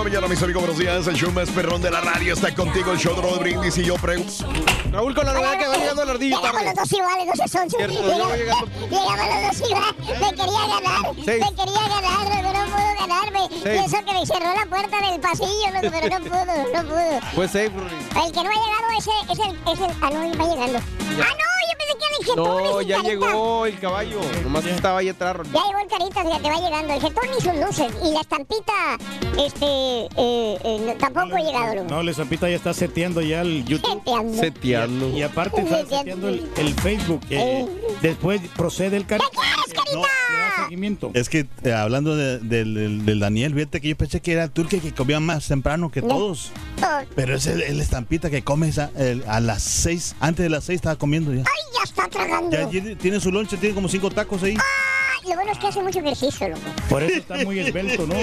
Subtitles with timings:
[0.00, 1.06] La mañana, mis amigos, buenos días.
[1.06, 3.84] El show más perrón de la radio está contigo, el show de Rod Brindis y
[3.84, 4.32] yo pregunto.
[4.90, 6.66] Raúl, con la novedad que va llegando la ardilla Llegamos tarde.
[6.66, 7.76] los dos iguales, no seas sonso.
[7.76, 10.20] Cierto, Llegamos, llegando- los dos iguales.
[10.20, 11.14] Me quería ganar.
[11.16, 11.24] Sí.
[11.24, 13.48] Me quería ganar, pero no pudo ganarme.
[13.50, 13.68] Sí.
[13.68, 17.20] Y eso que me cerró la puerta del pasillo, loco, pero no pudo, no pudo.
[17.34, 17.66] Pues safe.
[17.66, 19.96] El que no ha llegado ese es el, es el.
[20.00, 20.78] Ah, no, va llegando.
[20.78, 22.44] Ah, no, yo pensé que era el jetón.
[22.64, 23.08] No, ya carita.
[23.10, 24.20] llegó el caballo.
[24.42, 25.36] Nomás estaba ahí atrás.
[25.52, 26.94] Ya llegó el carita, fíjate, va llegando.
[26.94, 27.92] El jetón ni sus luces.
[28.04, 28.72] Y la estampita,
[29.44, 29.66] este,
[30.16, 31.88] eh, eh, no- tampoco ha llegado, loco.
[31.90, 33.98] No, la Zampita ya está seteando ya el YouTube.
[33.98, 34.38] Seteando.
[34.38, 35.08] Seteando.
[35.18, 37.20] Y aparte está seteando el, el Facebook.
[37.30, 37.66] eh,
[38.02, 39.22] después procede el cari.
[39.30, 39.96] ¿Qué quieres, carita?
[39.98, 41.10] No, seguimiento.
[41.14, 44.48] Es que eh, hablando de- del, del- del Daniel, fíjate que yo pensé que era
[44.48, 46.08] tú el que, que comía más temprano que No.
[46.08, 46.52] todos.
[46.82, 50.50] Oh, Pero es el, el estampita que come esa- el- a las seis, antes de
[50.50, 51.40] las seis estaba comiendo ya.
[51.40, 52.50] Ay, ya está tragando.
[52.56, 54.52] Ya tiene, tiene su lonche, tiene como cinco tacos ahí.
[54.54, 54.60] Ay,
[55.26, 56.60] Lo bueno es que hace mucho ejercicio, loco.
[56.88, 58.14] Por eso está muy esbelto, ¿no?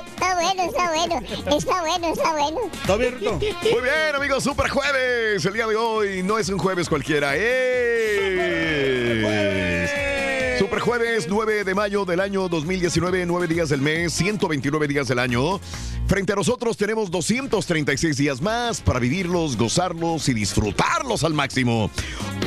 [0.00, 1.20] Está bueno, está bueno.
[1.56, 2.60] Está bueno, está bueno.
[2.86, 3.32] ¿Todo bien, Rito?
[3.32, 5.44] Muy bien, amigos, super jueves.
[5.44, 7.34] El día de hoy no es un jueves cualquiera.
[10.70, 15.18] Super jueves 9 de mayo del año 2019, 9 días del mes, 129 días del
[15.18, 15.58] año.
[16.06, 21.90] Frente a nosotros tenemos 236 días más para vivirlos, gozarlos y disfrutarlos al máximo.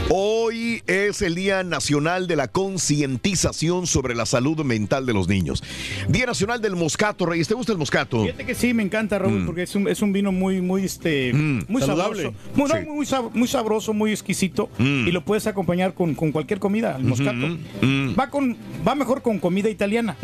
[0.09, 5.63] Hoy es el Día Nacional de la Concientización sobre la Salud Mental de los Niños.
[6.09, 7.47] Día Nacional del Moscato, Reyes.
[7.47, 8.23] ¿Te gusta el moscato?
[8.23, 11.33] Fíjate que sí, me encanta, Raúl, porque es un, es un vino muy, muy, este,
[11.33, 11.65] Mm.
[11.69, 12.23] muy Saludable.
[12.23, 12.37] sabroso.
[12.55, 12.85] Muy, no, Sí.
[12.85, 14.69] muy, sab- muy sabroso, muy exquisito.
[14.77, 15.07] Mm.
[15.07, 17.47] Y lo puedes acompañar con, con cualquier comida, el moscato.
[17.81, 18.12] mm.
[18.17, 18.57] Va, con,
[18.87, 20.15] va mejor con comida italiana,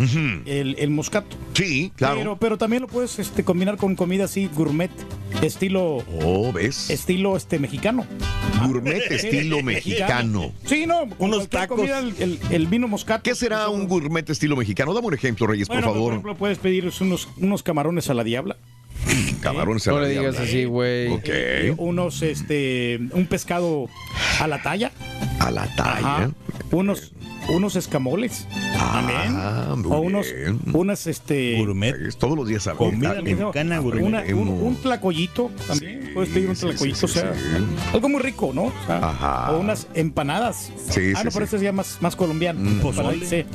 [0.46, 1.36] el, el moscato.
[1.54, 2.18] Sí, claro.
[2.18, 4.92] Pero, pero también lo puedes este, combinar con comida así, gourmet,
[5.42, 6.90] estilo, Oh, ¿ves?
[6.90, 8.06] estilo este, mexicano.
[8.66, 10.52] Gourmet estilo mexicano.
[10.66, 11.78] Sí, no, Unos tacos.
[11.78, 13.24] comida, el, el- el vino moscato.
[13.24, 14.94] ¿Qué será un gourmet estilo mexicano?
[14.94, 16.12] Dame un ejemplo, Reyes, Bueno, por pues, favor.
[16.14, 18.58] ejemplo, puedes pedir unos, unos camarones a la diabla.
[19.42, 20.50] Camarones a No la le digas diabla.
[20.50, 21.08] así, güey.
[21.08, 21.22] Ok.
[21.28, 23.88] eh, unos, este, un pescado
[24.40, 24.92] a la talla.
[25.40, 26.16] A la talla.
[26.16, 26.32] Ajá.
[26.72, 27.14] Unos,
[27.50, 28.48] unos escamoles.
[28.76, 29.82] Ah, también.
[29.82, 30.60] muy O unos, bien.
[30.74, 31.58] unas, este.
[31.58, 31.96] Gourmet.
[32.08, 34.04] Es Todos los días a Comida mexicana, gourmet.
[34.04, 36.12] una- un, un tlacoyito también.
[36.14, 37.40] Puedes pedir un sí, tlacoyito, sí, o sea, sí.
[37.94, 38.64] algo muy rico, ¿no?
[38.66, 39.52] O, sea, Ajá.
[39.52, 40.72] o unas empanadas.
[40.90, 41.56] Sí, ah, sí, no, pero sí.
[41.56, 42.60] este ya más, más colombiano.
[42.60, 42.80] Mm.
[42.80, 43.26] Pozole.
[43.26, 43.46] Sí.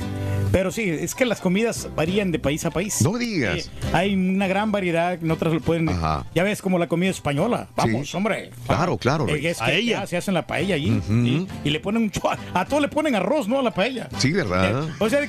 [0.51, 3.01] Pero sí, es que las comidas varían de país a país.
[3.01, 3.63] No me digas.
[3.63, 5.89] Sí, hay una gran variedad, en otras lo pueden.
[5.89, 6.25] Ajá.
[6.33, 7.67] Ya ves como la comida española.
[7.75, 8.15] Vamos, Sí.
[8.15, 8.51] hombre.
[8.65, 9.47] Claro, claro, Eh, Rey.
[9.47, 9.99] es que A ella.
[10.01, 10.91] ya se hacen la paella allí.
[10.91, 11.25] Ujú.
[11.25, 11.47] ¿sí?
[11.65, 12.11] Y le ponen un
[12.53, 13.59] A todo le ponen arroz, ¿no?
[13.59, 13.84] A la paella.
[14.17, 14.87] Sí, ¿verdad?
[14.87, 15.19] Eh, O sea,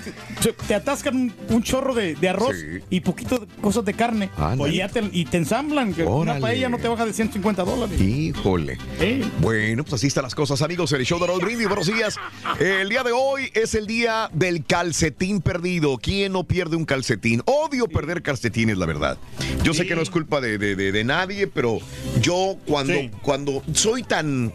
[0.67, 2.81] te atascan un, un chorro de, de arroz Sí.
[2.91, 4.31] y poquito de cosas de carne.
[4.37, 4.63] Ándale.
[4.63, 5.93] Oye, ya te- y te ensamblan.
[5.95, 8.01] que una paella no te baja de 150 dólares.
[8.01, 8.79] Híjole.
[9.01, 10.93] Eh, Bueno, pues así están las cosas, amigos.
[10.93, 12.17] El show de Raúl Brindis, buenos días.
[12.59, 15.99] El día de hoy es el día del calcetín perdido.
[15.99, 17.43] ¿Quién no pierde un calcetín?
[17.47, 19.19] Odio perder calcetines, la verdad.
[19.63, 21.79] Yo sé que no es culpa de, de- de- de nadie, pero
[22.21, 23.11] yo cuando, Sí.
[23.23, 24.53] cuando soy tan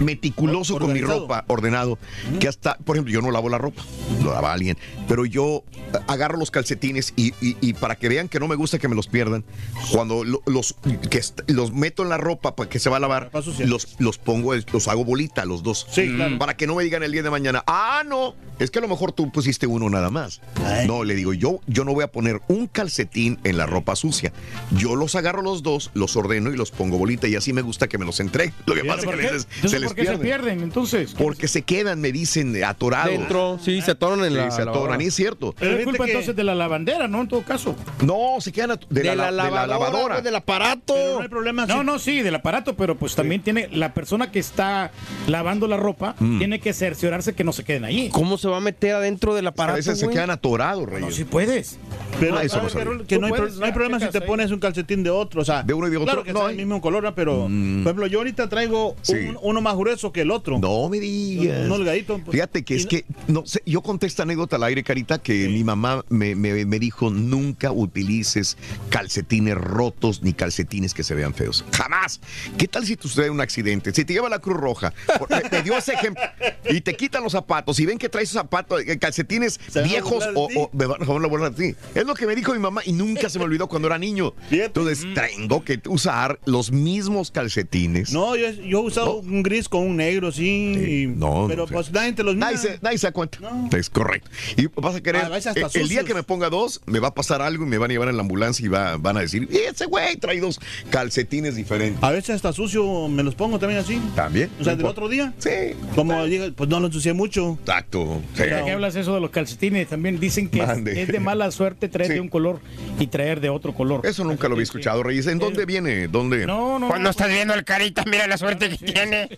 [0.00, 1.98] meticuloso Or- con mi ropa, ordenado,
[2.40, 3.82] que hasta, por ejemplo, yo no lavo la ropa,
[4.22, 4.76] lo lava alguien,
[5.08, 8.56] pero yo eh, agarro los calcetines y, y- y para que vean que no me
[8.56, 9.44] gusta que me los pierdan,
[9.92, 10.74] cuando lo- los,
[11.10, 13.30] que los meto en la ropa para que se va a lavar,
[13.60, 15.86] los, los pongo, los hago bolita, los dos.
[15.90, 16.38] Sí, claro.
[16.38, 18.88] Para que no me digan el día de mañana, ah, no, es que a lo
[18.88, 20.40] mejor tú pusiste uno nada más.
[20.64, 20.86] Ay.
[20.86, 24.32] No, le digo, yo, yo no voy a poner un calcetín en la ropa sucia.
[24.72, 27.88] Yo los agarro los dos, los ordeno y los pongo bolita y así me gusta
[27.88, 28.54] que me los entreguen.
[28.66, 30.24] Lo que pasa es que a veces se les ¿por qué se pierde.
[30.24, 31.14] pierden entonces?
[31.16, 33.25] Porque se quedan, me dicen, atorados.
[33.28, 34.50] Dentro, sí, se atoran en Sí, la.
[34.50, 35.02] se atoran, lavadora.
[35.02, 35.54] y es cierto.
[35.58, 37.20] Pero es culpa que- entonces de la lavandera, ¿no?
[37.22, 37.74] En todo caso.
[38.02, 40.20] No, se quedan de, De, la, la, de la lavadora.
[40.20, 40.94] del aparato.
[40.94, 41.66] Pero no hay problema.
[41.66, 44.90] No, no, sí, del aparato, pero pues también tiene la persona que está
[45.26, 46.38] lavando la ropa, Mm.
[46.38, 48.08] tiene que cerciorarse que no se queden ahí.
[48.10, 49.76] ¿Cómo se va a meter adentro del a aparato?
[49.76, 51.00] veces se quedan atorados, Reyes.
[51.00, 51.78] No, si puedes.
[52.20, 52.68] Pero Ah, eso no
[53.06, 55.42] que no hay, puedes, no hay ya, problema si te pones un calcetín de otro.
[55.42, 56.54] O sea, De uno y de otro, Claro que no sea hay.
[56.54, 57.14] el mismo color, ¿no?
[57.14, 57.82] pero Mm.
[57.82, 59.14] por ejemplo, yo ahorita traigo Sí.
[59.14, 60.58] un- uno más grueso que el otro.
[60.58, 61.64] No me digas.
[61.66, 62.18] Un holgadito.
[62.24, 62.32] pues.
[62.34, 65.18] Fíjate que Y es no- que, no sé, yo conté esta anécdota al aire, Carita,
[65.18, 68.56] que mi mamá me, me- me dijo, nunca utilices
[68.90, 71.64] calcetines rotos ni calcetines que se vean feos.
[71.72, 72.20] Jamás.
[72.58, 73.92] ¿Qué tal si te sucede un accidente?
[73.92, 74.92] Si te lleva la Cruz Roja,
[75.30, 76.22] me, me dio ese ejemplo,
[76.70, 80.70] y te quitan los zapatos y ven que traes zapatos, eh, calcetines Se viejos o,
[80.72, 81.74] me van a ti.
[81.94, 84.34] Es lo que me dijo mi mamá y nunca se me olvidó cuando era niño.
[84.48, 84.66] Fíjate.
[84.66, 88.12] Entonces, tengo que usar los mismos calcetines.
[88.12, 90.74] No, yo, yo he usado un gris con un negro, sí.
[90.76, 92.46] Sí, y- no, pero no pues nadie te los mira.
[92.46, 93.38] Nadie se, nadie se da cuenta.
[93.40, 93.68] No.
[93.76, 94.30] Es correcto.
[94.56, 95.24] Y vas a querer.
[95.24, 97.64] A veces hasta el, el día que me ponga dos, me va a pasar algo
[97.64, 100.16] y me van a llevar en la ambulancia y va- van a decir: ese güey
[100.16, 100.60] trae dos
[100.90, 102.02] calcetines diferentes.
[102.02, 104.00] A veces hasta sucio me los pongo también así.
[104.14, 104.50] ¿También?
[104.60, 105.32] O sea, del otro día.
[105.38, 105.50] Sí.
[105.94, 107.58] Como dije, pues no lo ensucié mucho.
[107.60, 108.20] Exacto.
[108.34, 108.42] Sí.
[108.48, 112.08] Ya que hablas eso de los calcetines, también dicen que es, de mala suerte traer
[112.08, 112.14] Sí.
[112.14, 112.60] de un color
[113.00, 114.06] y traer de otro color.
[114.06, 115.26] Eso nunca lo había escuchado, Reyes.
[115.26, 116.08] ¿En dónde viene?
[116.08, 116.46] ¿Dónde?
[116.46, 116.88] No, no.
[116.88, 119.28] Cuando estás viendo el carita, mira la suerte que tiene.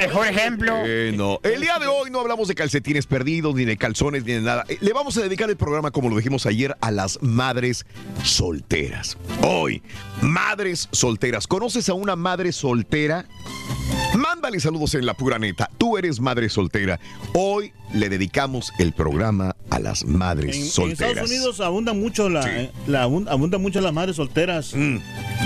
[0.00, 0.74] Mejor ejemplo.
[0.84, 1.38] Eh, no.
[1.42, 4.64] El día de hoy no hablamos de calcetines perdidos, ni de calzones, ni de nada.
[4.68, 7.86] Eh, Le vamos a dedicar el programa, como lo dijimos ayer, a las madres
[8.24, 9.16] solteras.
[9.42, 9.80] Hoy,
[10.20, 11.46] madres solteras.
[11.46, 13.26] ¿Conoces a una madre soltera?
[14.18, 15.70] Mándale saludos en la pura neta.
[15.78, 16.98] Tú eres madre soltera.
[17.34, 21.10] Hoy le dedicamos el programa a las madres En, en solteras.
[21.10, 22.48] Estados Unidos abunda mucho la, Sí.
[22.52, 24.74] eh, la abun- abunda mucho las madres solteras.
[24.74, 24.98] Mm,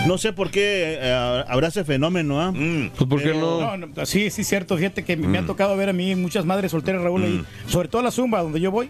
[0.06, 2.50] No sé por qué eh, habrá ese fenómeno, ¿ah?
[2.50, 2.90] mm.
[2.96, 3.76] Pues, ¿por qué Pero- no?
[3.76, 4.76] No, no, sí, sí, cierto.
[4.78, 8.00] Fíjate que me ha tocado ver a mí muchas madres solteras, Raúl, ahí, sobre todo
[8.00, 8.88] a la Zumba, donde yo voy.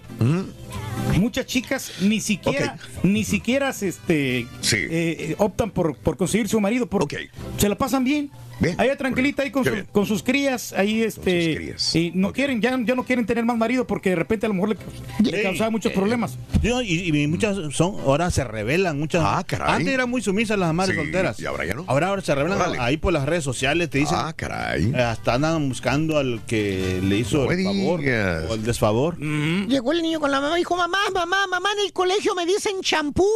[1.19, 4.77] Muchas chicas ni siquiera, ni siquiera este, Sí.
[4.77, 7.61] eh, eh, optan por, por conseguir su marido, porque Ok.
[7.61, 8.31] se la pasan bien.
[8.63, 8.81] Bien.
[8.81, 11.97] Allá tranquilita ahí con, su- sus crías, ahí este, sus crías.
[11.97, 14.55] y no quieren, ya, ya no quieren tener más marido porque de repente a lo
[14.55, 14.77] mejor
[15.23, 16.39] le, causaba muchos problemas.
[16.63, 19.23] Yo, y, y muchas son, ahora se revelan, muchas.
[19.25, 19.75] Ah, caray.
[19.75, 21.41] Antes eran muy sumisas las madres Sí, solteras.
[21.41, 21.85] y ahora ya no.
[21.89, 22.79] Ahora, ahora se revelan Órale.
[22.81, 24.17] ahí por las redes sociales, te dicen.
[24.19, 24.93] Ah, caray.
[24.95, 28.45] eh, hasta andan buscando al que le hizo No el favor digas.
[28.49, 29.19] o el desfavor.
[29.19, 32.47] Llegó el niño con la mamá y dijo, mamá, mamá, mamá, en el colegio me
[32.47, 33.27] dicen champú.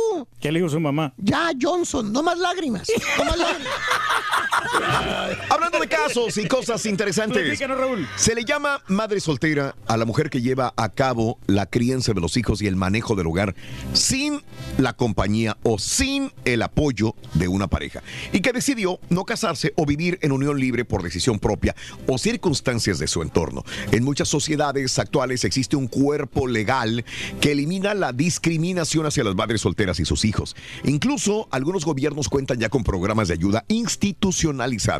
[0.40, 1.12] ¿Qué le dijo su mamá?
[1.16, 2.86] Ya, Johnson, no más lágrimas.
[3.18, 3.72] No más lágrimas.
[5.50, 7.58] Hablando de casos y cosas interesantes.
[7.60, 8.06] Raúl.
[8.16, 12.20] Se le llama madre soltera a la mujer que lleva a cabo la crianza de
[12.20, 13.54] los hijos y el manejo del hogar
[13.92, 14.42] sin
[14.78, 18.02] la compañía o sin el apoyo de una pareja
[18.32, 21.74] y que decidió no casarse o vivir en unión libre por decisión propia
[22.06, 23.64] o circunstancias de su entorno.
[23.92, 27.04] En muchas sociedades actuales existe un cuerpo legal
[27.40, 30.56] que elimina la discriminación hacia las madres solteras y sus hijos.
[30.84, 33.64] Incluso algunos gobiernos cuentan ya con programas de ayuda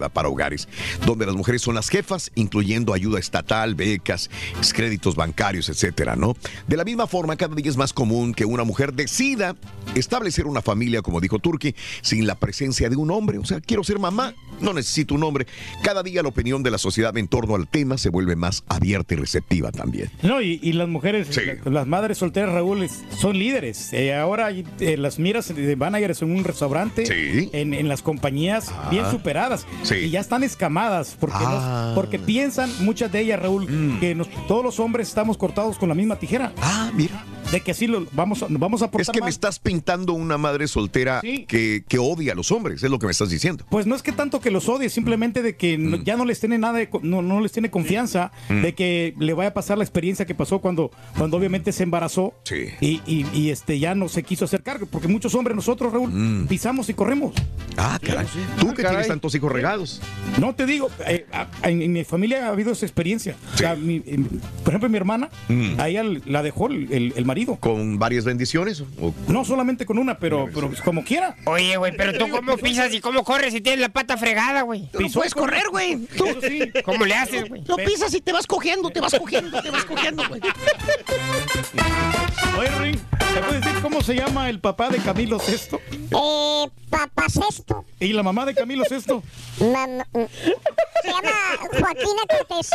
[0.08, 0.68] para hogares,
[1.04, 4.30] donde las mujeres son las jefas, incluyendo ayuda estatal, becas,
[4.74, 6.36] créditos bancarios, etcétera, ¿no?
[6.66, 9.56] De la misma forma, cada día es más común que una mujer decida
[9.94, 13.38] establecer una familia, como dijo Turki, sin la presencia de un hombre.
[13.38, 15.46] O sea, quiero ser mamá, no necesito un hombre.
[15.82, 19.14] Cada día la opinión de la sociedad en torno al tema se vuelve más abierta
[19.14, 20.10] y receptiva también.
[20.22, 21.40] No, y, y las mujeres, Sí.
[21.64, 22.88] la- las madres solteras, Raúl,
[23.20, 23.92] son líderes.
[23.92, 27.48] Eh, ahora eh, las miras de managers en un restaurante, Sí.
[27.52, 29.66] en, en las compañías bien superadas.
[29.86, 29.94] Sí.
[29.96, 31.92] Y ya están escamadas, porque, Ah.
[31.94, 33.66] porque piensan, muchas de ellas, Raúl,
[34.00, 36.52] que nos- todos los hombres estamos cortados con la misma tijera.
[36.60, 37.24] Ah, mira.
[37.52, 40.66] de que sí lo vamos a, vamos a Es que me estás pintando una madre
[40.66, 41.44] soltera Sí.
[41.46, 43.64] que, que odia a los hombres, es lo que me estás diciendo.
[43.70, 45.90] Pues no es que tanto que los odie, simplemente de que Mm.
[45.90, 49.32] no- ya no les tiene nada, de no, no les tiene confianza de que le
[49.32, 52.64] vaya a pasar la experiencia que pasó cuando, cuando obviamente se embarazó Sí.
[52.80, 56.10] y, y- y, este ya no se quiso hacer cargo, porque muchos hombres nosotros, Raúl,
[56.12, 56.46] Mm.
[56.48, 57.32] pisamos y corremos.
[57.76, 58.26] Ah, caray.
[58.58, 58.90] Tú que caray.
[58.90, 59.75] tienes tantos hijos regados.
[60.38, 63.36] No te digo, eh, a- en, en mi familia ha habido esa experiencia.
[63.54, 64.24] O sea, mi- em,
[64.62, 65.80] por ejemplo, mi hermana, Mm.
[65.80, 67.56] a ella la dejó el, el- el marido.
[67.56, 68.82] ¿Con varias bendiciones?
[69.00, 71.36] o- No solamente con una, pero, pero como quiera.
[71.46, 74.88] Oye, güey, pero tú cómo pisas y cómo corres si tienes la pata fregada, güey.
[74.98, 75.96] No puedes correr, güey.
[76.16, 76.60] Tú Eso sí.
[76.84, 77.62] ¿Cómo le haces, güey?
[77.66, 80.40] lo pisas y te vas cogiendo, te vas cogiendo, te vas cogiendo, güey.
[82.58, 82.96] Oye, Ring,
[83.34, 87.84] ¿te puedes decir cómo se llama el papá de Camilo Sesto Eh, papá Sexto.
[88.00, 89.22] y la mamá de Camilo Sesto?
[89.72, 90.26] Mam- mm,
[91.02, 91.32] se llama
[91.80, 92.70] Joaquina Cortés.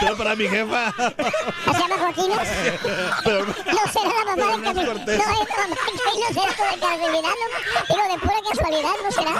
[0.00, 0.92] Pero para mi jefa.
[0.92, 2.36] ¿Se llama Joaquina?
[2.36, 4.94] No será la mamá de Camilo.
[4.94, 7.28] No es la mamá de Camilo Sesto de no.
[7.88, 9.34] Pero de pura casualidad, ¿no será?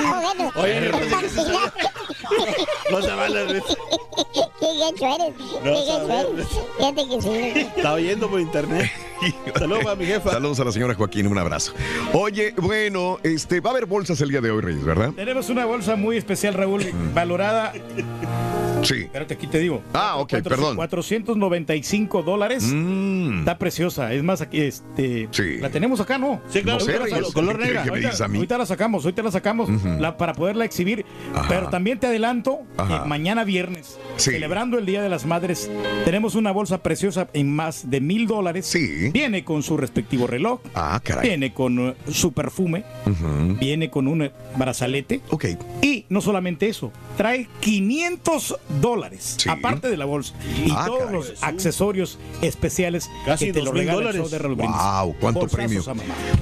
[0.00, 0.52] Ah, bueno.
[0.56, 0.92] Oye.
[2.90, 3.64] No se vale, Luis.
[4.34, 5.32] Qué eres.
[5.62, 6.48] Qué gacho eres.
[6.78, 7.70] Fíjate que sí.
[7.76, 8.90] Está oyendo por internet.
[9.58, 10.30] Saludos para mi jefa.
[10.30, 11.72] Saludos a la señora Joaquín, un abrazo.
[12.12, 12.87] Oye, bueno,
[13.22, 15.12] este, va a haber bolsas el día de hoy, Reyes, ¿verdad?
[15.14, 17.72] Tenemos una bolsa muy especial, Raúl, valorada.
[18.82, 18.94] Sí.
[19.02, 19.82] Espérate, aquí te digo.
[19.92, 20.76] Ah, ok, perdón.
[20.76, 22.64] 495 dólares.
[22.72, 23.40] Mm.
[23.40, 24.12] Está preciosa.
[24.12, 25.28] Es más, aquí, este.
[25.30, 25.58] Sí.
[25.60, 26.40] La tenemos acá, ¿no?
[26.48, 27.82] Sí, claro, No sé, color- Reyes, color ¿qué- qué- negra.
[27.88, 28.36] Ahorita, dices a mí?
[28.38, 29.68] ahorita la sacamos, ahorita la sacamos
[29.98, 31.04] la- para poderla exhibir.
[31.34, 31.46] Ajá.
[31.48, 33.02] Pero también te adelanto Ajá.
[33.02, 34.30] que mañana viernes, Sí.
[34.32, 35.70] celebrando el Día de las Madres,
[36.04, 38.66] tenemos una bolsa preciosa en más de mil dólares.
[38.66, 39.10] Sí.
[39.12, 40.60] Viene con su respectivo reloj.
[40.74, 41.28] Ah, caray.
[41.28, 42.84] Viene con uh, su perfume.
[43.60, 45.20] Viene con un eh, brazalete.
[45.30, 45.46] Ok.
[45.82, 49.48] Y no solamente eso, trae 500 dólares, Sí.
[49.48, 50.34] aparte de la bolsa.
[50.64, 51.14] Y Ah, todos caray.
[51.14, 54.20] los accesorios especiales Casi que te lo 2,000 regala el dólares.
[54.22, 54.76] show de Raúl Brindis.
[54.76, 55.84] Wow, cuánto Bolsazos premio.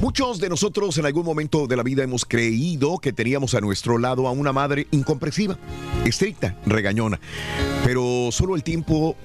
[0.00, 3.98] Muchos de nosotros en algún momento de la vida hemos creído que teníamos a nuestro
[3.98, 5.58] lado a una madre incomprensiva,
[6.04, 7.20] estricta, regañona.
[7.84, 9.16] Pero solo el tiempo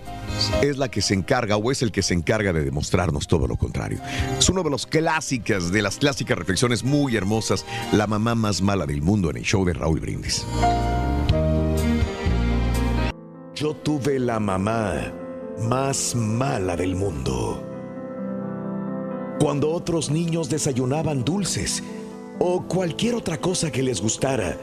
[0.61, 3.57] es la que se encarga o es el que se encarga de demostrarnos todo lo
[3.57, 3.99] contrario.
[4.37, 8.85] Es uno de los clásicas, de las clásicas reflexiones muy hermosas, la mamá más mala
[8.85, 10.45] del mundo en el show de Raúl Brindis.
[13.53, 15.11] Yo tuve la mamá
[15.59, 17.61] más mala del mundo.
[19.39, 21.83] Cuando otros niños desayunaban dulces
[22.39, 24.57] o cualquier otra cosa que les gustara,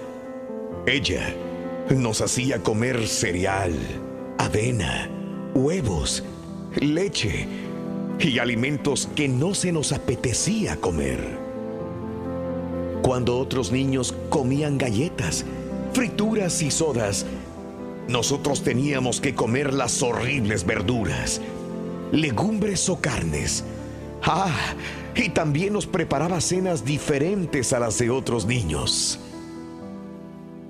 [0.87, 1.35] ella
[1.91, 3.73] nos hacía comer cereal,
[4.39, 5.11] avena,
[5.55, 6.25] huevos,
[6.75, 7.47] leche
[8.19, 11.39] y alimentos que no se nos apetecía comer.
[13.03, 15.45] Cuando otros niños comían galletas,
[15.93, 17.27] frituras y sodas,
[18.09, 21.43] nosotros teníamos que comer las horribles verduras,
[22.11, 23.65] legumbres o carnes.
[24.23, 24.75] Ah,
[25.15, 29.21] y también nos preparaba cenas diferentes a las de otros niños.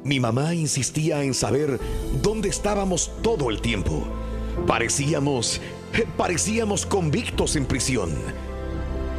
[0.05, 1.79] Mi mamá insistía en saber
[2.23, 4.05] dónde estábamos todo el tiempo.
[4.67, 5.61] Parecíamos,
[6.17, 8.11] parecíamos convictos en prisión.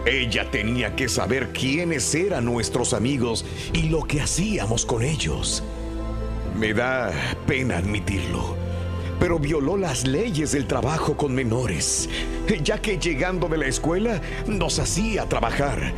[0.06, 5.64] Ella tenía que saber quiénes eran nuestros amigos y lo que hacíamos con ellos.
[6.60, 7.10] Me da
[7.48, 8.58] pena admitirlo,
[9.18, 12.10] pero violó las leyes del trabajo con menores,
[12.62, 15.94] ya que llegando de la escuela nos hacía trabajar.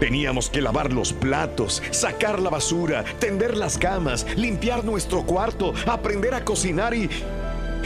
[0.00, 6.34] Teníamos que lavar los platos, sacar la basura, tender las camas, limpiar nuestro cuarto, aprender
[6.34, 7.08] a cocinar y,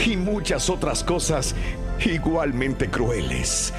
[0.04, 1.54] y muchas otras cosas
[2.04, 3.72] igualmente crueles.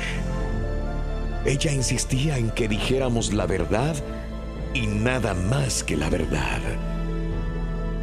[1.43, 3.97] Ella insistía en que dijéramos la verdad
[4.73, 6.61] y nada más que la verdad.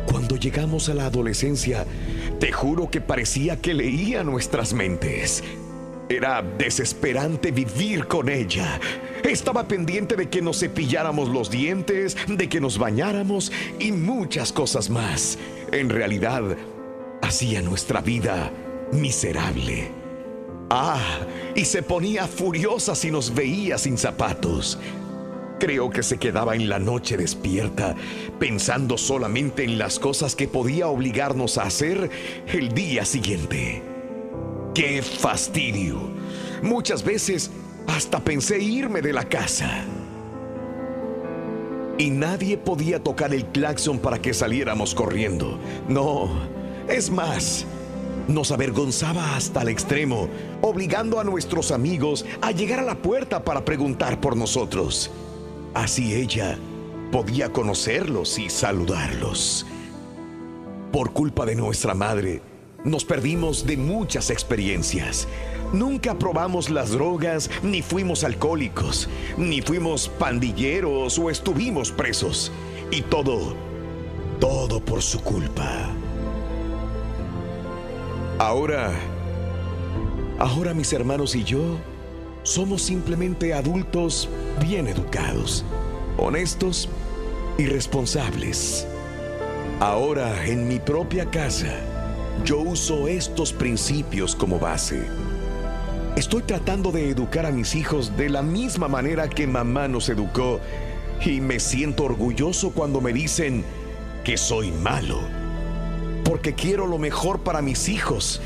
[0.06, 1.84] Cuando llegamos a la adolescencia,
[2.38, 5.42] te juro que parecía que leía nuestras mentes.
[6.08, 8.80] Era desesperante vivir con ella.
[9.24, 14.88] Estaba pendiente de que nos cepilláramos los dientes, de que nos bañáramos y muchas cosas
[14.88, 15.38] más.
[15.72, 16.56] En realidad,
[17.22, 18.52] hacía nuestra vida
[18.92, 19.90] miserable.
[20.70, 21.20] Ah,
[21.54, 24.78] y se ponía furiosa si nos veía sin zapatos.
[25.58, 27.94] Creo que se quedaba en la noche despierta,
[28.38, 32.10] pensando solamente en las cosas que podía obligarnos a hacer
[32.46, 33.82] el día siguiente.
[34.74, 35.98] ¡Qué fastidio!
[36.62, 37.50] Muchas veces
[37.86, 39.84] hasta pensé irme de la casa.
[41.96, 45.58] Y nadie podía tocar el claxon para que saliéramos corriendo.
[45.88, 46.28] No,
[46.86, 47.64] es más,
[48.28, 50.28] nos avergonzaba hasta el extremo,
[50.60, 55.10] obligando a nuestros amigos a llegar a la puerta para preguntar por nosotros.
[55.76, 56.56] Así ella
[57.12, 59.66] podía conocerlos y saludarlos.
[60.90, 62.40] Por culpa de nuestra madre,
[62.82, 65.28] nos perdimos de muchas experiencias.
[65.74, 72.50] Nunca probamos las drogas, ni fuimos alcohólicos, ni fuimos pandilleros o estuvimos presos.
[72.90, 73.54] Y todo,
[74.40, 75.90] todo por su culpa.
[78.38, 78.94] Ahora,
[80.38, 81.76] ahora mis hermanos y yo
[82.46, 84.28] somos simplemente adultos
[84.60, 85.64] bien educados,
[86.16, 86.88] honestos
[87.58, 88.86] y responsables.
[89.80, 91.74] Ahora, en mi propia casa,
[92.44, 95.02] yo uso estos principios como base.
[96.14, 100.60] Estoy tratando de educar a mis hijos de la misma manera que mamá nos educó
[101.24, 103.64] y me siento orgulloso cuando me dicen
[104.22, 105.18] que soy malo.
[106.24, 108.40] Porque quiero lo mejor para mis hijos.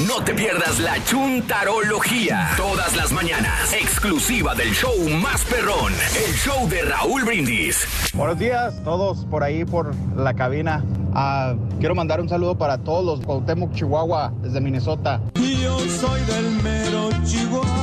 [0.09, 2.51] No te pierdas la chuntarología.
[2.57, 3.73] Todas las mañanas.
[3.73, 5.93] Exclusiva del show más perrón.
[6.17, 7.87] El show de Raúl Brindis.
[8.13, 10.83] Buenos días, todos por ahí por la cabina.
[11.15, 15.21] Ah, quiero mandar un saludo para todos los Cuauhtémoc, Chihuahua, desde Minnesota.
[15.35, 17.74] Yo soy del mero Chihuahua,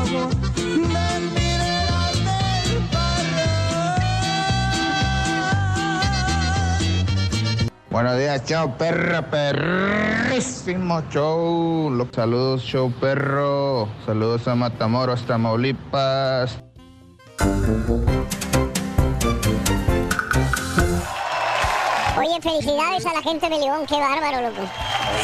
[7.90, 12.08] Buenos días, chao perro, perrísimo show.
[12.14, 13.88] Saludos, show perro.
[14.06, 16.58] Saludos a Matamoros, Tamaulipas.
[22.18, 24.62] Oye, felicidades a la gente de León, qué bárbaro, loco.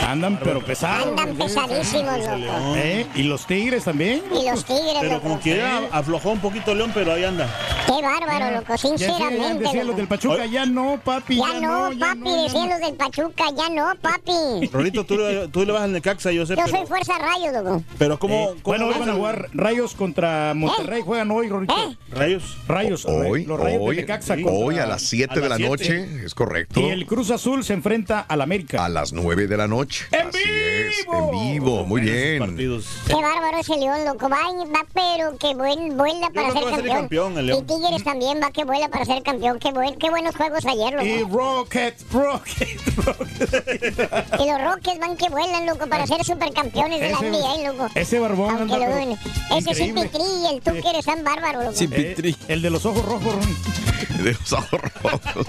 [0.07, 1.07] Andan pero pesados.
[1.07, 2.75] Andan pesadísimos, loco.
[2.75, 3.05] ¿Eh?
[3.15, 4.21] ¿Y los tigres también?
[4.31, 5.23] Y los tigres, Pero loco.
[5.23, 7.47] como que ya aflojó un poquito León, pero ahí anda.
[7.85, 9.63] Qué bárbaro, loco, Ya decían- sinceramente.
[9.63, 11.37] decían los del Pachuca, ya no, papi.
[11.37, 14.67] Ya no, papi, decían los del Pachuca, ya no, papi.
[14.71, 17.53] Rolito, tú, le- tú le vas al Necaxa, yo sé, Yo pero, soy Fuerza Rayos,
[17.53, 17.83] loco.
[17.97, 21.01] pero ¿cómo, Eh, cómo bueno, hoy van a jugar Rayos contra Monterrey.
[21.01, 21.75] Juegan hoy, Rorito.
[22.11, 22.57] Rayos.
[22.67, 23.05] Rayos.
[23.05, 26.33] Hoy, los Rayos hoy, de Necaxa hoy contra- a las 7 de la noche, es
[26.33, 26.79] correcto.
[26.79, 28.83] Y el Cruz Azul se enfrenta al América.
[28.85, 29.76] A las 9 de la noche.
[29.81, 32.57] ¡En Así es, en vivo, muy bien.
[32.57, 34.27] Qué bárbaro ese León, loco.
[34.29, 36.97] Va, va pero que buen, vuela para ser campeón.
[36.97, 37.61] campeón el y.
[37.61, 39.59] Tigres también va que vuela para ser campeón.
[39.59, 41.05] Qué, buen, qué buenos juegos ayer, loco.
[41.05, 42.83] Y Rockets, Rockets,
[44.39, 47.89] Y los Rockets van que vuelan, loco, para ser supercampeones de la NBA, loco.
[47.93, 49.19] Ese barbón Aunque anda, lo pero duden.
[49.55, 49.93] Ese es.
[49.93, 51.75] Pitri y el tú que eres tan bárbaro, loco.
[51.79, 53.35] Eh, el de los ojos rojos.
[54.17, 55.47] De los ojos rojos.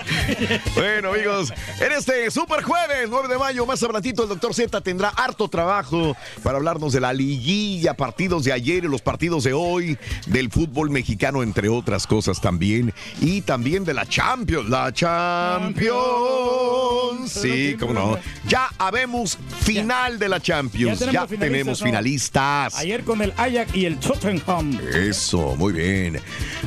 [0.74, 5.08] bueno, amigos, en este super jueves, 9 de mayo, más adelantito, el doctor Z tendrá
[5.10, 9.98] harto trabajo para hablarnos de la liguilla, partidos de ayer y los partidos de hoy,
[10.26, 15.98] del fútbol mexicano, entre otras cosas también, y también de la Champions, la Champions.
[17.26, 18.18] Sí, cómo no.
[18.46, 22.76] Ya habemos final de la Champions, ya tenemos, finalistas.
[22.76, 24.78] Ayer con el Ajax y el Tottenham.
[24.94, 26.20] Eso, muy bien.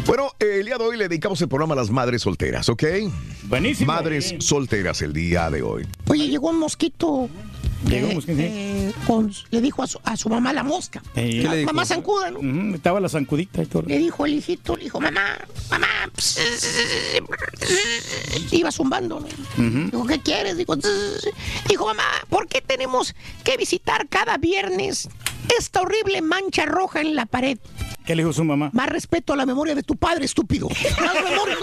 [0.05, 2.83] Bueno, el día de hoy le dedicamos el programa a las madres solteras, ¿ok?
[3.43, 3.91] Buenísimo.
[3.91, 5.87] Madres solteras el día de hoy.
[6.07, 7.29] Oye, llegó un mosquito.
[7.87, 8.31] Llegó eh, sí.
[8.37, 11.01] eh, con- le dijo a su, a su mamá la mosca.
[11.15, 12.75] Eh, La mamá zancuda, ¿no?
[12.75, 13.83] Estaba la zancudita y todo.
[13.87, 15.37] Le dijo el hijito, le dijo, mamá,
[15.69, 15.87] mamá.
[16.15, 16.39] pss,
[18.51, 19.27] Iba zumbando, ¿no?
[19.85, 20.57] Dijo, ¿qué quieres?
[20.57, 20.75] Dijo,
[21.67, 25.09] dijo, mamá, ¿por qué tenemos que visitar cada viernes
[25.57, 27.57] esta horrible mancha roja en la pared?
[28.05, 28.71] ¿Qué le dijo su mamá?
[28.73, 30.67] Más respeto a la memoria de tu padre, estúpido.
[30.99, 31.55] Más memoria,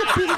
[0.00, 0.36] estúpido.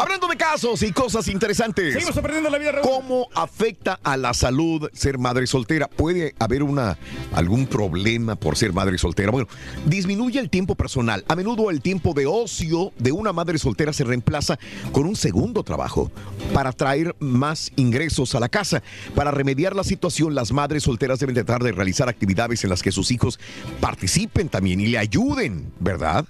[0.00, 1.92] Hablando de casos y cosas interesantes.
[1.92, 2.88] Seguimos aprendiendo la vida, Raúl.
[2.88, 5.88] ¿Cómo afecta a la salud ser madre soltera?
[5.88, 6.96] ¿Puede haber una,
[7.32, 9.32] algún problema por ser madre soltera?
[9.32, 9.48] Bueno,
[9.86, 11.24] disminuye el tiempo personal.
[11.28, 14.58] A menudo el tiempo de ocio de una madre soltera se reemplaza
[14.92, 16.10] con un segundo trabajo
[16.54, 18.82] para traer más ingresos a la casa.
[19.14, 23.10] Para remediar la situación, las madres solteras deben tratar de realizar actividades en que sus
[23.10, 23.38] hijos
[23.80, 26.26] participen también y le ayuden, ¿verdad?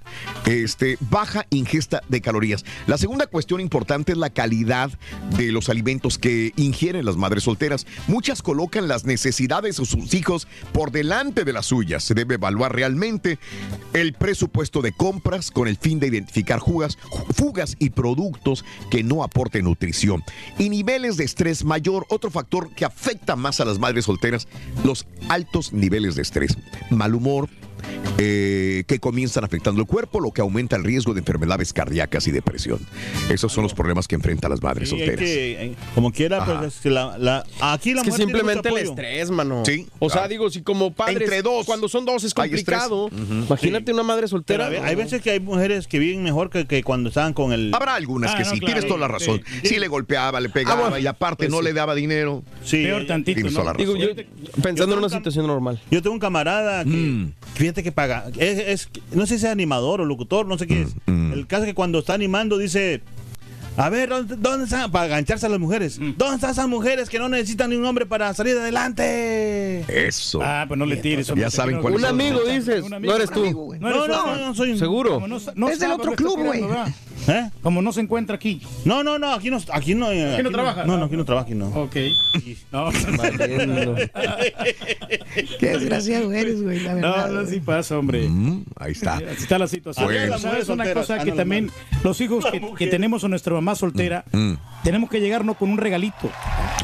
[0.47, 2.65] Este, baja ingesta de calorías.
[2.87, 4.91] La segunda cuestión importante es la calidad
[5.37, 7.87] de los alimentos que ingieren las madres solteras.
[8.07, 12.05] Muchas colocan las necesidades de sus hijos por delante de las suyas.
[12.05, 13.39] Se debe evaluar realmente
[13.93, 16.99] el presupuesto de compras con el fin de identificar jugas,
[17.35, 20.23] fugas y productos que no aporten nutrición.
[20.59, 24.49] Y niveles de estrés mayor, otro factor que afecta más a las madres solteras,
[24.85, 26.38] los altos niveles de estrés.
[26.91, 27.49] Mal humor,
[28.19, 32.31] eh, que comienzan afectando el cuerpo, lo que aumenta el riesgo de enfermedades cardíacas y
[32.31, 32.81] depresión.
[33.31, 35.19] Esos son los problemas que enfrentan las madres Sí, solteras.
[35.19, 36.61] que, eh, como quiera, Ajá.
[36.61, 39.03] pues es que la, la- aquí la Es que simplemente el mucho apoyo.
[39.03, 39.63] estrés, mano.
[39.65, 40.29] Sí, O sea, claro.
[40.29, 41.21] digo, si como padres.
[41.21, 43.11] Entre dos Cuando son dos es complicado.
[43.13, 44.67] Imagínate una madre soltera.
[44.69, 47.73] hay veces que hay mujeres que viven mejor que, que cuando estaban con el...
[47.75, 49.43] Habrá algunas Ah, que no, sí, claro, tienes toda la razón.
[49.63, 49.69] sí.
[49.69, 51.65] Sí, le golpeaba, le pegaba Ah, bueno, y aparte pues no sí.
[51.65, 52.43] le daba dinero.
[52.65, 53.61] Sí, Peor tantito, Tienes ¿no?
[53.61, 54.09] toda la Digo, razón.
[54.17, 55.81] yo pensando en una situación normal.
[55.91, 57.33] Yo tengo un camarada que, Mm.
[57.69, 60.83] Fíjate que paga, es, es- no sé si es animador o locutor, no sé qué
[60.83, 60.89] es.
[61.07, 61.33] mm.
[61.35, 63.03] El caso es que cuando está animando dice,
[63.77, 64.91] a ver, ¿dónde, dónde están?
[64.91, 65.99] Para gancharse a las mujeres.
[66.01, 66.13] Mm.
[66.17, 69.85] ¿Dónde están esas mujeres que no necesitan ni un hombre para salir adelante?
[70.09, 70.41] Eso.
[70.43, 71.27] Ah, pues no le tires.
[71.37, 72.07] Ya saben cuál Un es.
[72.07, 72.83] amigo, dices.
[72.83, 73.13] Un amigo.
[73.13, 73.45] No eres tú.
[73.81, 74.79] No, eres No, no, no, soy un...
[74.79, 75.21] Seguro.
[75.27, 76.63] No, no Es del otro club, güey.
[77.29, 77.51] ¿Eh?
[77.63, 78.63] Como no se encuentra aquí.
[78.85, 80.85] No, no, no, aquí no, aquí no, aquí no trabaja?
[80.85, 81.69] No, no, aquí no trabaja, aquí no.
[81.69, 81.97] Ok.
[82.73, 82.89] No.
[85.59, 87.29] Qué desgraciado eres, güey, la no, verdad.
[87.31, 88.29] no, sí pasa, hombre.
[88.29, 89.15] Mm, ahí está.
[89.17, 90.07] Así está la situación.
[90.07, 90.21] Bueno.
[90.21, 91.71] Pero, ¿Sabes una cosa ah, que no, también
[92.03, 94.55] los hijos que, que tenemos a nuestra mamá soltera, Mm.
[94.85, 96.31] tenemos que llegarnos con un regalito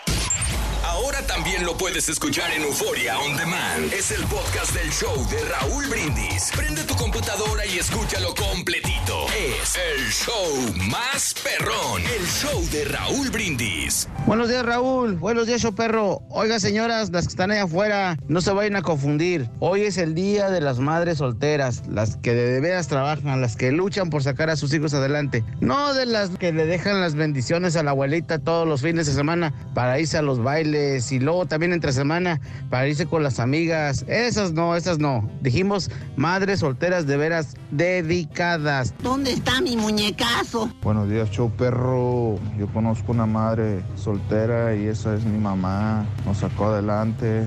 [0.83, 3.91] Ahora también lo puedes escuchar en Euforia On Demand.
[3.93, 6.51] Es el podcast del show de Raúl Brindis.
[6.55, 9.25] Prende tu computadora y escúchalo completito.
[9.29, 12.01] Es el show más perrón.
[12.03, 14.07] El show de Raúl Brindis.
[14.25, 15.15] Buenos días, Raúl.
[15.15, 16.21] Buenos días, perro.
[16.29, 19.49] Oiga, señoras, las que están allá afuera, no se vayan a confundir.
[19.59, 23.71] Hoy es el día de las madres solteras, las que de veras trabajan, las que
[23.71, 25.43] luchan por sacar a sus hijos adelante.
[25.59, 29.13] No de las que le dejan las bendiciones a la abuelita todos los fines de
[29.13, 33.39] semana para irse a los bailes y luego también entre semana para irse con las
[33.39, 34.05] amigas.
[34.08, 35.29] Esas no, esas no.
[35.41, 38.93] Dijimos madres solteras de veras dedicadas.
[39.01, 40.69] ¿Dónde está mi muñecazo?
[40.82, 42.38] Buenos días, show perro.
[42.58, 46.05] Yo conozco una madre soltera y esa es mi mamá.
[46.25, 47.43] Nos sacó adelante.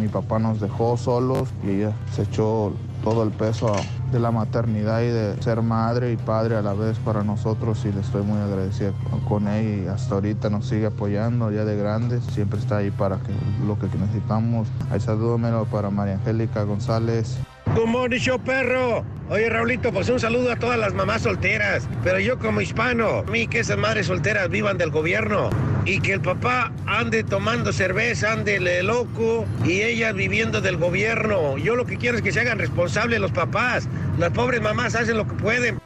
[0.00, 2.72] Mi papá nos dejó solos y ella se echó
[3.06, 3.72] todo el peso
[4.10, 7.92] de la maternidad y de ser madre y padre a la vez para nosotros y
[7.92, 8.90] le estoy muy agradecida
[9.28, 12.24] con ella y hasta ahorita nos sigue apoyando ya de grandes.
[12.24, 13.32] Siempre está ahí para que
[13.64, 14.66] lo que necesitamos.
[14.90, 17.38] Ahí salúdomelo para María Angélica González.
[17.76, 19.04] Good morning, show perro.
[19.30, 21.88] Oye, Raulito, pues un saludo a todas las mamás solteras.
[22.02, 25.50] Pero yo como hispano, a mí que esas madres solteras vivan del gobierno.
[25.86, 29.46] Y que el papá ande tomando cerveza, ande loco.
[29.64, 31.56] Y ellas viviendo del gobierno.
[31.58, 33.88] Yo lo que quiero es que se hagan responsables los papás.
[34.18, 35.78] Las pobres mamás hacen lo que pueden.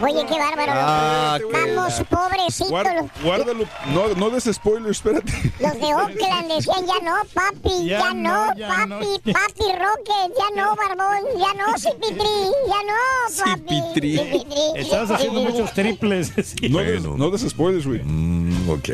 [0.00, 0.72] Oye, qué bárbaro.
[0.74, 2.70] Ah, Vamos, qué- pobrecitos.
[3.22, 3.64] Guárdalo,
[3.94, 5.32] no, no des spoiler, espérate.
[5.60, 10.36] los de Oakland decían ya no, papi, ya, Ya no, no, ya papi, papi Rocket,
[10.38, 13.82] ya no, barbón, ya no, Cipitri, ya no, papi.
[13.94, 14.60] Cipitri.
[14.76, 16.32] Estabas haciendo muchos triples.
[16.70, 18.00] No, des, no des spoilers, güey.
[18.04, 18.88] Mm, ok.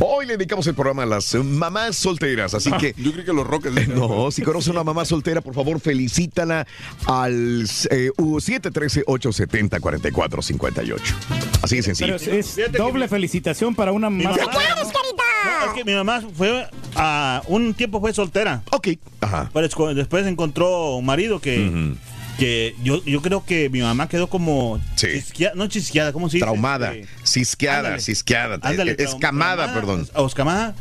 [0.00, 2.94] Hoy le dedicamos el programa a las eh, mamás solteras, así que...
[2.96, 3.88] Yo creo que los rockets.
[3.92, 6.66] No, si conoce una mamá soltera, por favor, felicítala
[7.06, 11.00] al eh, 713-870-4458.
[11.62, 12.16] Así de sencillo.
[12.18, 14.36] Pero es, es doble felicitación para una mamá.
[14.36, 14.42] No,
[15.66, 18.62] es que mi mamá fue a un tiempo fue soltera.
[18.70, 18.88] Ok.
[19.20, 19.50] Ajá.
[19.52, 21.94] Pero después encontró un marido que,
[22.38, 26.44] que yo, yo creo que mi mamá quedó como chisqueada, no chisqueada, ¿cómo se dice?
[26.44, 30.08] Traumada, Este, cisqueada, cisqueada, eh, escamada, perdón.
[30.14, 30.74] O escamada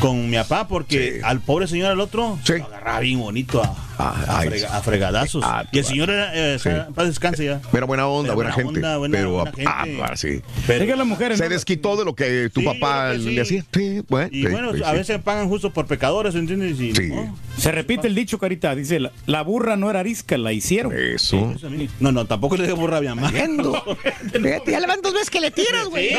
[0.00, 4.38] con mi papá porque al pobre señor al otro lo agarraba bien bonito a, a,
[4.38, 5.44] ay, frega- a fregadazos.
[5.72, 6.68] y el señor era, eh, Sí.
[6.94, 7.60] paz descanse ya.
[7.72, 8.78] Pero buena onda, Pero buena, buena gente.
[8.86, 10.02] onda, buena- pero buena ah, gente.
[10.02, 10.40] ah, sí.
[10.66, 11.50] Pero- Diga las mujeres, Se ¿no?
[11.50, 13.30] desquitó de lo que tu Sí, papá que sí.
[13.34, 13.64] le hacía.
[13.72, 14.96] Sí, bueno, Y sí, bueno, sí, a sí.
[14.96, 16.78] veces pagan justo por pecadores, ¿entiendes?
[16.80, 17.08] Y, Sí.
[17.08, 17.36] ¿no?
[17.56, 18.74] Se repite el dicho, Carita.
[18.76, 20.92] Dice, la, la burra no era arisca, la hicieron.
[20.96, 21.54] Eso.
[21.98, 23.30] No, no, tampoco le digo burra a mi mamá.
[23.30, 26.10] Fíjate, ya le van dos veces que le tiras, güey.
[26.10, 26.14] Sí,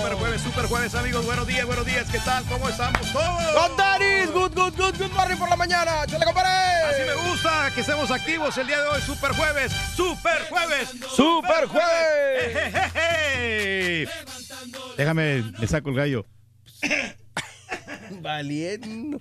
[0.00, 1.26] Super jueves, super jueves, amigos.
[1.26, 2.10] Buenos días, buenos días.
[2.10, 2.42] ¿Qué tal?
[2.44, 3.52] ¿Cómo estamos todos?
[3.52, 4.32] ¡Con Danis!
[4.32, 6.06] ¡Good, good, good, good morning por la mañana!
[6.06, 6.48] ¡Chale, compadre!
[6.88, 9.02] Así me gusta que estemos activos el día de hoy.
[9.02, 12.56] Super jueves, super jueves, ¡Super jueves.
[12.56, 14.08] Ejejeje.
[14.96, 16.24] Déjame, le saco el gallo.
[18.22, 19.20] Valiendo.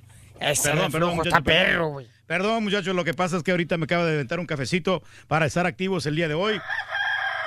[0.64, 2.08] Perdón, perdón, muchacho, está perro, güey.
[2.26, 5.46] Perdón, muchachos, lo que pasa es que ahorita me acaba de inventar un cafecito para
[5.46, 6.62] estar activos el día de hoy.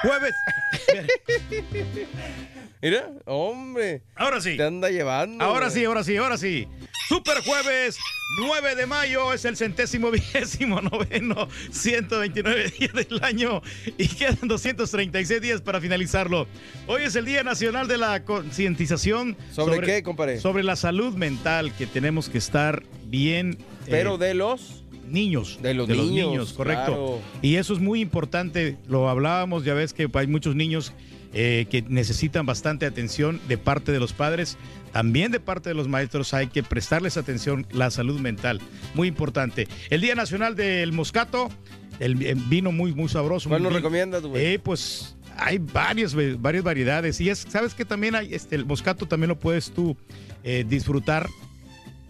[0.02, 0.34] Jueves.
[2.82, 4.02] Mira, hombre.
[4.16, 4.56] Ahora sí.
[4.56, 5.42] Te anda llevando.
[5.44, 5.78] Ahora güey.
[5.78, 6.66] sí, ahora sí, ahora sí.
[7.08, 7.96] Super jueves,
[8.40, 13.62] 9 de mayo, es el centésimo vigésimo noveno, 129 días del año
[13.98, 16.48] y quedan 236 días para finalizarlo.
[16.88, 19.36] Hoy es el Día Nacional de la Concientización.
[19.52, 20.40] ¿Sobre qué, compadre?
[20.40, 23.58] Sobre la salud mental, que tenemos que estar bien.
[23.60, 24.84] eh, Pero de los...
[25.06, 25.58] niños.
[25.62, 26.84] De los niños, correcto.
[26.86, 27.20] claro.
[27.42, 28.78] Y eso es muy importante.
[28.88, 30.92] Lo hablábamos, ya ves que hay muchos niños
[31.32, 34.56] eh, que necesitan bastante atención de parte de los padres.
[34.92, 38.60] También de parte de los maestros hay que prestarles atención la salud mental.
[38.94, 39.66] Muy importante.
[39.90, 41.48] El Día Nacional del Moscato,
[42.00, 43.48] el, el vino muy, muy sabroso.
[43.48, 43.82] ¿Cuál muy bien.
[43.82, 44.44] recomiendas, güey?
[44.54, 47.18] Eh, pues hay varias, varias variedades.
[47.22, 49.96] Y es, sabes que también hay, este, el moscato también lo puedes tú
[50.44, 51.26] eh, disfrutar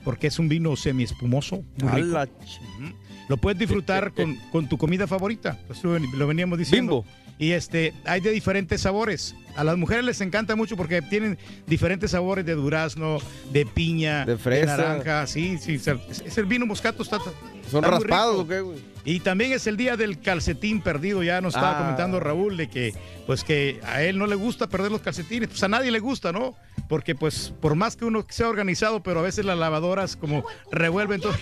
[0.05, 1.63] porque es un vino semi espumoso.
[1.89, 2.95] A la ch-
[3.29, 5.57] Lo puedes disfrutar con, con tu comida favorita.
[5.69, 7.05] Pues lo, lo veníamos diciendo.
[7.43, 9.35] Y este, hay de diferentes sabores.
[9.57, 13.19] A las mujeres les encanta mucho porque tienen diferentes sabores de durazno,
[13.51, 14.77] de piña, De fresa.
[14.77, 15.27] naranja.
[15.27, 15.75] Sí, sí.
[15.75, 17.03] Es el, vino moscato.
[17.03, 18.43] Está, ¿Son está raspados rico.
[18.45, 18.79] o qué, güey?
[19.05, 21.25] Y también es el día del calcetín perdido.
[21.25, 21.79] Ya nos estaba Ah.
[21.83, 22.95] comentando Raúl de que,
[23.27, 25.49] pues que a él no le gusta perder los calcetines.
[25.49, 26.55] Pues a nadie le gusta, ¿no?
[26.89, 31.21] Porque pues por más que uno sea organizado, pero a veces las lavadoras como revuelven
[31.21, 31.33] todo.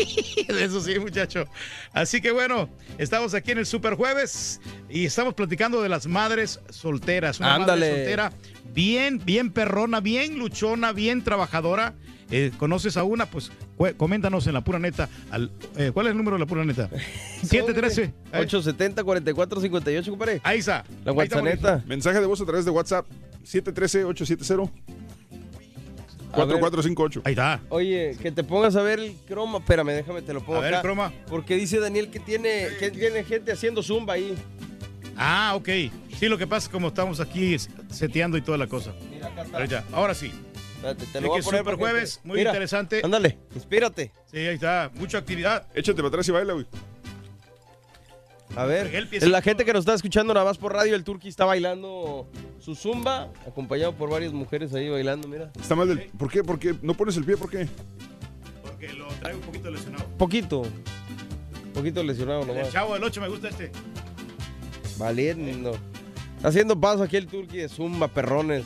[0.48, 1.44] Eso sí, muchacho.
[1.92, 6.60] Así que bueno, estamos aquí en el Super Jueves y estamos platicando de las madres
[6.70, 7.40] solteras.
[7.40, 7.86] Una Ándale.
[7.86, 8.32] madre soltera
[8.72, 11.94] bien, bien perrona, bien luchona, bien trabajadora.
[12.32, 13.26] Eh, ¿Conoces a una?
[13.26, 13.50] Pues
[13.96, 15.08] coméntanos en la pura neta.
[15.30, 16.88] Al, eh, ¿Cuál es el número de la pura neta?
[17.42, 18.12] 713.
[18.32, 20.40] 870-4458, compadre.
[20.44, 20.84] Ahí está.
[21.04, 21.84] La WhatsApp.
[21.86, 23.06] Mensaje de voz a través de WhatsApp
[23.44, 24.70] 713-870.
[26.30, 27.22] 4458.
[27.24, 27.60] Ahí está.
[27.68, 29.58] Oye, que te pongas a ver el croma.
[29.58, 30.76] Espérame, déjame, te lo pongo A ver, acá.
[30.78, 31.12] el croma.
[31.28, 34.34] Porque dice Daniel que tiene, que tiene gente haciendo zumba ahí.
[35.16, 35.68] Ah, ok.
[36.18, 37.56] Sí, lo que pasa es como estamos aquí
[37.90, 38.92] seteando y toda la cosa.
[39.10, 39.64] Mira, acá está.
[39.66, 40.32] Ya, ahora sí.
[40.76, 43.02] Espérate, te lo voy a poner Super Jueves, te- muy Mira, interesante.
[43.04, 44.12] Ándale, inspírate.
[44.30, 44.90] Sí, ahí está.
[44.94, 45.66] Mucha actividad.
[45.74, 46.66] Échate para atrás y baila, güey.
[48.56, 51.28] A ver, El la gente que nos está escuchando nada más por radio, el Turqui
[51.28, 55.52] está bailando su zumba, acompañado por varias mujeres ahí bailando, mira.
[55.60, 56.10] Está mal del...
[56.18, 56.42] ¿Por qué?
[56.42, 56.74] ¿Por qué?
[56.82, 57.36] ¿No pones el pie?
[57.36, 57.68] ¿Por qué?
[58.62, 60.04] Porque lo traigo un poquito lesionado.
[60.18, 60.62] Poquito.
[61.72, 62.72] Poquito lesionado El nomás.
[62.72, 63.70] chavo del 8 me gusta este.
[64.98, 65.78] Valiendo.
[66.36, 68.64] Está haciendo paso aquí el Turqui de zumba, perrones.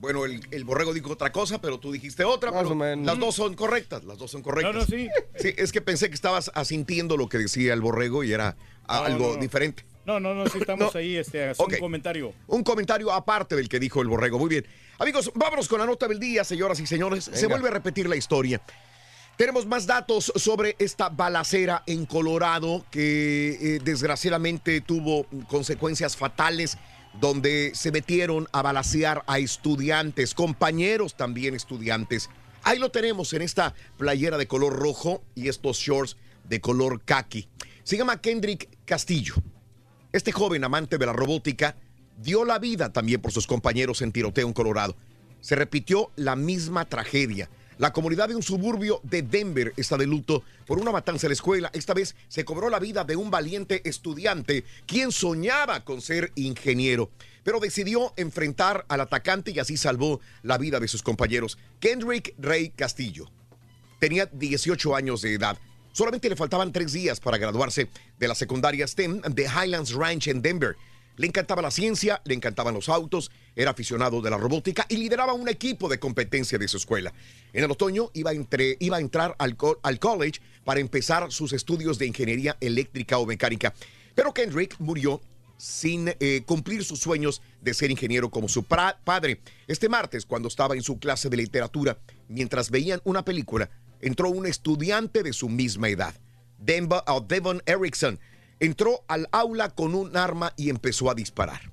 [0.00, 2.50] Bueno, el, el borrego dijo otra cosa, pero tú dijiste otra.
[2.50, 3.04] Más pero o menos.
[3.06, 4.74] Las dos son correctas, las dos son correctas.
[4.74, 5.08] No, no, sí.
[5.36, 8.56] Sí, es que pensé que estabas asintiendo lo que decía el borrego y era
[8.88, 9.40] No, algo no, no.
[9.40, 9.84] diferente.
[10.06, 11.74] No, no, no, sí estamos ahí, este, hacer Ok.
[11.74, 12.32] un comentario.
[12.46, 14.38] Un comentario aparte del que dijo el borrego.
[14.38, 14.66] Muy bien.
[14.98, 17.30] Amigos, vámonos con la nota del día, señoras y señores.
[17.32, 18.60] Se vuelve a repetir la historia.
[19.36, 26.76] Tenemos más datos sobre esta balacera en Colorado que eh, desgraciadamente tuvo consecuencias fatales
[27.18, 32.30] donde se metieron a balacear a estudiantes, compañeros también estudiantes.
[32.62, 37.48] Ahí lo tenemos en esta playera de color rojo y estos shorts de color khaki.
[37.82, 39.34] Se llama Kendrick Castillo.
[40.12, 41.76] Este joven amante de la robótica
[42.18, 44.96] dio la vida también por sus compañeros en tiroteo en Colorado.
[45.40, 47.48] Se repitió la misma tragedia.
[47.80, 51.32] La comunidad de un suburbio de Denver está de luto por una matanza en la
[51.32, 51.70] escuela.
[51.72, 57.08] Esta vez se cobró la vida de un valiente estudiante quien soñaba con ser ingeniero,
[57.42, 61.56] pero decidió enfrentar al atacante y así salvó la vida de sus compañeros.
[61.80, 63.30] Kendrick Ray Castillo
[63.98, 65.56] tenía 18 años de edad.
[65.92, 67.88] Solamente le faltaban tres días para graduarse
[68.18, 70.76] de la secundaria STEM de Highlands Ranch en Denver.
[71.20, 75.34] Le encantaba la ciencia, le encantaban los autos, era aficionado de la robótica y lideraba
[75.34, 77.12] un equipo de competencia de su escuela.
[77.52, 82.06] En el otoño iba a, entrar al, co- al college para empezar sus estudios de
[82.06, 83.74] ingeniería eléctrica o mecánica.
[84.14, 85.20] Pero Kendrick murió
[85.58, 89.42] sin eh, cumplir sus sueños de ser ingeniero como su padre.
[89.66, 93.68] Este martes, cuando estaba en su clase de literatura, mientras veían una película,
[94.00, 96.14] entró un estudiante de su misma edad,
[96.56, 98.18] Denver, Devon Erickson.
[98.60, 101.72] Entró al aula con un arma y empezó a disparar.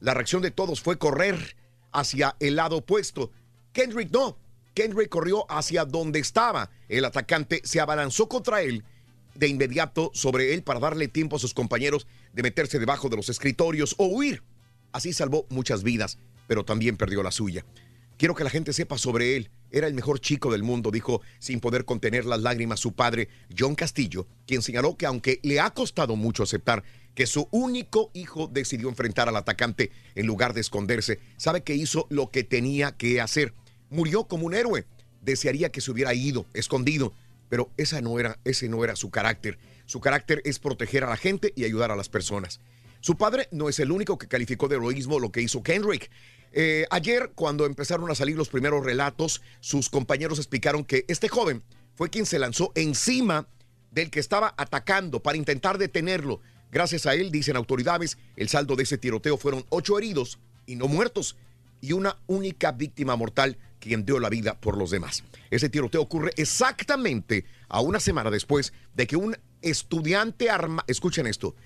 [0.00, 1.56] La reacción de todos fue correr
[1.92, 3.30] hacia el lado opuesto.
[3.72, 4.36] Kendrick no.
[4.74, 6.70] Kendrick corrió hacia donde estaba.
[6.88, 8.84] El atacante se abalanzó contra él
[9.34, 13.28] de inmediato sobre él para darle tiempo a sus compañeros de meterse debajo de los
[13.28, 14.42] escritorios o huir.
[14.92, 17.64] Así salvó muchas vidas, pero también perdió la suya.
[18.16, 19.50] Quiero que la gente sepa sobre él.
[19.70, 23.74] Era el mejor chico del mundo, dijo sin poder contener las lágrimas su padre, John
[23.74, 28.88] Castillo, quien señaló que aunque le ha costado mucho aceptar que su único hijo decidió
[28.88, 33.52] enfrentar al atacante en lugar de esconderse, sabe que hizo lo que tenía que hacer.
[33.90, 34.84] Murió como un héroe.
[35.22, 37.14] Desearía que se hubiera ido, escondido,
[37.48, 39.58] pero esa no era, ese no era su carácter.
[39.86, 42.60] Su carácter es proteger a la gente y ayudar a las personas.
[43.00, 46.10] Su padre no es el único que calificó de heroísmo lo que hizo Kendrick.
[46.56, 51.64] Eh, ayer, cuando empezaron a salir los primeros relatos, sus compañeros explicaron que este joven
[51.96, 53.48] fue quien se lanzó encima
[53.90, 56.40] del que estaba atacando para intentar detenerlo.
[56.70, 60.86] Gracias a él, dicen autoridades, el saldo de ese tiroteo fueron ocho heridos y no
[60.86, 61.36] muertos
[61.80, 65.24] y una única víctima mortal quien dio la vida por los demás.
[65.50, 71.56] Ese tiroteo ocurre exactamente a una semana después de que un estudiante armado, escuchen esto,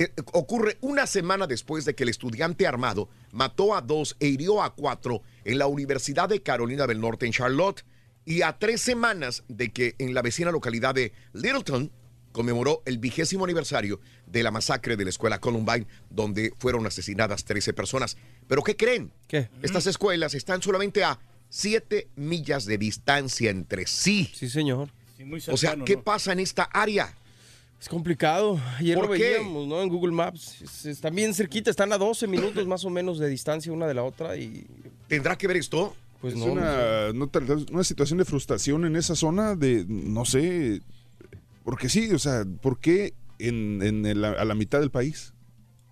[0.00, 4.62] eh, ocurre una semana después de que el estudiante armado mató a dos e hirió
[4.62, 7.84] a cuatro en la Universidad de Carolina del Norte en Charlotte
[8.24, 11.90] y a tres semanas de que en la vecina localidad de Littleton
[12.30, 17.72] conmemoró el vigésimo aniversario de la masacre de la escuela Columbine donde fueron asesinadas 13
[17.72, 18.16] personas.
[18.46, 19.12] ¿Pero qué creen?
[19.26, 19.50] ¿Qué?
[19.62, 24.30] Estas escuelas están solamente a 7 millas de distancia entre sí.
[24.32, 24.90] Sí, señor.
[25.48, 27.16] o sea, ¿qué pasa en esta área?
[27.80, 28.60] Es complicado.
[28.78, 29.34] Ayer ¿Por lo qué?
[29.38, 29.80] veíamos, ¿no?
[29.82, 30.60] En Google Maps.
[30.62, 33.94] Es- Están bien cerquita, están a 12 minutos más o menos de distancia una de
[33.94, 34.66] la otra y...
[35.06, 35.94] ¿Tendrá que ver esto?
[36.20, 39.84] Pues es no, una, no tal vez una situación de frustración en esa zona de,
[39.88, 40.80] no sé,
[41.64, 45.32] porque sí, o sea, ¿por qué en, en el- a la mitad del país?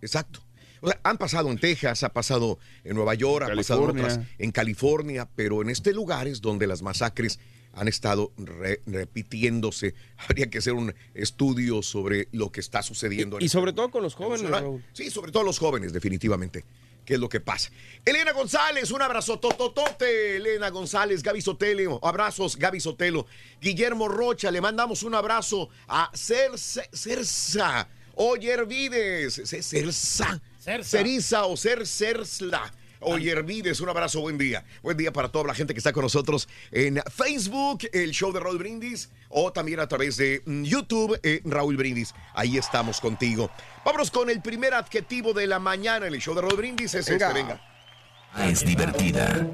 [0.02, 0.40] Exacto.
[0.80, 4.12] O sea, han pasado en Texas, ha pasado en Nueva York, ha pasado en California.
[4.14, 7.38] otras en California, pero en este lugar es donde las masacres
[7.76, 9.94] han estado re- repitiéndose.
[10.16, 13.36] Habría que hacer un estudio sobre lo que está sucediendo.
[13.36, 14.50] en Y este sobre todo con los jóvenes.
[14.50, 14.82] Raúl.
[14.92, 16.64] Sí, sobre todo los jóvenes, definitivamente.
[17.04, 17.70] ¿Qué es lo que pasa?
[18.04, 20.36] Elena González, un abrazo tototote.
[20.38, 23.26] Elena González, Gaby Sotelo, abrazos, Gaby Sotelo.
[23.60, 27.88] Guillermo Rocha, le mandamos un abrazo a Cerce- Cersa.
[28.16, 30.40] Oyer Vides, Ce- Cersa.
[30.82, 32.72] Cerisa o Cer Cersla.
[33.44, 34.64] Vides, un abrazo, buen día.
[34.82, 38.40] Buen día para toda la gente que está con nosotros en Facebook, el show de
[38.40, 42.14] Raúl Brindis, o también a través de mm, YouTube, eh, Raúl Brindis.
[42.34, 43.50] Ahí estamos contigo.
[43.84, 46.94] Vámonos con el primer adjetivo de la mañana en el show de Raúl Brindis.
[46.94, 47.28] Es Venga.
[47.28, 47.75] este, venga.
[48.44, 49.46] Es divertida.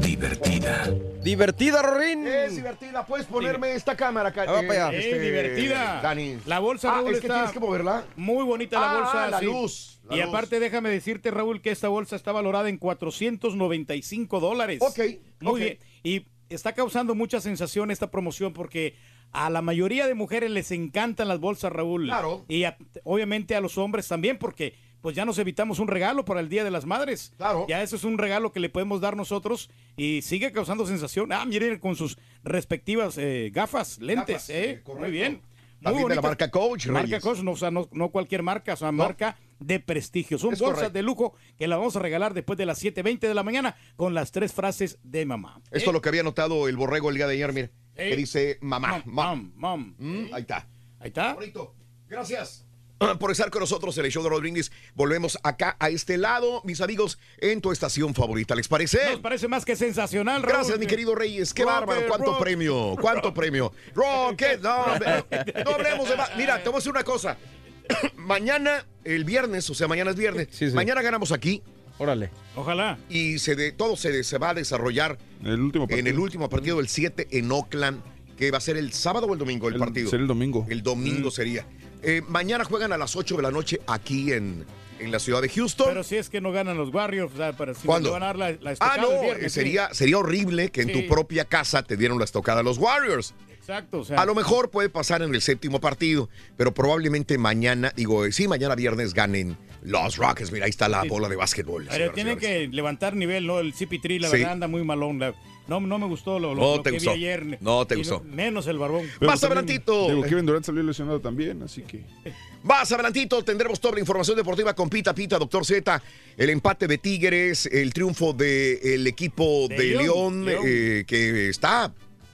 [0.00, 0.88] Divertida.
[1.22, 2.26] Divertida, Rorín.
[2.26, 3.04] Es divertida.
[3.04, 4.44] Puedes ponerme esta cámara acá.
[4.48, 4.98] Ah, va para allá.
[4.98, 6.00] este, Eh, divertida.
[6.02, 6.38] Dani.
[6.46, 8.04] La bolsa, Ah, Raúl, es que está tienes que moverla.
[8.16, 9.30] Muy bonita la Ah, bolsa.
[9.30, 9.44] la sí.
[9.44, 10.28] luz, la y luz.
[10.28, 14.80] aparte, déjame decirte, Raúl, que esta bolsa está valorada en 495 dólares.
[14.82, 14.98] Ok,
[15.40, 15.78] Muy bien.
[16.02, 18.94] Y está causando mucha sensación esta promoción porque
[19.32, 22.06] a la mayoría de mujeres les encantan las bolsas, Raúl.
[22.06, 22.44] Claro.
[22.48, 26.40] Y a- obviamente a los hombres también porque pues ya nos evitamos un regalo para
[26.40, 27.34] el Día de las Madres.
[27.36, 27.66] Claro.
[27.68, 31.32] Ya eso es un regalo que le podemos dar nosotros y sigue causando sensación.
[31.32, 34.70] Ah, miren con sus respectivas eh, gafas, lentes, Gafas, ¿eh?
[34.70, 34.82] eh.
[34.98, 35.42] Muy bien.
[35.80, 37.22] Muy También de la marca Coach, Marca Reyes.
[37.22, 40.38] Coach, no, o sea, no, no cualquier marca, o sea, marca de prestigio.
[40.38, 40.94] Son Es bolsas correcto.
[40.94, 44.14] de lujo que la vamos a regalar después de las 7.20 de la mañana con
[44.14, 45.60] las tres frases de mamá.
[45.72, 47.72] Esto es lo que había notado el borrego el día de ayer, mire.
[47.96, 48.10] Eh.
[48.10, 49.02] Que dice mamá.
[49.06, 49.94] Mom, mom.
[49.98, 50.68] Mm, ahí está.
[51.00, 51.34] Ahí está.
[51.34, 51.74] Bonito.
[52.08, 52.64] Gracias.
[53.18, 54.72] Por estar con nosotros en el show de Brindis.
[54.94, 58.54] Volvemos acá a este lado, mis amigos, en tu estación favorita.
[58.54, 58.98] ¿Les parece?
[59.10, 60.54] Nos parece más que sensacional, Raúl.
[60.56, 61.52] Gracias, mi querido Reyes.
[61.54, 62.06] Qué Rocket, bárbaro.
[62.08, 62.40] ¿Cuánto rock.
[62.40, 62.96] premio?
[63.00, 63.72] ¿Cuánto premio?
[63.94, 64.60] Rocket.
[64.62, 64.86] No,
[65.64, 66.30] no hablemos de más.
[66.36, 67.36] Mira, te voy a decir una cosa.
[68.16, 70.48] mañana, el viernes, o sea, mañana es viernes.
[70.50, 70.74] Sí, sí.
[70.74, 71.62] Mañana ganamos aquí.
[71.98, 72.30] Órale.
[72.56, 72.98] Ojalá.
[73.08, 76.48] Y se de, todo se, de- se va a desarrollar El último en el último
[76.48, 78.02] partido del 7 en Oakland,
[78.36, 80.10] que va a ser el sábado o el domingo el, El- partido.
[80.10, 80.66] será el domingo.
[80.68, 81.66] El domingo sería.
[82.02, 84.64] Eh, mañana juegan a las 8 de la noche aquí en,
[84.98, 85.86] en la ciudad de Houston.
[85.88, 88.50] Pero si es que no ganan los Warriors, o sea, para si a dar la,
[88.52, 89.08] la ah, estocada no,
[89.40, 89.50] sí.
[89.50, 91.02] sería, sería horrible que en Sí.
[91.02, 93.34] tu propia casa te dieran la estocada a los Warriors.
[93.50, 94.20] Exacto, o sea.
[94.20, 98.48] A lo mejor puede pasar en el séptimo partido, pero probablemente mañana, digo, eh, sí,
[98.48, 100.50] mañana viernes ganen los Rockets.
[100.50, 101.84] Mira, ahí está la bola de básquetbol.
[101.84, 102.68] Pero señoras tienen señores.
[102.70, 103.60] que levantar nivel, ¿no?
[103.60, 104.38] El CP3, la Sí.
[104.38, 105.20] verdad, anda muy malón.
[105.20, 105.34] la-
[105.68, 107.12] no, no me gustó lo, lo- No lo te que gustó.
[107.12, 107.58] vi ayer.
[107.60, 108.20] No te gustó.
[108.20, 109.06] Menos el barbón.
[109.18, 110.08] Pero Más también, adelantito.
[110.08, 112.02] Digo, Kevin Durant salió lesionado también, así que.
[112.62, 116.00] Más adelantito tendremos toda la información deportiva con Pita Pita, Doctor Z,
[116.36, 120.64] el empate de Tigres, el triunfo del equipo de, De León, León, León.
[120.66, 121.92] eh, que está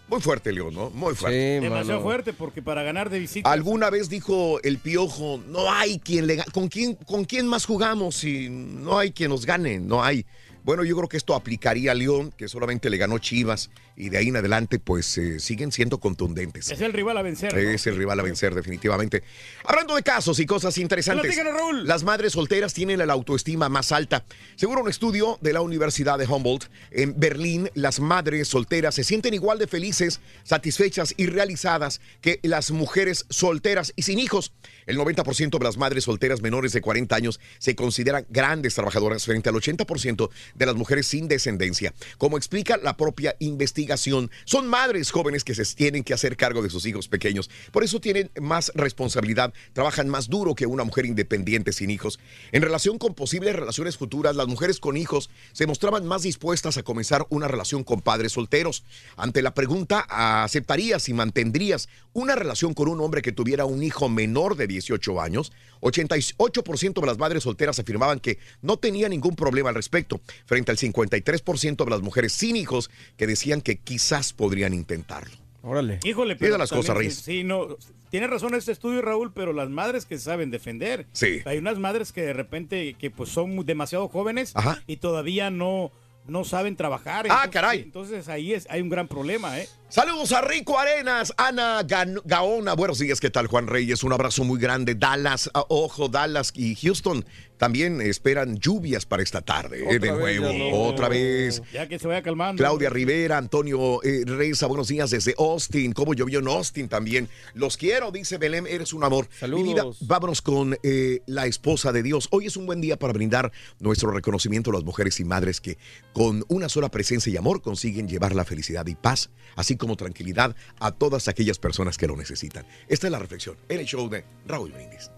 [0.08, 0.90] muy fuerte León, ¿no?
[0.90, 1.60] Muy fuerte.
[1.60, 3.50] Demasiado fuerte porque para ganar de visita.
[3.50, 6.50] Alguna vez dijo el Piojo, no hay quien le gane.
[6.52, 9.78] ¿Con quién, ¿Con quién más jugamos si no hay quien nos gane?
[9.78, 10.26] No hay.
[10.64, 14.18] Bueno, yo creo que esto aplicaría a León, que solamente le ganó Chivas, y de
[14.18, 16.70] ahí en adelante, pues eh, siguen siendo contundentes.
[16.70, 17.52] Es el rival a vencer.
[17.52, 17.58] ¿no?
[17.58, 19.24] Es el rival a vencer, definitivamente.
[19.64, 21.36] Hablando de casos y cosas interesantes.
[21.36, 21.86] Raúl.
[21.86, 24.24] Las madres solteras tienen la autoestima más alta.
[24.54, 29.34] Según un estudio de la Universidad de Humboldt, en Berlín, las madres solteras se sienten
[29.34, 34.52] igual de felices, satisfechas y realizadas que las mujeres solteras y sin hijos.
[34.86, 39.48] El 90% de las madres solteras menores de 40 años se consideran grandes trabajadoras frente
[39.48, 41.92] al 80% de las mujeres sin descendencia.
[42.16, 46.70] Como explica la propia investigación, son madres jóvenes que se tienen que hacer cargo de
[46.70, 47.50] sus hijos pequeños.
[47.72, 52.18] Por eso tienen más responsabilidad, trabajan más duro que una mujer independiente sin hijos.
[52.52, 56.82] En relación con posibles relaciones futuras, las mujeres con hijos se mostraban más dispuestas a
[56.82, 58.84] comenzar una relación con padres solteros.
[59.16, 64.08] Ante la pregunta, ¿aceptarías y mantendrías una relación con un hombre que tuviera un hijo
[64.08, 65.52] menor de 18 años?
[65.80, 70.78] 88% de las madres solteras afirmaban que no tenía ningún problema al respecto, frente al
[70.78, 75.36] 53% de las mujeres sin hijos que decían que quizás podrían intentarlo.
[75.62, 76.00] Órale.
[76.04, 77.16] Híjole, pero las cosas, Reyes.
[77.16, 77.76] Sí, no,
[78.10, 81.06] tiene razón este estudio, Raúl, pero las madres que saben defender.
[81.12, 81.40] Sí.
[81.44, 84.82] Hay unas madres que de repente que pues son muy- demasiado jóvenes Ajá.
[84.86, 85.90] y todavía no
[86.26, 87.24] no saben trabajar.
[87.30, 87.80] Ah, Entonces, caray.
[87.80, 89.68] Entonces ahí es hay un gran problema, ¿eh?
[89.90, 92.74] Saludos a Rico Arenas, Ana Gaona.
[92.74, 94.04] Buenos días, ¿qué tal, Juan Reyes?
[94.04, 94.94] Un abrazo muy grande.
[94.94, 97.24] Dallas, ah, ojo, Dallas y Houston
[97.56, 99.82] también esperan lluvias para esta tarde.
[99.82, 101.62] eh, de vez, nuevo, otra vez.
[101.72, 102.60] Ya que se vaya calmando.
[102.60, 105.92] Claudia Rivera, Antonio eh, Reza, buenos días desde Austin.
[105.92, 107.28] ¿Cómo llovió en Austin también?
[107.54, 109.26] Los quiero, dice Belén, eres un amor.
[109.40, 109.64] Saludos.
[109.64, 112.28] Mi vida, vámonos con eh, la esposa de Dios.
[112.30, 115.78] Hoy es un buen día para brindar nuestro reconocimiento a las mujeres y madres que
[116.12, 120.54] con una sola presencia y amor consiguen llevar la felicidad y paz, así como tranquilidad
[120.80, 122.66] a todas aquellas personas que lo necesitan.
[122.88, 125.10] Esta es la reflexión en el show de Raúl Brindis.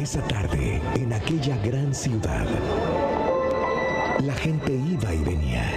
[0.00, 2.46] Esa tarde, en aquella gran ciudad,
[4.20, 5.72] la gente iba y venía.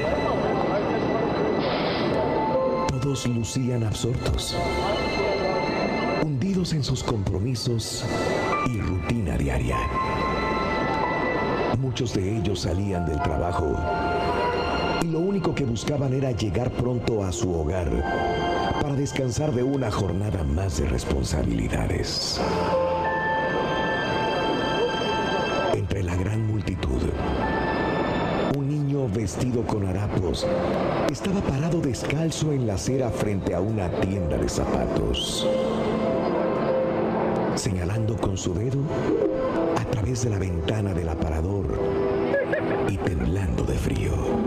[2.87, 4.55] Todos lucían absortos,
[6.23, 8.05] hundidos en sus compromisos
[8.67, 9.77] y rutina diaria.
[11.79, 13.75] Muchos de ellos salían del trabajo
[15.01, 17.89] y lo único que buscaban era llegar pronto a su hogar
[18.81, 22.39] para descansar de una jornada más de responsabilidades.
[25.73, 27.01] Entre la gran multitud,
[28.55, 30.45] un niño vestido con harapos
[31.11, 35.47] estaba parado descalzo en la acera frente a una tienda de zapatos,
[37.55, 38.81] señalando con su dedo
[39.77, 41.79] a través de la ventana del aparador
[42.87, 44.40] y temblando de frío.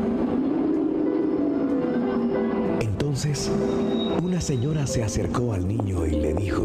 [3.15, 3.49] Entonces,
[4.25, 6.65] una señora se acercó al niño y le dijo,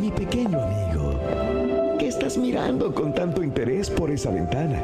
[0.00, 1.20] mi pequeño amigo,
[1.98, 4.82] ¿qué estás mirando con tanto interés por esa ventana?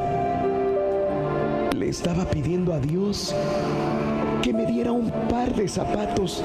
[1.75, 3.33] Le estaba pidiendo a Dios
[4.43, 6.43] que me diera un par de zapatos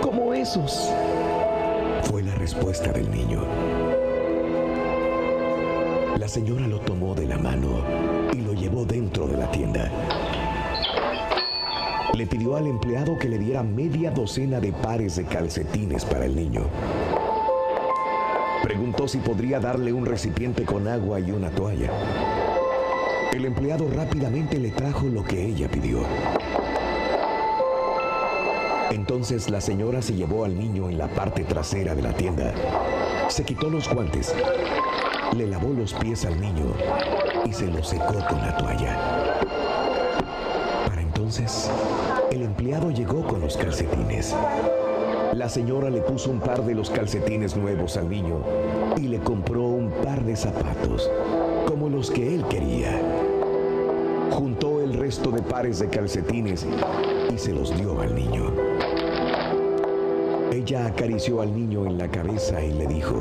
[0.00, 0.90] como esos.
[2.04, 3.44] Fue la respuesta del niño.
[6.18, 7.84] La señora lo tomó de la mano
[8.32, 10.29] y lo llevó dentro de la tienda.
[12.14, 16.34] Le pidió al empleado que le diera media docena de pares de calcetines para el
[16.34, 16.62] niño.
[18.62, 21.90] Preguntó si podría darle un recipiente con agua y una toalla.
[23.32, 26.00] El empleado rápidamente le trajo lo que ella pidió.
[28.90, 32.52] Entonces la señora se llevó al niño en la parte trasera de la tienda.
[33.28, 34.34] Se quitó los guantes,
[35.36, 36.74] le lavó los pies al niño
[37.44, 39.19] y se los secó con la toalla.
[41.30, 41.70] Entonces,
[42.32, 44.34] el empleado llegó con los calcetines.
[45.32, 48.42] La señora le puso un par de los calcetines nuevos al niño
[48.96, 51.08] y le compró un par de zapatos,
[51.68, 53.00] como los que él quería.
[54.32, 56.66] Juntó el resto de pares de calcetines
[57.32, 58.52] y se los dio al niño.
[60.52, 63.14] Ella acarició al niño en la cabeza y le dijo,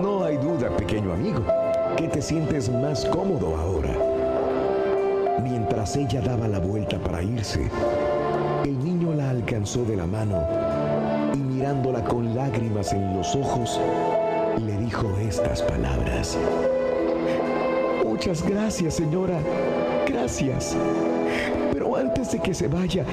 [0.00, 1.44] no hay duda, pequeño amigo,
[1.94, 3.83] que te sientes más cómodo ahora.
[5.42, 7.68] Mientras ella daba la vuelta para irse,
[8.64, 10.42] el niño la alcanzó de la mano
[11.34, 13.80] y mirándola con lágrimas en los ojos,
[14.64, 16.38] le dijo estas palabras.
[18.04, 19.38] Muchas gracias, señora.
[20.06, 20.76] Gracias.
[21.72, 23.04] Pero antes de que se vaya,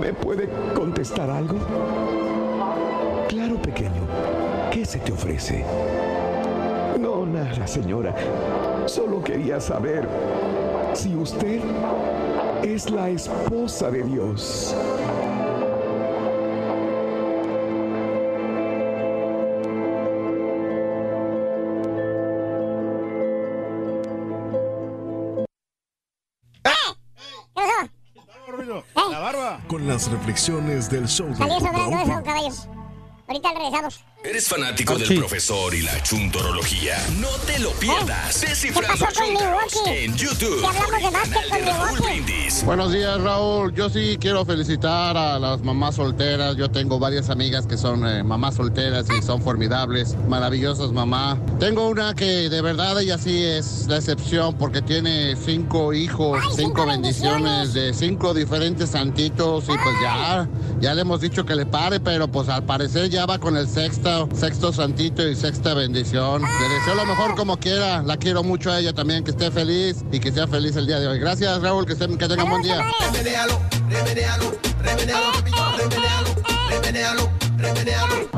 [0.00, 1.56] ¿me puede contestar algo?
[3.28, 4.08] Claro, pequeño.
[4.72, 5.64] ¿Qué se te ofrece?
[6.98, 8.14] No, nada, señora.
[8.86, 10.08] Solo quería saber
[10.94, 11.60] si usted
[12.62, 14.74] es la esposa de Dios.
[29.10, 29.60] La barba.
[29.68, 32.68] Con las reflexiones del show de Salió sobrando eso, caballos.
[33.26, 34.03] Ahorita regresamos.
[34.26, 35.16] ¿Eres fanático del Sí.
[35.18, 36.96] profesor y la chuntorología?
[37.20, 38.40] No te lo pierdas.
[38.40, 40.64] Descifrando ¿Qué pasó con Chuntaros en YouTube.
[40.64, 42.02] Hablamos de básquet con Milwaukee.
[42.24, 42.64] Brindis.
[42.64, 43.74] Buenos días, Raúl.
[43.74, 46.56] Yo sí quiero felicitar a las mamás solteras.
[46.56, 51.38] Yo tengo varias amigas que son eh, mamás solteras y son formidables, maravillosas mamás.
[51.60, 56.86] Tengo una que de verdad ella sí es la excepción porque tiene cinco hijos, cinco
[56.86, 60.48] bendiciones de cinco diferentes santitos y pues ya,
[60.80, 63.68] ya le hemos dicho que le pare, pero pues al parecer ya va con el
[64.34, 66.42] sexto, santito y sexta bendición.
[66.42, 68.02] Le deseo lo mejor como quiera.
[68.02, 70.98] La quiero mucho a ella también, que esté feliz y que sea feliz el día
[71.00, 71.18] de hoy.
[71.18, 72.78] Gracias, Raúl, que, estén- que tengan buen día.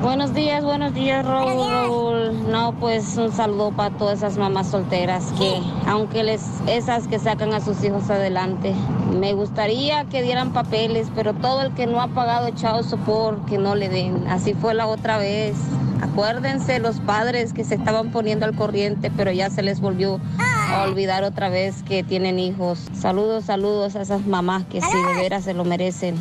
[0.00, 2.50] Buenos días, buenos días, Raúl, Raúl.
[2.50, 7.52] No, pues un saludo para todas esas mamás solteras que, aunque les, esas que sacan
[7.52, 8.72] a sus hijos adelante,
[9.18, 13.58] me gustaría que dieran papeles, pero todo el que no ha pagado echado sopor, que
[13.58, 14.26] no le den.
[14.28, 15.56] Así fue la otra vez.
[16.00, 20.82] Acuérdense los padres que se estaban poniendo al corriente, pero ya se les volvió a
[20.82, 22.78] olvidar otra vez que tienen hijos.
[22.94, 26.16] Saludos, saludos a esas mamás que sí de veras se lo merecen.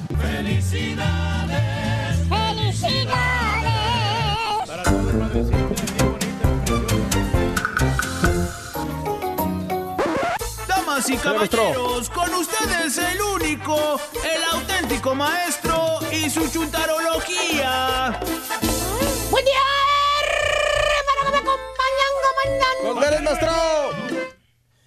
[10.68, 18.20] Damas y caballeros, con ustedes el único, el auténtico maestro y su chuntarología.
[19.32, 19.62] ¡Buen día!
[21.00, 22.84] hermano, que me acompañan, comandante.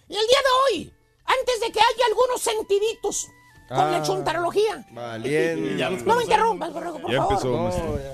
[0.08, 0.92] Y el día de hoy,
[1.24, 3.28] antes de que haya algunos sentiditos
[3.68, 4.02] con la Ah.
[4.02, 4.84] chuntarología.
[4.90, 6.02] Valiente.
[6.04, 7.32] No me interrumpas, borrego, por Ya favor.
[7.34, 7.70] empezó, No.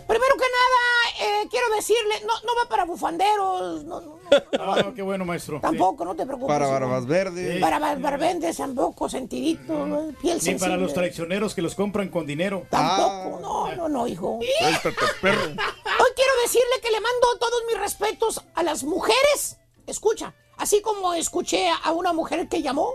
[0.07, 4.19] Primero que nada, eh, quiero decirle, no, no va para bufanderos, no, no,
[4.59, 5.61] Ah, qué bueno, maestro.
[5.61, 6.49] tampoco, no te preocupes.
[6.53, 7.61] Para barbas verdes.
[7.61, 10.59] Para barbendes, tampoco, sentidito, eh, piel Ni sensible.
[10.59, 12.67] para los traicioneros que los compran con dinero.
[12.71, 14.41] Tampoco, no, no, no, hijo.
[14.59, 15.43] Suéltate, perro.
[15.45, 19.57] Hoy quiero decirle que le mando todos mis respetos a las mujeres.
[19.87, 22.91] Escucha, así como escuché a una mujer que llamó,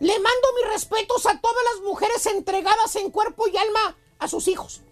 [0.00, 4.48] le mando mis respetos a todas las mujeres entregadas en cuerpo y alma a sus
[4.48, 4.82] hijos.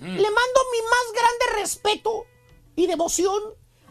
[0.00, 2.24] Le mando mi más grande respeto
[2.76, 3.42] y devoción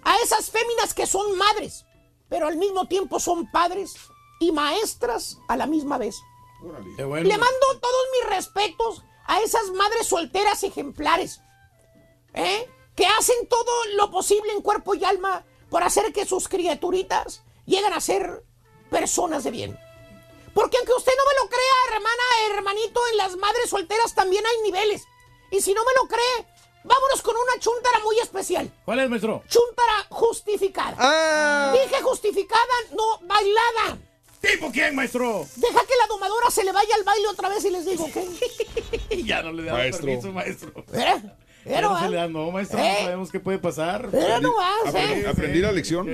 [0.03, 1.85] a esas féminas que son madres,
[2.29, 3.95] pero al mismo tiempo son padres
[4.39, 6.15] y maestras a la misma vez.
[6.95, 7.27] Qué bueno.
[7.27, 11.41] Le mando todos mis respetos a esas madres solteras ejemplares,
[12.33, 12.69] ¿eh?
[12.95, 17.93] que hacen todo lo posible en cuerpo y alma por hacer que sus criaturitas lleguen
[17.93, 18.43] a ser
[18.89, 19.86] personas de bien.
[20.53, 22.23] Porque aunque usted no me lo crea, hermana,
[22.55, 25.03] hermanito, en las madres solteras también hay niveles.
[25.51, 26.47] Y si no me lo cree,
[26.83, 28.71] vámonos con una chuntara muy especial.
[28.85, 29.43] ¿Cuál es, maestro?
[29.47, 30.95] Chuntara justificada.
[30.99, 31.73] Ah.
[31.73, 33.97] Dije justificada, no bailada.
[34.41, 35.45] ¿Tipo quién, maestro?
[35.55, 39.23] Deja que la domadora se le vaya al baile otra vez y les digo, ¿qué?
[39.23, 40.05] ya no le da Maestro.
[40.05, 40.71] permiso, maestro.
[40.93, 41.21] ¿Eh?
[41.23, 41.35] Ya
[41.65, 42.09] Pero, no se ¿eh?
[42.09, 42.79] le da, no, maestro.
[42.79, 42.95] ¿Eh?
[42.99, 44.07] No sabemos qué puede pasar.
[44.11, 45.25] Pero no vas, ¿eh?
[45.27, 46.07] aprendí la lección.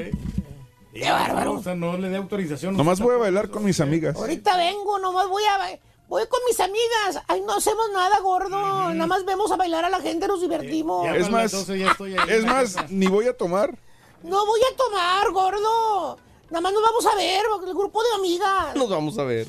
[0.94, 1.54] Qué bárbaro.
[1.54, 2.78] O sea, no le dé autorización.
[2.78, 4.16] Nomás voy a bailar con mis amigas.
[4.16, 5.80] Ahorita vengo, nomás voy a...
[6.08, 7.24] Voy con mis amigas.
[7.28, 8.50] Ay, no hacemos nada, gordo.
[8.94, 11.06] Nada más vemos a bailar a la gente, nos divertimos.
[11.06, 12.88] Ya Es más, 12 ya estoy ahí Es más, casa.
[12.89, 13.76] ni voy a tomar.
[14.22, 16.20] No voy a tomar, gordo.
[16.52, 18.76] Nada más nos vamos a ver, el grupo de amigas.
[18.76, 19.48] Nos vamos a ver.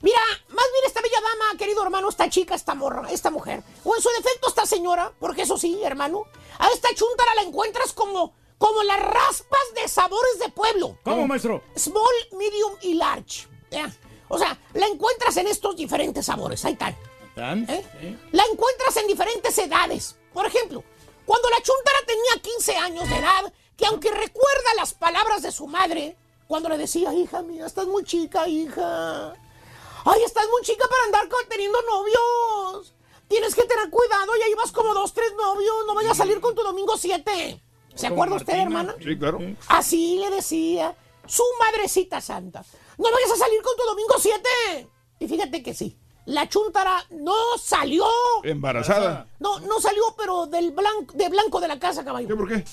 [0.00, 0.18] Mira,
[0.48, 4.02] más bien esta bella dama, querido hermano, esta chica, esta morra, esta mujer, o en
[4.02, 6.24] su defecto esta señora, porque eso sí, hermano,
[6.58, 8.32] a esta chuntara la encuentras como,
[8.62, 10.96] como las raspas de sabores de pueblo.
[11.02, 11.64] ¿Cómo, maestro?
[11.76, 13.48] Small, medium y large.
[14.28, 16.96] O sea, la encuentras en estos diferentes sabores, ahí están.
[17.34, 17.68] ¿Tan?
[17.68, 17.84] ¿eh?
[18.00, 18.16] ¿Eh?
[18.30, 20.14] La encuentras en diferentes edades.
[20.32, 20.84] Por ejemplo,
[21.26, 25.66] cuando la chuntara tenía 15 años de edad, que aunque recuerda las palabras de su
[25.66, 29.32] madre, cuando le decía, hija mía, estás muy chica, hija.
[30.04, 32.94] Ay, estás muy chica para andar teniendo novios.
[33.26, 36.54] Tienes que tener cuidado, ya llevas como dos, tres novios, no vayas a salir con
[36.54, 37.60] tu domingo 7.
[37.94, 38.94] ¿Se Como acuerda usted, hermana?
[39.02, 39.38] Sí, claro.
[39.68, 40.94] Así le decía
[41.26, 42.64] su madrecita santa.
[42.98, 44.88] No vayas a salir con tu domingo 7.
[45.20, 45.96] Y fíjate que sí.
[46.24, 48.06] La chuntara no salió.
[48.44, 49.26] Embarazada.
[49.40, 52.28] No, no salió, pero del blanco, de blanco de la casa, caballo.
[52.28, 52.64] ¿Qué por qué?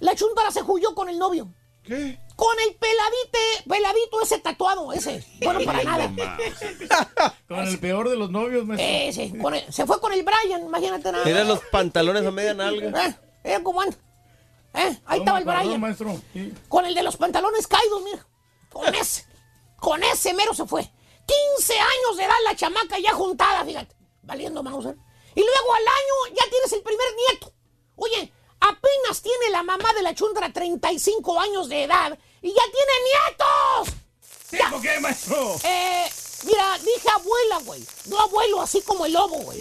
[0.00, 1.48] La chuntara se huyó con el novio.
[1.82, 2.18] ¿Qué?
[2.34, 3.38] Con el peladite,
[3.68, 5.24] peladito ese tatuado, ese.
[5.40, 6.12] Bueno, para nada.
[7.48, 8.86] Con el peor de los novios, maestro.
[8.90, 11.24] Ese, con el- se fue con el Brian, imagínate nada.
[11.24, 13.06] Mira los pantalones a media nalga.
[13.06, 13.96] Eh, eh, cómo anda.
[14.76, 15.80] Eh, ahí estaba el Brian.
[15.80, 16.20] maestro.
[16.32, 16.52] Sí.
[16.68, 18.26] Con el de los pantalones caídos, mira.
[18.70, 19.26] Con ese.
[19.78, 20.82] Con ese mero se fue.
[21.56, 23.96] 15 años de edad la chamaca ya juntada, fíjate.
[24.22, 24.96] Valiendo Mauser.
[25.34, 27.52] Y luego al año ya tienes el primer nieto.
[27.96, 32.92] Oye, apenas tiene la mamá de la chuntara 35 años de edad y ya tiene
[33.84, 33.94] nietos.
[34.50, 35.56] ¿Tipo qué, maestro?
[35.64, 36.06] Eh,
[36.46, 37.84] mira, dije abuela, güey.
[38.08, 39.60] No abuelo, así como el lobo, güey.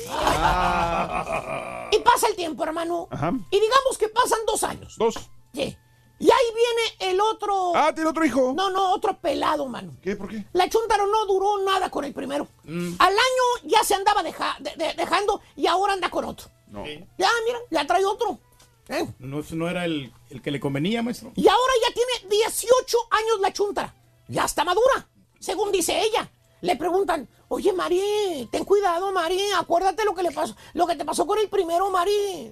[1.91, 3.07] Y pasa el tiempo, hermano.
[3.11, 3.31] Ajá.
[3.51, 4.95] Y digamos que pasan dos años.
[4.97, 5.15] Dos.
[5.53, 5.77] Sí.
[6.17, 7.73] Y ahí viene el otro.
[7.75, 8.53] Ah, tiene otro hijo.
[8.55, 9.91] No, no, otro pelado, mano.
[10.01, 10.15] ¿Qué?
[10.15, 10.45] ¿Por qué?
[10.53, 12.47] La chuntaro no duró nada con el primero.
[12.63, 12.93] Mm.
[12.99, 16.47] Al año ya se andaba deja- de- de- dejando y ahora anda con otro.
[16.67, 16.85] No.
[16.85, 18.39] Ya, mira, ya trae otro.
[18.87, 19.05] ¿eh?
[19.19, 21.31] No, no era el, el que le convenía, maestro.
[21.35, 23.93] Y ahora ya tiene 18 años la chuntara.
[24.27, 25.07] Ya está madura,
[25.39, 26.31] según dice ella.
[26.65, 31.05] Le preguntan, oye, Mari, ten cuidado, Mari, acuérdate lo que le pasó, lo que te
[31.05, 32.51] pasó con el primero, Mari.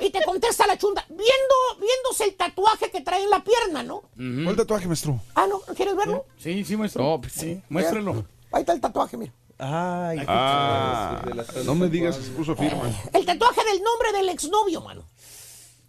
[0.00, 4.02] Y te contesta la chunta, viendo, viéndose el tatuaje que trae en la pierna, ¿no?
[4.44, 5.20] ¿Cuál tatuaje, maestro?
[5.34, 5.58] Ah, ¿no?
[5.74, 6.24] ¿Quieres verlo?
[6.38, 7.02] Sí, sí, maestro.
[7.02, 7.60] No, pues sí.
[7.68, 8.24] Muéstrelo.
[8.52, 9.32] Ahí está el tatuaje, mira.
[9.58, 11.20] Ay, Ah,
[11.64, 12.82] no me digas que se puso firma.
[13.12, 15.02] El tatuaje del nombre del exnovio, mano.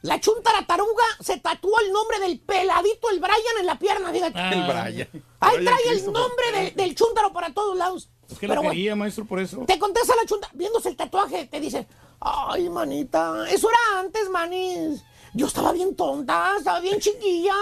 [0.01, 4.39] La chuntara taruga se tatuó el nombre del peladito, el Brian, en la pierna, fíjate.
[4.39, 5.25] Ah, el Brian.
[5.41, 8.09] Ahí Brian trae el nombre del, del chúntaro para todos lados.
[8.29, 9.65] Es que Pero bueno, quería, maestro, por eso.
[9.67, 11.85] te contesta la chunta, viéndose el tatuaje, te dice,
[12.21, 15.03] ay, manita, eso era antes, manis.
[15.33, 17.53] Yo estaba bien tonta, estaba bien chiquilla.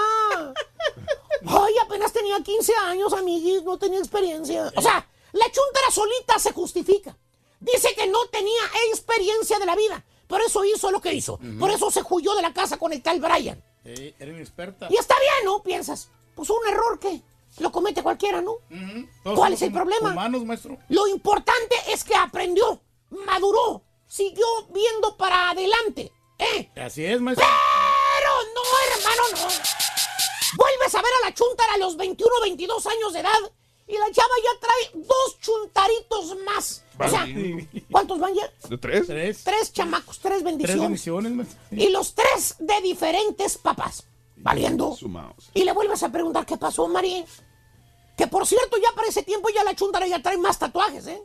[1.46, 4.72] Ay, apenas tenía 15 años, amiguis, no tenía experiencia.
[4.76, 7.16] O sea, la chuntara solita se justifica.
[7.60, 8.62] Dice que no tenía
[8.92, 10.04] experiencia de la vida.
[10.28, 11.40] Por eso hizo lo que hizo.
[11.60, 13.64] Por eso se huyó de la casa con el tal Brian.
[13.84, 14.88] Sí, era inexperta.
[14.90, 15.64] Y está bien, ¿no?
[15.64, 16.10] Piensas.
[16.36, 17.22] Pues un error que
[17.60, 18.58] lo comete cualquiera, ¿no?
[19.24, 20.12] ¿Cuál es el problema?
[20.12, 20.78] Humanos, maestro.
[20.90, 26.12] Lo importante es que aprendió, maduró, siguió viendo para adelante.
[26.38, 26.70] ¿Eh?
[26.76, 27.48] Así es, maestro.
[27.48, 29.48] Pero no, hermano, no.
[30.58, 33.52] Vuelves a ver a la chuntara a los 21 22 años de edad
[33.88, 36.84] Y la chava ya trae dos chuntaritos más.
[37.00, 37.26] O sea,
[37.90, 38.52] ¿cuántos van ya?
[38.70, 39.44] ¿De tres?
[39.44, 40.76] Tres chamacos, tres bendiciones.
[40.76, 41.60] Tres bendiciones, maestro.
[41.72, 44.06] Y los tres de diferentes papás.
[44.36, 44.96] Valiendo.
[44.96, 45.50] Sumados.
[45.54, 47.24] Y le vuelves a preguntar qué pasó, María.
[48.18, 51.22] Que por cierto, ya para ese tiempo ya la chuntara ya trae más tatuajes, ¿eh?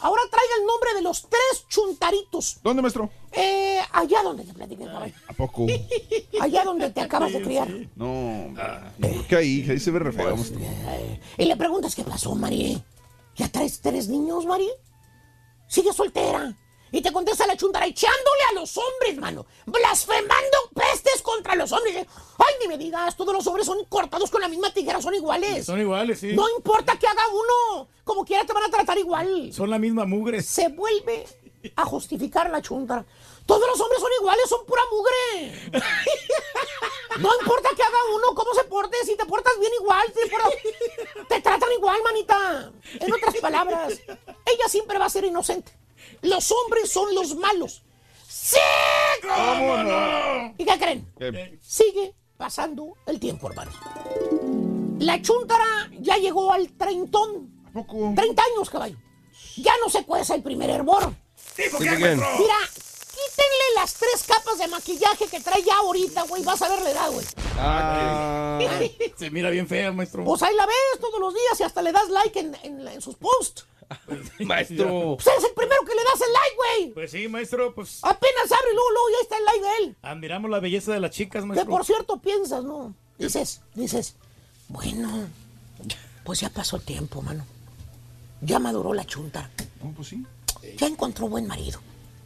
[0.00, 2.60] Ahora traiga el nombre de los tres chuntaritos.
[2.62, 3.10] ¿Dónde, maestro?
[3.32, 5.12] Eh, allá donde te platiqué, caballo.
[5.26, 5.66] ¿A poco?
[6.40, 7.68] Allá donde te acabas de criar.
[7.96, 8.54] No,
[9.00, 9.66] ¿por qué ahí?
[9.68, 10.60] Ahí se ve re feo, maestro.
[11.36, 12.80] Y le preguntas qué pasó, María.
[13.34, 14.72] ¿Ya traes tres niños, María?
[15.66, 16.56] Sigue soltera.
[16.92, 19.46] Y te contesta la chuntara echándole a los hombres, mano.
[19.66, 22.06] Blasfemando pestes contra los hombres.
[22.38, 25.66] Ay, ni me digas, todos los hombres son cortados con la misma tijera, son iguales.
[25.66, 26.32] Son iguales, sí.
[26.34, 27.88] No importa que haga uno.
[28.04, 29.52] Como quiera te van a tratar igual.
[29.52, 30.42] Son la misma mugre.
[30.42, 31.26] Se vuelve
[31.76, 33.04] a justificar la chuntara.
[33.46, 35.82] Todos los hombres son iguales, son pura mugre.
[37.18, 41.26] No importa que haga uno, cómo se porte, si te portas bien igual, te, portas-
[41.28, 42.72] te tratan igual, manita.
[43.00, 44.00] En otras palabras,
[44.46, 45.72] ella siempre va a ser inocente.
[46.22, 47.82] Los hombres son los malos.
[48.28, 48.56] ¡Sí!
[49.22, 50.54] ¿Cómo no?
[50.58, 51.12] ¿Y qué creen?
[51.18, 51.58] ¿Qué?
[51.62, 53.70] Sigue pasando el tiempo, hermano.
[54.98, 57.50] La chuntara ya llegó al treintón.
[57.68, 58.12] ¿A poco?
[58.16, 58.96] 30 años, caballo.
[59.56, 61.12] Ya no se cueza el primer hervor.
[61.56, 62.28] ¿Tipo qué, maestro?
[62.38, 66.42] Mira, quítenle las tres capas de maquillaje que trae ya ahorita, güey.
[66.42, 67.26] Vas a ver la edad, güey.
[67.58, 68.58] Ah,
[69.18, 70.24] se mira bien fea, maestro.
[70.24, 73.00] Pues ahí la ves todos los días y hasta le das like en, en- en
[73.02, 73.66] sus posts.
[74.40, 75.16] Maestro.
[75.16, 76.94] Pues eres el primero que le das el like, güey.
[76.94, 79.96] Pues sí, maestro, pues Apenas abre, luego, luego ya está el like de él.
[80.02, 81.70] admiramos la belleza de las chicas, Que maestro.
[81.70, 82.94] por cierto piensas, ¿no?
[83.18, 84.16] Dices, dices,
[84.68, 85.28] bueno,
[86.24, 87.44] pues ya pasó el tiempo, mano.
[88.40, 89.50] Ya maduró la chunta.
[89.82, 90.24] No, pues sí.
[90.78, 91.80] Ya encontró buen marido.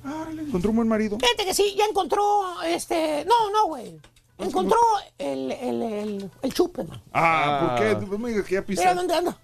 [0.05, 1.19] Ah, le encontró un buen marido.
[1.19, 3.99] Fíjate que sí, ya encontró, este, no, no, güey.
[4.39, 4.79] Encontró
[5.17, 7.01] el, el, el, el chupe, man.
[7.13, 8.07] Ah, ¿por qué?
[8.07, 8.95] No me digas que ya Mira pisa.
[8.95, 9.39] dónde anda.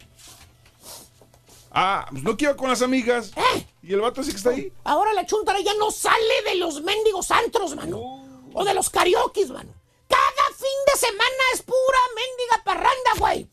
[1.70, 3.30] Ah, pues no quiero con las amigas.
[3.82, 4.72] ¿Y el vato sí que está ahí?
[4.84, 8.24] Ahora la chuntara ya no sale de los mendigos antros, mano.
[8.52, 9.72] O de los karaokes, mano.
[10.08, 13.48] Cada fin de semana es pura mendiga parranda, güey.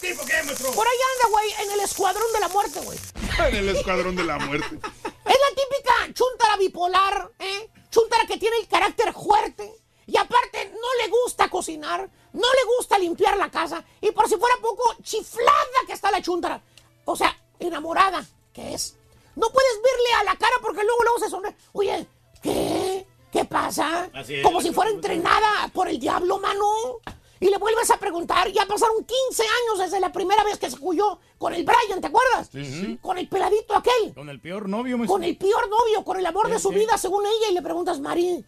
[0.00, 0.70] ¿Tipo qué, maestro?
[0.72, 2.98] Por ahí anda, güey, en el escuadrón de la muerte, güey.
[3.48, 4.76] En el escuadrón de la muerte.
[4.76, 7.70] Es la típica chuntara bipolar, ¿eh?
[7.90, 9.72] Chuntara que tiene el carácter fuerte.
[10.06, 13.84] Y aparte, no le gusta cocinar, no le gusta limpiar la casa.
[14.00, 16.62] Y por si fuera poco, chiflada que está la chuntara.
[17.04, 18.96] O sea, enamorada que es.
[19.34, 21.56] No puedes verle a la cara porque luego, luego se sonríe.
[21.72, 22.06] Oye,
[22.42, 23.06] ¿qué?
[23.32, 24.10] ¿Qué pasa?
[24.28, 24.42] Es.
[24.42, 26.64] Como si fuera entrenada por el diablo, mano.
[27.40, 30.76] Y le vuelves a preguntar, ya pasaron 15 años desde la primera vez que se
[30.80, 32.48] huyó con el Brian, ¿te acuerdas?
[32.52, 32.98] Sí, sí.
[33.02, 34.14] Con el peladito aquel.
[34.14, 35.14] Con el peor novio, maestro.
[35.14, 36.76] Con el peor novio, con el amor de Sí, su sí.
[36.76, 38.44] vida, según ella, y le preguntas, Mari,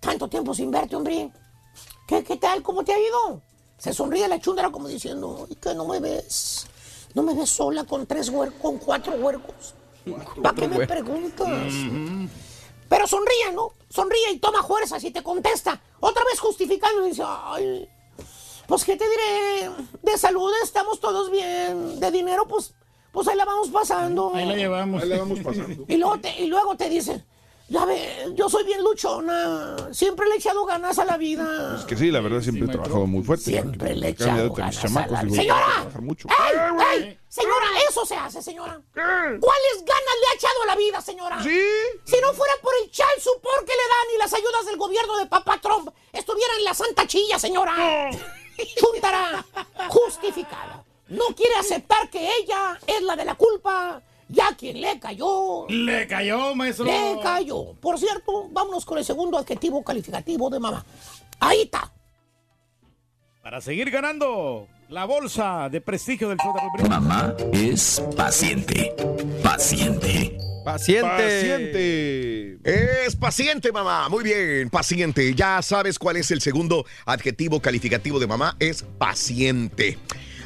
[0.00, 1.30] tanto tiempo sin verte, hombre.
[2.06, 2.62] ¿Qué, qué tal?
[2.62, 3.42] ¿Cómo te ha ido?
[3.76, 6.66] Se sonríe la chúndara como diciendo, "Ay, que no me ves.
[7.18, 9.74] No me ves sola con tres huercos, con cuatro huercos.
[10.40, 11.72] ¿Para qué me preguntas?
[12.88, 13.72] Pero sonríe, ¿no?
[13.90, 15.80] Sonríe y toma fuerzas y te contesta.
[15.98, 17.88] Otra vez justificando y dice, ay,
[18.68, 19.68] pues qué te diré,
[20.00, 22.72] de salud estamos todos bien, de dinero pues,
[23.10, 24.30] pues ahí la vamos pasando.
[24.32, 25.02] Ahí la llevamos.
[25.02, 25.86] Ahí la vamos pasando.
[25.88, 27.24] Y luego te, y luego te dice,
[27.68, 31.76] ya ve, yo soy bien luchona, siempre le he echado ganas a la vida.
[31.78, 33.44] Es que sí, la verdad siempre he trabajado muy fuerte.
[33.44, 35.90] Siempre le he echado ganas a la digo, ¡Señora!
[36.00, 36.28] mucho.
[36.28, 37.18] ¡Ey, ey!
[37.28, 38.80] Señora, eso se hace, señora.
[38.94, 41.42] ¿Cuáles ganas le ha echado a la vida, señora?
[41.42, 41.60] Sí.
[42.04, 45.18] Si no fuera por el chal support que le dan y las ayudas del gobierno
[45.18, 48.10] de papá Trump, estuviera en la santa chilla, señora.
[48.76, 49.44] Chuntara,
[49.88, 50.84] justificada.
[51.08, 54.02] No quiere aceptar que ella es la de la culpa.
[54.28, 55.66] Ya quien le cayó.
[55.68, 56.84] Le cayó, maestro.
[56.84, 57.72] Le cayó.
[57.80, 60.84] Por cierto, vámonos con el segundo adjetivo calificativo de mamá.
[61.40, 61.90] Ahí está.
[63.42, 66.36] Para seguir ganando la bolsa de prestigio del
[66.74, 66.88] Brindis.
[66.90, 68.94] Mamá es paciente.
[69.42, 70.36] Paciente.
[70.64, 71.08] Paciente.
[71.08, 72.58] Paciente.
[73.04, 74.10] Es paciente, mamá.
[74.10, 75.34] Muy bien, paciente.
[75.34, 78.54] Ya sabes cuál es el segundo adjetivo calificativo de mamá.
[78.58, 79.96] Es paciente.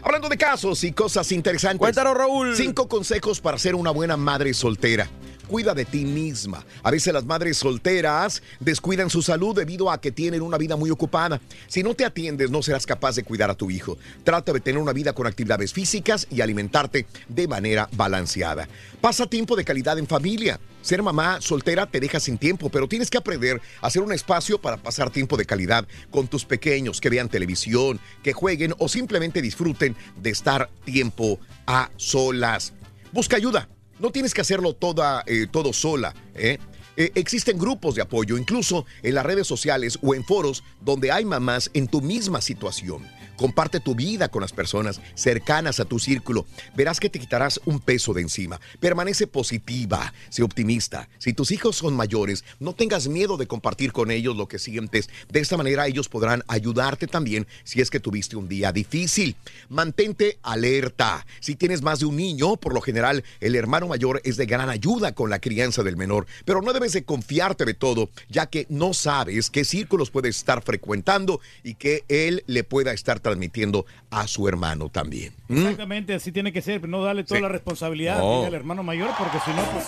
[0.03, 1.79] Hablando de casos y cosas interesantes.
[1.79, 2.57] Cuéntanos, Raúl.
[2.57, 5.09] Cinco consejos para ser una buena madre soltera.
[5.47, 6.65] Cuida de ti misma.
[6.83, 10.91] A veces las madres solteras descuidan su salud debido a que tienen una vida muy
[10.91, 11.41] ocupada.
[11.67, 13.99] Si no te atiendes, no serás capaz de cuidar a tu hijo.
[14.25, 18.69] Trata de tener una vida con actividades físicas y alimentarte de manera balanceada.
[19.01, 20.61] Pasa tiempo de calidad en familia.
[20.81, 24.61] Ser mamá soltera te deja sin tiempo, pero tienes que aprender a hacer un espacio
[24.61, 29.41] para pasar tiempo de calidad con tus pequeños, que vean televisión, que jueguen o simplemente
[29.41, 32.73] disfruten de estar tiempo a solas.
[33.13, 33.69] Busca ayuda.
[34.03, 36.13] No tienes que hacerlo toda, eh, todo sola.
[36.35, 36.59] ¿eh?
[36.97, 41.25] Eh, existen grupos de apoyo, incluso en las redes sociales o en foros donde hay
[41.25, 43.07] mamás en tu misma situación.
[43.43, 46.47] Comparte tu vida con las personas cercanas a tu círculo.
[46.77, 48.61] Verás que te quitarás un peso de encima.
[48.79, 51.09] Permanece positiva, sé optimista.
[51.19, 55.11] Si tus hijos son mayores, no tengas miedo de compartir con ellos lo que sientes.
[55.29, 59.35] De esta manera ellos podrán ayudarte también si es que tuviste un día difícil.
[59.69, 61.27] Mantente alerta.
[61.41, 64.71] Si tienes más de un niño, por lo general el hermano mayor es de gran
[64.71, 68.67] ayuda con la crianza del menor, pero no debes de confiarte de todo, ya que
[68.69, 74.27] no sabes qué círculos puedes estar frecuentando y que él le pueda estar transmitiendo a
[74.29, 75.33] su hermano también.
[75.49, 75.59] ¿Mm?
[75.59, 77.43] Exactamente, así tiene que ser, no darle toda Sí.
[77.43, 78.45] la responsabilidad No.
[78.45, 79.85] al hermano mayor, porque si no, pues,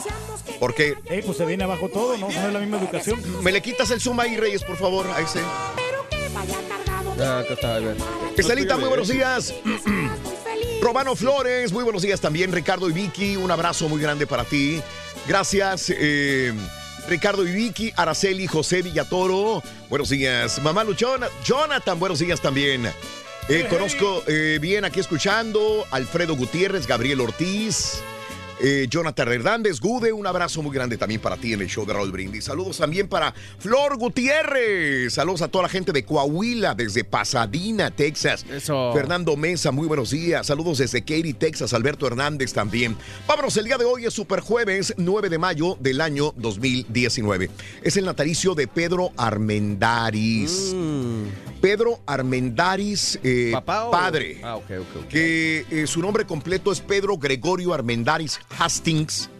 [0.58, 2.28] Porque eh, pues se viene abajo todo, ¿no?
[2.30, 3.20] No es la misma educación.
[3.42, 5.40] me le quitas el zoom ahí, Reyes, por favor, a ese.
[7.20, 7.78] Ah, acá está.
[8.36, 9.54] Estelita, muy buenos días.
[10.82, 12.52] Romano Flores, muy buenos días también.
[12.52, 14.80] Ricardo y Vicky, un abrazo muy grande para ti.
[15.28, 15.92] Gracias.
[15.96, 16.52] eh,
[17.08, 20.60] Ricardo y Vicky, Araceli, José Villatoro, buenos días.
[20.62, 22.90] Mamá Luchona, Jonathan, buenos días también.
[23.46, 28.02] Eh, conozco eh, bien aquí escuchando Alfredo Gutiérrez, Gabriel Ortiz,
[28.66, 31.92] eh, Jonathan Hernández, Gude, un abrazo muy grande también para ti en el show de
[31.92, 32.44] Raúl Brindis.
[32.44, 35.12] Saludos también para Flor Gutiérrez.
[35.12, 38.46] Saludos a toda la gente de Coahuila, desde Pasadena, Texas.
[38.94, 40.46] Fernando Mesa, muy buenos días.
[40.46, 41.74] Saludos desde Katy, Texas.
[41.74, 42.96] Alberto Hernández también.
[43.28, 47.50] Vámonos, el día de hoy es Super Jueves, 9 de mayo del año 2019.
[47.82, 50.74] Es el natalicio de Pedro Armendaris.
[51.60, 55.08] Pedro Armendaris, eh, ¿Papá o- padre Ah, ok, ok, ok.
[55.08, 59.30] que eh, su nombre completo es Pedro Gregorio Armendaris Hastings.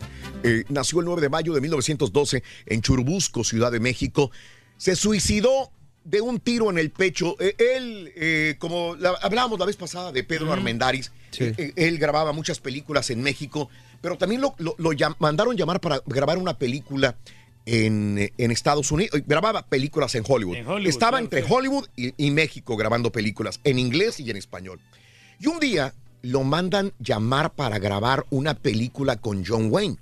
[0.42, 4.30] Eh, nació el 9 de mayo de 1912 en Churubusco, Ciudad de México.
[4.76, 5.70] Se suicidó
[6.04, 7.34] de un tiro en el pecho.
[7.40, 12.32] Eh, él, eh, como la- hablábamos la vez pasada de Pedro Armendaris, eh, él grababa
[12.32, 13.70] muchas películas en México,
[14.02, 17.16] pero también lo, lo- lo llam- mandaron llamar para grabar una película
[17.64, 19.22] en, en Estados Unidos.
[19.26, 20.56] Grababa películas en Hollywood.
[20.56, 21.48] En Hollywood, Estaba claro, entre sí.
[21.50, 24.80] Hollywood y, y México grabando películas en inglés y en español.
[25.40, 25.94] Y un día
[26.24, 29.98] lo mandan llamar para grabar una película con John Wayne.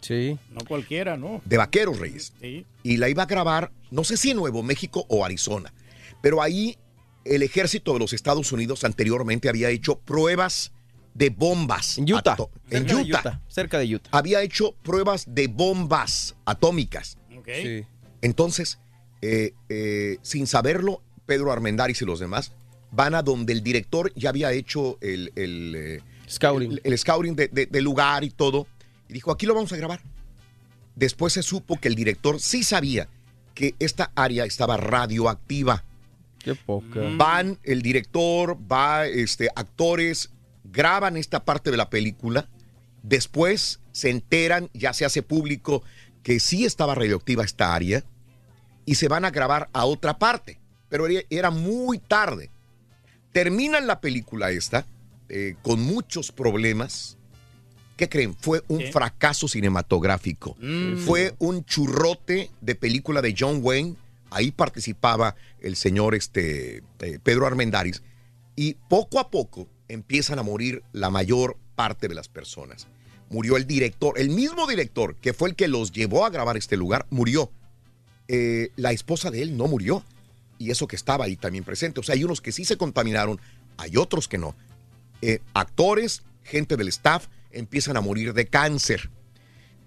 [0.00, 0.38] Sí.
[0.52, 1.42] No cualquiera, ¿no?
[1.44, 2.32] De Vaqueros Reyes.
[2.40, 2.64] Sí.
[2.84, 5.74] Y la iba a grabar, no sé si en Nuevo México o Arizona.
[6.22, 6.78] Pero ahí
[7.24, 10.72] el ejército de los Estados Unidos anteriormente había hecho pruebas
[11.14, 11.98] de bombas.
[11.98, 12.36] En Utah.
[12.70, 13.20] En de Utah.
[13.20, 14.10] Utah, Cerca de Utah.
[14.12, 17.18] Había hecho pruebas de bombas atómicas.
[17.44, 17.84] Sí.
[18.22, 18.78] Entonces,
[19.20, 22.52] eh, eh, sin saberlo, Pedro Armendáriz y los demás
[22.90, 26.72] van a donde el director ya había hecho el, el, eh, Scouting.
[26.72, 28.66] el- el scouting de- de- del lugar y todo.
[29.08, 30.00] Y dijo, aquí lo vamos a grabar.
[30.94, 33.08] Después se supo que el director sí sabía
[33.54, 35.84] que esta área estaba radioactiva.
[36.38, 37.00] Qué poca.
[37.16, 40.30] Van el director, va este, actores,
[40.64, 42.48] graban esta parte de la película.
[43.02, 45.82] Después se enteran, ya se hace público
[46.22, 48.04] que sí estaba radioactiva esta área
[48.84, 50.58] y se van a grabar a otra parte.
[50.88, 52.50] Pero era muy tarde.
[53.36, 54.86] Terminan la película esta
[55.28, 57.18] eh, con muchos problemas.
[57.98, 58.34] ¿Qué creen?
[58.34, 60.56] Fue un fracaso cinematográfico.
[60.58, 60.96] Mm.
[60.96, 63.96] Fue un churrote de película de John Wayne.
[64.30, 68.02] Ahí participaba el señor este, eh, Pedro Armendáriz.
[68.54, 72.86] Y poco a poco empiezan a morir la mayor parte de las personas.
[73.28, 76.78] Murió el director, el mismo director que fue el que los llevó a grabar este
[76.78, 77.52] lugar, murió.
[78.28, 80.02] Eh, la esposa de él no murió.
[80.58, 82.00] Y eso que estaba ahí también presente.
[82.00, 83.40] O sea, hay unos que sí se contaminaron,
[83.76, 84.54] hay otros que no.
[85.22, 89.10] Eh, actores, gente del staff, empiezan a morir de cáncer.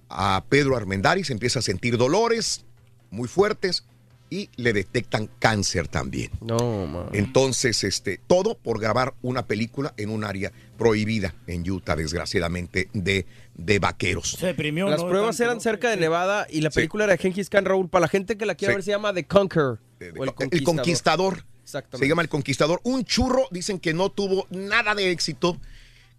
[0.09, 2.65] A Pedro Armendáriz empieza a sentir dolores
[3.11, 3.85] muy fuertes
[4.29, 6.31] y le detectan cáncer también.
[6.41, 7.09] No, man.
[7.13, 13.25] Entonces, este, todo por grabar una película en un área prohibida en Utah, desgraciadamente, de,
[13.55, 14.37] de vaqueros.
[14.39, 17.65] Se deprimió, Las pruebas eran cerca de Nevada y la película era de Genghis Khan
[17.65, 17.89] Raúl.
[17.89, 18.75] Para la gente que la quiera Sí.
[18.77, 19.79] ver, se llama The Conqueror.
[20.17, 21.43] o el, El Conquistador.
[21.63, 22.05] Exactamente.
[22.05, 22.79] Se llama El Conquistador.
[22.83, 25.57] Un churro, dicen que no tuvo nada de éxito.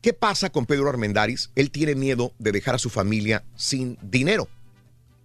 [0.01, 1.51] ¿Qué pasa con Pedro Armendáriz?
[1.55, 4.49] Él tiene miedo de dejar a su familia sin dinero.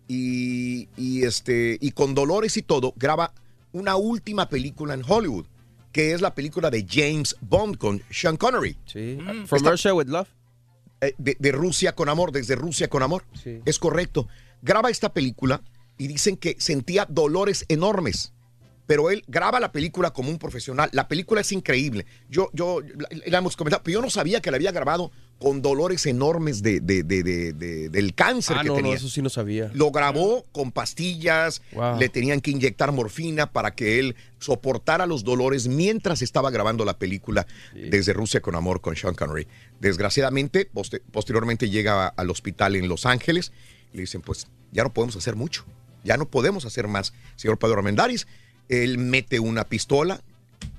[0.07, 3.33] Y, y, este, y con dolores y todo, graba
[3.71, 5.45] una última película en Hollywood,
[5.91, 8.77] que es la película de James Bond con Sean Connery.
[8.85, 9.17] Sí.
[9.19, 9.45] Mm.
[9.45, 10.27] From Russia with Love.
[11.01, 13.25] eh, de, de Rusia con amor, desde Rusia con amor.
[13.43, 13.61] Sí.
[13.65, 14.27] Es correcto.
[14.61, 15.61] Graba esta película
[15.97, 18.31] y dicen que sentía dolores enormes.
[18.87, 20.89] Pero él graba la película como un profesional.
[20.93, 22.05] La película es increíble.
[22.29, 25.61] Yo, yo, la, la hemos comentado, pero yo no sabía que la había grabado con
[25.61, 28.95] dolores enormes de, de- de- de- de- del cáncer Ah, que no, no, tenía.
[28.95, 29.71] eso sí no sabía.
[29.73, 31.99] Lo grabó con pastillas, Wow.
[31.99, 36.97] le tenían que inyectar morfina para que él soportara los dolores mientras estaba grabando la
[36.99, 39.47] película desde Rusia con Amor con Sean Connery.
[39.95, 43.51] Desgraciadamente, poste- posteriormente llega a- al hospital en Los Ángeles
[43.93, 45.65] y le dicen, pues ya no podemos hacer mucho,
[46.03, 48.27] ya no podemos hacer más, señor Pedro Armendáriz.
[48.69, 50.21] Él mete una pistola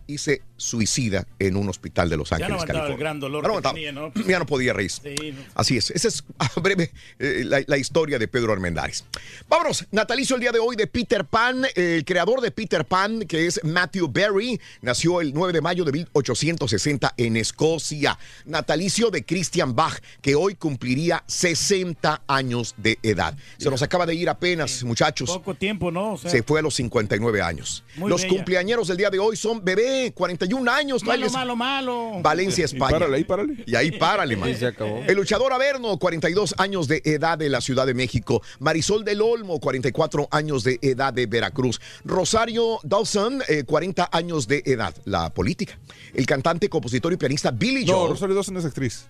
[0.06, 3.04] y se suicida en un hospital de Los Ya no Ángeles, aguantaba el California.
[3.04, 3.74] gran dolor Ya no que aguantaba.
[3.74, 4.12] tenía, ¿no?
[4.28, 4.90] Ya no podía reír.
[4.90, 5.40] Sí, no.
[5.54, 5.90] Así es.
[5.90, 9.04] Esa es a breve eh, la, la historia de Pedro Armendáriz.
[9.48, 9.86] Vámonos.
[9.90, 11.64] Natalicio el día de hoy de Peter Pan.
[11.74, 15.92] El creador de Peter Pan, que es Matthew Berry, nació el 9 de mayo de
[15.92, 18.18] 1860 en Escocia.
[18.44, 23.36] Natalicio de Christian Bach, que hoy cumpliría 60 años de edad.
[23.58, 25.30] Se nos acaba de ir apenas, muchachos.
[25.30, 26.14] Poco tiempo, ¿no?
[26.14, 27.84] O sea, Se fue a los 59 años.
[27.96, 28.34] Muy Los bella.
[28.34, 30.12] cumpleañeros del día de hoy son bebé,
[30.48, 31.04] 41 años.
[31.04, 32.10] malo, malo, malo.
[32.22, 32.92] Valencia, España.
[32.92, 33.64] párale, ahí párale.
[33.66, 34.48] Y ahí párale, man.
[34.50, 35.02] Sí, se acabó.
[35.06, 38.42] El luchador Averno, 42 años de edad de la Ciudad de México.
[38.60, 41.80] Marisol del Olmo, 44 años de edad de Veracruz.
[42.04, 44.94] Rosario Dawson, eh, 40 años de edad.
[45.04, 45.78] La política.
[46.14, 48.10] El cantante, compositor y pianista Billy No, Joel.
[48.10, 49.06] Rosario Dawson es actriz.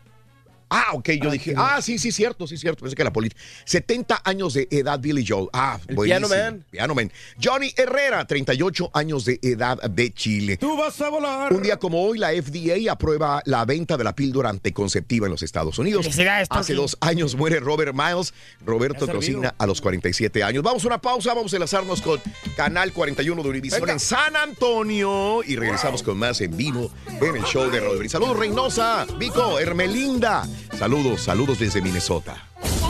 [0.69, 3.41] Ah, ok, yo dije, ah, sí, sí, cierto, sí, cierto, pensé que la política.
[3.67, 5.49] 70 años de edad, Billy Joel.
[5.53, 6.29] Ah, El buenísimo.
[6.29, 6.65] Piano Man.
[6.71, 7.13] Piano Man.
[7.43, 10.57] Johnny Herrera, 38 años de edad de Chile.
[10.57, 11.53] Tú vas a volar.
[11.53, 15.43] Un día como hoy, la FDA aprueba la venta de la píldora anticonceptiva en los
[15.43, 16.07] Estados Unidos.
[16.51, 18.35] Hace dos años muere Robert Miles.
[18.65, 19.43] Roberto servido.
[19.57, 20.63] a los 47 años.
[20.63, 22.21] Vamos a una pausa, vamos a enlazarnos con
[22.57, 26.91] Canal 41 de Univisión en San Antonio y regresamos con más en vivo
[27.21, 28.13] en el show de Rodríguez.
[28.13, 30.47] Saludos, Reynosa, Vico, Hermelinda.
[30.79, 32.37] Saludos, saludos desde Minnesota.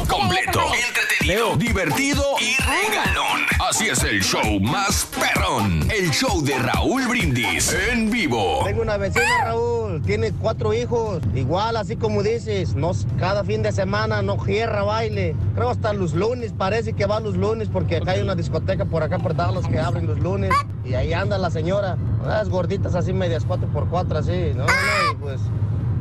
[0.09, 3.43] Completo, entretenido, divertido y regalón.
[3.69, 5.89] Así es el show más perrón.
[5.91, 8.61] El show de Raúl Brindis en vivo.
[8.65, 11.21] Tengo una vecina, Raúl, tiene cuatro hijos.
[11.35, 15.35] Igual, así como dices, no, cada fin de semana no cierra baile.
[15.55, 19.03] Creo hasta los lunes, parece que va los lunes, porque acá hay una discoteca por
[19.03, 20.53] acá por Dallas que abren los lunes.
[20.85, 24.53] Y ahí anda la señora, unas gorditas así, medias cuatro por cuatro, así.
[24.55, 24.73] No, no,
[25.13, 25.41] y pues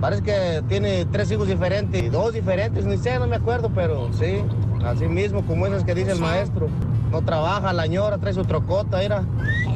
[0.05, 4.43] parece que tiene tres hijos diferentes, dos diferentes, ni sé, no me acuerdo, pero sí,
[4.85, 6.69] así mismo, como esas que dice el maestro.
[7.09, 9.23] No trabaja la señora, trae su trocota, era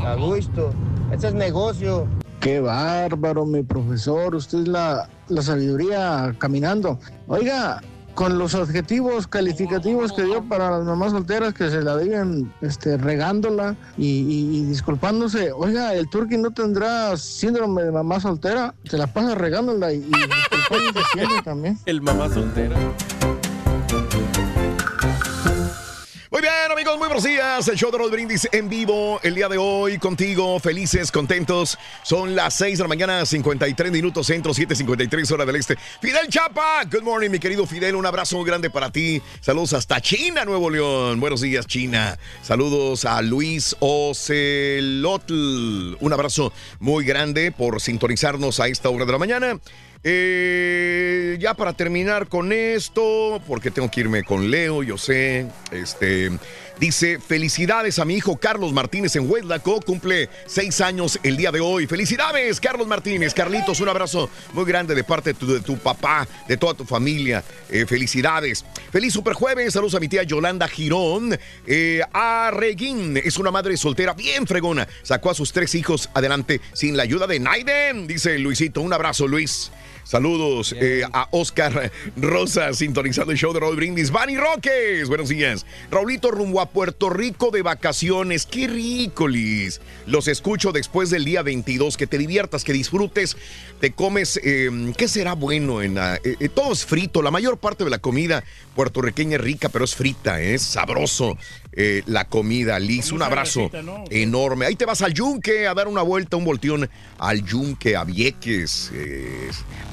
[0.06, 0.72] a gusto.
[1.12, 2.06] Ese es negocio.
[2.42, 4.36] Qué bárbaro, mi profesor.
[4.36, 7.00] Usted es la, la sabiduría caminando.
[7.28, 7.82] Oiga,
[8.16, 12.98] con los adjetivos calificativos que dio para las mamás solteras que se la viven este,
[12.98, 15.52] regándola y, disculpándose.
[15.52, 18.74] Oiga, el turqui no tendrá síndrome de mamá soltera.
[18.84, 21.78] Se la pasa regándola y, y disculpándose siempre también.
[21.86, 22.76] El mamá soltera.
[26.32, 27.68] Muy bien, amigos, muy buenos días.
[27.70, 31.76] El show de los brindis en vivo el día de hoy contigo, felices, contentos.
[32.04, 35.76] Son las 6 de la mañana, 53 minutos centro, 7:53 hora del este.
[36.00, 37.96] Fidel Chapa, good morning, mi querido Fidel.
[37.96, 39.20] Un abrazo grande para ti.
[39.42, 41.20] Saludos hasta China, Nuevo León.
[41.20, 42.20] Buenos días, China.
[42.44, 45.34] Saludos a Luis Ocelotl.
[46.00, 49.60] Un abrazo muy grande por sintonizarnos a esta hora de la mañana.
[50.04, 55.48] Eh, ya para terminar con esto, porque tengo que irme con Leo, yo sé.
[55.72, 56.32] Este
[56.80, 61.60] dice: Felicidades a mi hijo Carlos Martínez en Huetlaco, cumple seis años el día de
[61.60, 61.88] hoy.
[61.88, 63.34] Felicidades, Carlos Martínez.
[63.34, 67.44] Carlitos, un abrazo muy grande de parte de tu, papá, de toda tu familia.
[67.70, 68.66] Eh, felicidades.
[68.92, 69.74] Feliz superjueves.
[69.74, 71.38] Saludos a mi tía Yolanda Girón.
[71.66, 74.88] Eh, a Reguín es una madre soltera bien fregona.
[75.04, 78.82] Sacó a sus tres hijos adelante sin la ayuda de Naiden, dice Luisito.
[78.82, 79.72] Un abrazo, Luis.
[80.14, 84.10] Saludos eh, a Oscar Rosa, sintonizando el show de Raúl Brindis.
[84.10, 85.68] Vani Roques, buenos días.
[85.92, 88.48] Raulito rumbo a Puerto Rico de vacaciones.
[88.48, 89.82] Qué rico, Liz.
[90.08, 91.96] Los escucho después del día 22.
[91.96, 93.38] Que te diviertas, que disfrutes.
[93.80, 95.84] Te comes, eh, ¿qué será bueno?
[95.84, 97.22] en la- eh, eh, Todo es frito.
[97.22, 98.44] La mayor parte de la comida
[98.76, 101.38] puertorriqueña es rica, pero es frita, es sabroso.
[101.72, 103.12] eh, la comida, Liz.
[103.12, 103.70] Un abrazo
[104.10, 104.66] enorme.
[104.66, 106.90] Ahí te vas al yunque a dar una vuelta, un volteón
[107.20, 109.50] al yunque, a Vieques, eh,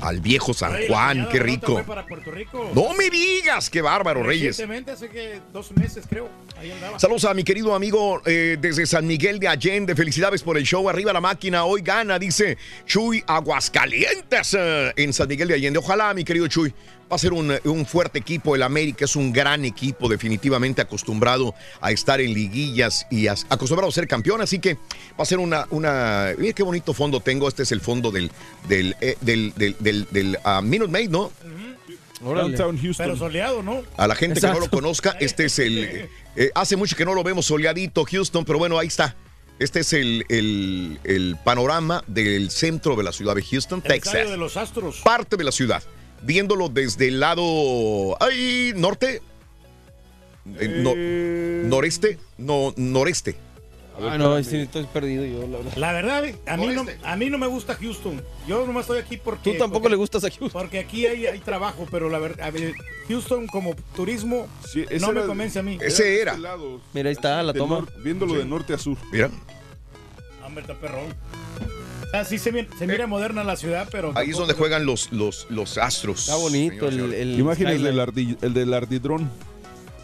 [0.06, 1.74] al viejo San Oye, Juan, qué rico.
[1.74, 2.70] fue para Puerto Rico.
[2.74, 4.60] No me digas, qué bárbaro, Reyes.
[4.60, 6.28] Hace que dos meses creo.
[6.58, 6.98] Ahí andaba.
[6.98, 9.94] Saludos a mi querido amigo eh, desde San Miguel de Allende.
[9.96, 10.88] Felicidades por el show.
[10.88, 11.64] Arriba la máquina.
[11.64, 15.78] Hoy gana, dice Chuy Aguascalientes eh, en San Miguel de Allende.
[15.78, 16.72] Ojalá, mi querido Chuy.
[17.10, 18.56] Va a ser un, un fuerte equipo.
[18.56, 23.92] El América es un gran equipo, definitivamente acostumbrado a estar en liguillas y acostumbrado a
[23.92, 24.40] ser campeón.
[24.40, 25.66] Así que va a ser una.
[25.70, 27.46] una mira qué bonito fondo tengo.
[27.46, 28.30] Este es el fondo del,
[28.68, 31.30] del, eh, del, del, del, del, ah, Minute Maid, ¿no?
[32.20, 33.06] Downtown Houston.
[33.06, 33.82] Pero soleado, ¿no?
[33.96, 34.76] A la gente que no lo Exacto.
[34.78, 35.78] conozca, este es el.
[35.84, 39.14] eh, eh, hace mucho que no lo vemos soleadito, Houston, pero bueno, ahí está.
[39.58, 44.28] Este es el, el- el panorama del centro de la ciudad de Houston, El Texas.
[44.30, 45.00] de los Astros.
[45.04, 45.82] Parte de la ciudad.
[46.22, 48.16] Viéndolo desde el lado.
[48.20, 48.72] ¡Ay!
[48.76, 49.22] Norte.
[50.58, 52.18] Eh, no- noreste.
[52.38, 53.36] No, noreste.
[53.98, 55.72] Ah, no, sí, estoy perdido yo, la verdad.
[55.76, 58.22] La verdad, a mí, no, a mí no me gusta Houston.
[58.46, 59.52] Yo nomás estoy aquí porque...
[59.52, 60.50] Tú tampoco porque- le gustas a Houston.
[60.50, 62.74] Porque aquí hay, hay trabajo, pero la verdad, ver,
[63.08, 64.48] Houston como turismo
[65.00, 65.78] no me convence a mí.
[65.80, 66.36] Ese era.
[66.92, 67.78] Mira, ahí está la toma.
[67.80, 68.98] nor- viéndolo de norte a sur.
[69.10, 69.30] Mira.
[70.44, 71.14] Hombre, está perrón.
[72.12, 74.12] Ah, sí, se, mi- se mira moderna la ciudad, pero.
[74.16, 76.20] Ahí es donde juegan los, los, los astros.
[76.20, 79.28] Está bonito el, el Imágenes del, ardi- el del ardidrón.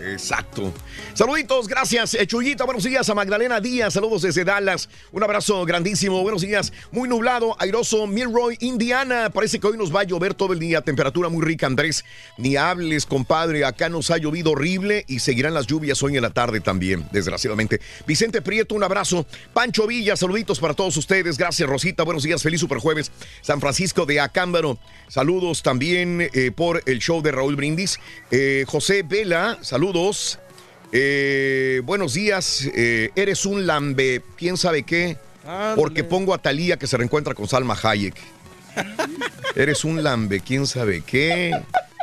[0.04, 0.72] Exacto.
[1.14, 2.14] Saluditos, gracias.
[2.14, 4.88] Eh, Chuyita, buenos días a Magdalena Díaz, saludos desde Dallas.
[5.12, 6.72] Un abrazo grandísimo, buenos días.
[6.90, 9.30] Muy nublado, airoso, Milroy, Indiana.
[9.30, 12.04] Parece que hoy nos va a llover todo el día, temperatura muy rica, Andrés.
[12.36, 16.30] Ni hables, compadre, acá nos ha llovido horrible y seguirán las lluvias hoy en la
[16.30, 17.80] tarde también, desgraciadamente.
[18.06, 19.24] Vicente Prieto, un abrazo.
[19.52, 21.38] Pancho Villa, saluditos para todos ustedes.
[21.38, 23.12] Gracias, Rosita, buenos días, feliz superjueves.
[23.40, 24.78] San Francisco de Acámbaro,
[25.08, 28.00] saludos también eh, por el show de Raúl Brindis.
[28.32, 29.91] Eh, José Vela, saludos.
[30.90, 35.16] Eh, buenos días, eh, eres un lambe, quién sabe qué,
[35.76, 38.16] porque pongo a Talía que se reencuentra con Salma Hayek.
[39.56, 41.52] eres un lambe, quién sabe qué,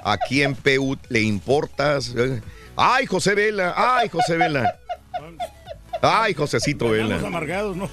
[0.04, 2.14] a quién PU le importas.
[2.16, 2.42] Eh,
[2.76, 4.80] Ay, José Vela, ay, José Vela.
[6.02, 7.16] Ay, Josecito Vela.
[7.18, 7.90] amargados, ¿no?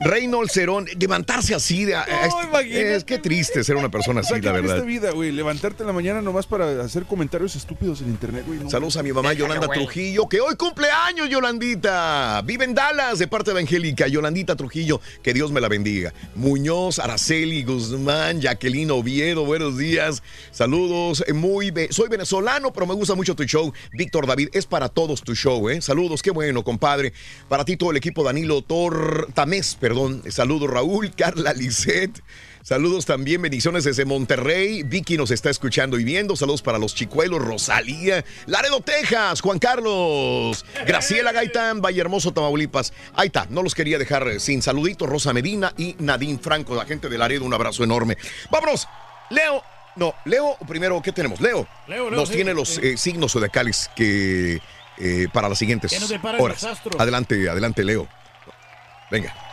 [0.00, 4.42] Reynold Cerón, levantarse así, de, a este- es que triste ser una persona así, ¿qué
[4.42, 4.76] la verdad.
[4.76, 5.32] esta vida, güey?
[5.32, 8.58] Levantarte en la mañana nomás para hacer comentarios estúpidos en internet, güey.
[8.58, 8.70] no.
[8.70, 12.42] Saludos a mi mamá Yolanda Trujillo, que hoy cumple años, Yolandita.
[12.44, 14.06] Vive en Dallas, de parte de Angélica.
[14.08, 16.12] Yolandita Trujillo, que Dios me la bendiga.
[16.34, 20.22] Muñoz, Araceli, Guzmán, Jacqueline Oviedo, buenos días.
[20.50, 21.24] Saludos.
[21.26, 23.72] eh, Muy Soy venezolano, pero me gusta mucho tu show.
[23.92, 25.80] Víctor David, es para todos tu show, ¿eh?
[25.80, 27.12] Saludos, qué bueno, compadre.
[27.48, 30.22] Para ti todo el equipo, Danilo Tor Tamés, perdón.
[30.30, 32.10] Saludos, Raúl, Carla Lisset.
[32.62, 34.82] Saludos también, bendiciones desde Monterrey.
[34.82, 36.36] Vicky nos está escuchando y viendo.
[36.36, 42.94] Saludos para los chicuelos, Rosalía, Laredo, Texas, Juan Carlos, Graciela Gaitán, Valle Hermoso, Tamaulipas.
[43.12, 45.06] Ahí está, no los quería dejar eh, sin saluditos.
[45.06, 48.16] Rosa Medina y Nadine Franco, la gente de Laredo, un abrazo enorme.
[48.50, 48.88] Vámonos,
[49.28, 49.62] Leo.
[49.96, 51.42] No, Leo, primero, ¿qué tenemos?
[51.42, 52.80] Leo, Leo, Leo, nos sí, tiene los sí.
[52.82, 54.62] eh, signos zodiacales que
[54.96, 56.66] eh, para las siguientes ¿Qué nos deparan horas.
[56.98, 58.08] Adelante, adelante, Leo.
[59.10, 59.43] Venga.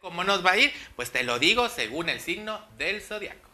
[0.00, 0.72] ¿Cómo nos va a ir?
[0.96, 3.49] Pues te lo digo según el signo del zodiaco.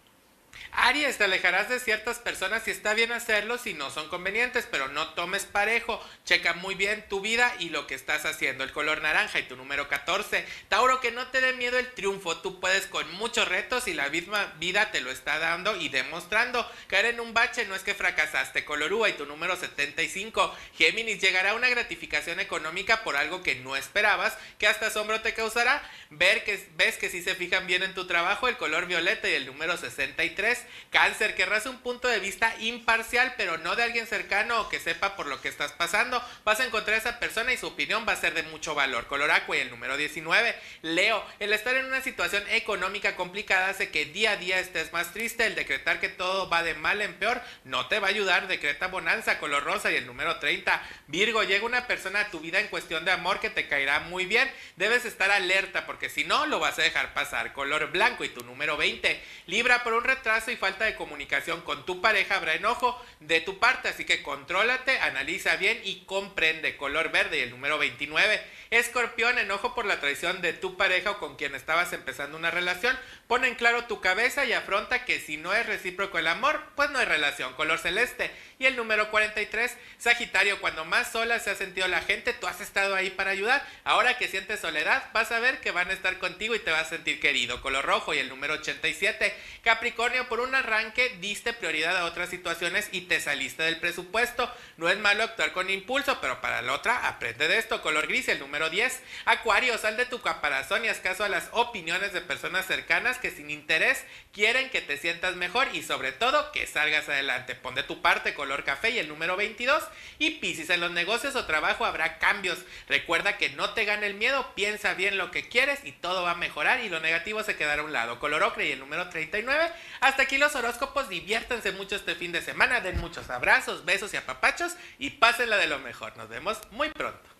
[0.79, 4.89] Aries, te alejarás de ciertas personas y está bien hacerlo si no son convenientes, pero
[4.89, 6.05] no tomes parejo.
[6.27, 8.63] Checa muy bien tu vida y lo que estás haciendo.
[8.63, 10.45] El color naranja y tu número 14.
[10.69, 12.37] Tauro, que no te dé miedo el triunfo.
[12.37, 16.71] Tú puedes con muchos retos y la misma vida te lo está dando y demostrando.
[16.89, 18.67] Caer en un bache no es que fracasaste.
[18.67, 20.55] Color uva y tu número 75.
[20.77, 25.83] Géminis, llegará una gratificación económica por algo que no esperabas, que hasta asombro te causará.
[26.11, 29.35] Ver que ves que si se fijan bien en tu trabajo, el color violeta y
[29.35, 30.66] el número 63.
[30.91, 35.17] Cáncer, querrás un punto de vista imparcial, pero no de alguien cercano o que sepa
[35.17, 36.23] por lo que estás pasando.
[36.45, 39.07] Vas a encontrar a esa persona y su opinión va a ser de mucho valor.
[39.07, 40.55] Color aqua y el número 19.
[40.83, 45.13] Leo, el estar en una situación económica complicada hace que día a día estés más
[45.13, 45.47] triste.
[45.47, 48.49] El decretar que todo va de mal en peor no te va a ayudar.
[48.49, 50.83] Decreta bonanza, color rosa y el número 30.
[51.09, 54.27] Virgo, llega una persona a tu vida en cuestión de amor que te caerá muy
[54.27, 54.51] bien.
[54.77, 57.53] Debes estar alerta porque si no lo vas a dejar pasar.
[57.53, 59.21] Color blanco y tu número 20.
[59.47, 63.59] Libra, por un retraso y falta de comunicación con tu pareja habrá enojo de tu
[63.59, 66.77] parte, así que contrólate, analiza bien y comprende.
[66.77, 68.41] Color verde y el número 29.
[68.71, 72.99] Escorpión, enojo por la traición de tu pareja o con quien estabas empezando una relación.
[73.29, 76.91] Pon en claro tu cabeza y afronta que si no es recíproco el amor, pues
[76.91, 77.55] no hay relación.
[77.55, 78.31] Color celeste.
[78.59, 82.61] Y el número 43, Sagitario, cuando más sola se ha sentido la gente, tú has
[82.61, 83.65] estado ahí para ayudar.
[83.85, 86.87] Ahora que sientes soledad, vas a ver que van a estar contigo y te vas
[86.87, 87.61] a sentir querido.
[87.61, 89.35] Color rojo y el número 87.
[89.63, 94.51] Capricornio, por un arranque diste prioridad a otras situaciones y te saliste del presupuesto.
[94.77, 97.83] No es malo actuar con impulso, pero para la otra, aprende de esto.
[97.83, 99.03] Color gris, el número 10.
[99.27, 103.31] Acuario, sal de tu caparazón y haz caso a las opiniones de personas cercanas que
[103.31, 107.55] sin interés quieren que te sientas mejor y sobre todo que salgas adelante.
[107.55, 109.85] Pon de tu parte color café y el número 22.
[110.19, 112.59] Y Piscis, en los negocios o trabajo habrá cambios.
[112.89, 116.33] Recuerda que no te gane el miedo, piensa bien lo que quieres y todo va
[116.33, 118.19] a mejorar y lo negativo se quedará a un lado.
[118.19, 119.71] Color ocre y el número 39.
[120.01, 124.17] Hasta aquí los horóscopos, diviértanse mucho este fin de semana, den muchos abrazos, besos y
[124.17, 126.17] apapachos y pásenla de lo mejor.
[126.17, 127.36] Nos vemos muy pronto.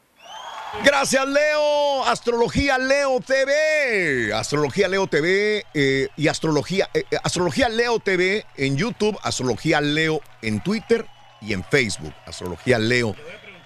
[0.85, 2.05] Gracias, Leo.
[2.05, 4.33] Astrología Leo TV.
[4.35, 10.21] Astrología Leo TV eh, y Astrología, eh, eh, Astrología Leo TV en YouTube, Astrología Leo
[10.43, 11.07] en Twitter
[11.41, 12.13] y en Facebook.
[12.27, 13.15] Astrología Leo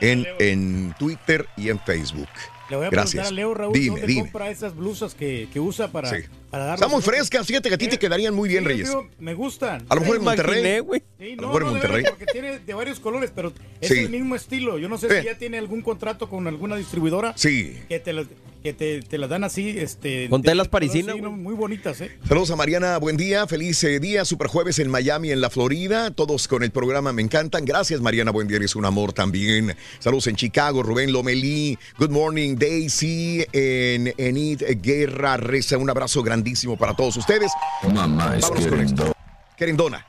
[0.00, 2.28] en, en Twitter y en Facebook.
[2.70, 3.28] Le voy a Gracias.
[3.28, 4.22] preguntar a Leo Raúl dime, dónde dime.
[4.22, 6.10] compra esas blusas que, que usa para,
[6.50, 7.14] para Están muy a otros.
[7.14, 8.88] frescas, fíjate que a ti te quedarían muy bien, Sí, Reyes.
[8.88, 9.84] digo, me gustan.
[9.88, 10.58] A lo mejor en Monterrey.
[10.60, 11.00] imaginé, güey.
[11.00, 12.04] A Sí, lo no, mejor en no, Monterrey.
[12.08, 13.98] porque tiene de varios colores, pero es Sí.
[14.00, 14.78] el mismo estilo.
[14.78, 15.14] Yo no sé Sí.
[15.20, 17.34] si ya tiene algún contrato con alguna distribuidora.
[17.36, 17.76] Sí.
[17.88, 18.26] Que te las,
[18.62, 20.28] que te, te las dan así, este.
[20.28, 22.10] Con telas parisinas, sí, no, muy bonitas, ¿eh?
[22.28, 26.10] Saludos a Mariana, buen día, feliz eh, día, super jueves en Miami, en la Florida,
[26.10, 29.74] todos con el programa me encantan, gracias Mariana, buen día, eres un amor también.
[29.98, 36.76] Saludos en Chicago, Rubén Lomelí, good morning Daisy, en Enid Guerra Reza, un abrazo grandísimo
[36.76, 37.52] para todos ustedes.
[37.94, 39.12] Mamá es Vámonos con esto.
[39.56, 40.06] Querendona.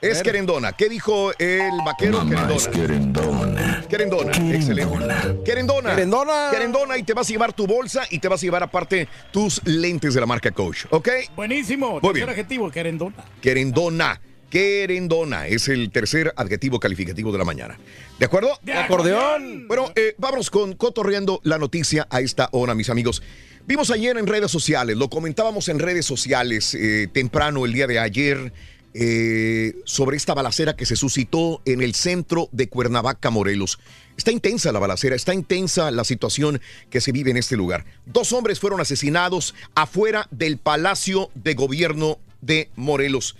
[0.00, 0.72] Es querendona.
[0.72, 3.84] ¿Qué dijo el vaquero Mamá es querendona?
[3.88, 5.42] Querendona, excelente.
[5.44, 5.94] Querendona.
[5.94, 6.48] Querendona.
[6.50, 9.62] Querendona y te vas a llevar tu bolsa y te vas a llevar aparte tus
[9.64, 11.08] lentes de la marca Coach, ¿ok?
[11.34, 11.92] Buenísimo.
[11.92, 12.28] Muy Tercer bien.
[12.28, 13.24] adjetivo, querendona.
[13.40, 14.20] Querendona.
[14.50, 17.78] Querendona es el tercer adjetivo calificativo de la mañana.
[18.18, 18.58] ¿De acuerdo?
[18.62, 19.66] De acordeón.
[19.66, 23.22] Bueno, eh, vámonos con cotorreando la noticia a esta hora, mis amigos.
[23.66, 27.98] Vimos ayer en redes sociales, lo comentábamos en redes sociales eh, temprano el día de
[27.98, 28.52] ayer
[28.94, 33.80] eh, sobre esta balacera que se suscitó en el centro de Cuernavaca, Morelos.
[34.16, 36.60] Está intensa la balacera, está intensa la situación
[36.90, 37.84] que se vive en este lugar.
[38.06, 43.36] Dos hombres fueron asesinados afuera del Palacio de Gobierno de Morelos.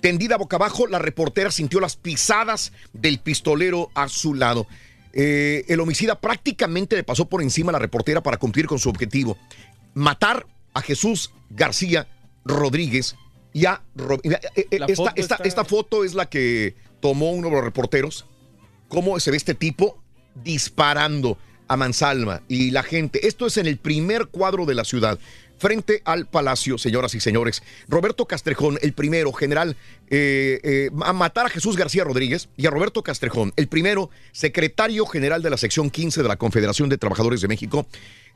[0.00, 4.66] Tendida boca abajo, la reportera sintió las pisadas del pistolero a su lado.
[5.12, 8.88] Eh, el homicida prácticamente le pasó por encima a la reportera para cumplir con su
[8.88, 9.36] objetivo.
[9.94, 12.06] Matar a Jesús García
[12.44, 13.16] Rodríguez
[13.52, 13.82] y a...
[13.96, 17.54] Ro- eh, eh, esta, foto esta- está- esta foto es la que tomó uno de
[17.54, 18.26] los reporteros.
[18.88, 20.00] Cómo se ve este tipo
[20.44, 21.38] disparando
[21.68, 23.26] a mansalva y la gente.
[23.26, 25.18] Esto es en el primer cuadro de la ciudad.
[25.60, 27.62] Frente al palacio, señoras y señores.
[27.86, 29.76] Roberto Castrejón, el primero, general,
[30.08, 35.04] eh, eh, a matar a Jesús García Rodríguez y a Roberto Castrejón, el primero, secretario
[35.04, 37.86] general de la sección 15 de la Confederación de Trabajadores de México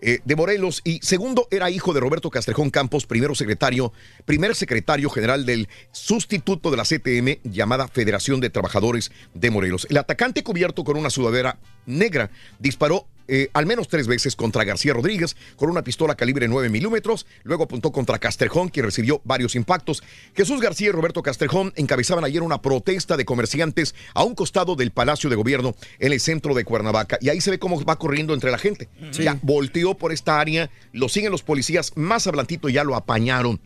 [0.03, 3.95] eh, de Morelos y segundo era hijo de Roberto Castrejón Campos, primero secretario,
[4.27, 9.87] primer secretario general del sustituto de la CTM llamada Federación de Trabajadores de Morelos.
[9.89, 14.93] El atacante cubierto con una sudadera negra disparó eh, al menos tres veces contra García
[14.93, 20.03] Rodríguez con una pistola calibre 9 milímetros, luego apuntó contra Castrejón, quien recibió varios impactos.
[20.35, 24.91] Jesús García y Roberto Castrejón encabezaban ayer una protesta de comerciantes a un costado del
[24.91, 28.35] Palacio de Gobierno en el centro de Cuernavaca y ahí se ve cómo va corriendo
[28.35, 28.89] entre la gente.
[29.11, 29.25] Sí.
[29.25, 33.61] Ya volteó por esta área, lo siguen los policías, más adelantito ya lo apañaron.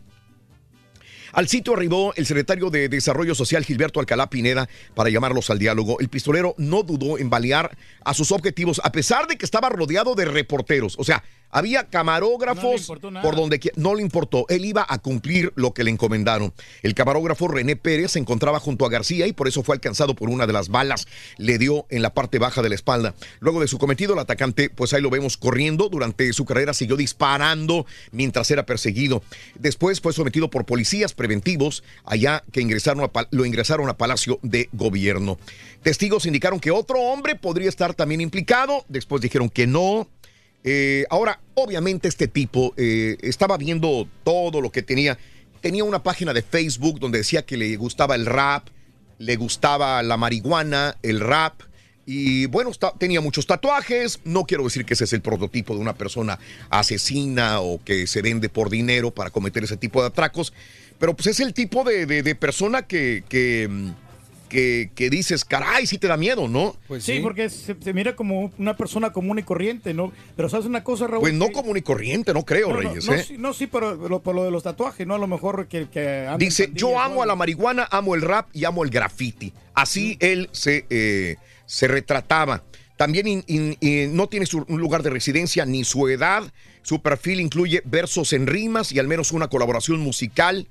[1.33, 5.99] Al sitio arribó el secretario de Desarrollo Social Gilberto Alcalá Pineda para llamarlos al diálogo.
[5.99, 10.15] El pistolero no dudó en balear a sus objetivos, a pesar de que estaba rodeado
[10.15, 10.95] de reporteros.
[10.97, 14.45] O sea, había camarógrafos por donde no le importó.
[14.49, 16.53] Él iba a cumplir lo que le encomendaron.
[16.83, 20.29] El camarógrafo René Pérez se encontraba junto a García y por eso fue alcanzado por
[20.29, 21.07] una de las balas.
[21.37, 23.15] Le dio en la parte baja de la espalda.
[23.39, 25.89] Luego de su cometido, el atacante, pues ahí lo vemos corriendo.
[25.89, 29.23] Durante su carrera siguió disparando mientras era perseguido.
[29.57, 34.69] Después fue sometido por policías preventivos allá que ingresaron a lo ingresaron a Palacio de
[34.73, 35.37] Gobierno.
[35.83, 38.85] Testigos indicaron que otro hombre podría estar también implicado.
[38.87, 40.07] Después dijeron que no.
[40.63, 45.17] Eh, ahora, obviamente este tipo eh, estaba viendo todo lo que tenía.
[45.61, 48.67] Tenía una página de Facebook donde decía que le gustaba el rap,
[49.17, 51.61] le gustaba la marihuana, el rap.
[52.05, 54.19] Y bueno, tenía muchos tatuajes.
[54.23, 58.21] No quiero decir que ese es el prototipo de una persona asesina o que se
[58.21, 60.53] vende por dinero para cometer ese tipo de atracos.
[60.97, 63.91] Pero pues es el tipo de, de- de persona que, que, mm,
[64.49, 66.75] que, que dices, caray, sí te da miedo, ¿no?
[66.87, 70.11] Pues sí, porque se, se mira como una persona común y corriente, ¿no?
[70.35, 71.21] Pero sabes una cosa, Raúl.
[71.21, 73.05] Pues no Que- común y corriente, no creo, No, Reyes.
[73.07, 73.23] no, ¿eh?
[73.23, 75.15] sí, no, sí, pero lo- por lo de los tatuajes, ¿no?
[75.15, 75.87] A lo mejor que...
[75.89, 76.99] que Dice, pandillas, yo ¿no?
[77.01, 79.53] amo a la marihuana, amo el rap y amo el graffiti.
[79.75, 82.63] Así él se, eh, se retrataba.
[82.97, 86.43] También in- in- in- no tiene su- un lugar de residencia ni su edad.
[86.81, 90.67] Su perfil incluye versos en rimas y al menos una colaboración musical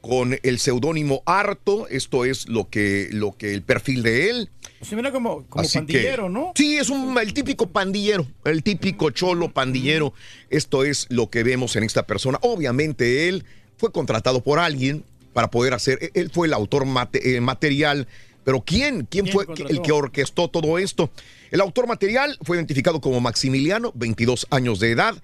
[0.00, 1.88] con el seudónimo Harto.
[1.88, 4.50] Esto es lo que, lo que el perfil de él.
[4.80, 6.52] Se mira como, como Así pandillero, que- ¿no?
[6.54, 10.14] Sí, es un, el típico pandillero, el típico cholo pandillero.
[10.50, 12.38] Esto es lo que vemos en esta persona.
[12.42, 13.44] Obviamente él
[13.76, 18.06] fue contratado por alguien para poder hacer, e, él fue el autor mate- eh, material,
[18.44, 19.06] pero ¿quién?
[19.10, 19.70] ¿Quién, ¿Quién fue contrató?
[19.72, 21.10] el que orquestó todo esto?
[21.50, 25.20] El autor material fue identificado como Maximiliano, 22 años de edad,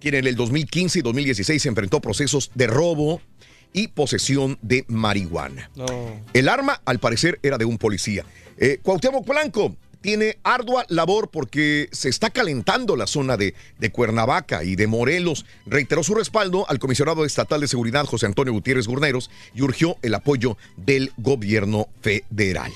[0.00, 3.20] quien en el 2015 y 2016 se enfrentó a procesos de robo
[3.72, 5.70] y posesión de marihuana.
[6.32, 8.24] El arma, al parecer, era de un policía.
[8.58, 14.62] Eh, Cuauhtémoc Blanco tiene ardua labor porque se está calentando la zona de, de Cuernavaca
[14.62, 15.44] y de Morelos.
[15.66, 20.14] Reiteró su respaldo al comisionado estatal de seguridad, José Antonio Gutiérrez Gurneros, y urgió el
[20.14, 22.72] apoyo del gobierno federal.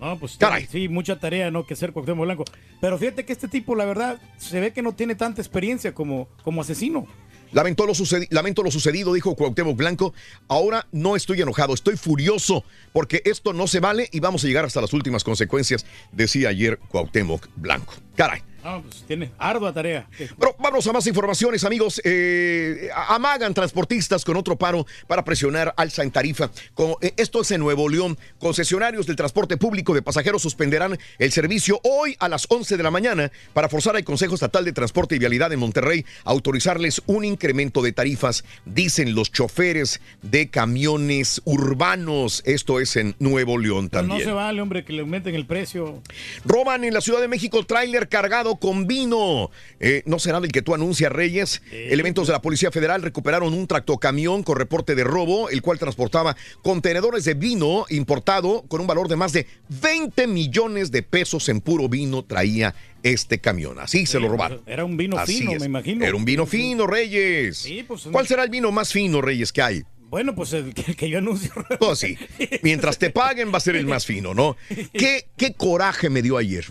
[0.00, 0.66] No, pues Caray.
[0.68, 1.64] sí, mucha tarea, ¿no?
[1.64, 2.44] Que ser Cuauhtémoc Blanco.
[2.80, 6.28] Pero fíjate que este tipo, la verdad, se ve que no tiene tanta experiencia como,
[6.42, 7.06] como asesino.
[7.52, 7.92] Lamento lo,
[8.30, 10.14] lamento lo sucedido, dijo Cuauhtémoc Blanco.
[10.48, 14.64] Ahora no estoy enojado, estoy furioso porque esto no se vale y vamos a llegar
[14.64, 17.94] hasta las últimas consecuencias, decía ayer Cuauhtémoc Blanco.
[18.16, 18.42] Caray.
[18.64, 20.06] Ah, pues tiene ardua tarea.
[20.16, 22.00] Pero vamos a más informaciones, amigos.
[22.04, 26.50] Eh, amagan transportistas con otro paro para presionar alza en tarifa.
[26.74, 28.16] Como, eh, esto es en Nuevo León.
[28.38, 32.90] Concesionarios del transporte público de pasajeros suspenderán el servicio hoy a las 11 de la
[32.90, 37.24] mañana para forzar al Consejo Estatal de Transporte y Vialidad en Monterrey a autorizarles un
[37.24, 42.42] incremento de tarifas, dicen los choferes de camiones urbanos.
[42.46, 44.18] Esto es en Nuevo León también.
[44.18, 46.00] no se vale, hombre, que le aumenten el precio.
[46.44, 49.50] Roban en la Ciudad de México tráiler cargado con vino.
[49.80, 51.62] Eh, ¿No será del que tú anuncias, Reyes?
[51.70, 56.36] Elementos de la Policía Federal recuperaron un tractocamión con reporte de robo, el cual transportaba
[56.62, 59.46] contenedores de vino importado con un valor de más de
[59.82, 63.78] 20 millones de pesos en puro vino traía este camión.
[63.78, 64.62] Así se lo robaron.
[64.66, 65.60] Era un vino Así fino, es.
[65.60, 66.04] me imagino.
[66.04, 67.58] Era un vino fino, Reyes.
[67.58, 69.82] Sí, pues, ¿Cuál será el vino más fino, Reyes, que hay?
[70.08, 71.50] Bueno, pues el que, que yo anuncio.
[71.78, 72.18] Pues sí.
[72.62, 74.56] Mientras te paguen va a ser el más fino, ¿no?
[74.92, 76.66] ¿Qué, qué coraje me dio ayer?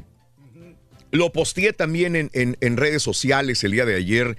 [1.11, 4.37] Lo posteé también en, en- redes sociales el día de ayer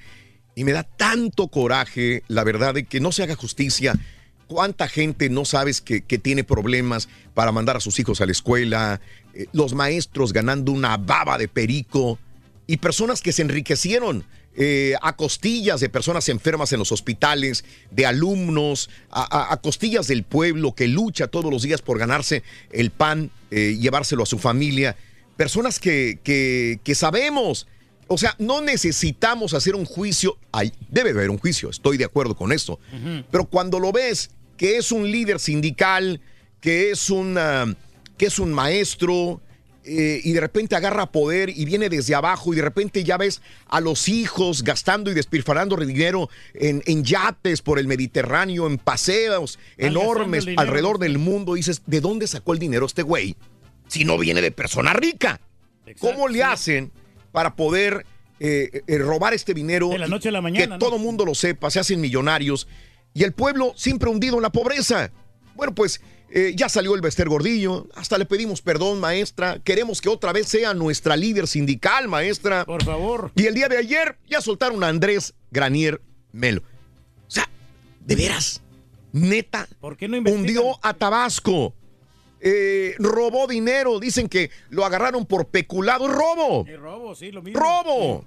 [0.55, 3.95] y me da tanto coraje, la verdad, de que no se haga justicia.
[4.47, 8.33] ¿Cuánta gente no sabes que, que tiene problemas para mandar a sus hijos a la
[8.33, 9.01] escuela?
[9.35, 12.19] Eh, los maestros ganando una baba de perico
[12.67, 14.25] y personas que se enriquecieron
[14.55, 20.07] eh, a costillas de personas enfermas en los hospitales, de alumnos, a, a- a costillas
[20.07, 24.39] del pueblo que lucha todos los días por ganarse el pan, eh, llevárselo a su
[24.39, 24.97] familia.
[25.43, 27.67] Personas que, que- que sabemos,
[28.07, 32.05] o sea, no necesitamos hacer un juicio, Ay, debe de haber un juicio, estoy de
[32.05, 32.79] acuerdo con esto,
[33.33, 36.21] pero cuando lo ves que es un líder sindical,
[36.61, 37.75] que es, una,
[38.17, 39.41] que es un maestro,
[39.85, 43.43] eh, y de repente agarra poder y viene desde abajo y de repente ya ves
[43.67, 49.59] a los hijos gastando y despilfarrando dinero en, en yates por el Mediterráneo, en paseos
[49.77, 53.35] enormes alrededor del mundo, y dices, ¿de dónde sacó el dinero este güey?
[53.93, 55.39] Si no viene de persona rica.
[56.01, 56.91] ¿Cómo le hacen
[57.31, 58.07] para poder
[58.41, 59.91] eh, eh, robar este dinero?
[59.91, 60.79] De la noche a la mañana, Que ¿no?
[60.79, 62.67] todo mundo lo sepa, se hacen millonarios
[63.13, 65.11] y el pueblo siempre hundido en la pobreza.
[65.55, 66.01] Bueno, pues
[66.31, 69.59] eh, ya salió el Bester Gordillo, hasta le pedimos perdón, maestra.
[69.63, 72.65] Queremos que otra vez sea nuestra líder sindical, maestra.
[72.65, 73.31] Por favor.
[73.35, 76.01] Y el día de ayer ya soltaron a Andrés Granier
[76.33, 76.63] Melo.
[77.29, 77.47] O sea,
[78.01, 78.63] de veras,
[79.13, 81.75] neta, ¿Por qué no hundió a Tabasco.
[82.45, 86.09] Eh, robó dinero, dicen que lo agarraron por peculado.
[86.09, 86.67] ¡Robo!
[86.77, 87.61] Robo, sí, lo mismo.
[87.61, 88.25] ¡Robo!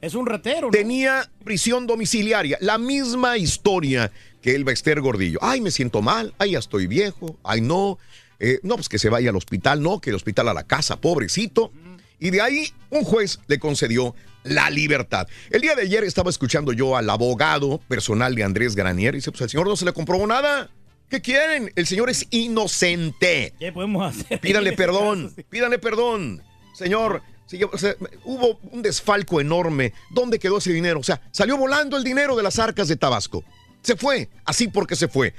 [0.00, 0.70] Es un ratero, ¿no?
[0.70, 2.56] Tenía prisión domiciliaria.
[2.60, 4.10] La misma historia
[4.40, 5.38] que el Bester Gordillo.
[5.42, 6.34] Ay, me siento mal.
[6.38, 7.38] Ay, ya estoy viejo.
[7.42, 7.98] Ay, no.
[8.38, 9.82] Eh, no, pues que se vaya al hospital.
[9.82, 11.70] No, que el hospital a la casa, pobrecito.
[12.18, 15.26] Y de ahí un juez le concedió la libertad.
[15.50, 19.30] El día de ayer estaba escuchando yo al abogado personal de Andrés Granier y dice,
[19.30, 20.70] pues al señor no se le comprobó nada.
[21.14, 21.72] ¿Qué quieren?
[21.76, 23.54] El señor es inocente.
[23.56, 24.40] ¿Qué podemos hacer?
[24.40, 26.42] Pídanle perdón, pídanle perdón.
[26.74, 27.22] Señor,
[27.70, 29.92] o sea, hubo un desfalco enorme.
[30.10, 30.98] ¿Dónde quedó ese dinero?
[30.98, 33.44] O sea, salió volando el dinero de las arcas de Tabasco.
[33.80, 35.34] Se fue, así porque se fue.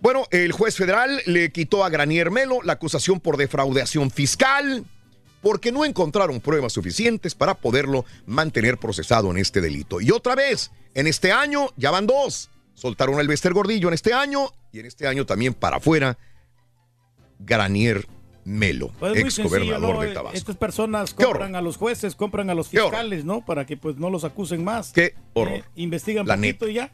[0.00, 4.84] Bueno, el juez federal le quitó a Granier Melo la acusación por defraudación fiscal
[5.40, 10.00] porque no encontraron pruebas suficientes para poderlo mantener procesado en este delito.
[10.00, 12.50] Y otra vez, en este año ya van dos.
[12.74, 16.18] Soltaron al Bester Gordillo en este año y en este año también para afuera
[17.38, 18.06] Granier
[18.44, 20.00] Melo, Pues es ex gobernador ¿no?
[20.02, 20.36] de Tabasco.
[20.36, 23.44] Estas personas compran a los jueces, compran a los fiscales, ¿no?
[23.44, 24.90] Para que pues no los acusen más.
[24.92, 25.58] Qué horror.
[25.58, 26.92] Eh, investigan La poquito y ya.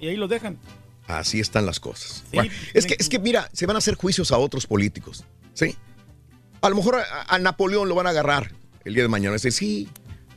[0.00, 0.58] Y ahí los dejan.
[1.06, 2.24] Así están las cosas.
[2.32, 5.24] Bueno, es, que, es que, mira, se van a hacer juicios a otros políticos.
[5.54, 5.76] ¿Sí?
[6.60, 8.52] A lo mejor a, a Napoleón lo van a agarrar
[8.84, 9.34] el día de mañana.
[9.34, 9.88] Dice, sí.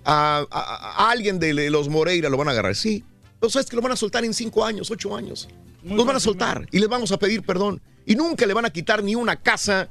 [0.05, 2.75] A, a- a alguien de los Moreira lo van a agarrar.
[2.75, 3.03] Sí.
[3.41, 5.49] Pero sabes que lo van a soltar en cinco años, ocho años.
[5.83, 7.81] los van a soltar y les vamos a pedir perdón.
[8.05, 9.89] Y nunca le van a quitar ni una casa,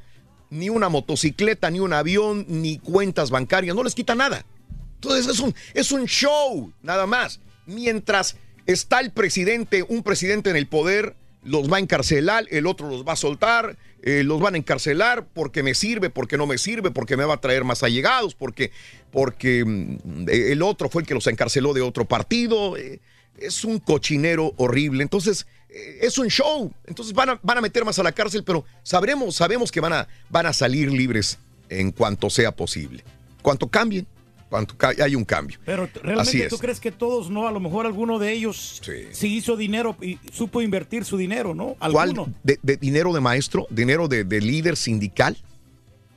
[0.51, 3.75] ni una motocicleta, ni un avión, ni cuentas bancarias.
[3.75, 4.47] No les quita nada.
[4.95, 7.41] Entonces es un, es un show, nada más.
[7.67, 8.37] Mientras
[8.67, 13.05] está el presidente, un presidente en el poder, los va a encarcelar, el otro los
[13.05, 16.93] va a soltar, eh, los van a encarcelar porque me sirve, porque no me sirve,
[16.93, 18.71] porque me va a traer más allegados, porque,
[19.11, 22.77] porque mm, el otro fue el que los encarceló de otro partido.
[22.77, 23.01] eh,
[23.39, 25.03] es un cochinero horrible.
[25.03, 26.73] Entonces, eh, es un show.
[26.87, 29.93] Entonces van a, van a meter más a la cárcel, pero sabremos, sabemos que van
[29.93, 31.39] a, van a salir libres
[31.69, 33.05] en cuanto sea posible.
[33.43, 34.07] Cuanto cambien,
[34.51, 35.59] cuanto ca- hay un cambio.
[35.65, 37.47] Pero Así realmente tú crees que todos, ¿no?
[37.49, 38.83] A lo mejor alguno de ellos
[39.13, 41.77] sí, hizo dinero y supo invertir su dinero, ¿no?
[41.81, 42.25] Alguno.
[42.25, 42.35] ¿Cuál?
[42.43, 43.67] De, de dinero de maestro?
[43.71, 45.37] ¿Dinero de, de líder sindical?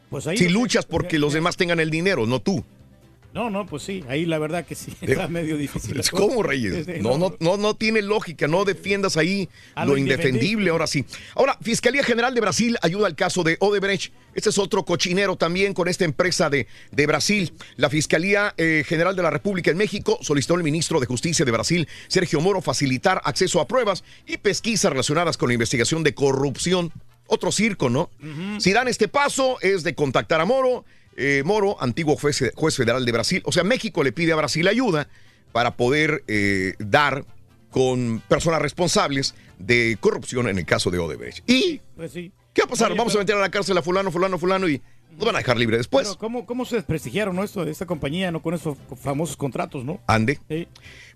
[0.09, 2.63] Pues ahí si luchas porque los demás tengan el dinero, no tú.
[3.33, 5.99] No, no, pues sí, ahí la verdad que sí, está medio difícil.
[6.11, 6.43] ¿Cómo.
[6.43, 6.87] Reyes?
[7.03, 9.49] No, no, no, no tiene lógica, no defiendas ahí
[9.85, 10.69] lo indefendible.
[10.69, 11.05] ahora sí.
[11.35, 14.13] Ahora, Fiscalía General de Brasil ayuda al caso de Odebrecht.
[14.35, 17.53] Este es otro cochinero también con esta empresa de, de Brasil.
[17.75, 21.51] La Fiscalía eh, General de la República en México solicitó al ministro de Justicia de
[21.51, 26.91] Brasil, Sergio Moro, facilitar acceso a pruebas y pesquisas relacionadas con la investigación de corrupción.
[27.27, 28.09] Otro circo, ¿no?
[28.59, 30.85] Si dan este paso es de contactar a Moro.
[31.17, 33.41] Eh, Moro, antiguo juez, juez federal de Brasil.
[33.45, 35.07] O sea, México le pide a Brasil ayuda
[35.51, 37.25] para poder eh, dar
[37.69, 41.43] con personas responsables de corrupción en el caso de Odebrecht.
[41.49, 42.31] ¿Y Pues sí.
[42.53, 42.91] qué va a pasar?
[42.91, 44.81] Oye, Vamos a meter a la cárcel a fulano, fulano, fulano y
[45.17, 46.07] nos van a dejar libre después.
[46.07, 50.01] Pero ¿cómo, ¿cómo se desprestigiaron esto de esta compañía, no con esos famosos contratos, no?
[50.07, 50.39] Ande.
[50.49, 50.67] Sí.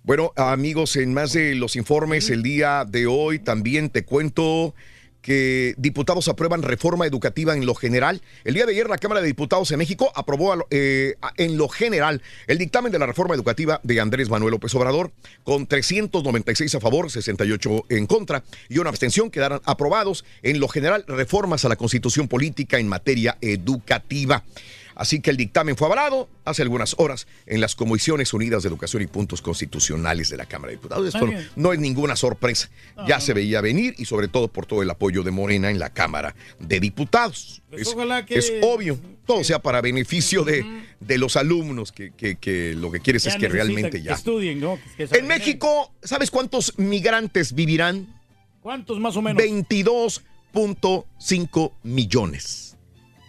[0.03, 4.73] Bueno, amigos, en más de los informes el día de hoy también te cuento
[5.21, 8.21] que diputados aprueban reforma educativa en lo general.
[8.43, 12.21] El día de ayer la Cámara de Diputados en México aprobó eh, en lo general
[12.47, 15.11] el dictamen de la reforma educativa de Andrés Manuel López Obrador
[15.43, 21.03] con 396 a favor, 68 en contra y una abstención quedaron aprobados en lo general
[21.07, 24.43] reformas a la constitución política en materia educativa.
[24.99, 29.03] Así que el dictamen fue avalado hace algunas horas en las Comisiones Unidas de Educación
[29.03, 31.13] y Puntos Constitucionales de la Cámara de Diputados.
[31.13, 32.69] Esto no, es ninguna sorpresa.
[33.07, 35.91] ya se veía venir y sobre todo por todo el apoyo de Morena en la
[35.93, 37.61] Cámara de Diputados.
[37.69, 38.97] Pues es, ojalá que- es obvio,
[39.27, 40.65] todo sea para beneficio de,
[40.99, 44.13] de los alumnos, que, que- que lo que quieres Ya es que realmente que ya.
[44.13, 44.79] estudien, ¿no?
[44.97, 48.15] En México, ¿sabes cuántos migrantes vivirán?
[48.61, 49.43] ¿Cuántos más o menos?
[49.43, 52.66] 22.5 millones.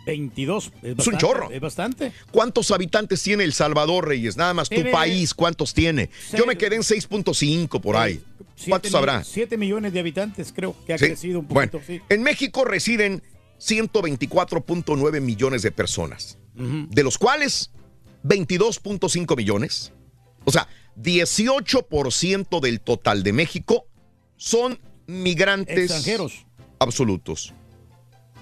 [0.08, 0.72] 22.
[0.82, 1.50] Es, Es un chorro.
[1.50, 2.12] Es bastante.
[2.30, 4.36] ¿Cuántos habitantes tiene El Salvador, Reyes?
[4.36, 6.08] Nada más tu país, ¿cuántos tiene?
[6.36, 8.22] Yo me quedé en 6.5 por ahí.
[8.68, 9.22] ¿Cuántos habrá?
[9.22, 11.06] 7 millones de habitantes, creo que ha Sí.
[11.06, 12.00] crecido un Bueno, poquito, sí.
[12.08, 13.22] en México residen
[13.58, 17.70] 124.9 millones de personas, de los cuales
[18.24, 19.92] 22.5 millones,
[20.44, 20.66] o sea,
[20.96, 23.86] 18% del total de México
[24.36, 26.46] son migrantes Extranjeros.
[26.80, 27.52] absolutos.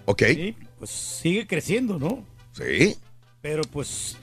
[0.07, 0.23] ¿Ok?
[0.35, 0.57] Sí,
[0.87, 2.25] pues sigue creciendo, ¿no?
[2.53, 2.97] Sí.
[3.43, 4.17] Pero pues.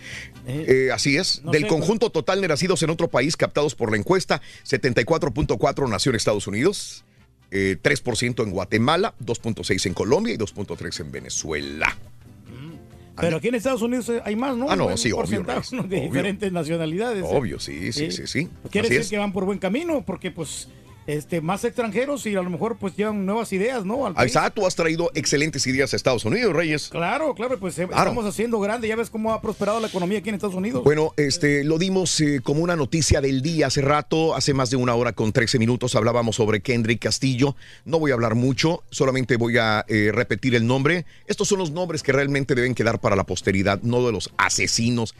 [0.47, 1.41] Eh, así es.
[1.43, 5.89] no Del sé, conjunto total de nacidos en otro país captados por la encuesta, 74.4
[5.89, 7.05] nació en Estados Unidos,
[7.51, 11.97] eh, 3% en Guatemala, 2.6 en Colombia y 2.3 en Venezuela.
[13.15, 14.69] Pero aquí en Estados Unidos hay más, ¿no?
[14.69, 15.53] Ah, no, sí, obvio, ¿no?
[15.83, 16.01] de obvio.
[16.01, 17.23] diferentes nacionalidades.
[17.27, 18.49] Obvio, sí, sí, sí, sí.
[18.71, 19.09] Quiere Así decir es.
[19.09, 20.67] que van por buen camino, porque pues
[21.07, 24.05] este más extranjeros y a lo mejor pues llevan nuevas ideas, ¿no?
[24.05, 26.89] Al Ahí está, tú has traído excelentes ideas a Estados Unidos, Reyes.
[26.89, 28.09] Claro, claro, pues eh, Claro.
[28.09, 30.83] estamos haciendo grande, ya ves cómo ha prosperado la economía aquí en Estados Unidos.
[30.83, 34.77] Bueno, este, lo dimos eh, como una noticia del día hace rato, hace más de
[34.77, 37.55] una hora con 13 minutos hablábamos sobre Kendrick Castillo.
[37.85, 41.05] No voy a hablar mucho, solamente voy a eh, repetir el nombre.
[41.27, 45.15] Estos son los nombres que realmente deben quedar para la posteridad, no de los asesinos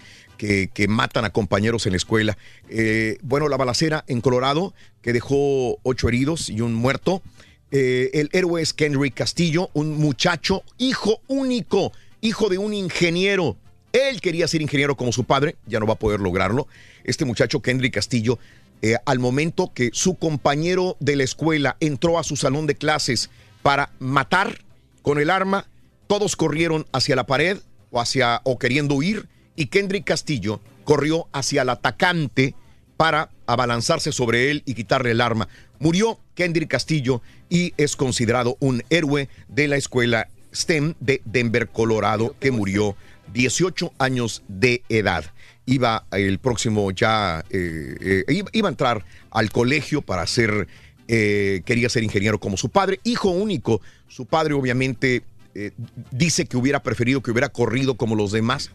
[0.73, 2.37] que, matan a compañeros en la escuela.
[2.69, 7.21] Eh, bueno, la balacera en Colorado, que dejó ocho heridos y un muerto.
[7.71, 13.57] Eh, el héroe es Kendrick Castillo, un muchacho, hijo único, hijo de un ingeniero.
[13.93, 16.67] Él quería ser ingeniero como su padre, ya no va a poder lograrlo.
[17.03, 18.37] Este muchacho, Kendrick Castillo,
[18.81, 23.29] eh, al momento que su compañero de la escuela entró a su salón de clases
[23.61, 24.59] para matar
[25.03, 25.67] con el arma,
[26.07, 27.59] todos corrieron hacia la pared
[27.91, 32.55] o hacia o queriendo huir y Kendrick Castillo corrió hacia el atacante
[32.97, 35.47] para abalanzarse sobre él y quitarle el arma.
[35.79, 42.35] Murió Kendrick Castillo y es considerado un héroe de la escuela STEM de Denver, Colorado,
[42.39, 42.95] que murió
[43.33, 45.25] 18 años de edad.
[45.65, 50.67] Iba el próximo ya, eh, eh, iba, a entrar al colegio para ser,
[51.07, 53.81] eh, quería ser ingeniero como su padre, hijo único.
[54.07, 55.23] Su padre obviamente
[55.55, 55.71] eh,
[56.09, 58.71] dice que hubiera preferido que hubiera corrido como los demás,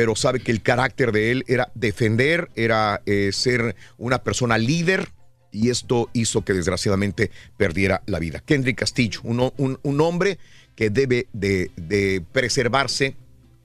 [0.00, 5.10] pero sabe que el carácter de él era defender, era eh, ser una persona líder.
[5.52, 8.40] Y esto hizo que desgraciadamente perdiera la vida.
[8.42, 10.38] Kendrick Castillo, un, un- un hombre
[10.74, 13.14] que debe de, de preservarse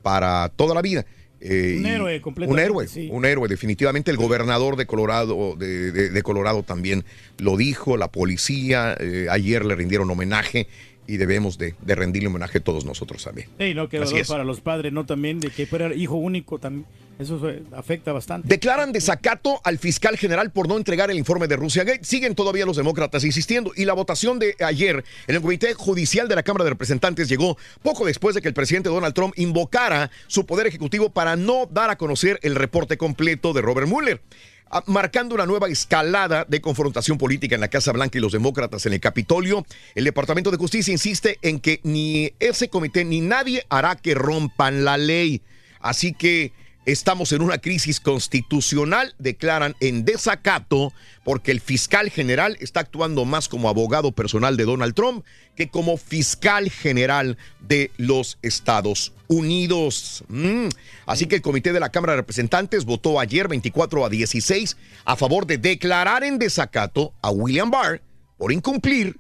[0.04, 1.06] para toda la vida.
[1.40, 3.08] Eh, Un héroe, Un completamente, héroe, sí.
[3.10, 4.12] un héroe, definitivamente.
[4.12, 7.06] El gobernador de Colorado, de, de- de Colorado también
[7.38, 10.68] lo dijo, la policía, eh, ayer le rindieron homenaje
[11.08, 13.48] y debemos de, de rendirle homenaje a todos nosotros también.
[13.60, 15.06] Sí, no, que dolor para los padres, ¿no?
[15.06, 16.86] También de que fuera hijo único, también.
[17.18, 17.42] Eso
[17.72, 18.50] afecta bastante.
[18.50, 22.04] Declaran desacato al fiscal general por no entregar el informe de Rusia Gate.
[22.04, 23.72] Siguen todavía los demócratas insistiendo.
[23.76, 27.58] Y la votación de ayer en el Comité Judicial de la Cámara de Representantes llegó
[27.82, 31.90] poco después de que el presidente Donald Trump invocara su poder ejecutivo para no dar
[31.90, 34.22] a conocer el reporte completo de Robert Mueller.
[34.70, 38.86] Ah, Marcando una nueva escalada de confrontación política en la Casa Blanca y los demócratas
[38.86, 39.66] en el Capitolio,
[39.96, 44.86] el Departamento de Justicia insiste en que ni ese comité ni nadie hará que rompan
[44.86, 45.42] la ley.
[45.80, 46.52] Así que
[46.86, 50.94] Estamos en una crisis constitucional, declaran en desacato,
[51.24, 55.26] porque el fiscal general está actuando más como abogado personal de Donald Trump
[55.56, 60.24] que como fiscal general de los Estados Unidos.
[60.28, 60.68] Mm.
[61.08, 65.16] Así que el comité de la Cámara de Representantes votó ayer 24 a 16 a
[65.16, 68.04] favor de declarar en desacato a William Barr
[68.38, 69.18] por incumplir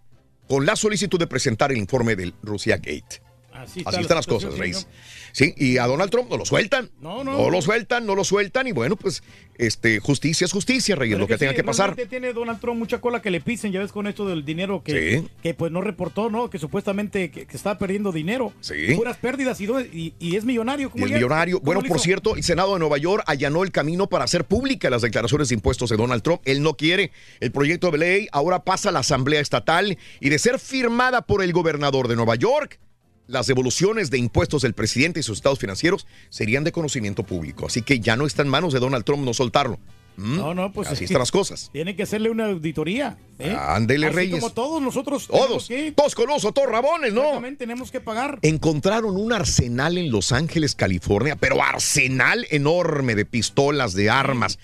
[0.48, 3.25] con la solicitud de presentar el informe del Russia Gate.
[3.56, 4.86] Así, Así la están las cosas, Reyes.
[4.86, 4.92] ¿no?
[5.32, 6.90] Sí, y a Donald Trump no lo sueltan.
[7.02, 7.50] No, no.
[7.50, 8.68] lo sueltan, no lo sueltan.
[8.68, 9.22] Y bueno, pues
[9.58, 11.96] este, justicia es justicia, Reyes, lo que, tenga que pasar.
[11.96, 15.20] tiene Donald Trump mucha cola que le pisen, ya ves con esto del dinero que,
[15.22, 15.28] Sí.
[15.44, 16.50] que pues no reportó, ¿no?
[16.50, 18.54] Que supuestamente que, que está perdiendo dinero.
[18.62, 18.94] Sí.
[18.96, 20.88] Puras pérdidas y, do- y, y es millonario.
[20.88, 21.16] Y ¿cómo ya?
[21.16, 21.58] millonario.
[21.60, 24.90] ¿Cómo Bueno, por cierto, el Senado de Nueva York allanó el camino para hacer públicas
[24.92, 26.42] las declaraciones de impuestos de Donald Trump.
[26.46, 27.12] Él no quiere.
[27.40, 31.44] El proyecto de ley ahora pasa a la Asamblea Estatal y de ser firmada por
[31.44, 32.80] el gobernador de Nueva York,
[33.28, 37.66] las devoluciones de impuestos del presidente y sus estados financieros serían de conocimiento público.
[37.68, 39.80] Así que ya no está en manos de Donald Trump no soltarlo.
[40.18, 40.38] ¿Mm?
[40.38, 41.70] No, no, pues Así es que están las cosas.
[41.74, 43.18] Tiene que hacerle una auditoría.
[43.40, 43.54] ¿eh?
[43.60, 44.40] Ándele, Así Reyes.
[44.40, 45.28] como todos nosotros.
[45.28, 47.22] Todos, todos colosos, todos rabones, ¿no?
[47.22, 48.40] Exactamente, tenemos que pagar.
[48.42, 54.58] Encontraron un arsenal en Los Ángeles, California, pero arsenal enorme de pistolas, de armas.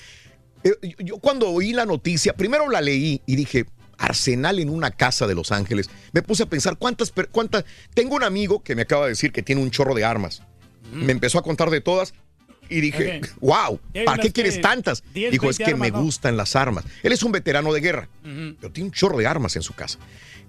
[0.64, 3.66] Eh, Yo, yo cuando oí la noticia, primero la leí y dije,
[4.02, 5.90] arsenal en una casa de Los Ángeles.
[6.12, 7.66] Me puse a pensar, ¿cuántas, cuántas?
[7.94, 10.42] Tengo un amigo que me acaba de decir que tiene un chorro de armas.
[10.92, 12.14] Me empezó a contar de todas
[12.70, 15.04] y dije, wow, ¿para qué quieres tantas?
[15.14, 16.84] 10, Dijo, es 20 que me gustan las armas.
[17.04, 18.56] Él es un veterano de guerra Ujú.
[18.60, 20.00] pero tiene un chorro de armas en su casa.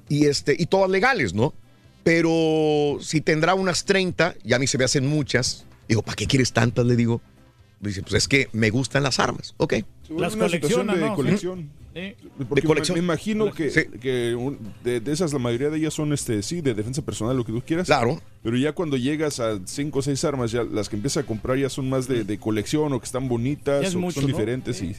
[0.09, 1.55] Y, este, y todas legales, ¿no?
[2.03, 6.27] Pero si tendrá unas 30, y a mí se me hacen muchas, digo, ¿para qué
[6.27, 6.85] quieres tantas?
[6.87, 7.21] Le digo.
[7.81, 9.75] Dice, pues es que me gustan las armas, ¿ok?
[10.11, 11.71] Una de colección.
[12.49, 12.97] Porque De colección.
[12.97, 13.85] Me, me imagino que, Sí.
[14.01, 17.37] que un- de, de esas la mayoría de ellas son este sí de defensa personal
[17.37, 17.87] lo que tú quieras.
[17.87, 18.21] Claro.
[18.43, 21.57] Pero ya cuando llegas a cinco o seis armas ya las que empiezas a comprar
[21.59, 24.31] ya son más de, de colección o que están bonitas es o que mucho, son
[24.31, 24.37] ¿no?
[24.37, 24.97] diferentes y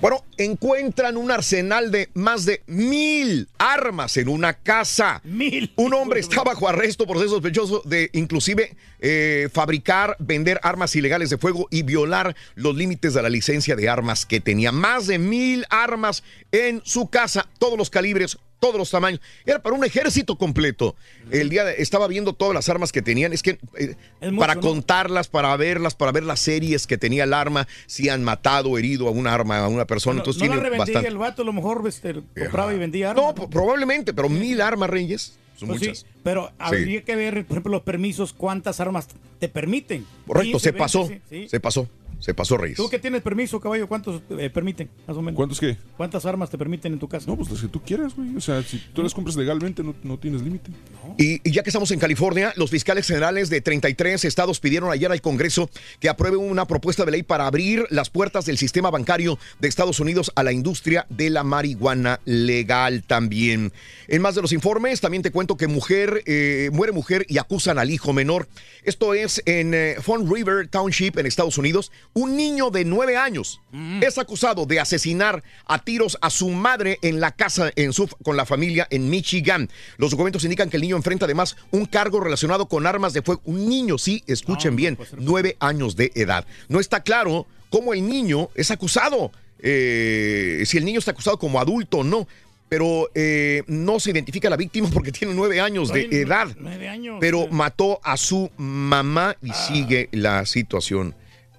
[0.00, 5.20] Bueno, encuentran un arsenal de más de mil armas en una casa.
[5.24, 5.72] Mil.
[5.76, 11.30] Un hombre está bajo arresto por ser sospechoso de inclusive eh, fabricar, vender armas ilegales
[11.30, 14.72] de fuego y violar los límites de la licencia de armas que tenía.
[14.72, 19.20] Más de mil armas en su casa, todos los calibres, todos los tamaños.
[19.44, 20.96] Era para un ejército completo.
[21.30, 23.34] El día de- estaba viendo todas las armas que tenían.
[23.34, 24.62] Es que eh, Es mucho, para ¿no?
[24.62, 28.78] contarlas, para verlas, para ver las series que tenía el arma, si han matado o
[28.78, 30.14] herido a un arma, a una persona.
[30.14, 31.08] No, Entonces no la tiene revendía bastante.
[31.08, 33.34] el vato, a lo mejor este, compraba y vendía armas.
[33.36, 35.34] No, probablemente, pero mil armas, Reyes.
[35.58, 36.06] Son Pues sí, muchas.
[36.24, 39.06] pero habría que ver, por ejemplo, los permisos, cuántas armas
[39.38, 40.04] te permiten.
[40.26, 41.06] Correcto, 15, se 20, pasó.
[41.06, 41.48] sí, sí.
[41.48, 41.88] Se pasó.
[42.24, 42.78] Se pasó, Reyes.
[42.78, 45.36] Tú que tienes permiso, caballo, ¿cuántos eh, permiten, más o menos?
[45.36, 45.76] ¿Cuántos qué?
[45.94, 47.26] ¿Cuántas armas te permiten en tu casa?
[47.26, 48.34] No, pues las que tú quieras, güey.
[48.34, 50.70] O sea, si tú las compras legalmente no, no tienes límite.
[51.18, 55.12] Y, y ya que estamos en California, los fiscales generales de 33 estados pidieron ayer
[55.12, 55.68] al Congreso
[56.00, 60.00] que apruebe una propuesta de ley para abrir las puertas del sistema bancario de Estados
[60.00, 63.70] Unidos a la industria de la marihuana legal también.
[64.08, 67.78] En más de los informes, también te cuento que mujer eh, muere mujer y acusan
[67.78, 68.48] al hijo menor.
[68.82, 71.92] Esto es en eh, River Township en Estados Unidos.
[72.16, 73.60] Un niño de nueve años
[74.00, 78.36] es acusado de asesinar a tiros a su madre en la casa en su, con
[78.36, 79.68] la familia en Michigan.
[79.96, 83.42] Los documentos indican que el niño enfrenta además un cargo relacionado con armas de fuego.
[83.46, 86.46] Un niño, sí, escuchen bien, nueve años de edad.
[86.68, 91.58] No está claro cómo el niño es acusado, eh, si el niño está acusado como
[91.58, 92.28] adulto o no.
[92.68, 96.48] Pero eh, no se identifica a la víctima porque tiene nueve años de edad.
[96.58, 97.18] nueve años.
[97.20, 101.14] Pero mató a su mamá y sigue la situación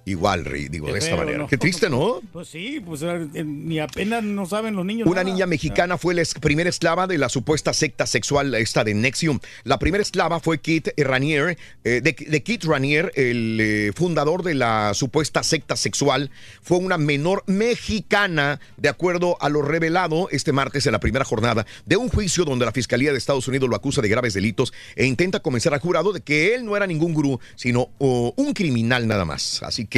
[0.06, 1.38] igual, Rey, digo, Qué de esta feo, manera.
[1.38, 1.46] ¿no?
[1.48, 2.20] Qué triste, ¿no?
[2.32, 5.06] Pues sí, pues eh, ni apenas no saben los niños.
[5.06, 5.34] Una nada.
[5.34, 9.40] niña mexicana fue la primera esclava de la supuesta secta sexual esta de Nexium.
[9.64, 14.54] La primera esclava fue Kit Ranier, eh, de, de Kit Ranier, el eh, fundador de
[14.54, 16.30] la supuesta secta sexual.
[16.62, 21.66] Fue una menor mexicana, de acuerdo a lo revelado este martes en la primera jornada
[21.84, 25.04] de un juicio donde la Fiscalía de Estados Unidos lo acusa de graves delitos e
[25.04, 29.08] intenta convencer al jurado de que él no era ningún gurú, sino oh, un criminal
[29.08, 29.62] nada más.
[29.64, 29.95] Así que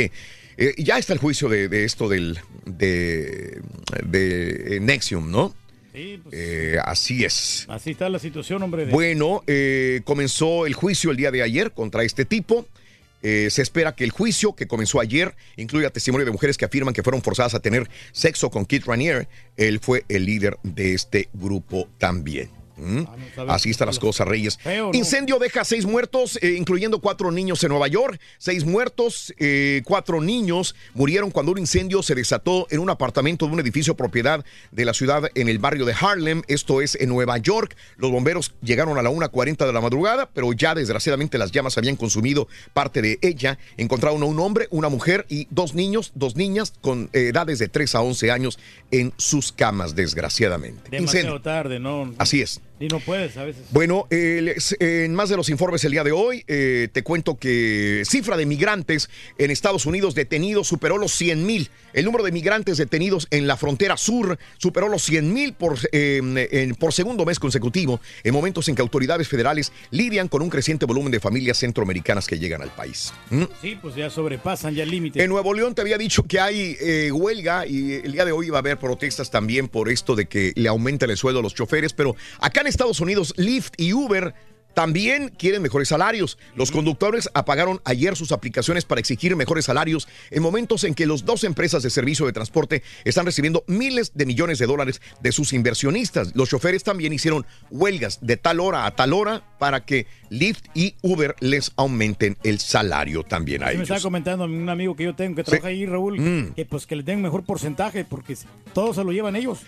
[0.56, 3.60] eh, ya está el juicio de, de esto del, de,
[4.04, 5.54] de eh, Nexium, ¿no?
[5.94, 7.64] Sí, pues, Eh, así es.
[7.68, 8.86] así está la situación, hombre.
[8.86, 12.66] de- Bueno, eh, comenzó el juicio el día de ayer contra este tipo.
[13.20, 16.94] Eh, se espera que el juicio que comenzó ayer incluya testimonio de mujeres que afirman
[16.94, 19.26] que fueron forzadas a tener sexo con Kit Ranier.
[19.56, 22.48] Él fue el líder de este grupo también.
[22.78, 23.04] ¿Mm?
[23.34, 24.58] sabía Así están las cosas, Reyes.
[24.58, 24.98] Feo, ¿no?
[24.98, 28.20] Incendio deja seis muertos, eh, incluyendo cuatro niños en Nueva York.
[28.38, 33.52] Seis muertos, eh, cuatro niños murieron cuando un incendio se desató en un apartamento de
[33.52, 36.42] un edificio propiedad de la ciudad en el barrio de Harlem.
[36.48, 37.76] Esto es en Nueva York.
[37.96, 41.96] Los bomberos llegaron a la 1.40 de la madrugada, pero ya desgraciadamente las llamas habían
[41.96, 43.58] consumido parte de ella.
[43.76, 47.68] Encontraron a un hombre, una mujer y dos niños, dos niñas con eh, edades de
[47.68, 48.58] 3 a 11 años
[48.90, 50.90] en sus camas, desgraciadamente.
[50.90, 51.42] Demasiado Incendio.
[51.42, 52.14] tarde, ¿no?
[52.18, 52.60] Así es.
[52.80, 53.62] Y no puedes a veces.
[53.70, 58.02] Bueno, eh, en más de los informes el día de hoy, eh, te cuento que
[58.06, 61.70] cifra de migrantes en Estados Unidos detenidos superó los 100 mil.
[61.92, 66.20] El número de migrantes detenidos en la frontera sur superó los 100 mil por, eh,
[66.52, 70.86] en- por segundo mes consecutivo, en momentos en que autoridades federales lidian con un creciente
[70.86, 73.12] volumen de familias centroamericanas que llegan al país.
[73.30, 73.44] ¿Mm?
[73.60, 75.22] Sí, pues ya sobrepasan ya el límite.
[75.22, 78.50] En Nuevo León te había dicho que hay eh, huelga y el día de hoy
[78.50, 81.54] va a haber protestas también por esto de que le aumenten el sueldo a los
[81.54, 84.34] choferes, pero acá en Estados Unidos Lyft y Uber
[84.74, 86.38] también quieren mejores salarios.
[86.54, 91.24] Los conductores apagaron ayer sus aplicaciones para exigir mejores salarios en momentos en que las
[91.24, 95.52] dos empresas de servicio de transporte están recibiendo miles de millones de dólares de sus
[95.52, 96.30] inversionistas.
[96.36, 100.94] Los choferes también hicieron huelgas de tal hora a tal hora para que Lyft y
[101.02, 104.04] Uber les aumenten el salario también a Sí, me estaba ellos.
[104.04, 106.54] comentando un amigo que yo tengo que trabaja ahí, Raúl, Mm.
[106.54, 108.36] que pues que le den mejor porcentaje porque
[108.74, 109.58] todos se lo llevan ellos.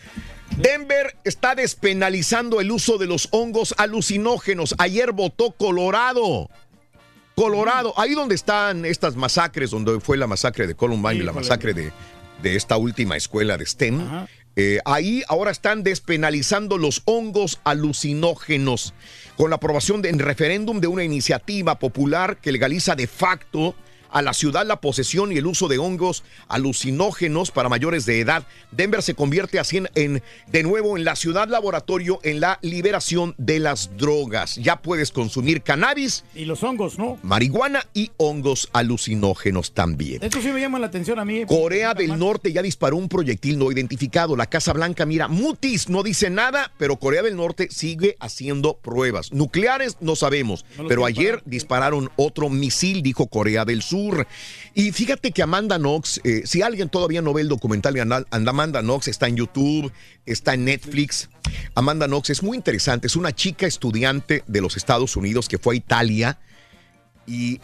[0.56, 4.74] Denver está despenalizando el uso de los hongos alucinógenos.
[4.78, 6.50] Ayer votó Colorado.
[7.34, 11.72] Colorado, ahí donde están estas masacres, donde fue la masacre de Columbine y la masacre
[11.72, 11.90] de,
[12.42, 14.26] de esta última escuela de STEM.
[14.56, 18.92] eh, ahí ahora están despenalizando los hongos alucinógenos
[19.36, 23.74] con la aprobación de, en referéndum de una iniciativa popular que legaliza de facto
[24.12, 28.46] a la ciudad la posesión y el uso de hongos alucinógenos para mayores de edad.
[28.70, 33.34] Denver se convierte así en, en- de nuevo en la ciudad laboratorio en la liberación
[33.38, 34.56] de las drogas.
[34.56, 37.18] Ya puedes consumir cannabis, Y los hongos, ¿no?
[37.22, 40.22] marihuana y hongos alucinógenos también.
[40.22, 41.44] Esto sí me llama la atención a mí.
[41.46, 44.36] Corea del Norte ya disparó un proyectil no identificado.
[44.36, 49.32] La Casa Blanca, mira, mutis no dice nada, pero Corea del Norte sigue haciendo pruebas.
[49.32, 53.99] Nucleares no sabemos, No pero ayer dispararon otro misil, dijo Corea del Sur.
[54.74, 58.80] Y fíjate que Amanda Knox, eh, si alguien todavía no ve el documental de Amanda
[58.80, 59.92] Knox, está en YouTube,
[60.26, 61.28] está en Netflix.
[61.74, 65.74] Amanda Knox es muy interesante, es una chica estudiante de los Estados Unidos que fue
[65.74, 66.38] a Italia
[67.26, 67.60] y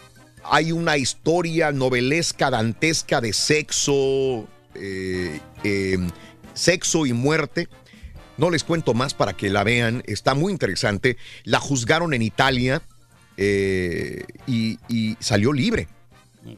[0.51, 5.99] hay una historia novelesca, dantesca de sexo, eh, eh,
[6.55, 7.69] sexo y muerte.
[8.37, 11.17] No les cuento más para que la vean, está muy interesante.
[11.45, 12.83] La juzgaron en Italia
[13.37, 15.89] eh, y salió libre.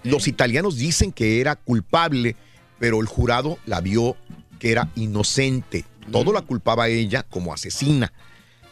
[0.04, 2.36] Los italianos dicen que era culpable,
[2.78, 4.16] pero el jurado la vio
[4.58, 5.84] que era inocente.
[6.10, 8.12] Todo la culpaba a ella como asesina.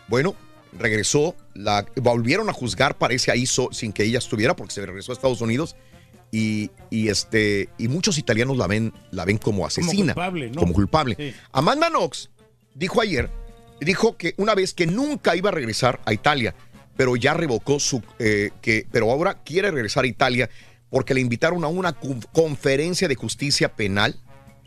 [0.08, 0.34] Bueno,
[0.78, 5.12] regresó, la volvieron a juzgar, parece ahí so- sin que ella estuviera, porque se regresó
[5.12, 5.76] a Estados Unidos.
[6.32, 10.12] Y, y, este, y muchos italianos la ven, la ven como asesina.
[10.14, 10.60] culpable, ¿no?
[10.60, 11.14] Como culpable.
[11.16, 11.32] Sí.
[11.52, 12.30] Amanda Knox
[12.74, 13.30] dijo ayer,
[13.80, 16.54] dijo que una vez que nunca iba a regresar a Italia,
[16.96, 20.50] pero ya revocó su, eh, que, pero ahora quiere regresar a Italia
[20.90, 21.92] porque le invitaron a una
[22.32, 24.16] conferencia de justicia penal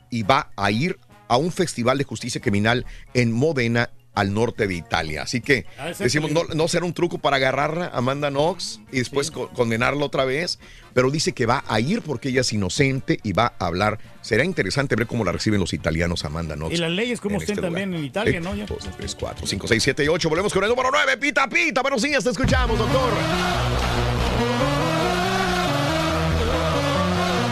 [0.09, 0.97] y va a ir
[1.27, 5.21] a un festival de justicia criminal en Modena, al norte de Italia.
[5.21, 9.31] Así que ser decimos, no, no será un truco para agarrarla, Amanda Knox, y después
[9.31, 10.59] co- condenarla otra vez,
[10.93, 13.99] pero dice que va a ir porque ella es inocente y va a hablar.
[14.21, 16.73] Será interesante ver cómo la reciben los italianos, Amanda Knox.
[16.73, 18.43] Y las leyes como estén este también en Italia, Sí.
[18.43, 18.55] ¿no?
[18.55, 18.65] Ya.
[18.65, 20.27] Dos, tres, cuatro, cinco, seis, siete y ocho.
[20.27, 21.15] Volvemos con el número nueve.
[21.15, 21.81] Pita, pita.
[21.81, 23.13] Buenos días, te escuchamos, doctor.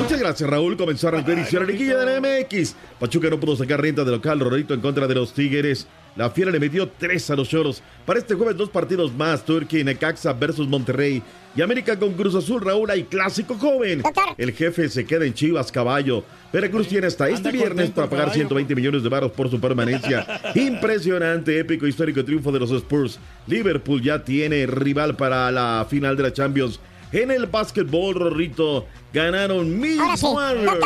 [0.07, 0.77] Muchas gracias, Raúl.
[0.77, 2.75] Comenzó a arrancar y la liguilla de la MX.
[2.97, 4.39] Pachuca no pudo sacar renta de local.
[4.39, 5.85] Rorrito en contra de los Tigres.
[6.15, 7.83] La Fiera le metió tres a los Choros.
[8.05, 11.21] Para este jueves, dos partidos más: Turquía y Necaxa versus Monterrey.
[11.57, 12.89] Y América con Cruz Azul, Raúl.
[12.89, 14.01] Hay clásico joven.
[14.37, 16.23] El jefe se queda en Chivas, caballo.
[16.53, 18.47] Veracruz tiene hasta este viernes para pagar caballo.
[18.47, 20.25] 120 millones de baros por su permanencia.
[20.55, 23.19] Impresionante, épico, histórico triunfo de los Spurs.
[23.45, 26.79] Liverpool ya tiene rival para la final de la Champions.
[27.11, 30.25] En el básquetbol, Rorrito, ganaron sí.
[30.25, 30.85] Warriors.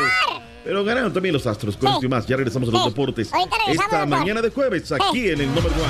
[0.63, 1.75] Pero ganaron también los Astros.
[1.75, 1.93] Con Sí.
[1.95, 2.89] esto y más, ya regresamos a los Sí.
[2.89, 3.31] deportes.
[3.67, 5.81] Esta mañana de jueves, aquí en el Number One.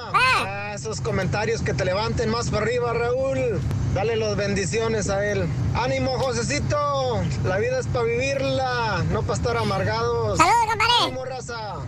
[0.79, 3.59] Eso esos comentarios que te levanten más para arriba, Raúl.
[3.93, 5.45] Dale las bendiciones a él.
[5.75, 7.21] Ánimo, Josecito.
[7.43, 10.37] La vida es para vivirla, no para estar amargados.
[10.37, 10.93] ¡Saludos, compadre!
[11.03, 11.79] ¡Ánimo, raza!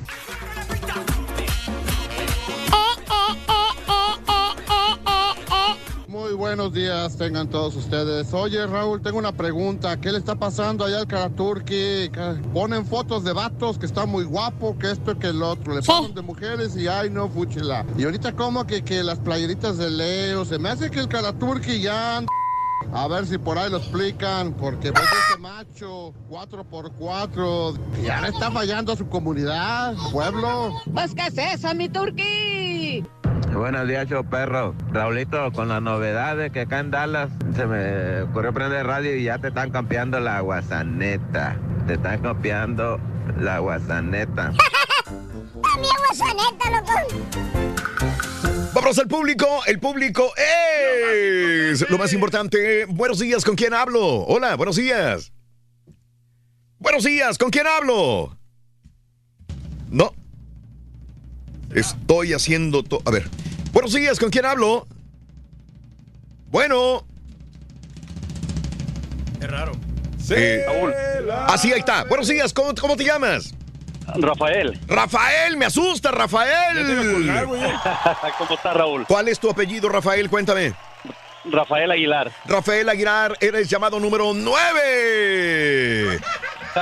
[6.12, 8.34] Muy buenos días, tengan todos ustedes.
[8.34, 9.96] Oye, Raúl, tengo una pregunta.
[9.96, 12.12] ¿Qué le está pasando allá al Karaturki?
[12.54, 15.74] Ponen fotos de vatos que está muy guapo, que esto, que el otro.
[15.74, 17.86] Le ponen de mujeres y ay, no, fúchila.
[17.98, 20.44] Y ahorita como que, que las playeritas de Leo.
[20.44, 22.18] Se me hace que el Karaturki ya...
[22.18, 22.32] anda-
[22.94, 28.50] A ver si por ahí lo explican, porque pues ese macho 4x4 ya le está
[28.52, 30.74] fallando a su comunidad, pueblo.
[30.92, 33.06] Pues, ¿qué es eso, mi turqui?
[33.54, 34.74] Buenos días, show perro.
[34.92, 39.24] Raulito, con la novedad de que acá en Dallas se me ocurrió prender radio y
[39.24, 41.58] ya te están campeando la guasaneta.
[41.88, 43.00] Te están campeando
[43.40, 44.54] la guasaneta.
[45.62, 46.92] También guasaneta, loco.
[48.74, 49.48] Vamos al público.
[49.68, 52.86] El público es lo más importante.
[52.86, 54.24] Buenos días, ¿con quién hablo?
[54.26, 55.34] Hola, buenos días.
[56.80, 58.38] Buenos días, ¿con quién hablo?
[59.90, 60.14] No.
[61.76, 63.02] Estoy haciendo todo.
[63.06, 63.30] A ver.
[63.72, 64.88] Buenos días, ¿con quién hablo?
[66.50, 67.06] Bueno.
[69.40, 69.72] Es raro.
[70.30, 70.66] Eh,
[71.48, 72.04] Así ahí está.
[72.06, 73.54] Buenos días, ¿cómo, cómo te llamas?
[74.16, 74.80] Rafael.
[74.88, 77.36] Rafael, me asusta, Rafael.
[78.38, 79.06] ¿Cómo está Raúl?
[79.08, 80.30] ¿Cuál es tu apellido, Rafael?
[80.30, 80.74] Cuéntame.
[81.46, 82.32] Rafael Aguilar.
[82.46, 86.20] Rafael Aguilar, eres llamado número 9.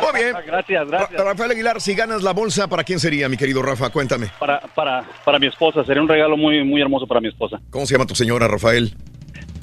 [0.02, 0.34] Muy bien.
[0.45, 1.11] Gracias, gracias.
[1.19, 3.90] Ra- Rafael Aguilar, si ganas la bolsa, ¿para quién sería, mi querido Rafa?
[3.90, 4.30] Cuéntame.
[4.40, 7.60] Para, para, para mi esposa, sería un regalo muy, muy hermoso para mi esposa.
[7.69, 8.94] ¿Cómo se llama tu señora, Rafael?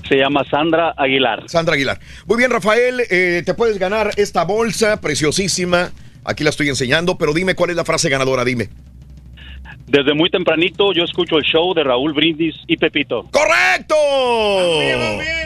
[0.08, 1.44] Se llama Sandra Aguilar.
[1.48, 1.98] Sandra Aguilar.
[2.26, 5.90] Muy bien, Rafael, eh, te puedes ganar esta bolsa preciosísima.
[6.24, 8.68] Aquí la estoy enseñando, pero dime cuál es la frase ganadora, dime.
[9.86, 13.28] Desde muy tempranito yo escucho el show de Raúl Brindis y Pepito.
[13.30, 13.94] ¡Correcto!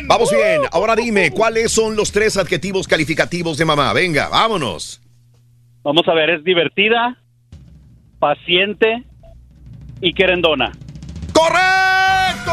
[0.06, 0.62] Vamos bien.
[0.72, 3.92] Ahora dime, ¿cuáles son los tres adjetivos calificativos de mamá?
[3.92, 5.02] Venga, vámonos.
[5.82, 7.18] Vamos a ver, es divertida,
[8.18, 9.04] paciente
[10.00, 10.72] y querendona.
[11.34, 12.52] ¡Correcto!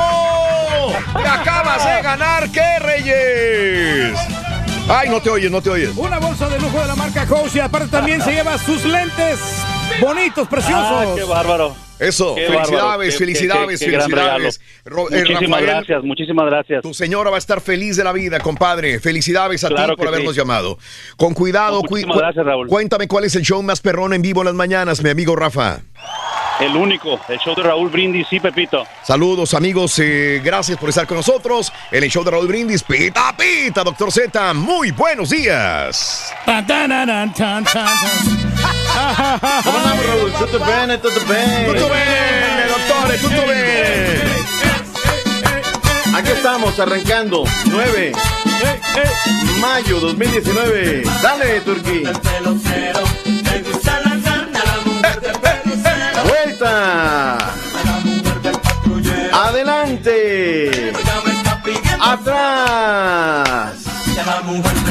[1.13, 4.19] ¡Te acabas de ganar, qué Reyes!
[4.89, 5.95] Ay, no te oyes, no te oyes.
[5.95, 9.65] Una bolsa de lujo de la marca Coach y aparte también se lleva sus lentes
[10.01, 10.85] bonitos, preciosos.
[10.85, 11.75] Ah, qué bárbaro.
[11.99, 14.59] Eso, Qué felicidades, bárbaro, qué- felicidades, qué- qué gran felicidades.
[14.85, 16.81] eh, Muchísimas Rafael, gracias, muchísimas gracias.
[16.83, 18.99] Tu señora va a estar feliz de la vida, compadre.
[18.99, 20.39] Felicidades a Claro ti por habernos sí.
[20.39, 20.77] llamado.
[21.17, 22.67] Con cuidado, cui- Muchísimas cu- gracias, Raúl.
[22.67, 25.81] cuéntame cuál es el show más perrón en vivo en las mañanas, mi amigo Rafa.
[26.59, 28.83] El único, el show de Raúl Brindis y Pepito.
[29.03, 29.99] Saludos, amigos.
[29.99, 32.81] eh, gracias por estar con nosotros en el show de Raúl Brindis.
[32.81, 34.53] Pita, pita, doctor Z.
[34.55, 36.33] Muy buenos días.
[36.45, 36.57] ¿Cómo
[39.77, 40.33] andamos, Raúl?
[40.33, 41.65] Tutto bene, tutto bene.
[41.67, 44.21] Tutto bene, doctore, tutto bene.
[46.15, 47.43] Aquí estamos, arrancando.
[47.65, 48.11] 9.
[49.59, 51.03] Mayo 2019.
[51.21, 52.03] Dale, Turquí.
[59.33, 60.93] Adelante.
[61.99, 63.76] Atrás.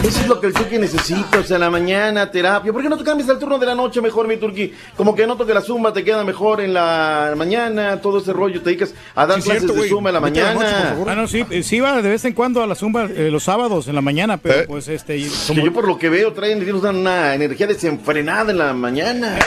[0.03, 2.73] Eso es lo que el Turqui necesita, o sea, en la mañana, terapia.
[2.73, 4.73] ¿Por qué no te cambias al turno de la noche mejor, mi Turqui?
[4.97, 8.61] Como que noto que la zumba te queda mejor en la mañana, todo ese rollo,
[8.61, 10.65] te dedicas a dar Sí, clases cierto, de zumba en la Vete a la noche,
[10.67, 10.81] mañana.
[10.89, 11.11] por favor.
[11.11, 13.43] Ah, no, sí, eh, sí va de vez en cuando a la zumba eh, los
[13.45, 14.65] sábados en la mañana, pero ¿Eh?
[14.67, 15.17] pues este...
[15.17, 19.39] y Que yo por lo que veo traen una, una energía desenfrenada en la mañana.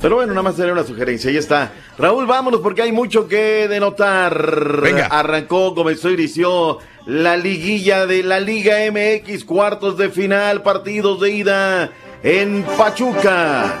[0.00, 1.72] Pero bueno, nada más sería una sugerencia, ahí está.
[1.98, 4.80] Raúl, vámonos porque hay mucho que denotar.
[4.80, 5.06] Venga.
[5.06, 11.92] Arrancó, comenzó, inició la liguilla de la Liga MX, cuartos de final, partidos de ida
[12.22, 13.80] en Pachuca.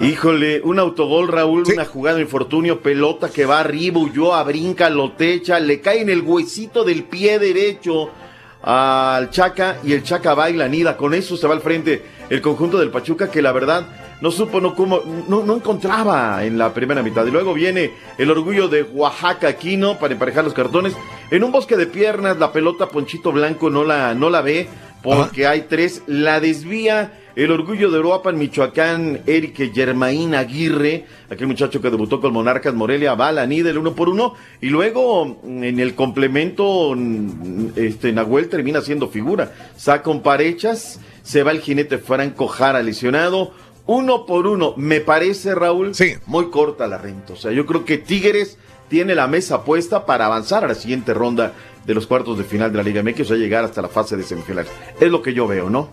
[0.00, 4.90] Híjole, un autogol, Raúl, una jugada de infortunio, pelota que va arriba, huyó, a brinca,
[4.90, 8.10] lo techa, le cae en el huesito del pie derecho
[8.62, 10.96] al Chaca y el Chaca baila, nida.
[10.96, 13.86] Con eso se va al frente el conjunto del Pachuca que la verdad
[14.20, 17.26] no supo, no, cómo, no, no encontraba en la primera mitad.
[17.26, 20.94] Y luego viene el orgullo de Oaxaca Aquino para emparejar los cartones.
[21.30, 24.68] En un bosque de piernas, la pelota Ponchito Blanco no la, no la ve
[25.02, 27.16] porque hay tres, la desvía.
[27.36, 32.74] El orgullo de Europa en Michoacán, Eric Germain Aguirre, aquel muchacho que debutó con Monarcas
[32.74, 34.34] Morelia, va a la NIDA el uno por uno.
[34.60, 36.94] Y luego en el complemento,
[37.76, 39.52] este Nahuel termina siendo figura.
[39.76, 43.52] Saca un parechas, se va el jinete Franco Jara lesionado.
[43.92, 45.90] Uno por uno, me parece, Raúl,
[46.26, 47.32] muy corta la renta.
[47.32, 48.56] O sea, yo creo que Tigres
[48.88, 51.54] tiene la mesa puesta para avanzar a la siguiente ronda
[51.84, 54.16] de los cuartos de final de la Liga MX, o sea, llegar hasta la fase
[54.16, 54.70] de semifinales.
[55.00, 55.90] Es lo que yo veo, ¿no?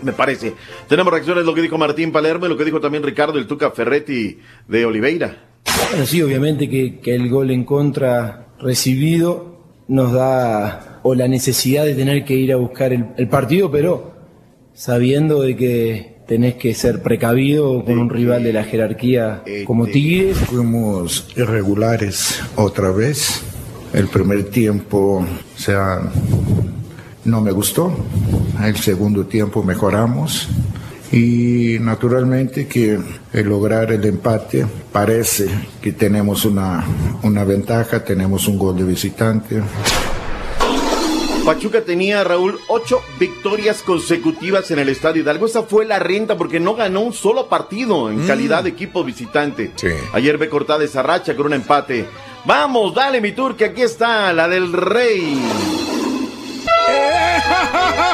[0.00, 0.54] Me parece.
[0.88, 3.72] Tenemos reacciones lo que dijo Martín Palermo y lo que dijo también Ricardo el Tuca
[3.72, 4.38] Ferretti
[4.68, 5.48] de Oliveira.
[5.90, 9.58] Bueno, sí, obviamente que, que el gol en contra recibido
[9.88, 14.12] nos da o la necesidad de tener que ir a buscar el, el partido, pero
[14.72, 20.38] sabiendo de que tenés que ser precavido con un rival de la jerarquía como Tigres.
[20.38, 23.42] Fuimos irregulares otra vez.
[23.92, 26.00] El primer tiempo, o sea,
[27.26, 27.94] no me gustó.
[28.64, 30.48] El segundo tiempo mejoramos.
[31.12, 32.98] Y naturalmente que
[33.34, 35.48] el lograr el empate parece
[35.82, 36.82] que tenemos una,
[37.24, 39.60] una ventaja, tenemos un gol de visitante.
[41.44, 45.46] Pachuca tenía, Raúl, ocho victorias consecutivas en el Estadio Hidalgo.
[45.46, 48.26] Esa fue la renta porque no ganó un solo partido en Mm.
[48.28, 49.72] calidad de equipo visitante.
[50.12, 52.06] Ayer ve cortada esa racha con un empate.
[52.44, 55.36] Vamos, dale mi tour, que aquí está la del Rey.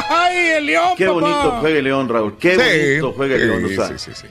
[0.08, 1.20] ¡Ay, el León, Qué papá!
[1.20, 2.36] bonito juega el León, Raúl.
[2.38, 2.56] Qué Sí.
[3.00, 3.64] bonito juega el León.
[3.64, 4.26] o Sí, sea, sí, sí, sí.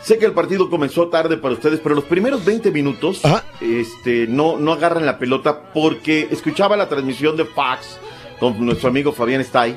[0.00, 3.20] Sé que el partido comenzó tarde para ustedes, pero los primeros 20 minutos
[3.60, 7.98] este, no, no agarran la pelota porque escuchaba la transmisión de Fox
[8.38, 9.76] con nuestro amigo Fabián Stay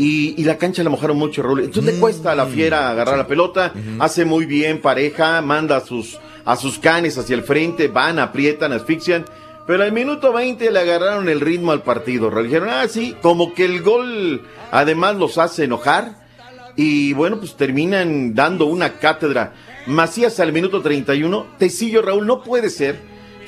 [0.00, 1.60] y, y la cancha la mojaron mucho, Raúl.
[1.60, 5.80] Entonces le cuesta a la fiera agarrar la pelota, hace muy bien pareja, manda a
[5.80, 9.26] sus, a sus canes hacia el frente, van, aprietan, asfixian.
[9.66, 12.30] Pero al minuto 20 le agarraron el ritmo al partido.
[12.30, 12.46] Raúl.
[12.46, 14.40] Dijeron, ah, sí, como que el gol
[14.70, 16.14] además los hace enojar.
[16.76, 19.52] Y bueno, pues terminan dando una cátedra.
[19.86, 21.46] Macías al minuto 31.
[21.58, 22.98] Tecillo, Raúl, no puede ser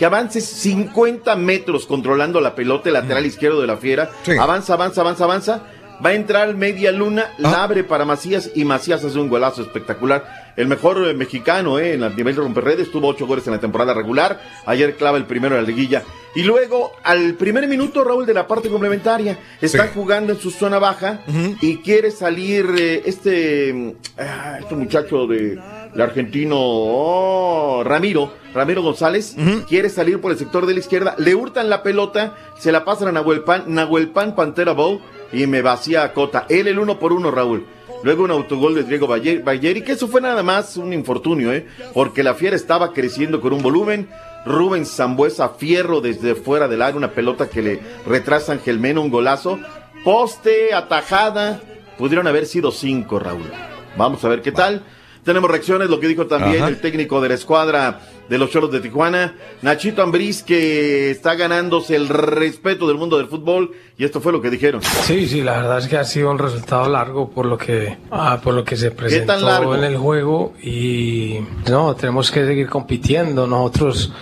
[0.03, 4.11] que avances 50 metros controlando la pelota, el lateral izquierdo de la fiera.
[4.41, 5.63] Avanza, avanza, avanza, avanza.
[6.05, 10.53] Va a entrar media luna, la abre para Macías y Macías hace un golazo espectacular.
[10.57, 13.61] El mejor eh, mexicano eh, en el nivel de romperredes, tuvo ocho goles en la
[13.61, 14.41] temporada regular.
[14.67, 16.03] Ayer clava el primero en la liguilla.
[16.35, 20.81] Y luego, al primer minuto, Raúl, de la parte complementaria, están jugando en su zona
[20.81, 21.21] baja
[21.61, 25.61] y quiere salir eh, este, mm, ah, este muchacho de,
[25.95, 29.37] de argentino, oh, Ramiro, Ramiro González,
[29.69, 33.09] quiere salir por el sector de la izquierda, le hurtan la pelota, se la pasan
[33.09, 35.01] a Nahuel Pan, Nahuel Pan Pantera Bow
[35.33, 36.47] y me vacía a Cota.
[36.49, 37.67] Él el uno por uno, Raúl.
[38.05, 41.67] Luego un autogol de Diego Bayer- Bayeri, que eso fue nada más un infortunio, ¿eh?
[41.95, 44.09] Porque la fiera estaba creciendo con un volumen.
[44.45, 48.99] Rubén Zambuesa Fierro desde fuera del área, una pelota que le retrasa a Ángel Mena,
[49.01, 49.59] un golazo.
[50.03, 51.61] Poste, atajada.
[51.97, 53.49] Pudieron haber sido cinco, Raúl.
[53.97, 54.83] Vamos a ver qué tal.
[55.25, 56.69] Tenemos reacciones, lo que dijo también Ajá.
[56.69, 61.95] el técnico de la escuadra de los Choros de Tijuana, Nachito Ambriz, que está ganándose
[61.95, 64.83] el respeto del mundo del fútbol, y esto fue lo que dijeron.
[64.83, 68.41] Sí, sí, la verdad es que ha sido un resultado largo por lo que, ah,
[68.43, 69.77] por lo que se presentó largo?
[69.77, 71.39] en el juego y
[71.71, 73.47] no, tenemos que seguir compitiendo.
[73.47, 74.13] Nosotros,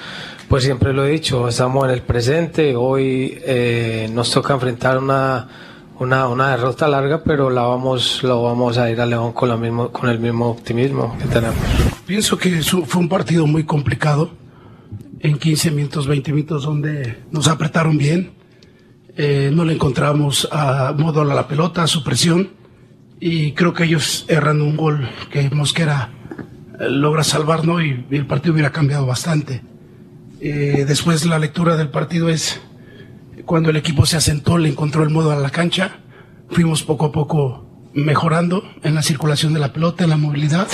[0.48, 2.76] pues siempre lo he dicho, estamos en el presente.
[2.76, 5.48] Hoy eh, nos toca enfrentar una,
[6.00, 9.58] una, una derrota larga, pero la vamos, lo vamos a ir a León con, la
[9.58, 11.58] mismo, con el mismo optimismo que tenemos.
[12.06, 14.30] Pienso que fue un partido muy complicado.
[15.20, 18.32] En 15 minutos, 20 minutos, donde nos apretaron bien.
[19.14, 22.48] Eh, no le encontramos a modo a la pelota, a su presión.
[23.20, 26.08] Y creo que ellos erran un gol que Mosquera
[26.80, 27.82] eh, logra salvar, ¿no?
[27.82, 29.62] Y, y el partido hubiera cambiado bastante.
[30.40, 32.62] Eh, después la lectura del partido es
[33.44, 35.98] cuando el equipo se asentó, le encontró el modo a la cancha.
[36.50, 40.68] Fuimos poco a poco mejorando en la circulación de la pelota, en la movilidad.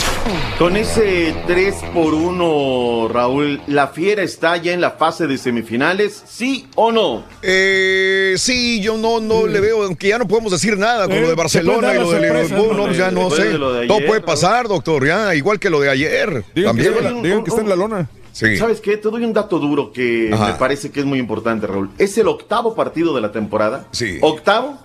[0.58, 6.22] Con ese 3 por 1, Raúl, ¿la fiera está ya en la fase de semifinales?
[6.26, 7.24] ¿Sí o no?
[7.42, 11.20] Eh, sí, yo no, no le veo, aunque ya no podemos decir nada con Eh,
[11.22, 12.76] lo de se Barcelona y lo de Liverpool, ¿no?
[12.76, 13.58] no, pues ya no Después sé.
[13.58, 14.26] Todo ayer, puede ¿no?
[14.26, 16.44] pasar, doctor, ya, igual que lo de ayer.
[16.64, 16.94] También.
[17.24, 18.08] en la lona.
[18.36, 18.58] Sí.
[18.58, 18.98] ¿Sabes qué?
[18.98, 20.48] Te doy un dato duro que Ajá.
[20.48, 21.88] me parece que es muy importante, Raúl.
[21.96, 23.88] Es el octavo partido de la temporada.
[23.92, 24.18] Sí.
[24.20, 24.78] Octavo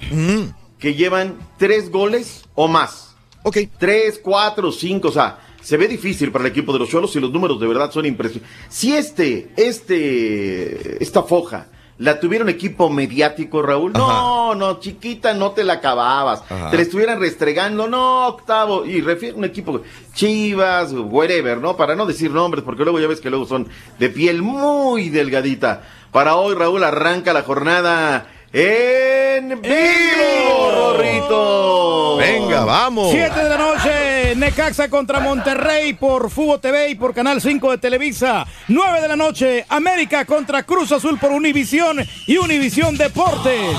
[0.80, 3.14] que llevan tres goles o más.
[3.44, 3.58] Ok.
[3.78, 7.20] Tres, cuatro, cinco, o sea, se ve difícil para el equipo de los Cholos y
[7.20, 8.58] los números de verdad son impresionantes.
[8.70, 11.68] Si este, este, esta foja
[12.02, 16.42] la tuviera un equipo mediático, Raúl, no, no, chiquita, no te la acababas.
[16.50, 16.72] Ajá.
[16.72, 18.86] Te la estuvieran restregando, no, octavo.
[18.86, 19.82] Y refiere a un equipo
[20.16, 21.78] Chivas, whatever, ¿no?
[21.78, 23.70] Para no decir nombres, porque luego ya ves que luego son
[24.00, 25.84] de piel muy delgadita.
[26.12, 32.18] Para hoy, Raúl, arranca la jornada en vivo, Rorrito.
[32.18, 33.12] Venga, vamos.
[33.12, 34.01] 7 de la noche,
[34.36, 38.46] Necaxa contra Monterrey por Fubo TV y por Canal 5 de Televisa.
[38.68, 41.98] 9 de la noche, América contra Cruz Azul por Univisión
[42.28, 43.76] y Univisión Deportes.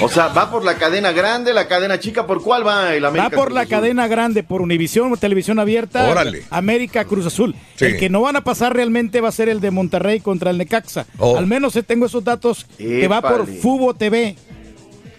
[0.00, 3.08] O sea, va por la cadena grande, la cadena chica, ¿por cuál va el Va
[3.08, 3.30] América?
[3.36, 3.70] por Cruz la Azul?
[3.70, 6.08] cadena grande, por Univisión, televisión abierta.
[6.08, 6.44] Órale.
[6.50, 7.54] América Cruz Azul.
[7.76, 7.84] Sí.
[7.86, 10.58] El que no van a pasar realmente va a ser el de Monterrey contra el
[10.58, 11.06] Necaxa.
[11.18, 11.36] Oh.
[11.36, 13.46] Al menos eh, tengo esos datos que va por.
[13.46, 14.36] Fubo TV.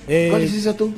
[0.07, 0.93] Eh, ¿Cuál es esa tú?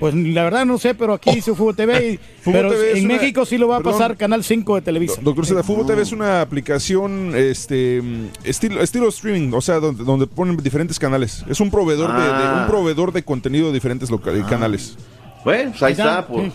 [0.00, 2.12] Pues la verdad no sé, pero aquí dice Fútbol TV.
[2.12, 3.92] y- Fútbol pero TV en una- México sí lo va a perdón.
[3.92, 5.20] pasar Canal 5 de Televisa.
[5.22, 8.02] Doctor Seda, Fútbol TV es una aplicación este
[8.44, 11.44] estilo, estilo streaming, o sea, donde, donde ponen diferentes canales.
[11.48, 12.58] Es un proveedor de, de- Ah.
[12.62, 14.96] un proveedor de contenido de diferentes eh, canales.
[15.44, 16.26] Bueno, pues ahí está.
[16.26, 16.52] pues.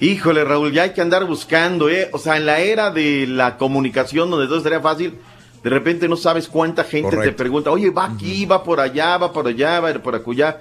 [0.00, 2.10] Híjole, Raúl, ya hay que andar buscando, ¿eh?
[2.12, 5.14] O sea, en la era de la comunicación, donde todo estaría fácil,
[5.62, 9.32] de repente no sabes cuánta gente te pregunta, oye, va aquí, va por allá, va
[9.32, 10.58] por allá, va por acullá.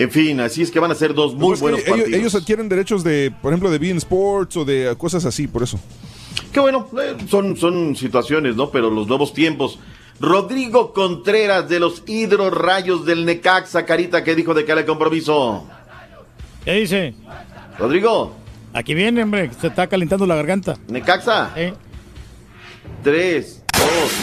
[0.00, 2.18] En fin, así es que van a ser dos muy Pues que buenos ellos, partidos.
[2.20, 5.78] ellos adquieren derechos de, por ejemplo, de Bean Sports o de cosas así, por eso.
[6.52, 8.70] Qué bueno, eh, son, son situaciones, ¿no?
[8.70, 9.78] Pero los nuevos tiempos.
[10.18, 15.66] Rodrigo Contreras de los Hidro Rayos del Necaxa, Carita, ¿qué dijo de que el compromiso?
[16.64, 17.14] ¿Qué dice?
[17.78, 18.34] Rodrigo.
[18.72, 20.76] Aquí viene, hombre, se está calentando la garganta.
[20.88, 21.52] Necaxa.
[23.02, 23.59] Tres, dos.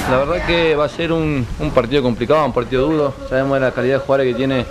[0.10, 3.14] La verdad que va a ser un, un partido complicado, un partido duro.
[3.30, 4.66] Sabemos de la calidad de jugadores que tiene,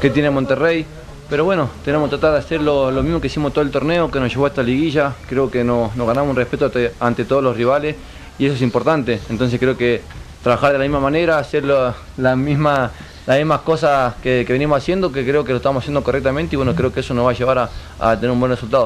[0.00, 0.84] que tiene Monterrey.
[1.30, 4.10] Pero bueno, tenemos que tratar de hacer lo, lo mismo que hicimos todo el torneo,
[4.10, 5.12] que nos llevó a esta liguilla.
[5.28, 7.96] Creo que nos, nos ganamos un respeto ante, ante todos los rivales
[8.38, 9.20] y eso es importante.
[9.30, 10.02] Entonces creo que
[10.42, 12.90] trabajar de la misma manera, hacer lo- la misma,
[13.26, 16.58] las mismas cosas que, que venimos haciendo, que creo que lo estamos haciendo correctamente y
[16.58, 17.70] bueno, creo que eso nos va a llevar a,
[18.00, 18.84] a tener un buen resultado.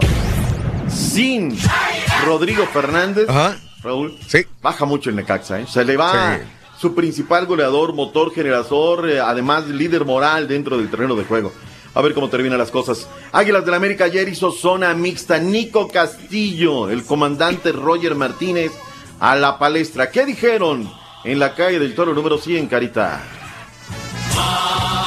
[0.88, 1.56] Sin
[2.24, 3.26] Rodrigo Fernández,
[3.82, 4.16] Raúl,
[4.62, 5.66] baja mucho el Necaxa, ¿eh?
[5.69, 6.43] Se le va Sí.
[6.81, 11.53] su principal goleador, motor generador, eh, además líder moral dentro del terreno de juego.
[11.94, 13.09] A ver cómo terminan las cosas.
[13.32, 15.39] Águilas del América ayer hizo zona mixta.
[15.39, 18.73] Nico Castillo, el comandante Roger Martínez,
[19.19, 20.11] a la palestra.
[20.11, 20.90] ¿Qué dijeron
[21.24, 23.23] en la calle del Toro número 100, Carita?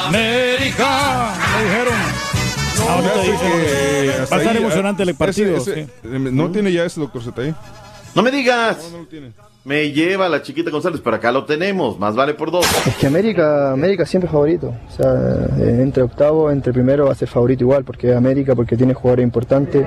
[0.07, 1.93] América, me dijeron.
[2.79, 5.57] Hasta va a estar emocionante el partido.
[5.57, 5.79] ese- sí.
[6.03, 7.21] eh, No tiene ya ese doctor.
[8.15, 8.77] No me digas.
[9.69, 11.99] Me lleva la chiquita González, pero acá lo tenemos.
[11.99, 12.65] Más vale por dos.
[12.87, 14.73] Es que América, América siempre es favorito.
[14.87, 15.13] O sea,
[15.59, 18.95] eh, entre octavo, entre primero va a ser favorito igual, porque es América, porque tiene
[18.95, 19.85] jugadores importantes.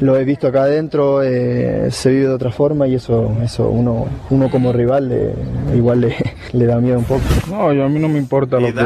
[0.00, 4.06] Lo he visto acá adentro, eh, se vive de otra forma y eso, eso uno,
[4.30, 5.34] uno como rival le-
[5.76, 6.14] igual le,
[6.54, 7.20] le da miedo un poco.
[7.50, 8.80] No, yo a mí no me importa lo que,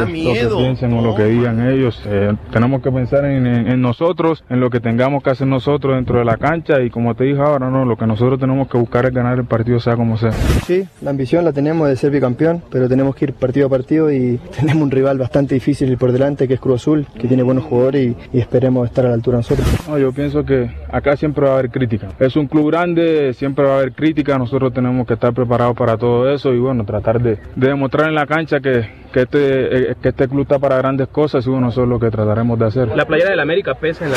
[0.51, 2.03] lo piensen o lo que digan ellos.
[2.07, 5.95] Eh, tenemos que pensar en, en- en nosotros, en lo que tengamos que hacer nosotros
[5.95, 8.77] dentro de la cancha y como te dije ahora, no, lo que nosotros tenemos que
[8.77, 10.32] buscar es ganar el partido sea como sea.
[10.67, 14.13] Sí, la ambición la tenemos de ser bicampeón, pero tenemos que ir partido a partido
[14.13, 17.65] y tenemos un rival bastante difícil por delante que es Cruz Azul, que tiene buenos
[17.65, 19.67] jugadores y, y esperemos estar a la altura nosotros.
[19.89, 22.09] No, yo pienso que acá siempre va a haber crítica.
[22.21, 25.97] Es un club grande, siempre va a haber crítica, nosotros tenemos que estar preparados para
[25.97, 29.95] todo eso y bueno, tratar de, de demostrar en la cancha que, que, este, eh,
[30.01, 32.67] que este club está para grandes cosas y bueno, eso es lo que trataremos de
[32.67, 32.89] hacer.
[32.97, 34.17] La playera del América pesa en la...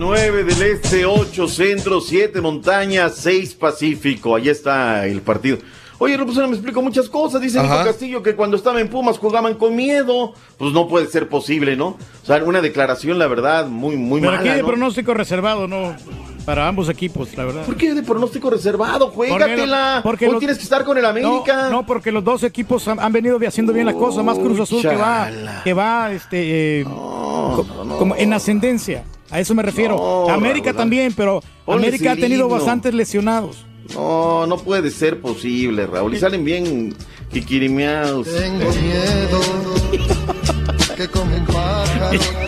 [0.00, 4.34] 9 del Este, 8 Centro, 7 Montañas, 6 Pacífico.
[4.34, 5.58] Ahí está el partido.
[5.98, 7.42] Oye, Rupesona me explicó muchas cosas.
[7.42, 7.74] Dice Nico.
[7.84, 10.32] Castillo que cuando estaba en Pumas jugaban con miedo.
[10.56, 11.88] Pues no puede ser posible, ¿no?
[11.88, 14.56] O sea, una declaración, la verdad, muy, muy Pero aquí mala.
[14.56, 14.68] de ¿no?
[14.68, 15.94] pronóstico reservado, ¿no?
[16.46, 17.66] Para ambos equipos, la verdad.
[17.66, 19.08] ¿Por qué de pronóstico reservado?
[19.10, 20.00] Juégatela.
[20.02, 21.64] Porque Hoy los- tienes que estar con el América.
[21.64, 24.24] No, no, porque los dos equipos han, han venido haciendo bien las cosas.
[24.24, 25.28] Más Cruz Azul que va,
[25.62, 27.66] que va, este, eh, co-
[27.98, 29.04] como en ascendencia.
[29.30, 29.96] A eso me refiero.
[29.96, 33.64] No, América Raúl, también, pero América ha tenido bastantes lesionados.
[33.94, 36.14] No, no puede ser posible, Raúl.
[36.14, 36.94] Y salen bien
[37.32, 38.28] kikirimiaos.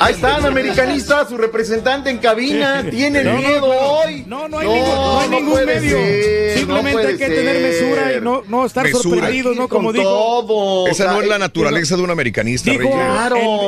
[0.00, 2.84] Ahí están, americanistas, su representante en cabina.
[2.90, 3.72] Tienen No, no, miedo no.
[3.80, 4.24] hoy.
[4.26, 5.96] No, no hay ningún, no hay ningún medio.
[5.98, 7.62] ser, Simplemente no hay que tener ser.
[7.62, 9.02] mesura y no, no estar Mesura.
[9.02, 9.68] sorprendidos, ¿no?
[9.68, 10.04] Como dijo.
[10.04, 10.86] todo.
[10.88, 12.96] Esa O sea, no es la naturaleza de un americanista, Dijo Reyes.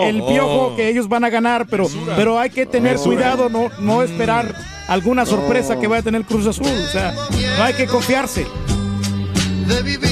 [0.03, 0.77] el, el piojo Oh.
[0.77, 3.17] que ellos van a ganar, pero, pero hay que tener Mesura.
[3.17, 4.55] cuidado, no, no esperar
[4.89, 6.67] alguna sorpresa que vaya a tener Cruz Azul.
[6.67, 7.15] O sea,
[7.59, 8.47] no hay que confiarse.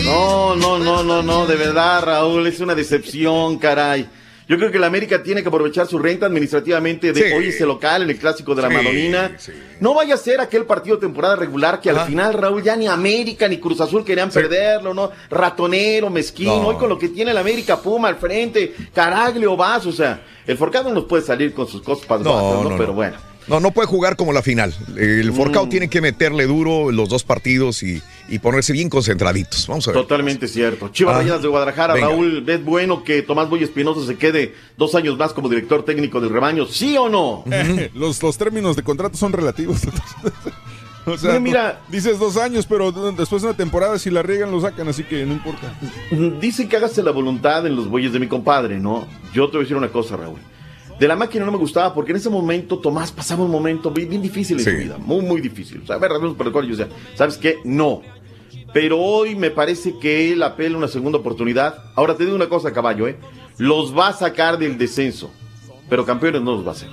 [0.05, 4.09] No, no, no, no, no, de verdad, Raúl, es una decepción, caray.
[4.49, 7.35] Yo creo que la América tiene que aprovechar su renta administrativamente de Sí.
[7.35, 9.37] hoy ese local en el clásico de la Sí, Madonina.
[9.81, 12.87] No vaya a ser aquel partido de temporada regular que al final, Raúl, ya ni
[12.89, 15.11] América ni Cruz Azul querían perderlo, ¿no?
[15.31, 16.69] Ratonero, mezquino, No.
[16.69, 20.57] hoy con lo que tiene la América Puma al frente, Caraglio, Vas, o sea, el
[20.59, 22.19] Forcado nos puede salir con sus cosas No,
[22.65, 22.65] ¿no?
[22.71, 22.93] no, Pero no.
[22.95, 23.17] bueno.
[23.49, 24.73] No, no puede jugar como la final.
[24.97, 25.69] El Forcao Mm.
[25.69, 29.67] tiene que meterle duro los dos partidos y, y ponerse bien concentraditos.
[29.67, 30.01] Vamos a ver.
[30.01, 30.89] Totalmente cierto.
[30.89, 32.09] Chivas Ah, Rayadas de Guadalajara, venga.
[32.09, 36.21] Raúl, ¿ves bueno que Tomás Boy Espinosa se quede dos años más como director técnico
[36.21, 36.67] del rebaño?
[36.67, 37.45] ¿Sí o no?
[37.95, 39.81] los, los términos de contrato son relativos.
[41.07, 41.81] o sea, Mira, mira.
[41.89, 45.27] dices dos años, pero después de una temporada, si la riegan, lo sacan, así que
[45.27, 45.73] no importa.
[46.41, 49.07] Dicen que hágase la voluntad en los bueyes de mi compadre, ¿no?
[49.35, 50.39] Yo te voy a decir una cosa, Raúl.
[51.03, 54.09] De la máquina no me gustaba porque en ese momento Tomás pasaba un momento bien,
[54.09, 54.71] bien difícil en Sí.
[54.71, 55.81] su vida, muy, muy difícil.
[55.83, 57.59] O sea, por el cual yo decía, ¿sabes qué?
[57.65, 58.03] No.
[58.73, 61.77] Pero hoy me parece que él apela una segunda oportunidad.
[61.97, 63.17] Ahora te digo una cosa, caballo, ¿eh?
[63.59, 65.33] Los va a sacar del descenso,
[65.89, 66.89] pero campeones no los va a hacer.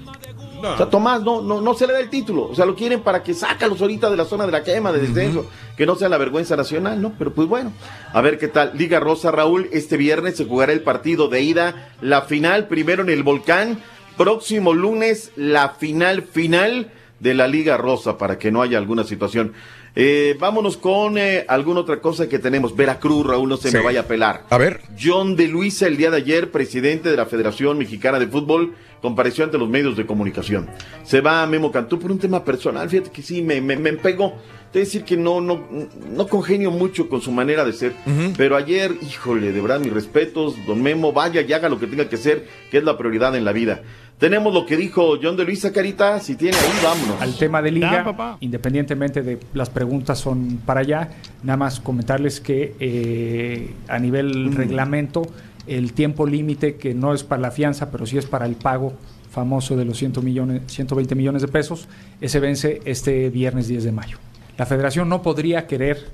[0.58, 2.50] O sea, Tomás no, no, no se le da el título.
[2.50, 5.02] O sea, lo quieren para que sácalos ahorita de la zona de la quema, de
[5.02, 5.46] descenso,
[5.78, 7.14] que no sea la vergüenza nacional, ¿no?
[7.18, 7.72] Pero pues bueno,
[8.12, 8.72] a ver qué tal.
[8.74, 13.10] Liga Rosa, Raúl, este viernes se jugará el partido de ida, la final, primero en
[13.10, 13.80] el Volcán,
[14.20, 16.92] próximo lunes, la final final
[17.22, 19.54] de la Liga Rosa, para que no haya alguna situación.
[19.96, 22.76] Eh, vámonos con eh, alguna otra cosa que tenemos.
[22.76, 24.44] Veracruz, Raúl, no se me vaya a pelar.
[24.50, 24.82] A ver.
[25.02, 29.46] John de Luisa, el día de ayer, presidente de la Federación Mexicana de Fútbol, compareció
[29.46, 30.70] ante los medios de comunicación.
[31.04, 32.90] Se va a Memo Cantú por un tema personal.
[32.90, 34.36] Fíjate que sí, me, me, me pegó.
[34.72, 35.62] Te decir que no, no,
[36.16, 37.94] no congenio mucho con su manera de ser.
[38.38, 42.08] Pero ayer, híjole, de verdad, mis respetos, don Memo, vaya y haga lo que tenga
[42.08, 43.82] que hacer, que es la prioridad en la vida.
[44.20, 46.20] Tenemos lo que dijo John de Luisa, Carita.
[46.20, 47.22] Si tiene ahí, vámonos.
[47.22, 48.38] al tema de liga, Ya, papá.
[48.42, 51.10] independientemente de las preguntas son para allá,
[51.42, 55.24] nada más comentarles que eh, a nivel reglamento,
[55.68, 58.94] el tiempo límite, que no es para la fianza, pero sí es para el pago
[59.32, 61.88] famoso de los 100 millones, 120 millones de pesos,
[62.20, 64.18] ese vence este viernes 10 de mayo.
[64.60, 66.10] La federación no podría querer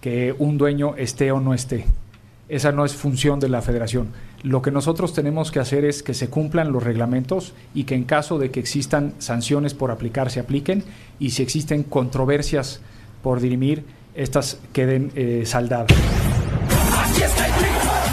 [0.00, 1.84] que un dueño esté o no esté.
[2.48, 4.12] Esa no es función de la federación.
[4.44, 8.04] Lo que nosotros tenemos que hacer es que se cumplan los reglamentos y que en
[8.04, 10.84] caso de que existan sanciones por aplicar, se apliquen
[11.18, 12.80] y si existen controversias
[13.20, 13.84] por dirimir,
[14.14, 15.90] estas queden eh, saldadas.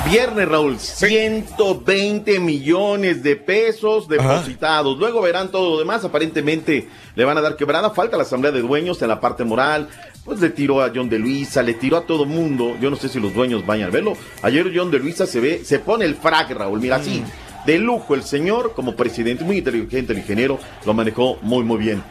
[0.10, 4.98] Viernes, Raúl, 120 millones de pesos depositados.
[4.98, 6.04] Luego verán todo lo demás.
[6.04, 7.92] Aparentemente le van a dar quebrada.
[7.92, 9.88] Falta la asamblea de dueños en la parte moral.
[10.26, 12.76] Pues le tiró a John de Luisa, le tiró a todo mundo.
[12.82, 14.18] Yo no sé si los dueños vayan a verlo.
[14.42, 16.80] Ayer John de Luisa se ve, se pone el frac, Raúl.
[16.80, 17.24] Mira, así,
[17.68, 20.58] de lujo el señor como presidente, muy inteligente, el ingeniero,
[20.88, 22.02] lo manejó muy, muy bien.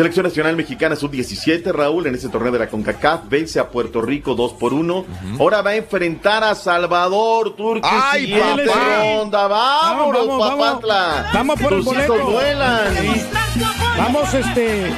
[0.00, 4.34] Selección Nacional Mexicana Sub-17, Raúl, en ese torneo de la CONCACAF, vence a Puerto Rico
[4.34, 5.04] 2 por 1.
[5.38, 8.10] Ahora va a enfrentar a Salvador, Turquía.
[8.10, 9.02] ¡Ay, papá!
[9.18, 9.46] ronda.
[9.46, 11.30] ¡Vámonos, Vamos, vamos, papantla!
[11.34, 12.30] Vamos por el Tus boleto.
[12.30, 12.96] vuelan.
[12.96, 13.26] Sí.
[13.98, 14.90] Vamos, este,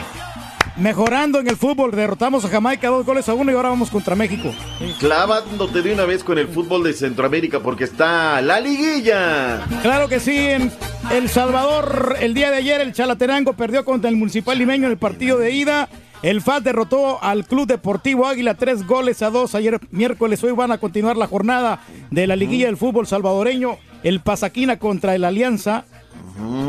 [0.77, 1.91] mejorando en el fútbol.
[1.93, 4.51] Derrotamos a Jamaica dos goles a uno y ahora vamos contra México.
[4.99, 9.65] Clavándote de una vez con el fútbol de Centroamérica porque está la liguilla.
[9.83, 10.73] Claro que sí, en
[11.11, 14.99] El Salvador, el día de ayer el Chalatenango perdió contra el Municipal Limeño en el
[14.99, 15.89] partido de ida.
[16.23, 20.43] El FAS derrotó al Club Deportivo Águila tres goles a dos ayer miércoles.
[20.45, 21.81] Hoy van a continuar la jornada
[22.13, 23.77] de la liguilla del fútbol salvadoreño.
[24.05, 25.85] El Pasaquina contra el Alianza.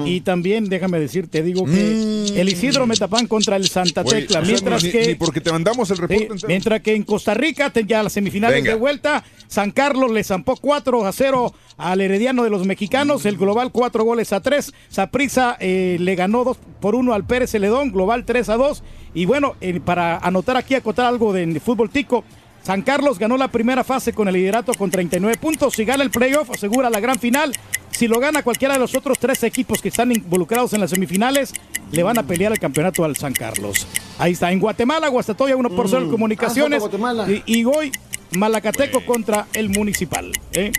[0.06, 4.40] Y también, déjame decirte, digo que el Isidro Metapán contra el Santa Tecla.
[4.40, 5.07] o sea, mientras ni- que.
[5.07, 6.48] ni porque te mandamos el reporte entero.
[6.48, 8.72] mientras que en Costa Rica, ya las semifinales Venga.
[8.73, 13.38] de vuelta, San Carlos le zampó 4 a 0 al Herediano de los Mexicanos, el
[13.38, 14.73] global 4 goles a 3.
[14.90, 18.84] Saprisa le ganó 2 por 1 al Pérez Celedón, global 3 a 2.
[19.14, 22.23] Y bueno, eh, para anotar aquí, acotar algo de fútbol tico.
[22.64, 25.73] San Carlos ganó la primera fase con el liderato con 39 puntos.
[25.73, 27.52] Si gana el playoff, asegura la gran final.
[27.94, 31.53] Si lo gana cualquiera de los otros tres equipos que están involucrados en las semifinales,
[31.91, 33.88] le van a pelear el campeonato al San Carlos.
[34.18, 36.84] Ahí está, en Guatemala, Guastatoya 1 por 0 Comunicaciones.
[36.84, 37.91] Ah, y hoy,
[38.32, 40.32] Malacateco contra el Municipal.
[40.53, 40.72] ¿eh?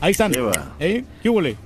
[0.00, 0.32] Ahí están.
[0.80, 1.04] ¿Eh?
[1.22, 1.56] ¿Qué huele?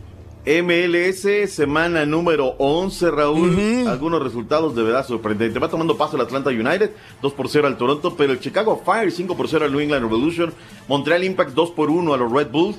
[0.47, 3.85] MLS, semana número 11, Raúl.
[3.89, 5.61] Algunos resultados de verdad sorprendentes.
[5.61, 6.91] Va tomando paso el Atlanta United,
[7.23, 10.03] 2 por 0 al Toronto, pero el Chicago Fire, 5 por 0 al New England
[10.03, 10.53] Revolution.
[10.87, 12.77] Montreal Impact, 2 por 1 a los Red Bulls.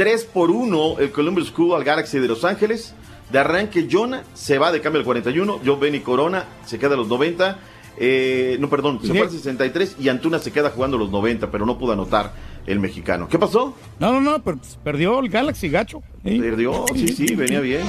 [0.00, 2.94] 3 por 1 el Columbus Crew al Galaxy de Los Ángeles.
[3.30, 5.60] De arranque, Jonah se va de cambio al 41.
[5.62, 7.58] Joe Benny Corona se queda a los 90.
[7.98, 11.66] Eh, no, perdón, se fue al 63 y Antuna se queda jugando los 90, pero
[11.66, 12.32] no pudo anotar
[12.66, 13.28] el mexicano.
[13.28, 13.76] ¿Qué pasó?
[13.98, 14.42] No, no, no,
[14.82, 16.02] perdió el Galaxy, gacho.
[16.24, 17.82] Perdió, sí, sí, venía bien.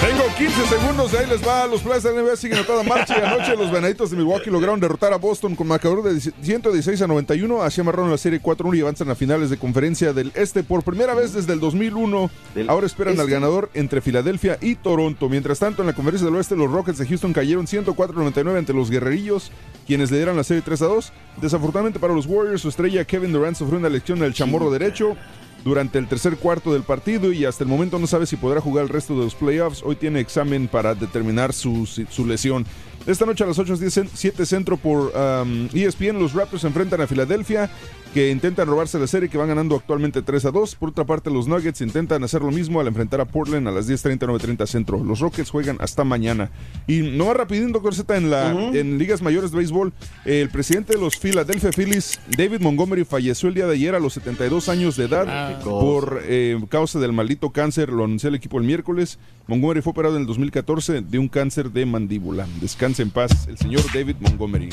[0.00, 1.66] Tengo 15 segundos, ahí les va.
[1.66, 4.48] Los Players de la NBA siguen a toda marcha y anoche los Venaditos de Milwaukee
[4.48, 7.62] lograron derrotar a Boston con marcador de 116 a 91.
[7.62, 11.14] Así amarraron la serie 4-1 y avanzan a finales de conferencia del Este por primera
[11.14, 12.30] vez desde el 2001.
[12.68, 13.32] Ahora esperan al Este.
[13.32, 15.28] ganador entre Filadelfia y Toronto.
[15.28, 18.90] Mientras tanto, en la conferencia del Oeste, los Rockets de Houston cayeron 104-99 ante los
[18.90, 19.50] Guerrerillos,
[19.84, 21.12] quienes le dieron la serie 3 a 2.
[21.42, 25.16] Desafortunadamente para los Warriors, su estrella Kevin Durant sufrió una lección del chamorro derecho
[25.64, 28.84] durante el tercer cuarto del partido y hasta el momento no sabe si podrá jugar
[28.84, 29.82] el resto de los playoffs.
[29.84, 32.64] Hoy tiene examen para determinar su, su lesión.
[33.06, 37.70] Esta noche a las 8.07 centro por um, ESPN, los Raptors enfrentan a Filadelfia,
[38.14, 40.74] que intentan robarse la serie, que van ganando actualmente 3 a 2.
[40.76, 43.88] Por otra parte, los Nuggets intentan hacer lo mismo al enfrentar a Portland a las
[43.88, 45.02] 10.30, 9.30 centro.
[45.04, 46.50] Los Rockets juegan hasta mañana.
[46.86, 49.92] Y no va rapidín, doctor Z, en, la, en ligas mayores de béisbol,
[50.24, 54.14] el presidente de los Philadelphia Phillies, David Montgomery, falleció el día de ayer a los
[54.14, 55.58] 72 años de edad Ah.
[55.62, 57.90] por eh, causa del maldito cáncer.
[57.90, 59.18] Lo anunció el equipo el miércoles.
[59.46, 62.46] Montgomery fue operado en el 2014 de un cáncer de mandíbula.
[62.60, 64.70] Descanse en paz el señor David Montgomery.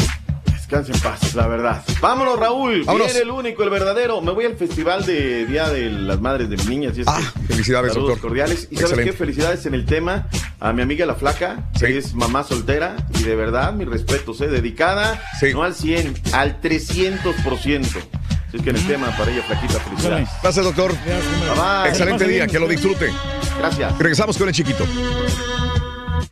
[0.67, 1.83] Descanse en paz, la verdad.
[2.01, 2.83] Vámonos, Raúl.
[2.85, 3.05] Vámonos.
[3.07, 4.19] Viene el único, el verdadero.
[4.21, 6.97] Me voy al festival de Día de las Madres de mis niñas.
[6.97, 8.29] Y es que, Ah, felicidades, saludos doctor.
[8.29, 8.67] cordiales.
[8.71, 10.27] Y sabes qué, felicidades en el tema
[10.59, 12.95] a mi amiga La Flaca, que es mamá soltera.
[13.19, 14.47] Y de verdad, mis respetos, ¿eh?
[14.47, 15.21] Dedicada,
[15.53, 17.99] no al 100, al 300%.
[18.47, 20.29] Así es que en el tema para ella, Flaquita, felicidades.
[20.41, 20.91] Gracias, doctor.
[20.91, 21.89] Bye, bye.
[21.89, 23.11] Excelente día, que lo disfrute.
[23.59, 23.95] Gracias.
[23.99, 24.83] Regresamos con el chiquito.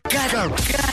[0.04, 0.50] Cada,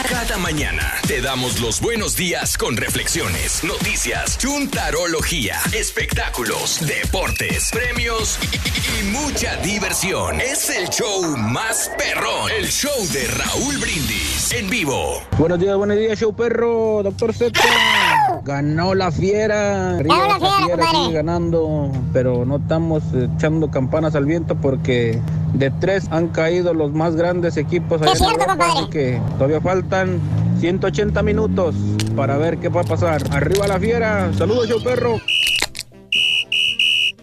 [0.08, 8.56] cada mañana te damos los buenos días con reflexiones, noticias, chuntarología, espectáculos, deportes, premios y,
[8.56, 10.40] y- y mucha diversión.
[10.40, 15.22] Es el show más perrón, el show de Raúl Brindis en vivo.
[15.38, 17.52] Buenos días, buenos días, show perro, doctor Z.
[18.44, 19.98] Ganó la fiera.
[19.98, 20.98] Arriba la esa fiera, fiera compadre.
[21.04, 23.02] sigue ganando, pero no estamos
[23.36, 25.20] echando campanas al viento porque
[25.55, 30.20] de tres han caído los más grandes equipos allá en Europa, así que todavía faltan
[30.60, 31.74] 180 minutos
[32.16, 33.22] para ver qué va a pasar.
[33.31, 34.31] Arriba la fiera.
[34.35, 35.18] Saludos, show perro.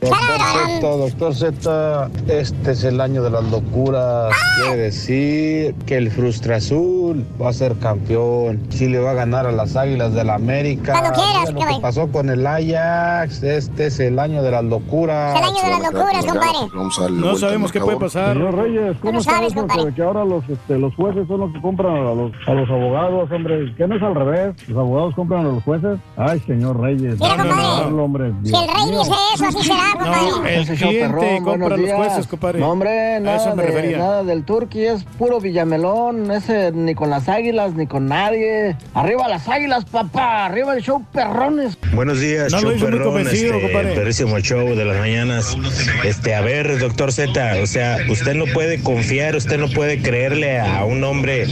[0.01, 0.39] Doctor
[0.79, 4.33] Z, doctor Z, este es el año de las locuras.
[4.61, 8.61] Quiere decir que el Frustra Azul va a ser campeón.
[8.69, 10.91] Sí le va a ganar a las Águilas del la América.
[10.91, 11.81] Cuando quieras, Mira lo que que voy.
[11.81, 13.41] pasó con el Ajax.
[13.43, 15.35] Este es el año de las locuras.
[15.35, 17.11] Es el año de las locuras, compadre.
[17.21, 18.33] No sabemos qué puede pasar.
[18.33, 21.61] Señor Reyes, ¿cómo No sabes, de que ahora los, este, los jueces son los que
[21.61, 23.73] compran a los, a los abogados, hombre?
[23.75, 24.55] ¿Qué no es al revés?
[24.67, 25.97] ¿Los abogados compran a los jueces?
[26.17, 27.19] Ay, señor Reyes.
[27.19, 27.93] Mira, compadre.
[28.01, 28.33] hombre.
[28.43, 30.55] Si el rey dice eso, así será, compadre.
[30.55, 31.97] el Ese show cliente perrón, compra buenos los días.
[31.97, 32.59] jueces, compadre.
[32.59, 33.97] No, hombre, A nada, eso me de- refería.
[33.97, 38.75] nada del Turqui, es puro Villamelón, ese ni con las águilas ni con nadie.
[38.93, 41.77] Arriba las águilas, papá, arriba el show perrones.
[41.93, 45.57] Buenos días, No lo show hizo muy perrón, convencido, este, perrísimo show de las mañanas.
[46.03, 50.59] Este, a ver, doctor Z, o sea, usted no puede confiar, usted no puede creerle
[50.59, 51.45] a un hombre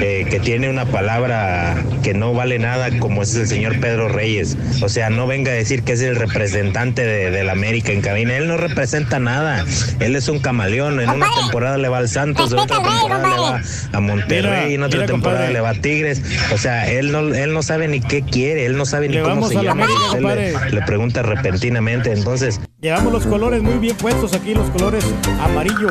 [0.00, 4.56] eh, que tiene una palabra que no vale nada, como es el señor Pedro Reyes.
[4.82, 8.02] O sea, no venga a decir que es el representante de, de la América en
[8.02, 8.36] cabina.
[8.36, 9.64] Él no representa nada.
[9.98, 11.00] Él es un camaleón.
[11.00, 13.62] En una temporada le va al Santos, en otra temporada le va
[13.92, 16.20] a Monterrey, en otra temporada le va a Tigres.
[16.52, 19.48] O sea, él no, él no sabe ni qué quiere, él no sabe ni cómo
[19.48, 19.86] se llama.
[20.12, 22.60] Usted le, pregunta repentinamente, entonces.
[22.82, 25.02] Llevamos los colores muy bien puestos aquí, los colores
[25.40, 25.88] amarillo.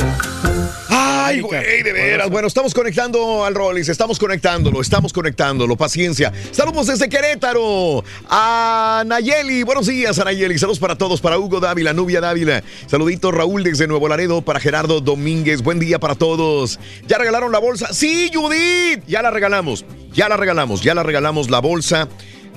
[1.26, 2.30] Ay, güey, de veras.
[2.30, 5.76] Bueno, estamos conectando al Rollins, estamos conectándolo, estamos conectándolo.
[5.78, 6.32] Paciencia.
[6.52, 8.04] Saludos desde Querétaro.
[8.30, 10.58] A Nayeli, buenos días, a Nayeli.
[10.58, 12.64] Saludos para todos, para Hugo Dávila, Nubia Dávila.
[12.88, 15.62] Saludito Raúl desde Nuevo Laredo, para Gerardo Domínguez.
[15.62, 16.80] Buen día para todos.
[17.08, 17.94] ¿Ya regalaron la bolsa?
[17.94, 19.04] Sí, Judith.
[19.08, 22.08] Ya la regalamos, ya la regalamos, ya la regalamos la bolsa.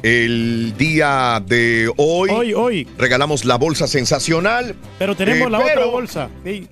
[0.02, 2.28] El día de hoy.
[2.30, 2.88] Hoy, hoy.
[2.98, 4.76] Regalamos la bolsa sensacional.
[4.98, 6.28] Pero tenemos Eh, la otra bolsa.
[6.44, 6.68] sí.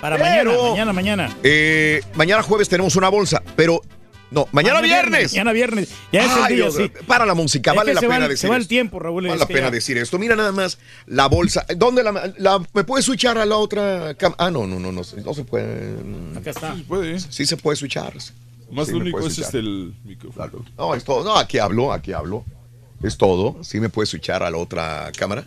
[0.00, 0.92] Para Pero- mañana, mañana,
[1.28, 1.36] mañana.
[1.42, 3.80] Eh, mañana jueves tenemos una bolsa, pero
[4.30, 5.32] no, mañana, viernes.
[5.32, 5.90] Mañana viernes.
[6.12, 6.90] Ya es el día, Dios, sí.
[7.06, 8.68] Para la música, Es vale la se va pena el- decir Se va el esto.
[8.68, 9.22] tiempo, Raúl.
[9.22, 10.18] Vale es la que pena ya- decir esto.
[10.18, 11.64] Mira nada más la bolsa.
[11.76, 15.04] ¿Dónde la, la- me puedes switchar a la otra cam- Ah, no, no, no, no,
[15.04, 15.94] se- no se puede.
[16.36, 16.76] Acá está.
[16.88, 17.20] puede.
[17.20, 18.12] Sí se puede switchar.
[18.72, 20.64] Más Sí lo único es este el micrófono.
[20.76, 21.22] No, es todo.
[21.22, 22.44] No, aquí hablo, aquí hablo.
[23.02, 23.62] Es todo.
[23.62, 25.44] Sí me puedes switchar a la otra cámara.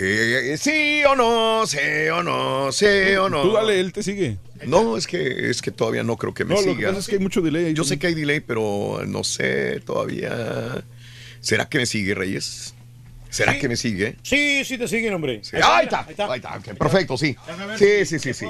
[0.00, 1.78] Eh, eh, sí o no, sí
[2.12, 2.86] o no, sí
[3.18, 3.42] o no.
[3.42, 4.38] Tú dale, él te sigue.
[4.66, 6.88] No, es que es que todavía no creo que me No, lo que siga.
[6.90, 7.66] pasa es que hay mucho delay.
[7.66, 10.84] ahí Yo sé que hay delay, pero no sé todavía.
[11.40, 12.74] ¿Será que me sigue, Reyes?
[13.30, 13.58] ¿Será Sí.
[13.58, 14.16] que me sigue?
[14.22, 15.40] Sí, sí te siguen, hombre.
[15.42, 15.56] Sí.
[15.62, 17.36] Ahí está, ahí está, ok, perfecto, sí.
[17.76, 18.46] Sí, sí, sí, sí.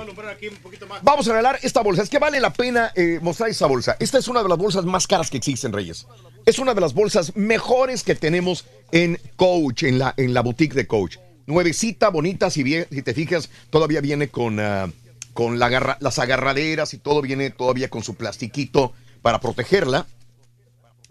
[1.03, 2.03] Vamos a regalar esta bolsa.
[2.03, 3.97] Es que vale la pena eh, mostrar esta bolsa.
[3.99, 6.07] Esta es una de las bolsas más caras que existen, Reyes.
[6.47, 10.75] Es una de las bolsas mejores que tenemos en Coach, en la, en la boutique
[10.75, 11.17] de Coach.
[11.49, 14.91] Nuevecita, bonita, si, bien, si te fijas, todavía viene con, ah,
[15.33, 18.93] con la las agarraderas y todo viene todavía con su plastiquito
[19.23, 20.07] para protegerla.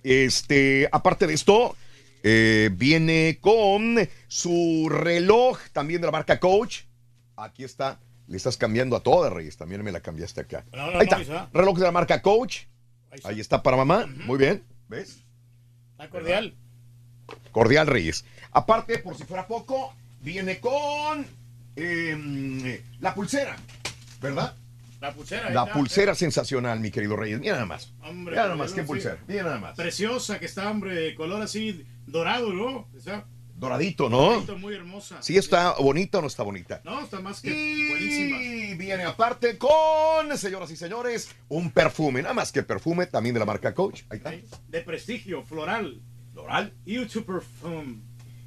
[0.04, 1.76] Este, aparte de esto,
[2.22, 3.98] eh, viene con
[4.28, 6.82] su reloj también de la marca Coach.
[7.36, 8.00] Aquí está.
[8.28, 9.58] Le estás cambiando a todas, Reyes.
[9.58, 10.66] También me la cambiaste acá.
[10.72, 11.16] No, no, Ahí no, está.
[11.16, 11.50] ahí está.
[11.52, 12.66] Reloj de la marca Coach.
[13.24, 14.06] Ahí está para mamá.
[14.06, 14.64] Muy bien.
[14.88, 15.24] ¿Ves?
[15.94, 16.54] Está cordial.
[17.52, 18.24] Cordial Reyes.
[18.52, 21.26] Aparte, por si fuera poco, viene con
[21.76, 23.56] em, la pulsera.
[24.22, 24.56] ¿Verdad?
[25.00, 25.50] La pulsera.
[25.52, 25.74] La está.
[25.74, 27.40] pulsera sensacional, mi querido Reyes.
[27.40, 27.94] Mira nada más.
[28.02, 28.78] Hombre, Mira nada más, sí.
[28.78, 29.18] qué pulsera.
[29.28, 29.76] Mira nada más.
[29.76, 32.88] Preciosa que está, hombre, de color así dorado, ¿no?
[32.98, 33.26] Está
[33.58, 34.18] Doradito, ¿no?
[34.22, 35.20] doradito, muy hermosa.
[35.24, 36.80] ¿Sí está bonita o no está bonita?
[36.84, 37.50] No, está más que
[37.90, 38.38] buenísima.
[38.40, 42.22] Y viene aparte con, señoras y señores, un perfume.
[42.22, 44.04] Nada más que perfume también de la marca Coach.
[44.10, 44.32] Ahí está.
[44.68, 46.00] De prestigio, floral.
[46.34, 46.72] Floral.
[46.86, 47.96] YouTube Perfume.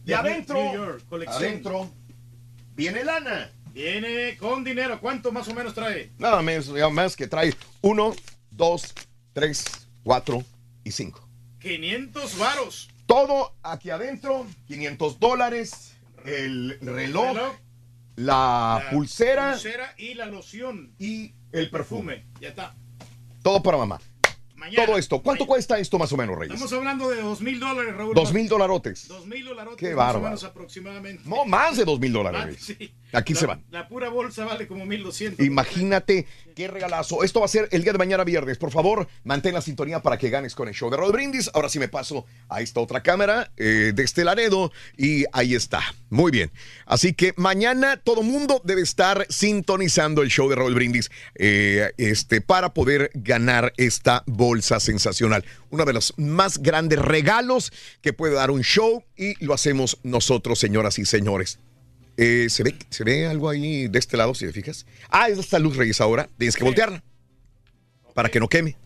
[0.05, 1.43] Y De adentro, New York, colección.
[1.43, 1.91] adentro,
[2.75, 3.51] viene lana.
[3.73, 4.99] Viene con dinero.
[5.01, 6.11] ¿Cuánto más o menos trae?
[6.19, 8.15] Nada más, nada más que trae uno,
[8.51, 8.93] dos,
[9.33, 9.65] tres,
[10.03, 10.43] cuatro
[10.83, 11.25] y cinco.
[11.61, 12.91] 500 varos.
[13.07, 15.95] Todo aquí adentro, 500 dólares,
[16.25, 17.53] el reloj, reloj,
[18.17, 20.93] la, pulsera, pulsera y la loción.
[20.99, 22.25] Y el perfume.
[22.41, 22.75] Ya está.
[23.43, 24.01] todo para mamá.
[24.61, 24.85] Mañana.
[24.87, 25.23] Todo esto.
[25.23, 26.55] ¿Cuánto cuesta esto más o menos, Reyes?
[26.55, 28.15] Estamos hablando de dos mil dólares, Raúl.
[28.15, 29.09] Dos mil dolarotes.
[29.09, 29.79] Dos mil dolarotes.
[29.79, 30.19] Qué más bárbaro.
[30.19, 31.23] o menos aproximadamente.
[31.27, 32.57] No, más de dos mil Ah, dólares.
[32.61, 32.93] Sí.
[33.13, 33.65] Aquí La- se van.
[33.71, 35.45] La pura bolsa vale como mil doscientos.
[35.45, 37.25] Imagínate qué regalazo.
[37.25, 38.59] Esto va a ser el día de mañana viernes.
[38.59, 41.51] Por favor, mantén la sintonía para que ganes con el show de Rod Brindis.
[41.55, 45.81] Ahora sí me paso a esta otra cámara eh, de este Laredo y ahí está.
[46.11, 46.53] Muy bien.
[46.87, 52.41] Así que mañana todo mundo debe estar sintonizando el show de Rod Brindis eh, este,
[52.43, 55.45] para poder ganar esta bolsa sensacional.
[55.71, 60.59] Uno de los más grandes regalos que puede dar un show y lo hacemos nosotros,
[60.59, 61.59] señoras y señores.
[62.17, 64.87] Eh, ¿se, ve, ¿Se ve algo ahí de este lado, si te fijas?
[65.09, 66.29] Ah, es esta luz, Reyes, ahora.
[66.37, 67.03] Tienes que voltearla
[68.15, 68.77] para que no queme.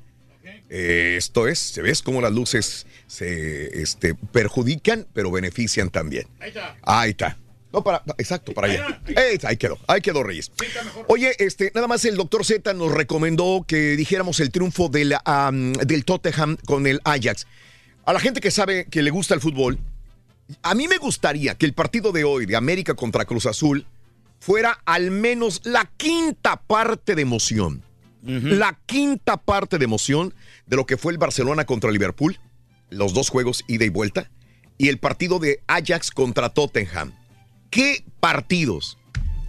[0.71, 6.27] Eh, esto es, ¿se ves cómo las luces se este, perjudican, pero benefician también?
[6.41, 6.77] Ahí está.
[6.83, 7.39] Ahí está.
[7.75, 9.01] No, para, exacto, para allá.
[9.09, 10.53] Eh, ahí quedó, ahí quedó, Reyes.
[11.09, 15.51] Oye, este, nada más el doctor Z nos recomendó que dijéramos el triunfo de la,
[15.85, 17.49] del Tottenham con el Ajax.
[18.05, 19.81] A la gente que sabe que le gusta el fútbol,
[20.63, 23.85] a mí me gustaría que el partido de hoy de América contra Cruz Azul
[24.39, 27.83] fuera al menos la quinta parte de emoción.
[28.23, 30.33] La quinta parte de emoción
[30.67, 32.39] de lo que fue el Barcelona contra Liverpool,
[32.89, 34.31] los dos juegos ida y vuelta,
[34.79, 37.13] y el partido de Ajax contra Tottenham.
[37.75, 38.99] ¿Qué partidos?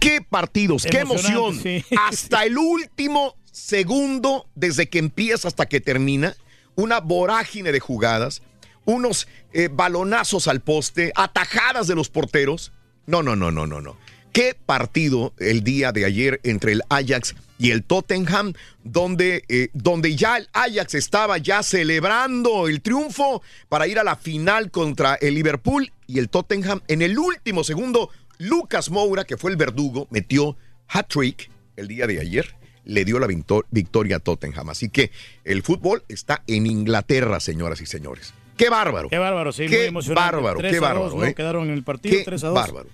[0.00, 0.82] ¿Qué partidos?
[0.82, 1.60] ¿Qué emoción?
[1.62, 1.84] Sí.
[2.08, 6.34] Hasta el último segundo, desde que empieza hasta que termina,
[6.74, 8.42] una vorágine de jugadas,
[8.84, 12.72] unos eh, balonazos al poste, atajadas de los porteros.
[13.06, 13.96] No, no, no, no, no, no.
[14.32, 18.52] ¿Qué partido el día de ayer entre el Ajax y el Tottenham,
[18.84, 24.16] donde, eh, donde ya el Ajax estaba ya celebrando el triunfo para ir a la
[24.16, 29.50] final contra el Liverpool y el Tottenham en el último segundo, Lucas Moura, que fue
[29.50, 30.56] el verdugo, metió
[30.88, 32.54] hat-trick el día de ayer,
[32.84, 34.68] le dio la victor- victoria a Tottenham.
[34.68, 35.10] Así que
[35.44, 38.34] el fútbol está en Inglaterra, señoras y señores.
[38.56, 39.08] ¡Qué bárbaro!
[39.08, 41.24] Qué bárbaro, sí, Qué muy bárbaro, 3 qué a 2, bárbaro.
[41.26, 41.34] ¿eh?
[41.34, 42.54] Quedaron en el partido Qué 3 a 2.
[42.54, 42.88] bárbaro.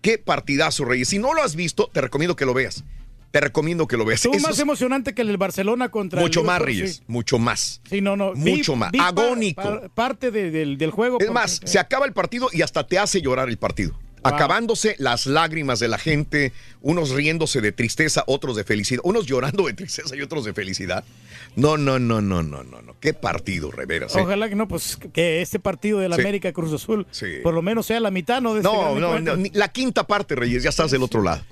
[0.00, 1.08] Qué partidazo, Reyes.
[1.08, 2.84] Si no lo has visto, te recomiendo que lo veas.
[3.34, 4.20] Te recomiendo que lo veas.
[4.24, 6.96] Eso más es emocionante que el del Barcelona contra el mucho más, Reyes.
[6.98, 7.02] sí.
[7.08, 7.80] Mucho más.
[7.90, 8.32] Sí, no, no.
[8.32, 8.92] vi- Mucho más.
[8.92, 9.60] vi Agónico.
[9.60, 11.16] pa- parte de- del, del juego.
[11.18, 13.98] Es porque- más, se acaba el partido y hasta te hace llorar el partido.
[14.22, 19.66] Acabándose las lágrimas de la gente, unos riéndose de tristeza, otros de felicidad, unos llorando
[19.66, 21.02] de tristeza y otros de felicidad.
[21.56, 22.96] No, no, no, no, no, no, no.
[23.00, 24.14] Qué partido, Reveras.
[24.14, 24.20] ¿eh?
[24.20, 26.20] Ojalá que no, pues que este partido del Sí.
[26.20, 27.26] América Cruz Azul Sí.
[27.42, 28.54] por lo menos sea la mitad, ¿no?
[28.54, 31.42] De este No, no, no, la quinta parte, Reyes, ya estás del otro lado.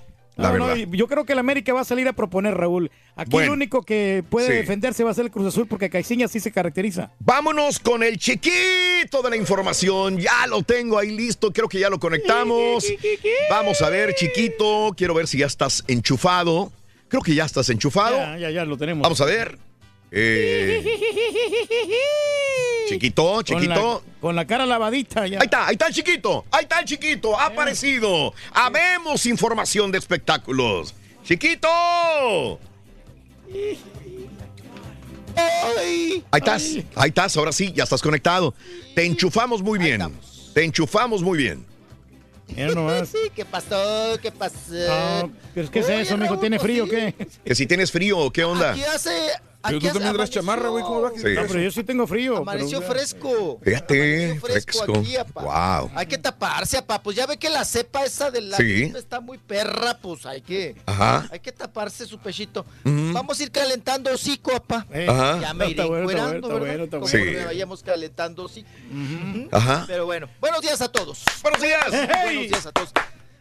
[0.42, 0.88] La No, no, verdad.
[0.92, 2.90] y yo creo que el América va a salir a proponer, Raúl.
[3.16, 3.46] Aquí Bueno.
[3.52, 4.52] el único que puede Sí.
[4.54, 7.12] defenderse va a ser el Cruz Azul porque Caixinha sí se caracteriza.
[7.20, 10.18] Vámonos con el chiquito de la información.
[10.18, 11.52] Ya lo tengo ahí listo.
[11.52, 12.84] Creo que ya lo conectamos.
[13.50, 14.92] Vamos a ver, chiquito.
[14.96, 16.72] Quiero ver si ya estás enchufado.
[17.08, 18.16] Creo que ya estás enchufado.
[18.16, 19.02] Ya, ya, ya lo tenemos.
[19.02, 19.58] Vamos a ver.
[20.14, 20.84] Eh,
[22.86, 23.74] chiquito, chiquito.
[23.74, 25.38] Con la, con la cara lavadita ya.
[25.38, 26.44] Ahí está, ahí está el chiquito.
[26.50, 27.38] Ahí está el chiquito.
[27.38, 28.34] Ha aparecido.
[28.52, 30.94] Habemos información de espectáculos.
[31.24, 31.68] Chiquito.
[35.34, 38.54] Ahí estás, ahí estás, ahora sí, ya estás conectado.
[38.94, 40.02] Te enchufamos muy bien.
[40.52, 41.64] Te enchufamos muy bien.
[43.34, 44.18] ¿Qué pasó?
[44.20, 44.74] ¿Qué pasó?
[44.90, 46.38] Ah, pero ¿Qué es eso, mijo?
[46.38, 47.14] ¿Tiene frío o qué?
[47.44, 48.72] Que si tienes frío, ¿qué onda?
[48.72, 49.10] Aquí hace.
[49.62, 51.10] Pero tú también traes chamarra, güey, ¿cómo va?
[51.10, 51.22] Sí.
[51.34, 52.38] No, pero yo sí tengo frío.
[52.38, 53.60] Amaneció pero- fresco.
[53.62, 54.98] Fíjate, fresco fresco.
[54.98, 55.42] aquí, apa.
[55.80, 55.90] Wow.
[55.94, 57.02] Hay que taparse, apa.
[57.02, 58.92] Pues ya ve que la cepa esa de la Sí.
[58.96, 60.76] está muy perra, pues hay que.
[60.86, 61.28] Ajá.
[61.30, 62.64] Hay que taparse su pechito.
[62.84, 64.86] Vamos a ir calentando hocico, apa.
[64.92, 65.40] Eh, Ajá.
[65.40, 66.84] Ya me iré Está bueno, está encuerando, bueno, ¿verdad?
[66.84, 67.46] está bueno, está Conforme bueno.
[67.46, 68.68] vayamos calentando hocico.
[69.52, 69.84] Ajá.
[69.86, 71.22] Pero bueno, buenos días a todos.
[71.42, 71.86] Buenos días.
[71.90, 72.92] Buenos días a todos.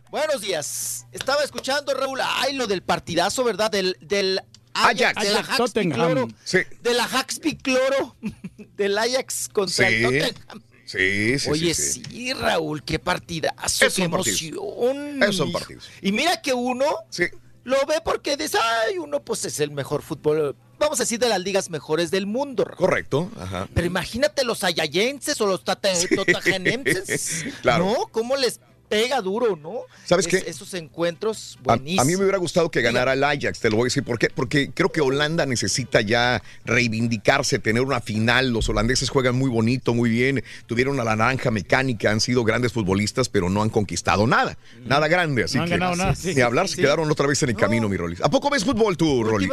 [0.09, 1.05] Buenos días.
[1.13, 3.71] Estaba escuchando, Raúl, ay, lo del partidazo, ¿verdad?
[3.71, 4.41] Del, del
[4.73, 5.23] Ajax.
[5.23, 5.93] de la Ajax Tottenham.
[6.13, 6.27] Cloro.
[6.43, 6.59] Sí.
[6.81, 8.15] De la Haxby Cloro.
[8.77, 10.03] Del Ajax contra el.
[10.03, 10.63] Tottenham.
[10.85, 12.33] Sí, sí, Oye, sí, sí, sí.
[12.33, 15.23] Raúl, qué partidazo, Esos qué emoción.
[15.23, 15.59] Esos son hijo.
[15.59, 15.89] partidos.
[16.01, 17.23] Y mira que uno Sí.
[17.63, 18.57] lo ve porque dice,
[18.87, 22.25] ay, uno pues es el mejor fútbol, vamos a decir, de las ligas mejores del
[22.25, 22.65] mundo.
[22.65, 22.75] Raúl.
[22.77, 23.31] Correcto.
[23.39, 23.69] Ajá.
[23.73, 27.45] Pero imagínate los ayayenses o los tata- totagenenses.
[27.61, 27.85] Claro.
[27.85, 28.07] ¿No?
[28.11, 28.59] ¿Cómo les
[28.91, 29.79] pega duro, no?
[30.05, 30.49] ¿Sabes Es- qué?
[30.49, 32.03] Esos encuentros A, buenísimos.
[32.05, 34.03] a mí me hubiera gustado que ganara el Ajax, te lo voy a decir.
[34.03, 34.29] ¿Por qué?
[34.29, 38.51] Porque creo que Holanda necesita ya reivindicarse, tener una final.
[38.51, 40.43] Los holandeses juegan muy bonito, muy bien.
[40.67, 44.57] Tuvieron a la naranja mecánica, han sido grandes futbolistas, pero no han conquistado nada.
[44.85, 45.45] Nada grande.
[45.45, 46.35] Así No han que ganado nada, sí.
[46.35, 46.81] ni hablar, se Sí.
[46.81, 48.21] quedaron otra vez en el camino, mi Rolis.
[48.21, 49.49] ¿A poco ves fútbol tú, Rolis?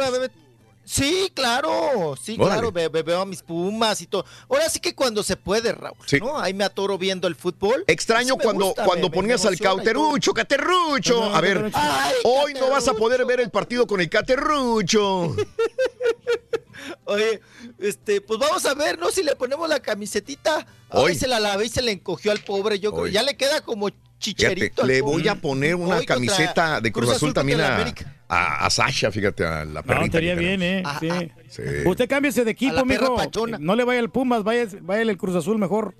[0.91, 2.51] Sí, claro, sí, Órale.
[2.53, 4.25] claro, ve- ve- veo a mis pumas y todo.
[4.49, 6.39] Ahora sí que cuando se puede, Raúl, ¿no?
[6.39, 7.83] Ahí me atoro viendo el fútbol.
[7.85, 11.23] Extraño Sí cuando, gusta, cuando me- me ponías al cauterucho, caterrucho.
[11.35, 15.35] A ver, Ay, hoy no vas a poder ver el partido con el caterrucho.
[17.05, 17.41] Oye,
[17.79, 19.11] este, pues vamos a ver, ¿no?
[19.11, 20.65] Si le ponemos la camisetita.
[20.89, 21.13] Hoy.
[21.15, 22.79] Se la lavé y se le encogió al pobre.
[22.79, 24.81] Yo creo ya le queda como Fíjate, chicherito.
[24.81, 25.13] al le pobre.
[25.13, 28.15] voy a poner una Hoy camiseta de Cruz, Azul, también a, América.
[28.29, 30.05] A, a Sasha, fíjate, a la No, perrita.
[30.05, 30.83] estaría que bien, ¿eh?
[30.99, 31.29] tenemos.
[31.49, 31.61] Sí.
[31.63, 31.63] Sí.
[31.85, 33.15] Usted cámbiese de equipo, mijo.
[33.15, 33.57] pachona.
[33.59, 35.95] No le vaya el Pumas, vaya, vaya el Cruz Azul mejor.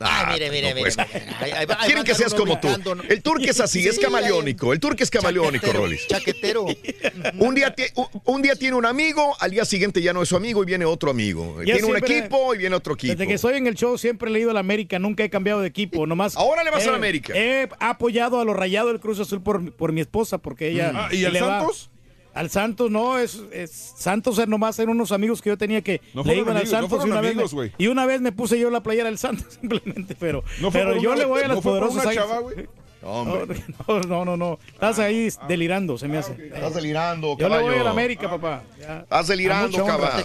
[0.00, 0.96] Ah, mire, mire, no, mire, pues.
[0.98, 1.26] mire.
[1.40, 2.68] Ahí- ahí va- ahí Quieren que seas como tú.
[3.08, 4.72] El turque es así, es camaleónico.
[4.72, 6.06] El turque es camaleónico, Rolis.
[6.08, 6.66] Chaquetero.
[7.38, 10.36] Un día, un- un día tiene un amigo, al día siguiente ya no es su
[10.36, 11.62] amigo y viene otro amigo.
[11.64, 13.12] Ya tiene un equipo y viene otro equipo.
[13.12, 15.60] Desde que estoy en el show siempre he leído a la América, nunca he cambiado
[15.60, 16.36] de equipo, nomás.
[16.36, 17.32] Ahora le vas a la eh, América.
[17.36, 20.92] He apoyado a los rayados del Cruz Azul por, por mi esposa, porque ella.
[20.94, 21.90] Ah, ¿y al va- Santos?
[22.34, 26.00] Al Santos no, es, es- Santos es nomás eran unos amigos que yo tenía que
[26.14, 27.68] No le iban al amigos, no Santos fueron y una amigos, vez güey.
[27.70, 30.96] me, y una vez me puse yo la playera del Santos simplemente, pero ¿No pero
[31.00, 31.54] yo una- le voy a no
[32.14, 32.56] chava, güey?
[33.06, 33.62] Hombre.
[33.86, 34.58] No, no, no, no.
[34.72, 36.32] Estás ahí delirando, se me hace.
[36.46, 37.84] Estás delirando, Yo le voy a caballo.
[37.84, 38.62] la América, papá.
[38.80, 39.00] Ya.
[39.00, 40.24] Estás delirando, caballo.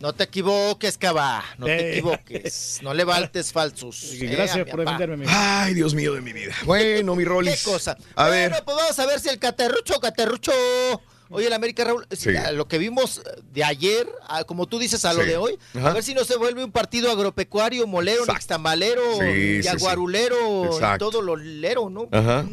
[0.00, 1.44] No te, equivo- Eh, no te equivoques, Cava.
[1.58, 1.92] No te Eh.
[1.92, 2.78] equivoques.
[2.82, 4.02] No levantes falsos.
[4.14, 5.30] eh, gracias mi por defenderme, amigo.
[5.32, 6.52] Ay, Dios mío de mi vida.
[6.66, 7.62] Bueno, mi ¿Qué Rolis.
[7.62, 7.96] cosa?
[8.16, 8.64] A bueno, ver.
[8.64, 10.52] pues vamos a ver si el caterrucho, caterrucho.
[11.30, 12.36] Oye, el América Raúl, si Sí.
[12.36, 15.28] a lo que vimos de ayer, a- como tú dices, a lo Sí.
[15.30, 15.88] de hoy, Ajá.
[15.90, 18.34] a ver si no se vuelve un partido agropecuario, molero, Exacto.
[18.34, 22.08] nixtamalero, Sí, yaguarulero, todo lo lero, ¿no?
[22.12, 22.44] Ajá.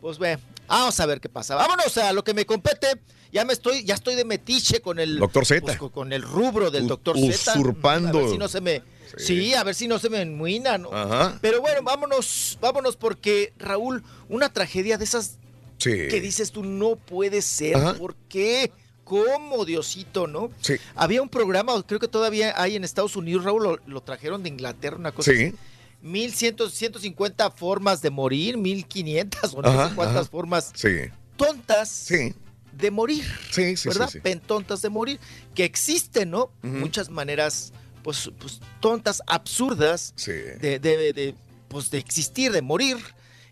[0.00, 1.54] Pues ve, vamos a ver qué pasa.
[1.54, 3.00] Vámonos a lo que me compete.
[3.32, 5.60] Ya me estoy, ya estoy de metiche con el Doctor Z.
[5.78, 7.52] pues, con, el rubro del U- doctor Z.
[7.54, 8.18] usurpando.
[8.18, 8.82] A ver si no se me.
[9.16, 10.92] Sí, a ver si no se me enmuina, ¿no?
[10.92, 11.38] Ajá.
[11.40, 15.38] Pero bueno, vámonos, vámonos porque Raúl, una tragedia de esas
[15.78, 15.90] Sí.
[16.08, 17.76] que dices tú no puede ser.
[17.76, 17.94] Ajá.
[17.94, 18.70] ¿Por qué?
[19.04, 20.50] ¿Cómo, Diosito, no?
[20.60, 20.74] Sí.
[20.94, 24.50] Había un programa, creo que todavía hay en Estados Unidos, Raúl, lo, lo trajeron de
[24.50, 25.44] Inglaterra, una cosa Sí.
[25.44, 25.54] así.
[26.02, 30.30] 1100, 150 formas de morir, 1500 o no sé cuántas ajá.
[30.30, 30.88] formas Sí.
[31.36, 32.34] tontas Sí.
[32.78, 33.24] De morir.
[33.50, 34.06] Sí, sí, ¿Verdad?
[34.06, 34.20] sí, sí.
[34.20, 35.20] Pentontas de morir.
[35.54, 36.50] Que existen, ¿no?
[36.62, 37.72] Muchas maneras,
[38.02, 40.32] pues, pues tontas, absurdas Sí.
[40.32, 41.34] de, de- de,
[41.68, 42.96] pues, de existir, de morir.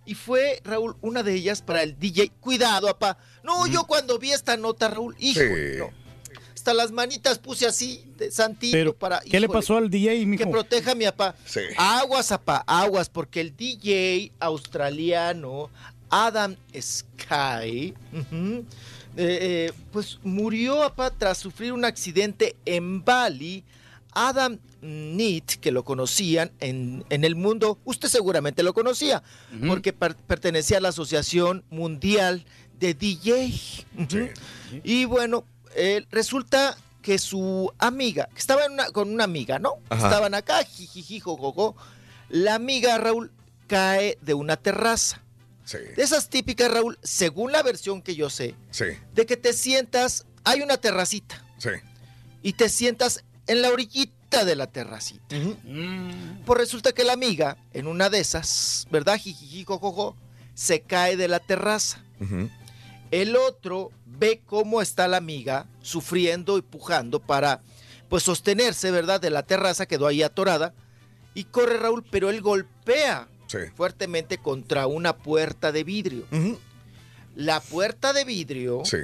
[0.05, 2.31] Y fue, Raúl, una de ellas para el DJ.
[2.41, 3.19] Cuidado, papá.
[3.43, 5.79] No, yo cuando vi esta nota, Raúl, hijo, Sí.
[5.79, 5.91] no.
[6.55, 9.21] Hasta las manitas puse así, de santito, Pero, para.
[9.21, 10.51] ¿qué le pasó al DJ, Que mijo?
[10.51, 11.35] proteja a mi papá.
[11.45, 11.61] Sí.
[11.77, 15.71] Aguas, papá, aguas, porque el DJ australiano
[16.11, 17.95] Adam Sky,
[19.17, 23.65] eh, pues murió, papá, tras sufrir un accidente en Bali.
[24.19, 29.23] Adam Neat, que lo conocían en, en el mundo, usted seguramente lo conocía,
[29.69, 32.47] porque per- pertenecía a la Asociación Mundial
[32.81, 33.53] de DJ.
[34.85, 35.45] Y bueno,
[35.75, 39.75] eh, resulta que su amiga, que estaba en una- con una amiga, ¿no?
[39.91, 40.09] Ajá.
[40.09, 41.77] Estaban acá, jijiji, jojojo.
[42.31, 43.31] La amiga Raúl
[43.67, 45.21] cae de una terraza.
[45.67, 45.79] Sí.
[45.97, 48.87] De esas típicas, Raúl, según la versión que yo sé, Sí.
[49.15, 51.71] de que te sientas, hay una terracita, Sí.
[52.43, 55.37] y te sientas en la orillita de la terracita.
[56.47, 59.19] Pues resulta que la amiga, en una de esas, ¿verdad?
[59.19, 60.17] Jijiji, jojojo,
[60.55, 62.03] se cae de la terraza.
[63.11, 67.61] El otro ve cómo está la amiga sufriendo y pujando para
[68.09, 69.21] pues sostenerse, ¿verdad?
[69.21, 70.73] De la terraza, quedó ahí atorada
[71.35, 73.59] y corre Raúl, pero él golpea Sí.
[73.75, 76.25] fuertemente contra una puerta de vidrio.
[77.35, 78.99] La puerta de vidrio Sí.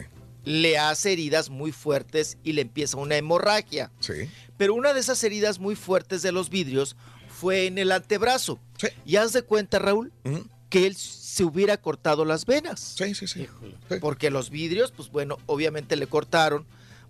[0.45, 3.91] le hace heridas muy fuertes y le empieza una hemorragia.
[4.01, 4.29] Sí.
[4.57, 6.97] Pero una de esas heridas muy fuertes de los vidrios
[7.29, 8.59] fue en el antebrazo.
[9.05, 10.13] Y haz de cuenta, Raúl,
[10.69, 12.95] que él se hubiera cortado las venas.
[12.97, 13.47] Sí, sí, sí.
[14.01, 16.67] Porque los vidrios, pues bueno, obviamente le cortaron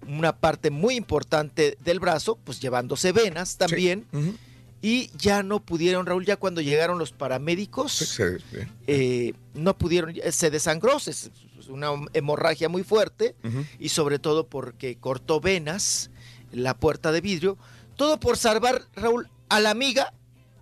[0.09, 4.07] una parte muy importante del brazo, pues llevándose venas también.
[4.13, 4.35] Ujú.
[4.83, 8.59] Y ya no pudieron, Raúl, ya cuando llegaron los paramédicos, Sí, sí, sí.
[8.89, 11.31] eh, no pudieron, se desangró, es
[11.69, 13.37] una hemorragia muy fuerte
[13.79, 16.11] y sobre todo porque cortó venas,
[16.51, 17.57] la puerta de vidrio,
[17.97, 20.13] todo por salvar, Raúl, a la amiga,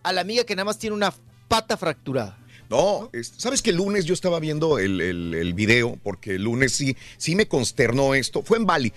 [0.03, 1.15] a la amiga que nada más tiene una
[1.49, 2.37] pata fracturada.
[2.69, 6.45] No, es- sabes que el lunes yo estaba viendo el, el- el video, porque el
[6.45, 8.43] lunes sí, sí me consternó esto.
[8.43, 8.93] Fue en Bali.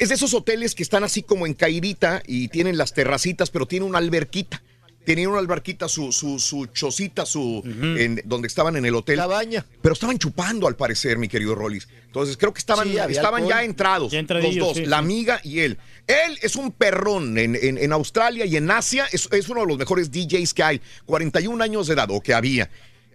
[0.00, 3.66] Es de esos hoteles que están así como en Cairita y tienen las terracitas, pero
[3.66, 4.62] tiene una alberquita.
[5.04, 7.60] Tenían una alberquita, su, su, su chocita, su,
[7.98, 9.16] en- donde estaban en el hotel.
[9.18, 9.66] Cabaña.
[9.82, 11.88] Pero estaban chupando, al parecer, mi querido Rollis.
[12.06, 14.12] Entonces creo que estaban, Sí, estaban ya entrados.
[14.12, 15.76] Ya los dos, sí, la amiga y él.
[16.06, 19.06] Él es un perrón en, en- en Australia y en Asia.
[19.10, 20.80] Es, es uno de los mejores DJs que hay.
[21.06, 22.70] 41 años de edad, o que había.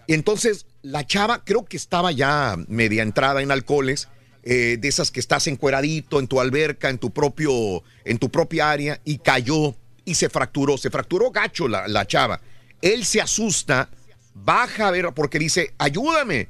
[0.08, 4.08] Entonces, la chava creo que estaba ya media entrada en alcoholes.
[4.50, 8.72] Eh, de esas que estás encueradito en tu alberca, en tu propio, en tu propia
[8.72, 9.76] área, y cayó
[10.06, 10.78] y se fracturó.
[10.78, 12.40] Se fracturó gacho la, la chava.
[12.82, 13.90] Él se asusta,
[14.34, 16.48] baja a ver, porque dice, ayúdame.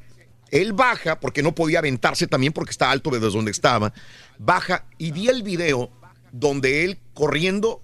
[0.51, 3.91] Él baja, porque no podía aventarse también, porque está alto desde donde estaba.
[4.37, 5.89] Baja y vi el video
[6.31, 7.81] donde él corriendo,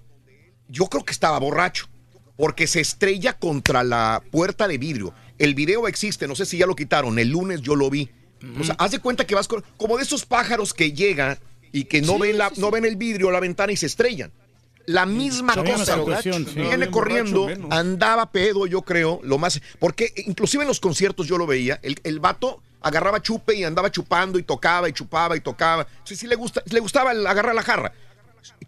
[0.68, 1.88] yo creo que estaba borracho,
[2.36, 5.12] porque se estrella contra la puerta de vidrio.
[5.38, 8.10] El video existe, no sé si ya lo quitaron, el lunes yo lo vi.
[8.60, 11.38] O sea, haz de cuenta que vas con- como de esos pájaros que llegan
[11.72, 12.60] y que no, Sí, ven, la, sí, sí.
[12.60, 14.30] no ven el vidrio o la ventana y se estrellan.
[14.86, 16.20] La misma Se ve una cosa.
[16.54, 19.60] Viene corriendo, borracho, andaba pedo, yo creo, lo más.
[19.78, 23.90] Porque inclusive en los conciertos yo lo veía, el, el vato agarraba chupe y andaba
[23.90, 25.86] chupando y tocaba y chupaba y tocaba.
[26.04, 27.92] Sí, sí le, gusta, le gustaba el agarrar la jarra.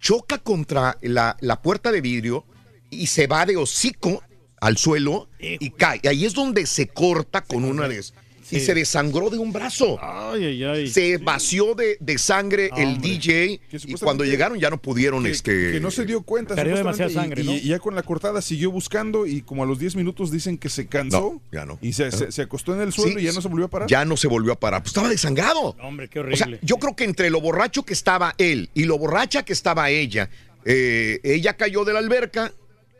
[0.00, 2.44] Choca contra la, la puerta de vidrio
[2.88, 4.22] y se va de hocico
[4.60, 6.00] al suelo y cae.
[6.02, 8.14] Y ahí es donde se corta con una de esas.
[8.50, 9.98] Y se desangró de un brazo.
[10.00, 10.88] Ay, ay, ay.
[10.88, 13.08] Se vació de, de sangre el Hombre.
[13.10, 16.54] DJ y cuando llegaron ya no pudieron que, este que no se dio cuenta.
[16.54, 17.52] Perdió demasiada sangre, y, ¿no?
[17.52, 20.68] y ya con la cortada siguió buscando y como a los 10 minutos dicen que
[20.68, 21.20] se cansó.
[21.20, 21.78] No, ya no.
[21.82, 23.68] Y se, se- se acostó en el suelo Sí, y ya no se volvió a
[23.68, 23.88] parar.
[23.88, 24.82] Ya no se volvió a parar.
[24.82, 25.76] Pues estaba desangrado.
[25.82, 26.58] Hombre, qué O sea, horrible.
[26.62, 30.30] yo creo que entre lo borracho que estaba él y lo borracha que estaba ella,
[30.64, 32.52] eh, ella cayó de la alberca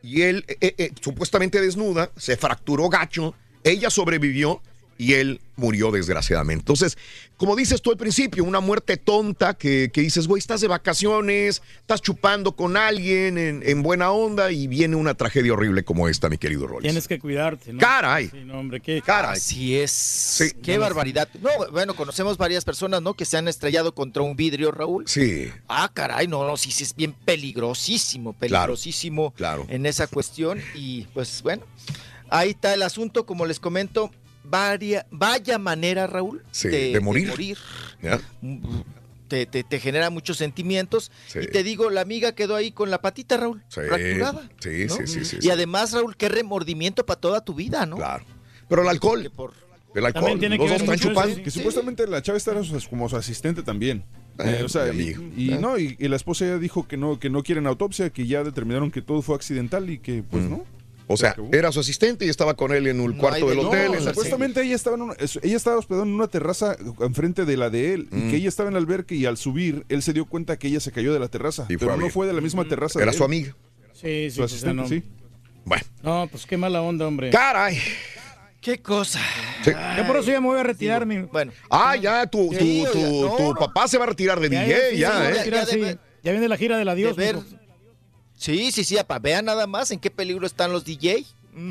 [0.03, 4.61] y él, eh, eh, supuestamente desnuda, se fracturó gacho, ella sobrevivió
[4.99, 6.61] y él murió desgraciadamente.
[6.61, 6.99] Entonces,
[7.37, 11.63] como dices tú al principio, una muerte tonta que, que dices, güey, estás de vacaciones,
[11.81, 16.29] estás chupando con alguien en, en buena onda y viene una tragedia horrible como esta,
[16.29, 16.83] mi querido Rollins.
[16.83, 17.79] Tienes que cuidarte, ¿no?
[17.79, 18.29] Caray.
[18.29, 19.03] Sí, no, hombre, qué.
[19.03, 19.37] Caray.
[19.37, 20.55] Así es.
[20.63, 21.29] Qué barbaridad.
[21.41, 23.15] No, bueno, conocemos varias personas, ¿no?
[23.15, 25.05] Que se han estrellado contra un vidrio, Raúl.
[25.07, 25.51] Sí.
[25.69, 29.67] Ah, caray, no, no, sí, sí, es bien peligrosísimo, peligrosísimo claro.
[29.69, 30.61] en esa cuestión.
[30.75, 31.65] Y pues bueno,
[32.31, 34.11] ahí está el asunto, como les comento,
[34.49, 37.57] varia, vaya manera, Raúl, Sí, de morir.
[38.03, 38.21] ¿Ya?
[39.29, 41.11] Te, te- te genera muchos sentimientos.
[41.27, 41.41] Sí.
[41.43, 44.49] Y te digo, la amiga quedó ahí con la patita, Raúl, Sí, fracturada.
[44.61, 44.95] sí, ¿no?
[44.95, 45.51] sí, sí, sí, Y sí.
[45.51, 47.97] además, Raúl, qué remordimiento para toda tu vida, ¿no?
[47.97, 48.25] Claro.
[48.69, 49.21] Pero el alcohol.
[49.95, 50.39] El alcohol.
[50.39, 51.43] Los los dos dos están chupando.
[51.43, 54.05] Que supuestamente la chava era su- como su asistente también.
[54.39, 55.59] Eh, Eh, o sea, mi y, Eh.
[55.59, 58.45] no, y, y la esposa ya dijo que no, que no quieren autopsia, que ya
[58.45, 60.65] determinaron que todo fue accidental y que pues no.
[61.09, 63.95] O sea, era su asistente y estaba con él en el cuarto del No, hotel.
[63.95, 67.71] en supuestamente ella estaba en una, ella estaba hospedada en una terraza enfrente de la
[67.71, 68.27] de él Mm.
[68.27, 70.67] y que ella estaba en el albergue y al subir él se dio cuenta que
[70.67, 73.01] ella se cayó de la terraza, Y pero no fue de la misma terraza.
[73.01, 73.29] Era de su él.
[73.31, 73.57] amiga.
[73.93, 74.89] Sí, sí, Su pues, asistente, no.
[74.89, 75.03] sí.
[75.65, 75.85] Bueno.
[76.03, 77.31] No, pues qué mala onda, hombre.
[77.31, 77.79] ¡Caray!
[78.61, 79.21] ¡Qué cosa!
[79.97, 81.19] Yo por eso ya me voy a retirar, mi.
[81.21, 81.53] Bueno.
[81.71, 82.99] Ah, ya, tu, tu, Sí, tu,
[83.37, 83.55] tu no.
[83.55, 85.51] papá se va a retirar de Ya, DJ, sí, ya, sí, ¿eh?
[85.53, 85.97] Ya sí.
[86.33, 87.17] viene la gira del adiós.
[87.17, 87.47] de ver- mijo.
[88.37, 91.25] Sí, sí, sí, apa, vean nada más en qué peligro están los DJ.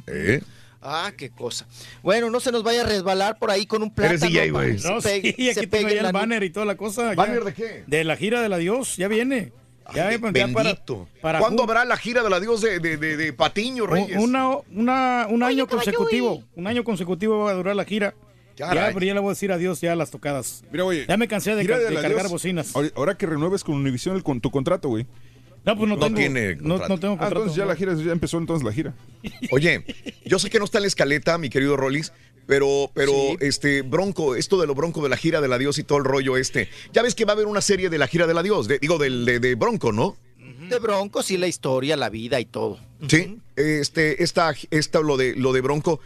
[0.07, 0.41] ¿Eh?
[0.81, 1.65] Ah, qué cosa.
[2.03, 4.17] Bueno, no se nos vaya a resbalar por ahí con un plátano.
[4.17, 4.77] Eres DJ, güey.
[4.83, 7.13] No, sí, aquí se tengo ya el banner y toda la cosa.
[7.15, 7.83] ¿Banner de qué?
[7.87, 9.51] De la gira del adiós, ya viene.
[9.93, 11.07] Ya, Ay, pues, ya para- bendito.
[11.21, 14.17] para ¿Cuándo habrá la gira del adiós de, de, de, de Patiño Reyes?
[14.19, 16.43] Una, una, un año consecutivo.
[16.55, 18.15] Un año consecutivo va a durar la gira.
[18.57, 18.87] Caray.
[18.87, 20.63] Ya, pero ya le voy a decir adiós ya a las tocadas.
[20.71, 21.05] Mira, güey.
[21.05, 22.75] Ya me cansé de, ca- de cargar bocinas.
[22.75, 25.05] ahora- Ahora que renueves con Univision el, con tu contrato, güey.
[25.65, 26.17] No, pues no, No tengo.
[26.17, 28.93] tiene no, no tengo Ah, entonces ya la gira, ya empezó entonces la gira.
[29.51, 29.83] Oye,
[30.25, 32.13] yo sé que no está en la escaleta, mi querido Rollis,
[32.45, 35.97] pero, pero este Bronco, esto de lo Bronco de la gira del adiós y todo
[35.97, 36.69] el rollo este.
[36.93, 38.97] Ya ves que va a haber una serie de la gira del adiós, de- digo,
[38.99, 40.15] del, de, de Bronco, ¿no?
[40.69, 42.79] De Broncos y la historia, la vida y todo.
[43.07, 45.99] Sí, este, esta, esta, lo de, lo de Bronco,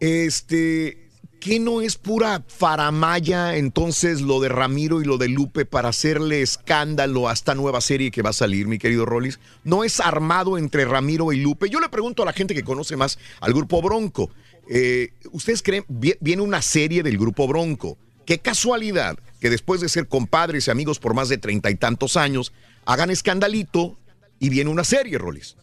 [0.00, 1.01] este,
[1.42, 6.40] ¿qué no es pura faramaya entonces lo de Ramiro y lo de Lupe para hacerle
[6.40, 9.40] escándalo a esta nueva serie que va a salir, mi querido Rollis?
[9.64, 11.68] ¿No es armado entre Ramiro y Lupe?
[11.68, 14.30] Yo le pregunto a la gente que conoce más al grupo Bronco,
[14.70, 17.98] eh, ¿ustedes creen, vi- viene una serie del grupo Bronco?
[18.24, 22.16] Qué casualidad que después de ser compadres y amigos por más de treinta y tantos
[22.16, 22.52] años,
[22.84, 23.98] hagan escandalito
[24.38, 25.56] y viene una serie, Rollis.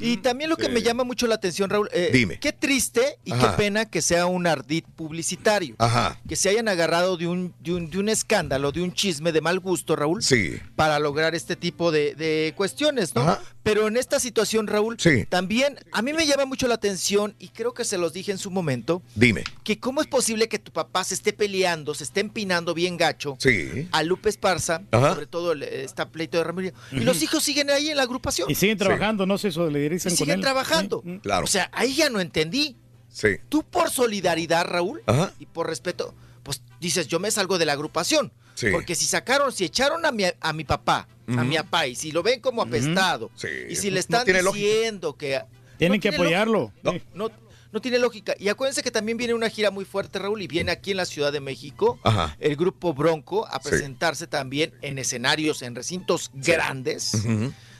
[0.00, 2.38] Y también lo que me llama mucho la atención, Raúl, eh, Dime.
[2.40, 3.50] qué triste y Ajá.
[3.52, 5.74] qué pena que sea un ardid publicitario.
[5.78, 6.18] Ajá.
[6.28, 9.40] Que se hayan agarrado de un, de, un, de un escándalo, de un chisme de
[9.40, 10.54] mal gusto, Raúl, Sí.
[10.76, 13.38] para lograr este tipo de, de cuestiones, ¿no?
[13.62, 15.24] Pero en esta situación, Raúl, Sí.
[15.28, 18.38] también a mí me llama mucho la atención, y creo que se los dije en
[18.38, 19.44] su momento, Dime.
[19.64, 23.36] que cómo es posible que tu papá se esté peleando, se esté empinando bien gacho
[23.38, 23.88] Sí.
[23.92, 25.14] a Lupe Esparza, Ajá.
[25.14, 28.50] sobre todo el, esta pleito de Ramiro, y los hijos siguen ahí en la agrupación.
[28.50, 30.40] Y siguen trabajando, no se con siguen él.
[30.40, 31.02] trabajando.
[31.22, 31.44] Claro.
[31.44, 32.76] O sea, ahí ya no entendí.
[33.08, 33.28] Sí.
[33.48, 35.32] Tú por solidaridad, Raúl, Ajá.
[35.40, 38.32] y por respeto, pues dices, yo me salgo de la agrupación.
[38.54, 38.68] Sí.
[38.72, 42.12] Porque si sacaron, si echaron a mi, a mi papá, a mi papá, y si
[42.12, 43.48] lo ven como apestado, Sí.
[43.68, 45.40] y si le No están diciendo que...
[45.78, 46.72] Tienen no que tiene apoyarlo.
[46.82, 47.06] lógica.
[47.14, 47.30] No,
[47.72, 48.34] no tiene lógica.
[48.38, 51.04] Y acuérdense que también viene una gira muy fuerte, Raúl, y viene aquí en la
[51.06, 52.36] Ciudad de México Ajá.
[52.40, 53.70] el grupo Bronco a Sí.
[53.70, 57.12] presentarse también en escenarios, en recintos grandes.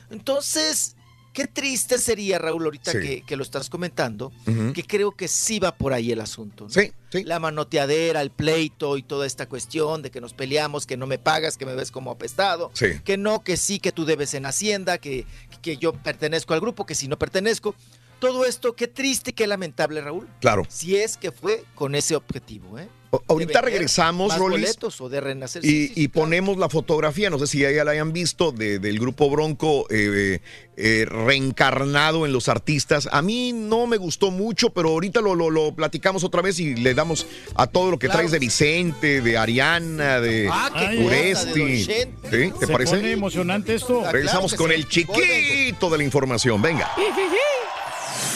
[0.09, 0.95] Entonces,
[1.33, 2.99] qué triste sería, Raúl, ahorita Sí.
[2.99, 4.31] que, que lo estás comentando,
[4.73, 6.65] que creo que sí va por ahí el asunto.
[6.65, 6.69] ¿no?
[6.69, 7.23] Sí, sí.
[7.23, 11.17] La manoteadera, el pleito y toda esta cuestión de que nos peleamos, que no me
[11.17, 12.87] pagas, que me ves como apestado, Sí.
[13.03, 15.25] que no, que sí, que tú debes en Hacienda, que,
[15.61, 17.75] que yo pertenezco al grupo, que si no pertenezco.
[18.19, 20.27] Todo esto, qué triste y qué lamentable, Raúl.
[20.41, 20.63] Claro.
[20.69, 22.87] Si es que fue con ese objetivo, ¿eh?
[23.27, 24.77] Ahorita regresamos, Rolis.
[24.99, 25.65] o de renacer.
[25.65, 28.79] Y, Sí, sí, y ponemos la fotografía, no sé si ya la hayan visto, de-
[28.79, 30.39] del grupo Bronco eh,
[30.77, 33.09] eh, reencarnado en los artistas.
[33.11, 36.75] A mí no me gustó mucho, pero ahorita lo, lo- lo platicamos otra vez y
[36.75, 38.19] le damos a todo lo que Claro.
[38.19, 40.69] traes de Vicente, de Ariana, de Ah,
[41.03, 41.83] Uresti.
[41.83, 41.93] ¿Sí?
[42.29, 42.95] ¿Te Se parece?
[42.95, 44.03] pone emocionante esto.
[44.05, 46.61] Ah, Regresamos claro con el chiquito de la información.
[46.61, 46.89] Venga.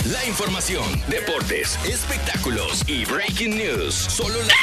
[0.04, 3.96] La información, deportes, espectáculos y breaking news.
[3.96, 4.54] Solo la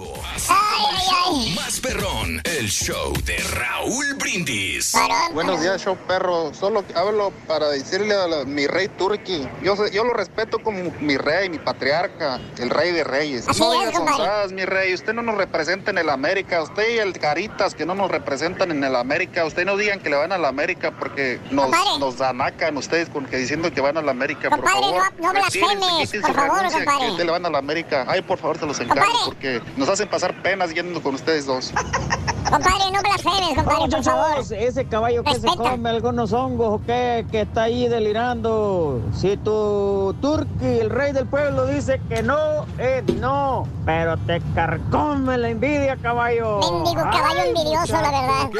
[0.00, 0.14] vivo.
[0.34, 4.94] El show más perrón, el show de Raúl Brindis.
[5.32, 6.52] Buenos días, show perro.
[6.54, 9.46] Solo hablo para decirle a la- mi rey Turki.
[9.62, 13.46] Yo, sé- yo lo respeto como mi rey, mi patriarca, el rey de reyes.
[13.48, 14.54] Así no es, digas compadre.
[14.54, 14.94] mi rey.
[14.94, 16.62] Usted no nos representa en el América.
[16.62, 19.44] Usted y el Caritas que no nos representan en el América.
[19.44, 21.98] Usted no digan que le van a la América porque nos, Compadre.
[21.98, 24.48] nos anacan ustedes con que diciendo que van a la América.
[24.48, 27.04] Por Compadre, favor, no- no Retírense, blasfemes, quiten por su favor, renuncia, compadre.
[27.06, 28.04] Que usted le van a la América.
[28.08, 29.24] Ay, por favor, te los encargo Compadre.
[29.26, 31.72] porque nos hacen pasar penas yendo con ustedes dos.
[32.50, 34.44] Compadre, no blasfemes, compadre, por favor.
[34.50, 39.00] ese caballo que se come algunos hongos o qué, que está ahí delirando.
[39.14, 43.68] Si tu turqui, el rey del pueblo, dice que no, es no.
[43.86, 46.58] Pero te carcome la envidia, caballo.
[46.58, 48.50] Mendigo caballo Ay, envidioso, la verdad.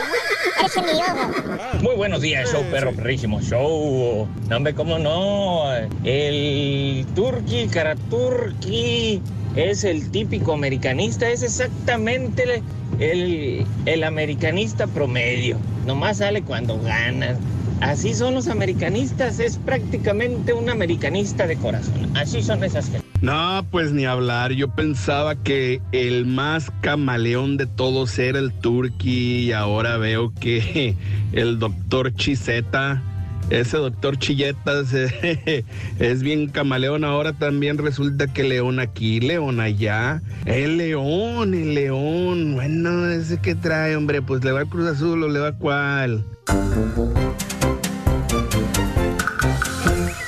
[0.61, 1.83] Eres envidioso.
[1.83, 4.29] Muy buenos días, show perro perrísimo, show.
[4.49, 5.65] No, hombre, cómo no.
[6.05, 9.21] El turqui, caraturqui,
[9.57, 12.63] es el típico americanista, es exactamente
[12.99, 15.59] el, el americanista promedio.
[15.87, 17.37] Nomás sale cuando ganan.
[17.81, 22.11] Así son los americanistas, es prácticamente un americanista de corazón.
[22.15, 23.11] Así son esas gentes.
[23.23, 24.53] No, pues ni hablar.
[24.53, 30.95] Yo pensaba que el más camaleón de todos era el Turqui y ahora veo que
[31.33, 33.03] el doctor Chiseta,
[33.51, 35.65] ese doctor Chilletas, eh,
[35.99, 37.05] es bien camaleón.
[37.05, 40.23] Ahora también resulta que león aquí, león allá.
[40.47, 42.55] El león, el león.
[42.55, 45.57] Bueno, ese que trae, hombre, pues le va a Cruz Azul o le va a
[45.57, 46.25] cuál.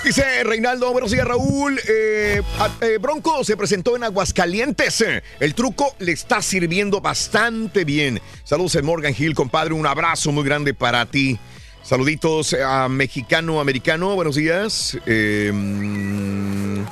[0.04, 1.78] Dice Reinaldo, buenos días Raúl.
[1.88, 2.42] Eh,
[2.82, 5.04] eh, Bronco se presentó en Aguascalientes.
[5.40, 8.20] El truco le está sirviendo bastante bien.
[8.44, 9.72] Saludos en Morgan Hill, compadre.
[9.72, 11.38] Un abrazo muy grande para ti.
[11.82, 14.14] Saluditos a mexicano, americano.
[14.14, 14.96] Buenos días.
[15.04, 16.82] Mm,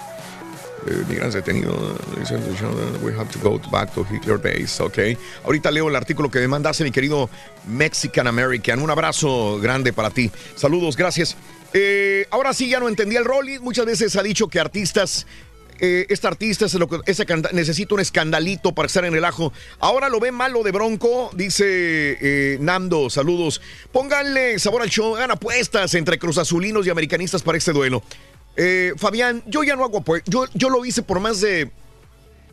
[0.87, 1.97] eh, migrantes detenidos.
[3.03, 4.83] We have to go back to Hitler base.
[4.83, 4.99] Ok.
[5.45, 7.31] Ahorita leo el artículo que me mandaste, mi querido
[7.69, 8.81] Mexican American.
[8.81, 10.31] Un abrazo grande para ti.
[10.57, 11.37] Saludos, gracias.
[11.73, 13.61] Eh, ahora sí, ya no entendía el Rolly.
[13.61, 15.27] Muchas veces ha dicho que artistas.
[15.81, 19.53] Eh, este artista lo esa canta- necesita un escandalito para estar en el ajo.
[19.79, 21.65] Ahora lo ve malo de Bronco, dice
[22.21, 23.11] eh, Nando.
[23.11, 23.61] Saludos.
[23.93, 28.03] Pónganle sabor al show, hagan apuestas entre cruzazulinos y americanistas para este duelo.
[28.57, 30.33] Eh, Fabián, yo ya no hago apuestas.
[30.33, 31.71] Yo, yo lo hice por más de.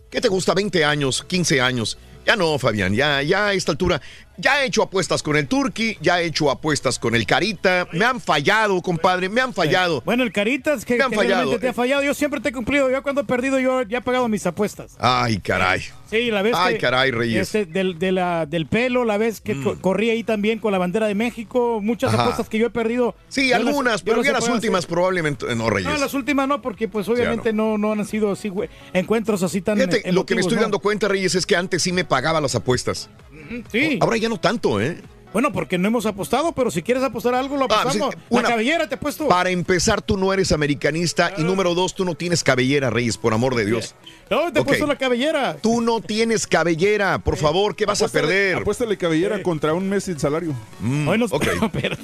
[0.09, 0.53] ¿Qué te gusta?
[0.53, 1.97] 20 años, 15 años.
[2.25, 4.01] Ya no, Fabián, ya, ya a esta altura.
[4.37, 7.87] Ya he hecho apuestas con el Turqui, ya he hecho apuestas con el Carita.
[7.91, 10.01] Me han fallado, compadre, me han fallado.
[10.05, 11.59] Bueno, el Caritas que, Me han que realmente fallado.
[11.59, 12.03] te ha fallado.
[12.03, 12.89] Yo siempre te he cumplido.
[12.91, 14.95] Yo cuando he perdido, yo ya he pagado mis apuestas.
[14.99, 15.81] Ay, caray.
[16.09, 17.41] Sí, la vez Ay, que- caray, Reyes.
[17.53, 20.77] este, del, de la- del pelo, la vez que co- corrí ahí también con la
[20.77, 21.79] bandera de México.
[21.81, 22.21] Muchas Ajá.
[22.23, 23.15] apuestas que yo he perdido.
[23.27, 25.91] Sí, las- algunas, pero ya las últimas probablemente no, Reyes.
[25.91, 28.51] No, las últimas no, porque pues obviamente no, no han sido así,
[28.93, 30.61] encuentros así tan Fíjate, lo que me estoy ¿no?
[30.61, 33.09] dando cuenta, Reyes, es que antes sí me pagaba las apuestas.
[33.71, 33.97] Sí.
[34.01, 34.97] Ahora ya no tanto, ¿eh?
[35.33, 38.13] Bueno, porque no hemos apostado, pero si quieres apostar algo, lo Ah, apostamos.
[38.15, 39.27] sí, La una- cabellera te he puesto.
[39.27, 41.31] Para empezar, tú no eres americanista.
[41.37, 43.93] Y número dos, tú no tienes cabellera, Reyes, por amor de Dios.
[44.31, 45.57] No, te he puesto la cabellera.
[45.61, 48.55] Tú no tienes cabellera, por favor, ¿qué vas a perder?
[48.55, 50.53] Apuéstale cabellera contra un mes sin salario.
[50.79, 51.45] Mm, Hoy nos, ok.
[51.73, 51.97] pero-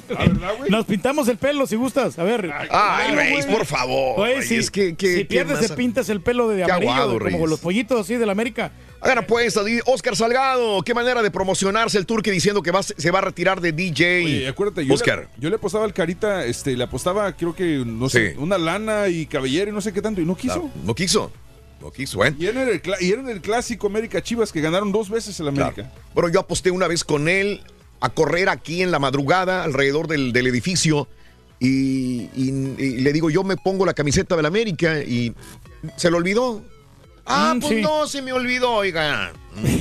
[0.68, 2.18] nos pintamos el pelo si gustas.
[2.18, 2.52] A ver.
[2.70, 4.20] Ay, Reyes, por favor.
[4.42, 7.48] Si, ¿qué- qué- si qué pierdes, te pintas el pelo de amarillo, aguado, como Reyes.
[7.48, 8.70] los pollitos así de la América.
[9.04, 9.26] Hagan
[9.66, 13.22] di- Oscar Salgado, qué manera de promocionarse el Turque diciendo que va, se va a
[13.22, 14.24] retirar de DJ.
[14.24, 15.28] Oye, acuérdate, yo, Oscar.
[15.36, 18.36] Le, yo le apostaba al Carita, este, le apostaba, creo que, no sé, Sí.
[18.38, 20.70] una lana y cabellera y no sé qué tanto, y no quiso.
[20.76, 21.30] No, no quiso.
[21.82, 22.34] No quiso, ¿eh?
[22.38, 25.92] Y era, el, y era el clásico América Chivas que ganaron dos veces el América.
[26.14, 27.60] Bueno, yo aposté una vez con él
[28.00, 31.08] a correr aquí en la madrugada alrededor del, del edificio
[31.60, 35.34] Y, y- y le digo, yo me pongo la camiseta del América y
[35.96, 36.62] se lo olvidó.
[37.26, 37.80] Ah, Mm, pues sí.
[37.82, 39.32] no, se me olvidó, oiga.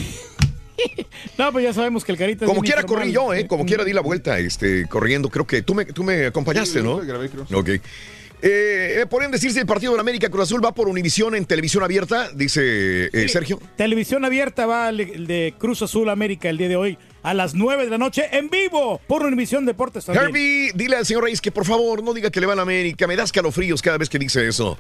[1.38, 2.46] No, pues ya sabemos que el carita.
[2.46, 3.48] es Como quiera corrí yo, ¿eh?
[3.48, 5.30] Como quiera di la vuelta, este, corriendo.
[5.30, 6.96] Creo que tú me, tú me acompañaste, Sí, ¿no?
[6.98, 7.46] yo te grabé, creo.
[7.60, 7.70] Ok.
[8.46, 11.46] Eh, eh, podrían decirse el partido de la América Cruz Azul va por Univisión en
[11.46, 13.62] televisión abierta, dice eh, Sergio.
[13.78, 17.54] Televisión abierta va el el de Cruz Azul América el día de hoy a las
[17.56, 20.26] 9 de la noche en vivo por Univisión Deportes también.
[20.26, 22.64] Herbie, dile al señor Reyes que por favor no diga que le va a la
[22.64, 23.08] América.
[23.08, 24.78] Me das calofríos cada vez que dice eso.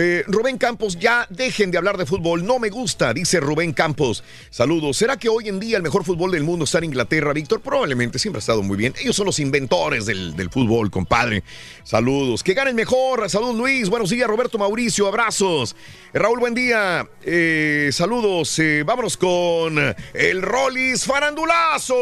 [0.00, 2.46] Eh, Rubén Campos, ya dejen de hablar de fútbol.
[2.46, 4.22] No me gusta, dice Rubén Campos.
[4.48, 4.96] Saludos.
[4.96, 7.60] ¿Será que hoy en día el mejor fútbol del mundo está en Inglaterra, Víctor?
[7.60, 8.94] Probablemente, siempre ha estado muy bien.
[9.00, 11.42] Ellos son los inventores del, del fútbol, compadre.
[11.82, 12.44] Saludos.
[12.44, 13.28] Que ganen mejor.
[13.28, 13.88] Saludos, Luis.
[13.88, 15.08] Buenos días, Roberto Mauricio.
[15.08, 15.74] Abrazos.
[16.12, 17.04] Eh, Raúl, buen día.
[17.24, 18.56] Eh, saludos.
[18.60, 21.96] Eh, vámonos con el Rollis Farandulazo.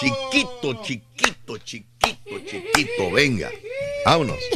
[0.00, 1.91] Chiquito, chiquito, chiquito,
[2.46, 3.10] chiquito.
[3.12, 3.50] Venga.
[4.04, 4.36] Vámonos.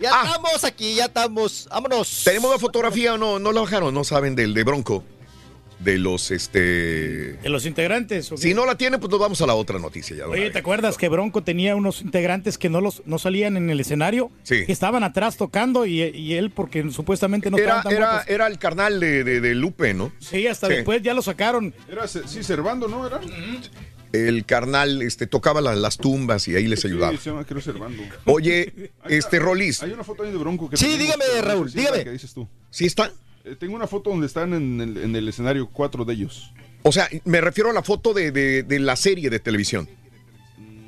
[0.00, 1.66] Ya estamos aquí, ya estamos.
[1.70, 2.22] Vámonos.
[2.24, 3.40] ¿Tenemos la fotografía o no?
[3.40, 3.92] ¿No la bajaron?
[3.92, 5.02] ¿No saben del de Bronco?
[5.80, 7.32] De los, este...
[7.34, 8.30] De los integrantes.
[8.36, 10.28] Si no la tienen, pues nos vamos a la otra noticia ya.
[10.28, 10.50] Oye.
[10.50, 14.30] ¿te acuerdas que Bronco tenía unos integrantes que no los no salían en el escenario?
[14.44, 14.66] Sí.
[14.66, 18.46] Que estaban atrás tocando y, y él porque supuestamente no Era, estaban tan era, era
[18.46, 20.12] el carnal de, de- de Lupe, ¿no?
[20.20, 20.74] Sí, hasta Sí.
[20.74, 21.74] después ya lo sacaron.
[21.90, 23.04] Era, sí, Servando, ¿no?
[23.04, 23.20] Era.
[24.12, 27.12] El carnal este, tocaba la- las tumbas y ahí les ayudaba.
[27.12, 28.02] Sí, se llama, creo, Servando.
[28.24, 29.82] Oye, este, Rolis.
[29.82, 32.04] Hay una foto ahí de Bronco que Sí, dígame, Raúl, dígame.
[32.04, 32.48] que dices tú.
[32.70, 33.12] ¿Sí está?
[33.44, 36.52] Eh, tengo una foto donde están en el, en el escenario cuatro de ellos.
[36.82, 39.88] O sea, me refiero a la foto de, de- de la serie de televisión,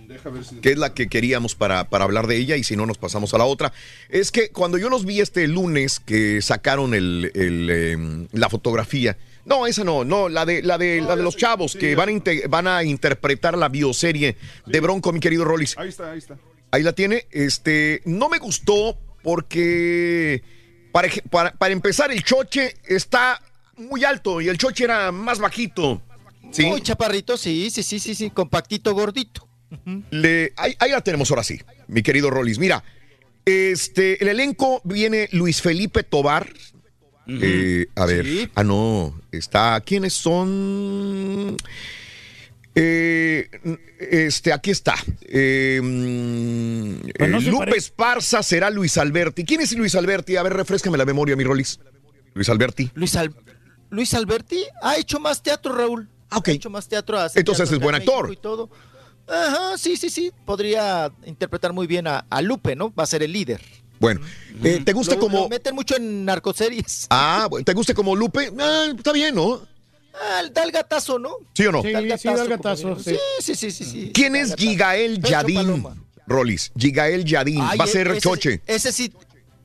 [0.09, 0.57] Deja ver si.
[0.57, 3.33] que es la que queríamos para, para hablar de ella y si no nos pasamos
[3.35, 3.73] a la otra.
[4.09, 9.17] Es que cuando yo los vi este lunes que sacaron el, el, em, la fotografía,
[9.45, 12.49] no, esa no, no, la de, la de, la de los chavos que van a,
[12.49, 14.37] van a interpretar la bioserie
[14.67, 15.77] de Bronco, mi querido Rollis.
[15.79, 16.39] Ahí está, ahí está.
[16.71, 17.27] Ahí la tiene.
[17.31, 20.43] Este, no me gustó porque
[20.93, 23.41] para, para, para empezar el choche está
[23.77, 26.03] muy alto y el choche era más bajito.
[26.53, 26.67] ¿Sí?
[26.67, 29.49] Muy chaparrito, sí, sí, sí, sí, sí, compactito, gordito.
[30.11, 32.59] Le, ahí, ahí la tenemos ahora sí, mi querido Rollis.
[32.59, 32.83] Mira,
[33.45, 36.53] este, el elenco viene Luis Felipe Tobar.
[37.43, 39.81] Eh, a ver, ah, no, está.
[39.83, 41.57] ¿Quiénes son?
[42.75, 43.49] Eh,
[43.99, 44.95] este, aquí está.
[45.23, 49.45] Eh, mm, Pues no eh, Lupe pare- Esparza será Luis Alberti.
[49.45, 50.37] ¿Quién es Luis Alberti?
[50.37, 51.81] A ver, refrescame la memoria, mi Rolis.
[52.35, 52.91] Luis Alberti.
[52.95, 53.35] Luis, Al-
[53.91, 56.09] Luis Alberti ha hecho más teatro, Raúl.
[56.31, 56.49] Ah, ok.
[56.49, 57.19] Ha hecho más teatro.
[57.19, 58.33] hace Entonces teatro es buen actor.
[58.33, 58.71] Y todo.
[59.27, 60.33] Ajá, sí, sí, sí.
[60.47, 62.93] Podría interpretar muy bien a, a Lupe, ¿no?
[62.95, 63.61] Va a ser el líder.
[64.01, 64.21] Bueno,
[64.65, 65.39] eh, ¿te gusta Lo- como.
[65.43, 67.07] lo meten mucho en narcoseries.
[67.11, 68.51] Ah, bueno, ¿te gusta como Lupe?
[68.59, 69.61] Ah, está bien, ¿no?
[70.15, 71.31] Ah, da el gatazo, ¿no?
[71.55, 71.83] ¿Sí o no?
[71.83, 73.17] Sí, Da el sí, da el como gatazo, sí.
[73.41, 74.11] Sí, sí, sí.
[74.13, 74.55] ¿Quién es.
[74.57, 75.85] Gigael Yadín?
[76.27, 77.61] Rolis, Gigael Yadín.
[77.63, 78.61] Ay, Va a ser ese- Choche.
[78.67, 79.13] Ese sí,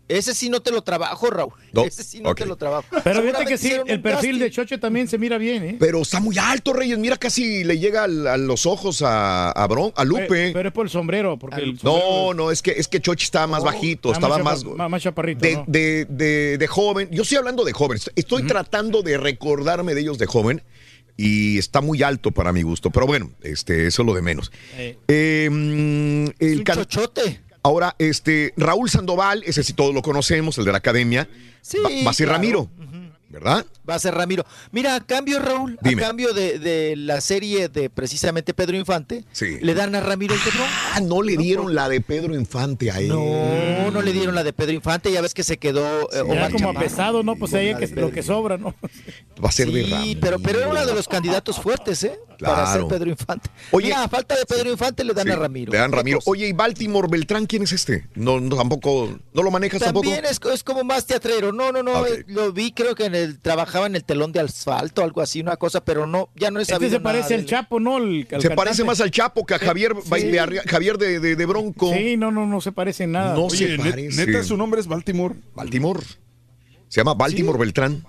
[0.07, 1.53] ese sí no te lo trabajo, Raúl.
[1.73, 2.85] No, Ese sí no te lo trabajo.
[3.03, 4.39] Pero fíjate que sí, el perfil casting.
[4.39, 5.75] de Choche también se mira bien, ¿eh?
[5.79, 6.97] Pero está muy alto, Reyes.
[6.97, 10.25] Mira, casi le llega al- a los ojos a, a, Bron- a Lupe.
[10.27, 13.01] Pero, pero es por el sombrero, porque el no, sombrero no, es que, es que
[13.01, 15.65] Choche estaba más bajito, está estaba chapa- más, más, más chaparrito, de, ¿no?
[15.67, 17.09] de, de- de joven.
[17.11, 17.99] Yo estoy hablando de joven.
[18.15, 20.61] Estoy tratando de recordarme de ellos de joven
[21.17, 22.89] y está muy alto para mi gusto.
[22.91, 24.51] Pero bueno, este, eso es lo de menos.
[24.77, 27.41] Eh, Eh, mm, el Un chochote.
[27.65, 31.27] Ahora, este, Raúl Sandoval, ese sí todos lo conocemos, el de la academia.
[31.63, 32.37] Sí, va, va a ser claro.
[32.37, 32.69] Ramiro,
[33.29, 33.65] ¿verdad?
[33.87, 34.45] Va a ser Ramiro.
[34.71, 36.01] Mira, a cambio, Raúl, Dime.
[36.03, 39.57] a cambio de, de la serie de precisamente Pedro Infante, Sí.
[39.61, 40.63] le dan a Ramiro el Pedro.
[40.93, 43.09] Ah, no le dieron la de Pedro Infante a él.
[43.09, 46.23] No, no le dieron la de Pedro Infante, ya ves que se quedó eh, Era
[46.23, 46.79] Omar como Chaparro.
[46.79, 47.35] apesado, ¿no?
[47.35, 48.73] Pues ahí que, lo que sobra, ¿no?
[49.43, 50.19] Va a ser de Sí, Ramiro.
[50.21, 52.19] pero, pero era uno de los candidatos fuertes, ¿eh?
[52.39, 52.85] Para ser.
[52.87, 53.49] Pedro Infante.
[53.71, 55.71] Oye, Mira, a falta de Pedro Infante le dan Sí, a Ramiro.
[55.71, 56.19] Le dan Ramiro.
[56.25, 58.07] Oye, ¿y Baltimore Beltrán quién es este?
[58.15, 60.05] No, no tampoco, ¿no lo manejas tampoco?
[60.09, 61.51] También es, es como más teatrero.
[61.51, 62.05] No, no, no.
[62.05, 65.41] Eh, Lo vi, creo que en el, trabajaba en el telón de asfalto, algo así,
[65.41, 67.45] una cosa, pero no, ya no he Este se parece al.
[67.45, 67.97] Chapo, ¿no?
[67.97, 68.55] El- al Se cantante.
[68.55, 70.27] parece más al Chapo que a Javier, Sí.
[70.27, 71.93] de Arria- Javier de, de- de Bronco.
[71.93, 73.33] Sí, no, no, no se parece en nada.
[73.35, 74.25] No Oye, se parece.
[74.25, 75.35] neta, su nombre es Baltimore.
[75.53, 75.99] Baltimore.
[76.87, 78.03] Se llama Baltimore Beltrán.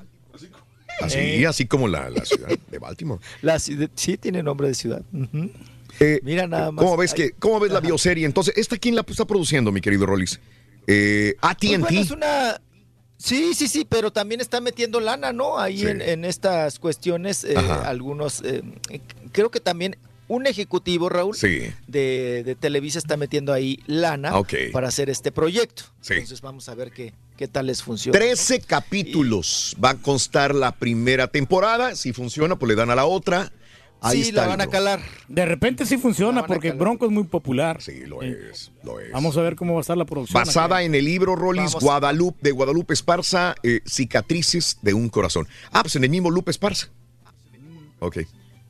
[1.01, 1.47] Así, Eh.
[1.47, 3.21] así como la, la ciudad de Baltimore.
[3.43, 5.03] La ciudad- sí, tiene nombre de ciudad.
[6.01, 6.85] Eh, Mira nada más.
[6.85, 8.25] ¿Cómo ves, Ay, que, cómo ves la bioserie?
[8.27, 10.41] Entonces, ¿esta quién la está produciendo, mi querido Rollis?
[10.87, 11.79] Eh, Pues AT&T.
[11.79, 12.61] bueno, es una...
[13.27, 15.59] Sí, sí, sí, pero también está metiendo lana, ¿no?
[15.59, 15.87] Ahí Sí.
[15.89, 18.41] en, en estas cuestiones, eh, algunos...
[18.45, 18.63] eh,
[19.33, 19.97] creo que también
[20.29, 21.63] un ejecutivo, Raúl, Sí.
[21.89, 24.33] de, de Televisa está metiendo ahí lana
[24.73, 25.85] para hacer este proyecto.
[26.01, 26.15] Sí.
[26.15, 28.19] Entonces vamos a ver qué, qué tal les funciona.
[28.19, 31.95] 13 capítulos va a constar la primera temporada.
[31.97, 33.53] Si funciona, pues le dan a la otra.
[34.07, 35.01] Ahí sí, está la van a calar.
[35.29, 37.83] De repente sí funciona porque Bronco es muy popular.
[37.83, 39.13] Sí, lo es, lo es.
[39.13, 40.41] Vamos a ver cómo va a estar la producción.
[40.41, 40.83] Basada acá.
[40.83, 41.75] en el libro Rollis.
[41.75, 45.47] Guadalupe, de Guadalupe Esparza, eh, Cicatrices de un corazón.
[45.73, 46.89] Ah, pues en el mismo Lupe Esparza.
[47.99, 48.19] Ok.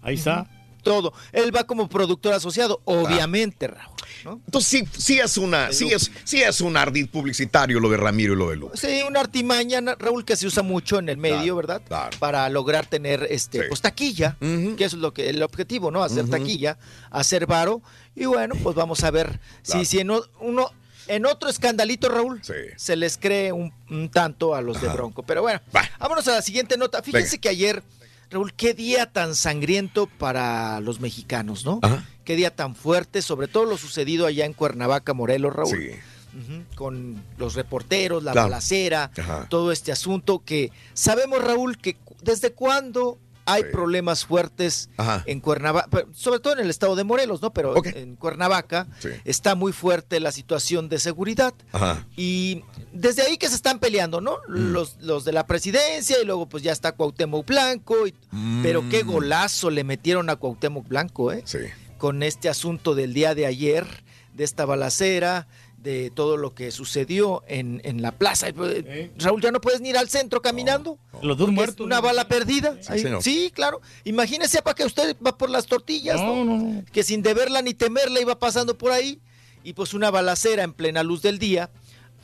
[0.03, 0.49] Ahí está.
[0.91, 1.13] Todo.
[1.33, 3.95] Él va como productor asociado, obviamente, Raúl.
[4.25, 4.41] ¿no?
[4.47, 8.35] Entonces sí, sí es una, sí es, sí es un ardid publicitario lo de Ramiro
[8.35, 8.77] y lo de Lupe.
[8.77, 11.83] Sí, una artimaña, Raúl, que se usa mucho en el medio, ¿verdad?
[12.19, 16.03] Para lograr tener este, pues taquilla, que es lo que el objetivo, ¿no?
[16.03, 16.79] Hacer taquilla,
[17.11, 17.83] hacer varo.
[18.15, 20.71] Y bueno, pues vamos a ver si, si en uno,
[21.09, 22.41] en otro escandalito, Raúl,
[22.77, 25.23] se les cree un, un tanto a los de Bronco.
[25.23, 25.61] Pero bueno,
[25.99, 27.03] vámonos a la siguiente nota.
[27.03, 27.41] Fíjense Venga.
[27.41, 27.83] que ayer,
[28.31, 31.81] Raúl, qué día tan sangriento para los mexicanos, ¿no?
[32.25, 35.93] Qué día tan fuerte, sobre todo lo sucedido allá en Cuernavaca, Morelos, Raúl.
[36.37, 38.49] Ujú, con los reporteros, la Claro.
[38.49, 39.47] balacera, Ajá.
[39.49, 43.17] todo este asunto que sabemos, Raúl, que desde cuándo
[43.47, 45.23] hay problemas fuertes Ajá.
[45.27, 47.53] en Cuernavaca, sobre todo en el estado de Morelos, ¿no?
[47.53, 49.09] Pero en Cuernavaca Sí.
[49.25, 51.55] está muy fuerte la situación de seguridad.
[51.73, 52.07] Ajá.
[52.17, 54.39] Y desde ahí que se están peleando, ¿no?
[54.49, 54.73] Mm.
[54.73, 58.07] Los, los de la presidencia y luego pues ya está Cuauhtémoc Blanco.
[58.07, 58.15] y-
[58.63, 59.07] Pero qué Mm.
[59.13, 61.43] golazo le metieron a Cuauhtémoc Blanco, ¿eh?
[61.47, 61.59] Sí.
[61.99, 63.87] Con este asunto del día de ayer,
[64.35, 65.47] de esta balacera,
[65.87, 68.49] de todo lo que sucedió en, en la plaza.
[68.49, 70.99] Eh, Raúl, ya no puedes ni ir al centro caminando.
[71.23, 71.87] Los dos porque es muertos.
[71.87, 72.77] Una bala perdida.
[72.83, 73.23] Sí, Ahí- señor.
[73.23, 73.81] sí, claro.
[74.05, 76.45] Imagínese para que usted va por las tortillas, No, ¿no?
[76.45, 76.85] no, no.
[76.93, 79.21] Que sin deberla ni temerla iba pasando por ahí.
[79.63, 81.71] Y pues una balacera en plena luz del día.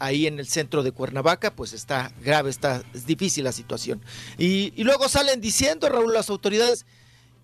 [0.01, 4.03] Ahí en el centro de Cuernavaca, pues está grave, está es difícil la situación.
[4.39, 6.85] Y, y luego salen diciendo, Raúl, las autoridades,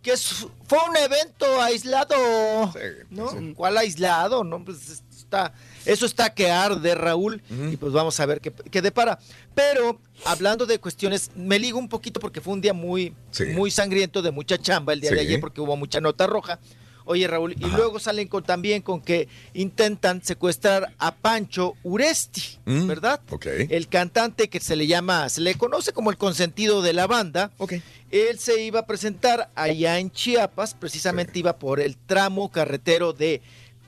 [0.03, 2.17] que es- fue un evento aislado.
[3.11, 3.31] ¿No?
[3.55, 4.43] ¿Cuál aislado?
[4.43, 5.53] No, pues está,
[5.89, 7.43] eso está que arde, Raúl,
[7.73, 9.19] y pues vamos a ver qué, qué depara.
[9.55, 13.15] Pero hablando de cuestiones, me ligo un poquito porque fue un día muy,
[13.55, 16.61] muy sangriento, de mucha chamba el día de ayer, porque hubo mucha nota roja.
[17.11, 22.87] Oye, Raúl, y luego salen con, también con que intentan secuestrar a Pancho Uresti, Mm,
[22.87, 23.21] ¿verdad?
[23.31, 23.47] ok.
[23.71, 27.51] El cantante que se le llama, se le conoce como el consentido de la banda.
[28.11, 33.41] Él se iba a presentar allá en Chiapas, precisamente iba por el tramo carretero de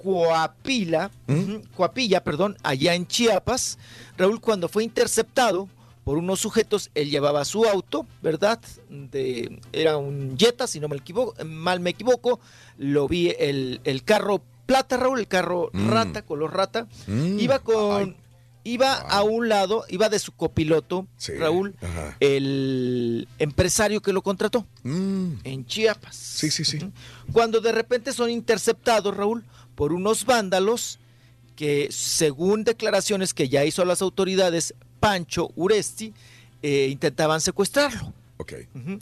[0.03, 3.79] Coapila, ujú, Coapilla, perdón, allá en Chiapas.
[4.17, 5.69] Raúl, cuando fue interceptado
[6.05, 8.59] por unos sujetos, él llevaba su auto, ¿verdad?
[8.89, 12.41] De, era un Jetta, si no me equivoco, mal me equivoco.
[12.79, 15.89] Lo vi el, el carro plata, Raúl, el carro Mm.
[15.91, 16.87] rata, color rata.
[17.07, 17.39] Mm.
[17.39, 18.17] Iba con,
[18.65, 21.07] iba a un lado, iba de su copiloto,
[21.39, 22.17] Raúl, Ajá.
[22.21, 26.17] el empresario que lo contrató en Chiapas.
[26.17, 26.79] Sí, sí, sí.
[27.33, 29.45] Cuando de repente son interceptados, Raúl,
[29.81, 30.99] por unos vándalos
[31.57, 36.13] que, según declaraciones que ya hizo las autoridades, Pancho Uresti,
[36.61, 38.13] eh, intentaban secuestrarlo.
[38.37, 38.53] Ok.
[38.75, 38.99] Ujú.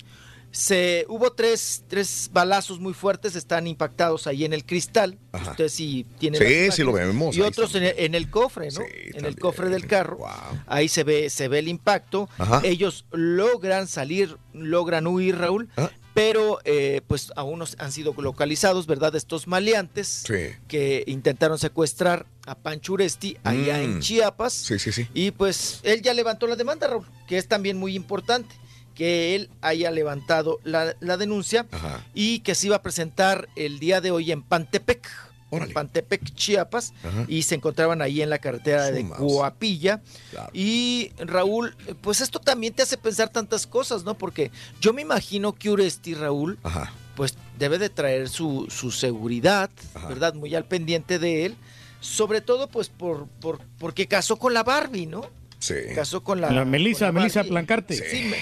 [0.52, 5.18] Se, hubo tres, tres balazos muy fuertes, están impactados ahí en el cristal.
[5.32, 5.50] Ajá.
[5.50, 8.80] Usted sí tiene Sí, sí lo vemos, Y otros en el, en el cofre, ¿no?
[9.14, 10.20] en el cofre del carro.
[10.68, 12.28] Ahí se ve, se ve el impacto.
[12.38, 12.60] Ajá.
[12.62, 15.70] Ellos logran salir, logran huir, Raúl.
[15.76, 15.90] Ah.
[16.18, 19.14] Pero eh, pues aún no han sido localizados, ¿verdad?
[19.14, 20.56] Estos maleantes Sí.
[20.66, 23.82] que intentaron secuestrar a Pancho Uresti allá Mm.
[23.84, 24.52] en Chiapas.
[24.52, 25.06] Sí, sí, sí.
[25.14, 28.52] Y pues él ya levantó la demanda, Raúl, que es también muy importante
[28.96, 32.04] que él haya levantado la, la denuncia Ajá.
[32.14, 35.08] y que se iba a presentar el día de hoy en Pantepec,
[35.50, 37.24] en Pantepec, Chiapas, Ajá.
[37.28, 39.08] y se encontraban ahí en la carretera de.
[39.08, 40.00] Coapilla.
[40.30, 40.50] Claro.
[40.52, 44.16] Y Raúl, pues esto también te hace pensar tantas cosas, ¿no?
[44.16, 46.92] Porque yo me imagino que Uresti, Raúl, Ajá.
[47.16, 49.70] pues debe de traer su, su seguridad,
[50.08, 50.34] ¿verdad?
[50.34, 51.56] Muy al pendiente de él.
[52.00, 55.22] Sobre todo, pues, por, por porque casó con la Barbie, ¿no?
[55.58, 55.74] Sí.
[55.94, 56.52] Casó con la...
[56.52, 57.50] La Melissa, Melissa Barbie.
[57.50, 57.94] Plancarte.
[57.94, 58.36] Sí, me-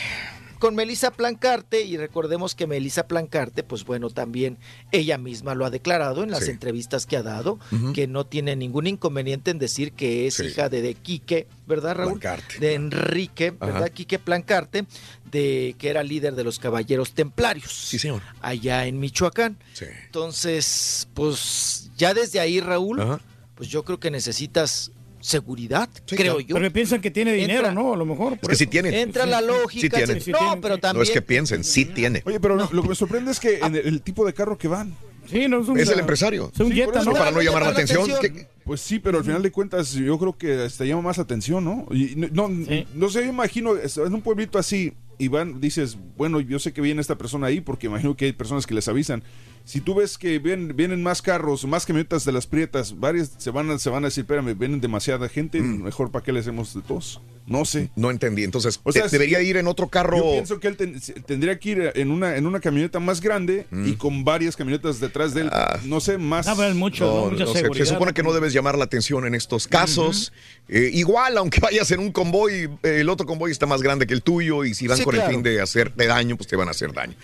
[0.59, 4.59] con Melissa Plancarte, y recordemos que Melissa Plancarte, pues bueno, también
[4.93, 6.51] ella misma lo ha declarado en las Sí.
[6.51, 7.59] entrevistas que ha dado,
[7.95, 10.45] que no tiene ningún inconveniente en decir que es Sí.
[10.47, 12.19] hija de, de Quique, ¿verdad, Raúl?
[12.21, 12.59] Plancarte.
[12.59, 13.77] De Enrique, ¿verdad?
[13.85, 13.89] Ajá.
[13.91, 14.87] Quique Plancarte,
[15.31, 17.71] de que era líder de los Caballeros Templarios.
[17.73, 18.23] Sí, señor.
[18.41, 19.59] Allá en Michoacán.
[19.75, 19.87] Sí.
[20.07, 23.21] Entonces, pues ya desde ahí, Raúl, Ajá.
[23.55, 24.91] pues yo creo que necesitas
[25.27, 26.41] seguridad, creo claro.
[26.41, 26.55] yo.
[26.57, 27.95] Pero piensan que tiene dinero, Entra- ¿no?
[27.95, 28.39] A lo mejor.
[28.41, 28.71] Es que sí eso.
[28.71, 28.95] tienen.
[28.95, 29.99] Entra la lógica.
[30.19, 30.99] Sí no, pero también.
[30.99, 32.23] No es que piensen, sí tiene.
[32.25, 34.69] Oye, pero lo que me sorprende es que en el, el tipo de carro que
[34.69, 34.95] van.
[35.29, 36.53] Sí, no es un, Es el empresario.
[36.55, 36.69] Es un
[37.05, 37.13] ¿no?
[37.13, 38.09] Para no llamar la atención.
[38.11, 38.37] atención.
[38.37, 41.65] ¿qué- Pues sí, pero al final de cuentas yo creo que hasta llama más atención,
[41.65, 41.87] ¿no?
[41.91, 42.87] Y no, no, Sí.
[42.95, 46.73] no sé, yo imagino, es- en un pueblito así, y van, dices, bueno, yo sé
[46.73, 49.23] que viene esta persona ahí porque imagino que hay personas que les avisan.
[49.67, 53.51] Si tú ves que vienen, vienen más carros, más camionetas de las prietas, varias se
[53.51, 55.83] van a, se van a decir, espérame, vienen demasiada gente, Mm.
[55.83, 57.21] mejor para qué le hacemos de todos.
[57.49, 57.91] No sé.
[57.95, 58.43] No entendí.
[58.43, 60.17] Entonces, O sea, te- debería ir en otro carro.
[60.17, 63.67] Yo pienso que él ten- tendría que ir en una, en una camioneta más grande
[63.71, 63.87] Mm.
[63.87, 65.51] y con varias camionetas detrás de él.
[65.53, 65.79] Ah.
[65.85, 66.45] no sé, más.
[66.47, 70.33] No, no sé, se supone que no debes llamar la atención en estos casos.
[70.69, 74.15] Eh, igual, aunque vayas en un convoy, eh, el otro convoy está más grande que
[74.15, 75.29] el tuyo y si van Sí, con claro.
[75.29, 77.15] el fin de hacerte daño, pues te van a hacer daño.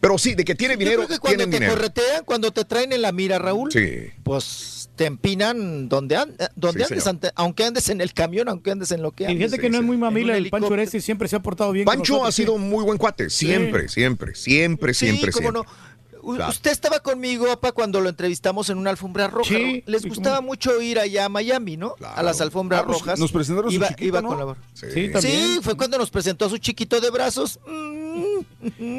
[0.00, 1.72] Pero sí, de que tiene dinero, tienen te dinero.
[1.92, 4.10] Corretean, cuando te traen en la mira, Raúl, Sí.
[4.22, 8.48] pues te empinan donde, an- eh, donde Sí, andes, ante- aunque andes en el camión,
[8.48, 9.38] aunque andes en lo que Y andes.
[9.50, 11.84] fíjate que no es muy mamila el Pancho Oresti, siempre se ha portado bien.
[11.86, 15.62] Pancho ha sido muy buen cuate, siempre, siempre, siempre, Sí, siempre, cómo siempre.
[15.72, 15.92] no.
[16.24, 16.52] U- Claro.
[16.52, 19.48] Usted estaba conmigo, papá, cuando lo entrevistamos en una alfombra roja.
[19.56, 19.90] Sí, ¿no?
[19.92, 21.96] Les gustaba cómo mucho ir allá a Miami, ¿no?
[22.14, 23.18] A las alfombras Ah, pues, rojas.
[23.18, 24.28] nos presentaron su iba, chiquito, iba ¿no?
[24.28, 24.86] con la- Sí.
[24.94, 25.20] Sí, también.
[25.54, 27.58] Sí, fue cuando nos presentó a su chiquito de brazos.
[27.66, 28.01] Mm.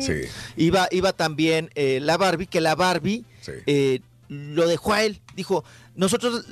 [0.01, 0.22] Sí.
[0.58, 3.25] Iba, iba también eh, la Barbie, que la Barbie
[3.66, 5.22] eh, lo dejó a él.
[5.35, 5.64] Dijo,
[5.95, 6.45] nosotros,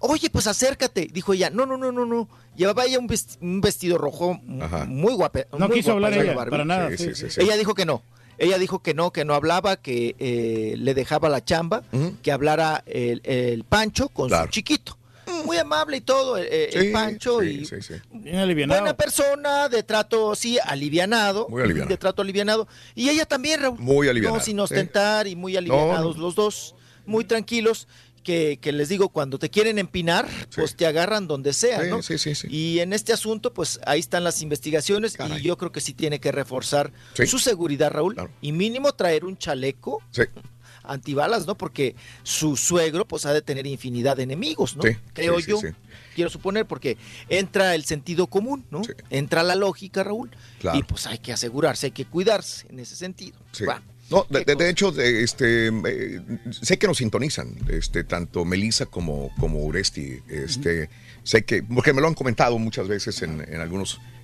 [0.00, 1.08] oye, pues acércate.
[1.12, 2.28] Dijo ella, no, no, no, no, no.
[2.56, 4.84] Llevaba ella un vesti- un vestido rojo Ajá.
[4.84, 5.40] muy guapo.
[5.58, 7.04] No quiso hablar ella, para nada, Sí, sí.
[7.06, 7.40] sí, sí, sí.
[7.40, 8.02] Ella dijo que no.
[8.38, 11.82] Ella dijo que no, que no hablaba, que eh, le dejaba la chamba,
[12.22, 14.46] que hablara el, el Pancho con Claro.
[14.46, 14.98] su chiquito.
[15.44, 17.40] Muy amable y todo, el, el Sí, Pancho.
[17.40, 17.94] sí, y sí, sí.
[18.12, 18.80] Bien alivianado.
[18.80, 21.48] Buena persona, de trato, sí, alivianado.
[21.48, 21.88] Muy alivianado.
[21.88, 22.68] De trato alivianado.
[22.94, 23.78] Y ella también, Raúl.
[23.78, 24.60] Muy alivianado, No, sin sí.
[24.60, 26.22] ostentar y muy alivianados no.
[26.22, 26.74] los dos.
[27.06, 27.88] Muy tranquilos.
[28.22, 32.02] Que, que les digo, cuando te quieren empinar, pues te agarran donde sea, Sí, ¿no?
[32.02, 32.46] sí, sí, sí.
[32.48, 36.20] Y en este asunto, pues ahí están las investigaciones y yo creo que sí tiene
[36.20, 37.26] que reforzar Sí.
[37.26, 38.14] su seguridad, Raúl.
[38.40, 40.22] Y mínimo traer un chaleco Sí.
[40.84, 41.56] Antibalas, ¿no?
[41.56, 44.82] Porque su suegro, pues ha de tener infinidad de enemigos, ¿no?
[44.82, 45.58] Sí, Creo sí, yo.
[45.60, 45.68] sí.
[46.14, 48.82] Quiero suponer, porque entra el sentido común, ¿no?
[49.10, 50.30] Entra la lógica, Raúl.
[50.60, 50.78] Claro.
[50.78, 53.38] Y pues hay que asegurarse, hay que cuidarse en ese sentido.
[53.68, 53.82] Va.
[54.10, 56.20] No, de, de- de hecho, de- este, eh,
[56.50, 60.20] sé que nos sintonizan, este, tanto Melissa como, como Uresti.
[60.28, 60.90] Este,
[61.24, 63.60] Sé que, porque me lo han comentado muchas veces en, en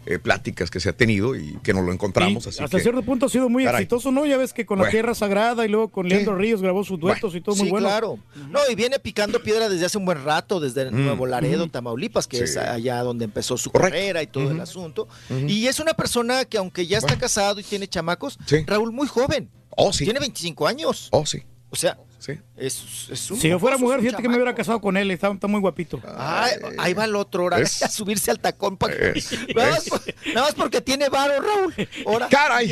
[0.09, 2.47] algunas pláticas que se ha tenido y que nos lo encontramos.
[2.47, 3.83] Así hasta que- cierto punto ha sido muy Caray.
[3.83, 4.27] exitoso, ¿no?
[4.27, 4.89] Ya ves que con la.
[4.91, 7.87] Tierra Sagrada y luego con Leandro Ríos grabó sus duetos y todo muy sí, bueno.
[7.89, 8.19] claro.
[8.51, 11.05] No, y viene picando piedra desde hace un buen rato, desde Mm.
[11.05, 11.71] Nuevo Laredo, Mm.
[11.71, 12.45] Tamaulipas, que Sí.
[12.45, 13.93] es allá donde empezó su Correcto.
[13.95, 15.09] carrera y todo el asunto.
[15.47, 19.51] Y es una persona que aunque ya está casado y tiene chamacos, Raúl muy joven.
[19.81, 20.05] Oh, sí.
[20.05, 21.09] Tiene 25 años.
[21.13, 21.43] Oh, sí.
[21.71, 22.39] O sea, sí.
[22.57, 25.31] es, es un Si yo fuera mujer, fíjate que me hubiera casado con él, está,
[25.31, 26.01] está muy guapito.
[26.17, 28.95] Ay, ahí va el otro, ahora a subirse al tacón para
[29.57, 30.03] nada, más, por-
[30.35, 31.75] nada más porque tiene varo, Raúl.
[32.07, 32.29] Ahora.
[32.29, 32.69] ¡Caray!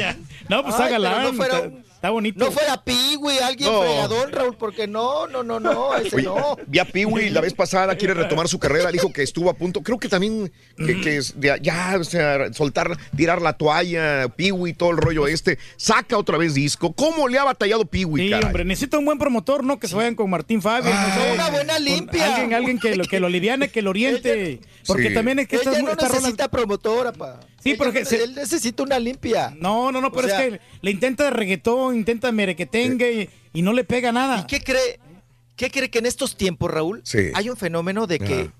[0.48, 0.74] No, pues
[1.20, 2.44] pero no fuera está, un- está bonito.
[2.44, 3.80] No fuera Piwi, alguien No.
[3.82, 6.56] fregadón, Raúl, porque no, no, no, no, ese Oye, no.
[6.66, 9.82] Vi a Piwi la vez pasada, quiere retomar su carrera, dijo que estuvo a punto,
[9.82, 11.20] creo que también que,
[11.60, 16.54] ya, o sea, soltar, tirar la toalla, Piwi, todo el rollo este, saca otra vez
[16.54, 16.92] disco.
[16.92, 18.44] ¿Cómo le ha batallado Piwi, Sí, caray?
[18.46, 19.78] hombre, necesita un buen promotor, ¿no?
[19.78, 20.92] Que se vayan con Martín Fabio.
[20.94, 22.26] no sé, Una buena limpia.
[22.34, 24.60] Alguien, alguien que lo, que lo liviane, que lo oriente.
[24.86, 25.14] Porque Sí.
[25.14, 27.40] también es que Ella no necesita promotora, pa.
[27.66, 29.54] Sí, Ella porque se- él necesita una limpia.
[29.58, 33.58] No, no, no, pero O sea- es que le intenta de reggaetón, intenta merequetengue y,
[33.58, 34.40] y no le pega nada.
[34.40, 35.00] ¿Y qué cree?
[35.56, 37.30] ¿Qué cree que en estos tiempos, Raúl, Sí.
[37.34, 38.50] hay un fenómeno de que,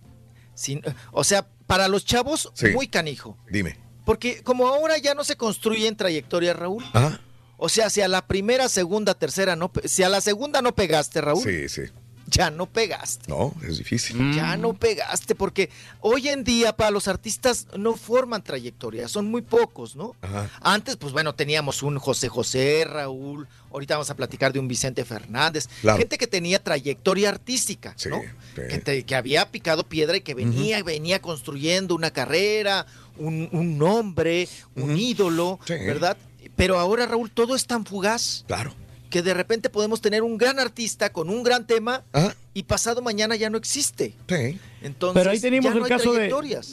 [0.54, 2.68] sin- o sea, para los chavos, Sí.
[2.68, 3.36] muy canijo.
[3.50, 3.78] Dime.
[4.04, 6.84] Porque como ahora ya no se construyen trayectorias, Raúl.
[6.92, 7.20] Ajá.
[7.58, 11.20] O sea, si a la primera, segunda, tercera no, si a la segunda no pegaste,
[11.20, 11.82] Raúl, Sí, sí.
[12.28, 13.28] Ya no pegaste.
[13.30, 14.34] No, es difícil.
[14.34, 19.42] Ya no pegaste, porque hoy en día para los artistas no forman trayectoria, son muy
[19.42, 20.16] pocos, ¿no?
[20.22, 20.50] Ajá.
[20.60, 25.04] Antes, pues bueno, teníamos un José José, Raúl, ahorita vamos a platicar de un Vicente
[25.04, 25.98] Fernández, Claro.
[25.98, 28.20] gente que tenía trayectoria artística, Sí, ¿no?
[28.54, 28.62] sí.
[28.70, 32.86] Gente que había picado piedra y que venía, venía construyendo una carrera,
[33.18, 35.74] un, un nombre, un ídolo, Sí.
[35.74, 36.16] ¿verdad?
[36.56, 38.74] Pero ahora, Raúl, todo es tan fugaz Claro.
[39.16, 42.04] Que de repente podemos tener un gran artista con un gran tema
[42.52, 44.12] y pasado mañana ya no existe.
[44.28, 44.58] Sí.
[44.82, 46.28] Entonces, Pero ahí no el caso de,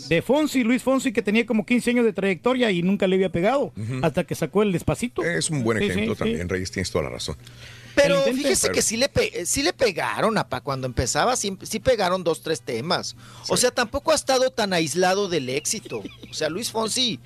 [0.09, 3.29] de Fonsi, Luis Fonsi, que tenía como 15 años de trayectoria y nunca le había
[3.29, 5.23] pegado, hasta que sacó el despacito.
[5.23, 6.19] Es un buen sí, ejemplo sí.
[6.19, 7.37] también, Reyes, tienes toda la razón.
[7.95, 8.37] Pero intento.
[8.37, 12.23] fíjese Pero- que sí le, pe- sí le pegaron, apa, cuando empezaba, sí, sí pegaron
[12.23, 13.15] dos, tres temas.
[13.49, 16.01] O sea, tampoco ha estado tan aislado del éxito.
[16.29, 17.19] O sea, Luis Fonsi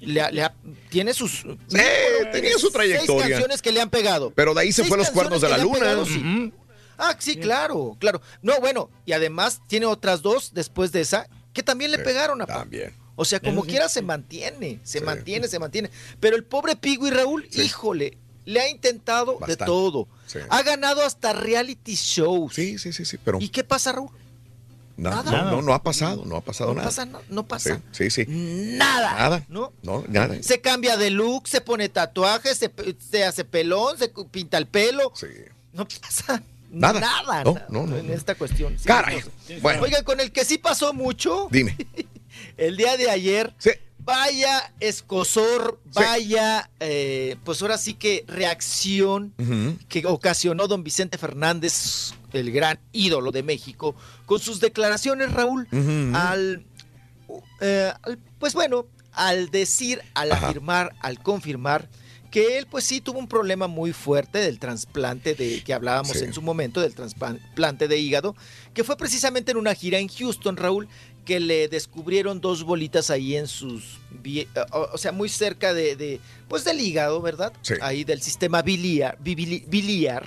[0.00, 0.54] le ha- le ha-
[0.90, 1.44] tiene sus...
[2.32, 3.22] tenía su trayectoria.
[3.22, 4.30] Seis canciones que le han pegado.
[4.34, 5.78] Pero de ahí se Seis fue los cuernos de la luna.
[5.78, 6.52] pegado, sí.
[6.98, 8.20] Ah, sí, claro, claro.
[8.42, 12.42] No, bueno, y además tiene otras dos después de esa que también le Sí, pegaron,
[12.42, 12.54] apa.
[12.58, 12.94] También.
[13.16, 13.70] O sea, como sí.
[13.70, 15.90] quiera se mantiene, se mantiene, se mantiene.
[16.20, 18.18] Pero el pobre Pigo y Raúl, híjole,
[18.50, 19.56] le ha intentado Bastante.
[19.62, 20.08] de todo.
[20.26, 20.38] Sí.
[20.48, 22.54] Ha ganado hasta reality shows.
[22.54, 24.10] Sí, sí, sí, sí, pero ¿Y qué pasa, Raúl?
[24.96, 25.44] na- nada.
[25.44, 26.88] no, no, no ha pasado, no ha pasado No nada.
[26.88, 28.24] pasa, no, no Sí, pasa sí, sí.
[28.28, 29.14] nada.
[29.14, 29.44] Nada.
[29.48, 29.72] ¿no?
[29.82, 30.36] No, nada.
[30.42, 35.12] Se cambia de look, se pone tatuajes, se, se hace pelón, se pinta el pelo.
[35.14, 35.26] Sí.
[35.72, 37.00] No pasa Nada.
[37.00, 38.78] nada, No, nada no, no, en esta cuestión.
[38.78, 39.22] Sí, Caray.
[39.62, 39.82] Bueno.
[39.82, 41.76] Oigan, con el que sí pasó mucho Dime.
[42.56, 43.54] el día de ayer,
[44.04, 49.34] vaya escosor, vaya, eh, pues ahora sí que reacción
[49.88, 53.94] que ocasionó don Vicente Fernández, el gran ídolo de México,
[54.26, 55.66] con sus declaraciones, Raúl,
[56.14, 56.64] al,
[57.60, 61.88] eh, al- pues bueno, al decir, al afirmar, al confirmar
[62.30, 66.24] que él pues sí tuvo un problema muy fuerte del trasplante de que hablábamos Sí.
[66.24, 68.36] en su momento del trasplante de hígado,
[68.72, 70.88] que fue precisamente en una gira en Houston, Raúl,
[71.30, 74.00] que le descubrieron dos bolitas ahí en sus
[74.72, 76.18] o, sea, muy cerca de, de,
[76.48, 77.52] pues del hígado, ¿verdad?
[77.82, 80.26] Ahí del sistema biliar, biliar.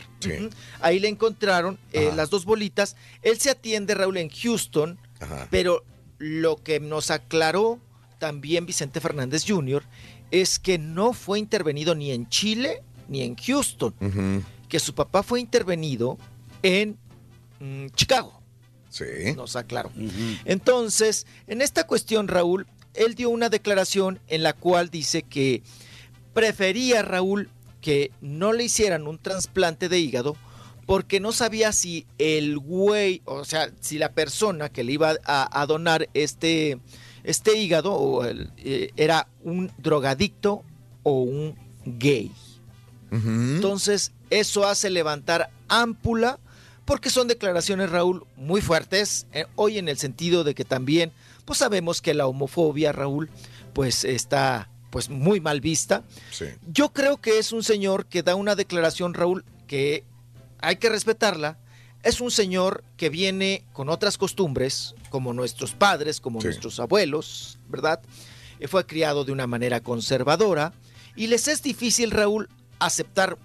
[0.80, 2.96] Ahí le encontraron eh, las dos bolitas.
[3.22, 4.98] Él se atiende, Raúl, en Houston,
[5.50, 5.84] pero
[6.20, 7.82] lo que nos aclaró
[8.18, 9.84] también Vicente Fernández Jr.
[10.32, 13.94] es que no fue intervenido ni en Chile ni en Houston,
[14.70, 16.18] que su papá fue intervenido
[16.62, 16.98] en
[17.60, 18.43] mm, Chicago.
[18.94, 19.34] Sí.
[19.36, 19.92] Nos aclaró.
[20.46, 25.64] Entonces, en esta cuestión, Raúl, él dio una declaración en la cual dice que
[26.36, 27.50] prefería, Raúl,
[27.82, 30.38] que no le hicieran un trasplante de hígado
[30.86, 35.62] porque no sabía si el güey, o sea, si la persona que le iba a,
[35.62, 36.78] a donar este,
[37.24, 40.64] este hígado o el, eh, era un drogadicto
[41.02, 41.56] o un
[41.86, 42.32] gay.
[43.12, 46.40] Entonces, eso hace levantar ámpula,
[46.86, 51.12] porque son declaraciones, Raúl, muy fuertes, eh, hoy en el sentido de que también,
[51.46, 53.30] pues sabemos que la homofobia, Raúl,
[53.74, 56.04] pues está pues muy mal vista.
[56.72, 60.04] Yo creo que es un señor que da una declaración, Raúl, que
[60.60, 61.58] hay que respetarla.
[62.04, 68.02] Es un señor que viene con otras costumbres, como nuestros padres, como nuestros abuelos, ¿verdad?
[68.60, 70.74] Eh, Fue criado de una manera conservadora
[71.16, 73.38] y les es difícil, Raúl, aceptar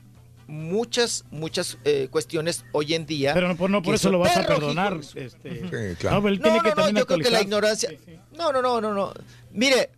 [0.48, 3.34] muchas, muchas eh, cuestiones hoy en día.
[3.34, 4.98] Pero no, por- no por que eso lo vas a perdonar.
[5.14, 6.16] este, claro.
[6.16, 7.90] no, pero él no, tiene no, que no, también yo creo que la ignorancia.
[8.36, 9.12] No, no, no, no, no.
[9.52, 9.90] Mire,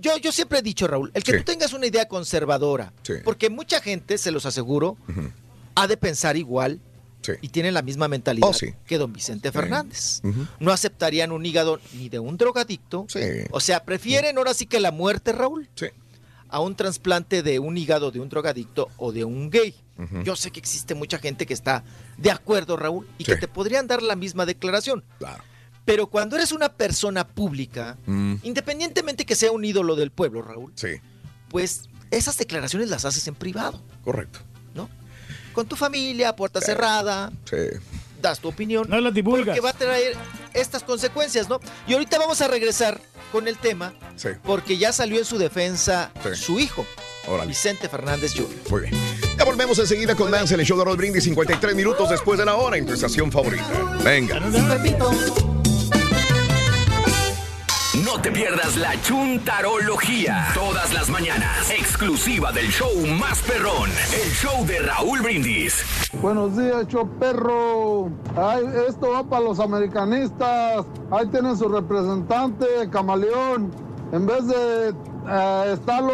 [0.00, 1.38] yo, yo siempre he dicho, Raúl, el que Sí.
[1.38, 3.14] tú tengas una idea conservadora, Sí.
[3.24, 4.96] porque mucha gente, se los aseguro,
[5.74, 6.80] ha de pensar igual
[7.42, 8.72] y tiene la misma mentalidad Oh, sí.
[8.86, 10.20] que don Vicente Fernández.
[10.60, 13.06] No aceptarían un hígado ni de un drogadicto.
[13.50, 15.68] O sea, prefieren ahora sí que la muerte, Raúl,
[16.48, 19.74] a un trasplante de un hígado de un drogadicto o de un gay.
[20.24, 21.82] Yo sé que existe mucha gente que está
[22.18, 25.02] de acuerdo, Raúl, y que te podrían dar la misma declaración.
[25.18, 25.42] Claro.
[25.86, 30.72] Pero cuando eres una persona pública, Mm, independientemente que sea un ídolo del pueblo, Raúl,
[30.74, 30.88] sí,
[31.48, 34.40] pues esas declaraciones las haces en privado, correcto.
[34.74, 34.90] ¿no?
[35.54, 37.56] Con tu familia, puerta cerrada, Sí.
[38.20, 38.86] das tu opinión.
[38.90, 39.46] No las divulgas.
[39.56, 40.14] Porque va a traer
[40.52, 41.58] estas consecuencias, ¿no?
[41.86, 43.00] Y ahorita vamos a regresar
[43.36, 44.30] con el tema, Sí.
[44.44, 46.34] porque ya salió en su defensa Sí.
[46.42, 46.86] su hijo,
[47.28, 47.48] Órale.
[47.48, 48.48] Vicente Fernández Jr.
[48.70, 48.94] Muy bien.
[49.36, 52.46] Ya volvemos enseguida con más en el show de Roll Brindis, 53 minutos después de
[52.46, 53.66] la hora en tu estación favorita.
[54.02, 54.40] Venga.
[58.06, 60.46] No te pierdas la chuntarología.
[60.54, 61.68] Todas las mañanas.
[61.72, 63.90] Exclusiva del show más perrón.
[63.90, 65.84] El show de Raúl Brindis.
[66.22, 68.08] Buenos días, show perro.
[68.88, 70.86] Esto va para los americanistas.
[71.10, 73.72] Ahí tienen su representante, Camaleón.
[74.12, 76.12] En vez de eh, estarlo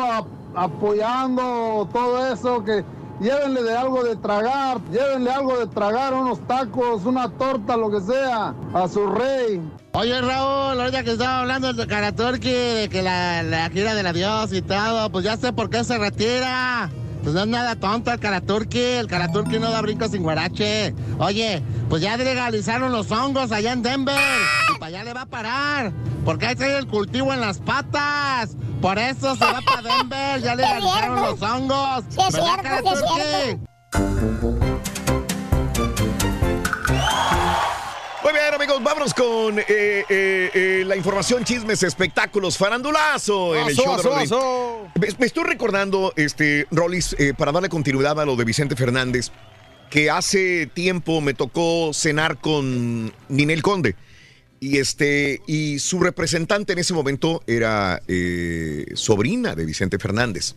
[0.55, 2.83] apoyando todo eso, que
[3.23, 8.01] llévenle de algo de tragar, llévenle algo de tragar, unos tacos, una torta, lo que
[8.01, 9.61] sea, a su rey.
[9.93, 14.53] Oye, Raúl, ahorita que estaba hablando de Karaturki, de que la, la gira del adiós
[14.53, 16.91] y todo, pues ya sé por qué se retira.
[17.23, 20.95] Pues no es nada tonto el Karaturki, el Karaturki no da brinco sin guarache.
[21.19, 24.17] Oye, pues ya legalizaron los hongos allá en Denver
[24.75, 25.93] y para allá le va a parar,
[26.25, 28.57] porque ahí trae el cultivo en las patas.
[28.81, 32.05] Por eso se va para Denver, ya legalizaron los hongos.
[32.17, 33.63] ¿Verdad, cierto,
[38.23, 40.05] Muy bien, amigos, vámonos con eh, eh,
[40.55, 44.89] eh, la información, chismes, espectáculos, farandulazo en el show de aso.
[44.95, 49.33] Me, me estoy recordando, este, Rolis, eh, para darle continuidad a lo de Vicente Fernández,
[49.91, 53.97] que hace tiempo me tocó cenar con Ninel Conde.
[54.61, 58.01] Y este, y su representante en ese momento era
[58.95, 60.55] sobrina de Vicente Fernández.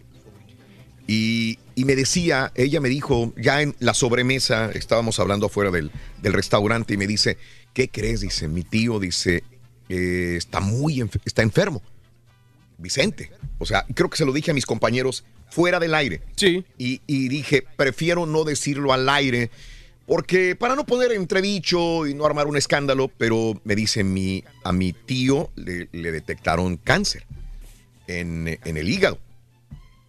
[1.08, 5.92] Y, y me decía, ella me dijo, ya en la sobremesa, estábamos hablando afuera del,
[6.22, 7.38] del restaurante, y me dice,
[7.74, 8.22] ¿qué crees?
[8.22, 9.43] Dice, mi tío dice,
[9.90, 11.82] eh, está muy enf- está enfermo.
[12.77, 13.32] Vicente.
[13.59, 16.22] O sea, creo que se lo dije a mis compañeros fuera del aire.
[16.35, 16.66] Sí.
[16.77, 19.50] Y, y dije, prefiero no decirlo al aire,
[20.08, 24.72] porque para no poner entredicho y no armar un escándalo, pero me dice, mi, a
[24.74, 27.25] mi tío le, le detectaron cáncer
[28.08, 29.19] en, en el hígado,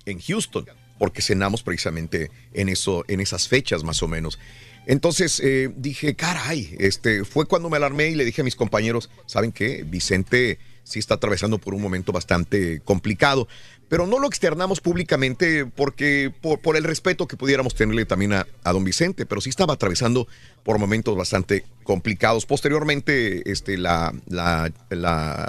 [0.04, 0.66] en Houston,
[0.98, 4.38] porque cenamos precisamente en, eso, en esas fechas más o menos.
[4.86, 9.10] Entonces eh, dije, caray, este, fue cuando me alarmé y le dije a mis compañeros,
[9.26, 9.84] ¿saben qué?
[9.84, 13.48] Vicente sí está atravesando por un momento bastante complicado.
[13.88, 18.82] Pero no lo externamos públicamente porque por, el respeto que pudiéramos tenerle también a, don
[18.82, 20.26] Vicente, pero sí estaba atravesando
[20.64, 22.46] por momentos bastante complicados.
[22.46, 24.12] Posteriormente, este, la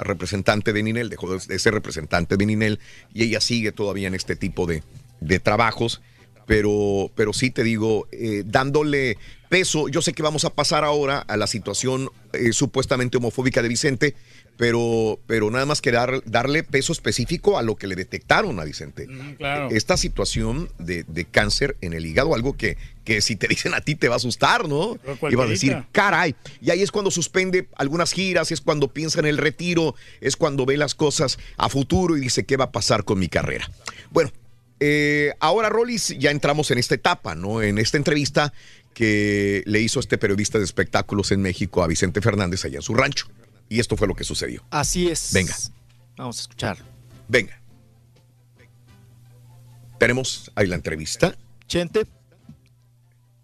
[0.02, 2.78] representante de Ninel dejó de ser representante de Ninel
[3.12, 4.84] y ella sigue todavía en este tipo de,
[5.20, 6.00] de trabajos
[6.48, 9.18] pero, pero sí te digo, eh, dándole
[9.50, 13.68] peso, yo sé que vamos a pasar ahora a la situación eh, supuestamente homofóbica de
[13.68, 14.14] Vicente,
[14.56, 18.64] pero, pero nada más que dar, darle peso específico a lo que le detectaron a
[18.64, 19.06] Vicente.
[19.06, 19.68] Mm, claro.
[19.70, 23.82] Esta situación de, de, cáncer en el hígado, algo que, que si te dicen a
[23.82, 24.98] ti te va a asustar, ¿no?
[25.30, 26.34] Y va a decir, caray.
[26.62, 30.64] Y ahí es cuando suspende algunas giras, es cuando piensa en el retiro, es cuando
[30.64, 33.70] ve las cosas a futuro y dice, ¿qué va a pasar con mi carrera?
[34.10, 34.32] Bueno,
[34.80, 37.62] eh, ahora, Rollis, ya entramos en esta etapa, ¿no?
[37.62, 38.52] En esta entrevista
[38.94, 42.94] que le hizo este periodista de espectáculos en México a Vicente Fernández allá en su
[42.94, 43.28] rancho.
[43.68, 44.64] Y esto fue lo que sucedió.
[44.70, 45.32] Así es.
[45.32, 45.54] Venga.
[46.16, 46.78] Vamos a escuchar.
[47.28, 47.60] Venga.
[49.98, 51.36] Tenemos ahí la entrevista.
[51.66, 52.06] Chente.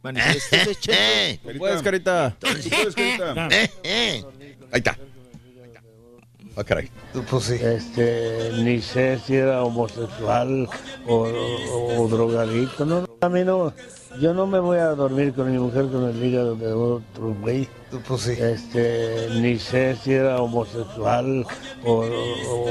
[0.80, 1.40] Chente.
[1.58, 2.36] Puedes, carita.
[2.40, 3.48] Puedes, carita.
[3.48, 3.70] Ahí
[4.72, 4.98] está.
[6.56, 6.88] Ah, caray.
[7.28, 7.54] Pues sí.
[7.54, 10.68] Este, ni sé si era homosexual
[11.06, 12.84] o, o, o, drogadicto.
[12.84, 13.72] No, a mí no.
[14.20, 17.68] Yo no me voy a dormir con mi mujer con el hígado de otro güey.
[18.06, 18.32] Pues sí.
[18.32, 21.44] Este, ni sé si era homosexual
[21.84, 22.06] o,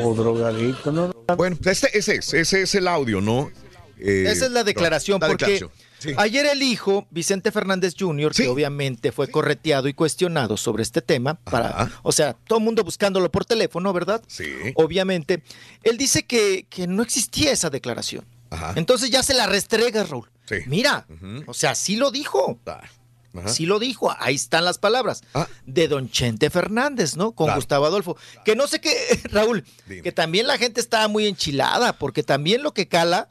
[0.03, 0.91] o drogadicto.
[0.91, 3.51] No, bueno, este, ese es, ese es el audio, ¿no?
[3.99, 5.71] Eh, Esa es la declaración, la porque declaración.
[6.03, 6.13] Sí.
[6.17, 8.43] ayer el hijo, Vicente Fernández Jr., Sí.
[8.43, 11.91] que obviamente fue correteado y cuestionado sobre este tema, para, Ajá.
[12.03, 14.21] o sea, todo el mundo buscándolo por teléfono, ¿verdad?
[14.27, 14.45] Sí.
[14.75, 15.41] Obviamente,
[15.83, 18.25] él dice que, que no existía esa declaración.
[18.49, 18.73] Ajá.
[18.75, 20.29] Entonces ya se la restrega, Raúl.
[20.47, 20.57] Sí.
[20.67, 21.07] Mira,
[21.47, 22.59] o sea, sí lo dijo.
[22.65, 23.47] Ajá.
[23.47, 25.47] Sí lo dijo, ahí están las palabras Ah.
[25.65, 27.31] de Don Chente Fernández, ¿no?
[27.31, 27.57] Con Claro.
[27.57, 28.15] Gustavo Adolfo.
[28.45, 28.91] Que no sé qué,
[29.31, 30.03] Raúl, Dime.
[30.03, 33.29] que también la gente estaba muy enchilada, porque también lo que cala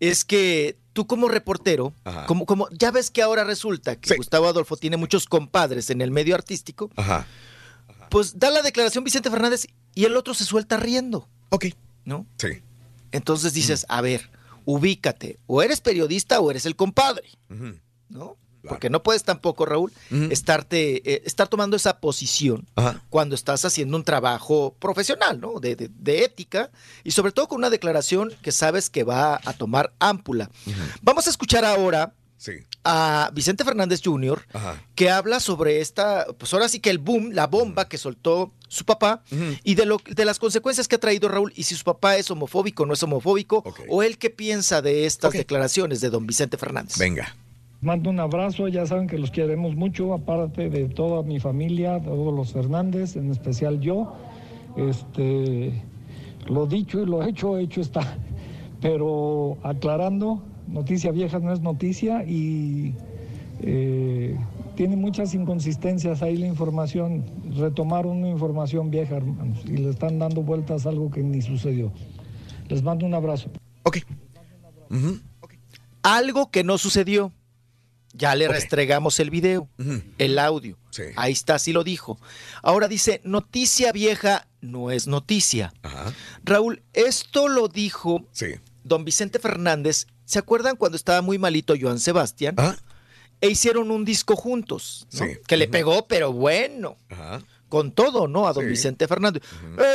[0.00, 2.26] es que tú como reportero, Ajá.
[2.26, 4.16] como, como ya ves que ahora resulta que Sí.
[4.16, 7.26] Gustavo Adolfo tiene muchos compadres en el medio artístico, Ajá.
[8.10, 11.66] pues da la declaración Vicente Fernández y el otro se suelta riendo, Ok.
[12.04, 12.26] ¿no?
[12.38, 12.48] Sí.
[13.12, 13.92] Entonces dices, Mm.
[13.92, 14.30] a ver,
[14.64, 17.28] ubícate, o eres periodista o eres el compadre.
[18.08, 18.36] ¿no?
[18.60, 18.74] Claro.
[18.74, 19.92] Porque no puedes tampoco, Raúl,
[20.30, 23.02] estarte, eh, estar tomando esa posición Ajá.
[23.10, 25.60] cuando estás haciendo un trabajo profesional, ¿no?
[25.60, 26.70] De, de- de ética
[27.04, 30.50] y sobre todo con una declaración que sabes que va a tomar ámpula.
[31.02, 32.52] Vamos a escuchar ahora Sí.
[32.84, 34.80] a Vicente Fernández Jr., Ajá.
[34.94, 38.84] que habla sobre esta, pues ahora sí que el boom, la bomba que soltó su
[38.84, 39.22] papá
[39.64, 42.30] y de, lo, de las consecuencias que ha traído Raúl y si su papá es
[42.30, 46.56] homofóbico o no es homofóbico o él qué piensa de estas declaraciones de don Vicente
[46.58, 46.96] Fernández.
[46.98, 47.34] Venga.
[47.80, 52.34] Mando un abrazo, ya saben que los queremos mucho, aparte de toda mi familia, todos
[52.34, 54.14] los Fernández, en especial yo.
[54.76, 55.72] Este,
[56.48, 58.18] lo dicho y lo hecho, hecho está.
[58.80, 62.94] Pero aclarando, noticia vieja no es noticia y
[63.60, 64.36] eh,
[64.74, 67.24] tiene muchas inconsistencias ahí la información.
[67.56, 71.92] Retomaron una información vieja, hermanos, y le están dando vueltas algo que ni sucedió.
[72.68, 73.50] Les mando un abrazo.
[73.84, 73.98] Ok.
[74.90, 75.20] Ujú.
[76.02, 77.32] Algo que no sucedió.
[78.18, 79.68] Ya le restregamos el video,
[80.18, 80.76] el audio.
[80.90, 81.04] Sí.
[81.16, 82.18] Ahí está, así lo dijo.
[82.62, 85.72] Ahora dice, noticia vieja no es noticia.
[85.82, 86.12] Ajá.
[86.44, 88.46] Raúl, esto lo dijo Sí.
[88.82, 90.06] don Vicente Fernández.
[90.24, 92.56] ¿Se acuerdan cuando estaba muy malito Joan Sebastián?
[92.58, 92.76] Ah.
[93.40, 95.24] E hicieron un disco juntos, ¿no?
[95.24, 95.38] Sí.
[95.46, 97.40] que le pegó, pero bueno, Ajá.
[97.68, 98.48] con todo, ¿no?
[98.48, 98.70] A don Sí.
[98.70, 99.44] Vicente Fernández.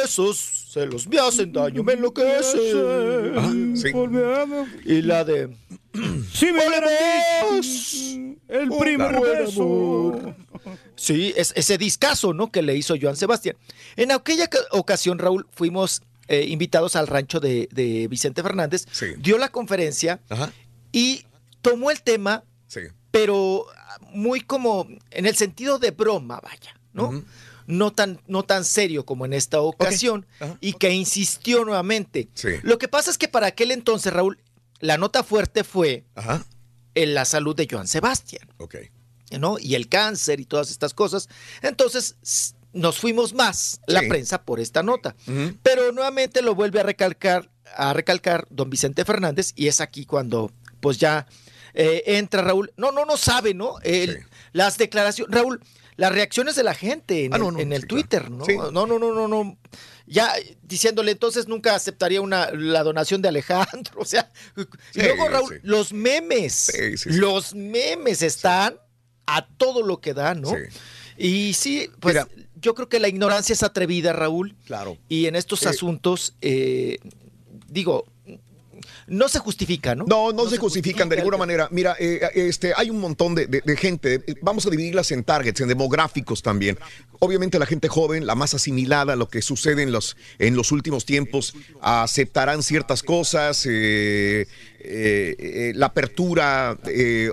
[0.06, 0.38] Esos
[0.72, 3.34] celos me hacen daño, me enloquecen.
[3.38, 3.92] Ah, sí.
[4.86, 5.54] Y la de...
[6.34, 8.18] Sí, me Volverás.
[8.48, 10.36] El primer beso.
[10.96, 12.52] Sí, es, ese discazo, ¿no?
[12.52, 13.56] Que le hizo Joan Sebastián.
[13.96, 18.86] En aquella ca- ocasión, Raúl, fuimos eh, invitados al rancho de, de Vicente Fernández.
[18.92, 19.08] Sí.
[19.18, 20.52] Dio la conferencia Ajá.
[20.92, 21.26] y
[21.62, 22.82] tomó el tema, Sí.
[23.12, 23.66] pero
[24.12, 27.24] muy como en el sentido de broma, vaya, ¿no?
[27.66, 30.26] No tan, no tan serio como en esta ocasión,
[30.60, 32.28] y que insistió nuevamente.
[32.34, 32.50] Sí.
[32.64, 34.38] Lo que pasa es que para aquel entonces, Raúl,
[34.84, 36.46] la nota fuerte fue Ajá.
[36.94, 38.48] en la salud de Joan Sebastián.
[38.58, 38.76] Ok.
[39.40, 39.58] ¿no?
[39.60, 41.28] Y el cáncer y todas estas cosas.
[41.64, 42.18] Entonces,
[42.74, 45.16] nos fuimos más la prensa por esta nota.
[45.64, 50.52] Pero nuevamente lo vuelve a recalcar, a recalcar don Vicente Fernández, y es aquí cuando,
[50.82, 51.26] pues ya
[51.74, 52.72] eh, entra Raúl.
[52.78, 53.80] No, no, no sabe, ¿no?
[53.82, 54.24] El- Sí.
[54.52, 55.60] Las declaraciones, Raúl,
[55.96, 58.30] las reacciones de la gente en Ah, el, no, no, en el sí, Twitter.
[58.30, 58.46] ¿no?
[58.72, 59.58] No, no, no, no, no.
[60.14, 63.94] Ya diciéndole, entonces nunca aceptaría una, la donación de Alejandro.
[63.98, 64.32] O sea,
[64.94, 65.60] y luego, Raúl, sí.
[65.64, 68.76] los memes, Sí, los memes están
[69.26, 70.50] a todo lo que dan, ¿no?
[70.50, 70.56] Sí.
[71.18, 72.28] Y sí, pues Mira.
[72.56, 74.56] yo creo que la ignorancia es atrevida, Raúl.
[74.66, 74.98] Claro.
[75.10, 76.98] Y en estos Eh, asuntos, eh,
[77.68, 78.06] digo,
[79.08, 80.06] no se justifica, ¿no?
[80.08, 81.68] No, no, se, justifican de ninguna manera.
[81.72, 84.22] Mira, eh, este, hay un montón de, de- de gente.
[84.28, 86.78] eh, Vamos a dividirlas en targets, en demográficos también.
[87.20, 90.72] Obviamente la gente joven, la más asimilada a lo que sucede en los, en los
[90.72, 93.66] últimos tiempos, aceptarán ciertas cosas.
[93.70, 94.46] eh,
[94.86, 96.78] eh, la apertura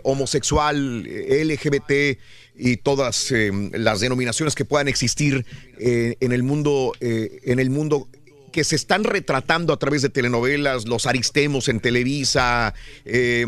[0.04, 2.18] homosexual, LGBT
[2.56, 3.32] y todas
[3.72, 5.44] las denominaciones que puedan existir
[5.78, 8.08] en el mundo, eh, en el mundo
[8.52, 13.44] que se están retratando a través de telenovelas, los aristemos en Televisa, eh,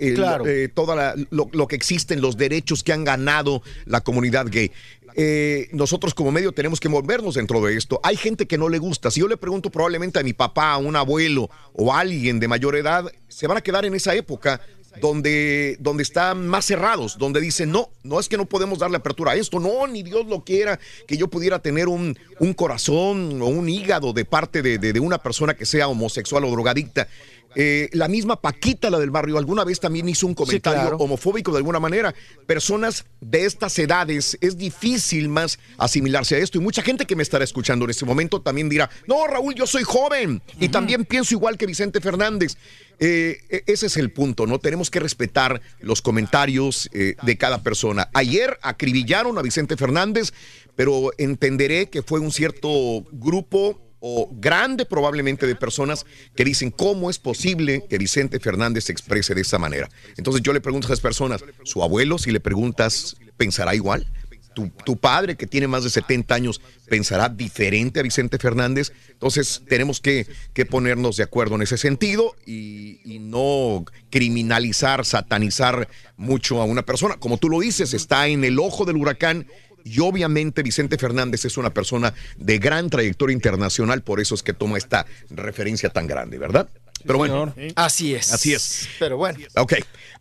[0.00, 0.46] eh, Claro.
[0.46, 4.72] eh, toda la- lo, lo que existen, los derechos que han ganado la comunidad gay.
[5.14, 8.00] Eh, nosotros como medio tenemos que movernos dentro de esto.
[8.02, 9.10] Hay gente que no le gusta.
[9.10, 12.48] Si yo le pregunto probablemente a mi papá, a un abuelo o a alguien de
[12.48, 14.62] mayor edad, se van a quedar en esa época
[15.00, 19.32] donde, donde están más cerrados, donde dicen, no, no es que no podemos darle apertura
[19.32, 23.46] a esto, no, ni Dios lo quiera, que yo pudiera tener un, un corazón o
[23.46, 27.08] un hígado de parte de, de- de una persona que sea homosexual o drogadicta.
[27.54, 30.96] Eh, la misma Paquita, la del barrio, alguna vez también hizo un comentario claro.
[30.96, 32.14] homofóbico de alguna manera.
[32.46, 36.56] Personas de estas edades es difícil más asimilarse a esto.
[36.56, 39.66] Y mucha gente que me estará escuchando en este momento también dirá, no, Raúl, yo
[39.66, 42.56] soy joven y también pienso igual que Vicente Fernández.
[43.04, 44.60] Eh, e- ese es el punto, ¿no?
[44.60, 48.08] Tenemos que respetar los comentarios eh, de cada persona.
[48.14, 50.32] Ayer acribillaron a Vicente Fernández,
[50.76, 56.06] pero entenderé que fue un cierto grupo o grande probablemente de personas
[56.36, 59.88] que dicen cómo es posible que Vicente Fernández se exprese de esa manera.
[60.16, 64.06] Entonces yo le pregunto a esas personas, ¿su abuelo si le preguntas pensará igual?
[64.54, 68.92] Tu, tu padre que tiene más de 70 años pensará diferente a Vicente Fernández.
[69.10, 75.88] Entonces tenemos que, que ponernos de acuerdo en ese sentido y, y no criminalizar, satanizar
[76.16, 77.16] mucho a una persona.
[77.16, 79.46] Como tú lo dices, está en el ojo del huracán
[79.84, 84.52] y obviamente Vicente Fernández es una persona de gran trayectoria internacional, por eso es que
[84.52, 86.68] toma esta referencia tan grande, ¿verdad?
[87.04, 88.32] Pero bueno, Así es.
[88.32, 88.88] Así es.
[88.98, 89.38] Pero bueno.
[89.56, 89.74] ok.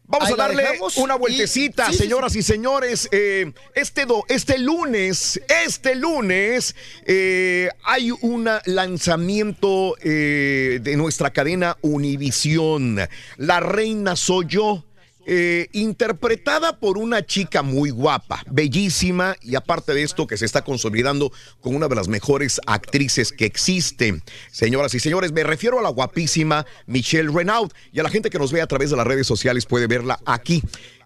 [0.03, 0.65] Vamos Ahí a darle
[0.97, 3.07] una y- vueltecita, sí, sí, señoras y señores.
[3.11, 11.77] Eh, este, do- este lunes, este lunes, eh, hay un lanzamiento eh, de nuestra cadena
[11.81, 12.99] Univisión.
[13.37, 14.83] La reina soy yo.
[15.25, 20.63] Eh, interpretada por una chica muy guapa, bellísima y aparte de esto que se está
[20.63, 24.23] consolidando con una de las mejores actrices que existen.
[24.51, 28.39] Señoras y señores, me refiero a la guapísima Michelle Renaud y a la gente que
[28.39, 30.63] nos ve a través de las redes sociales puede verla aquí.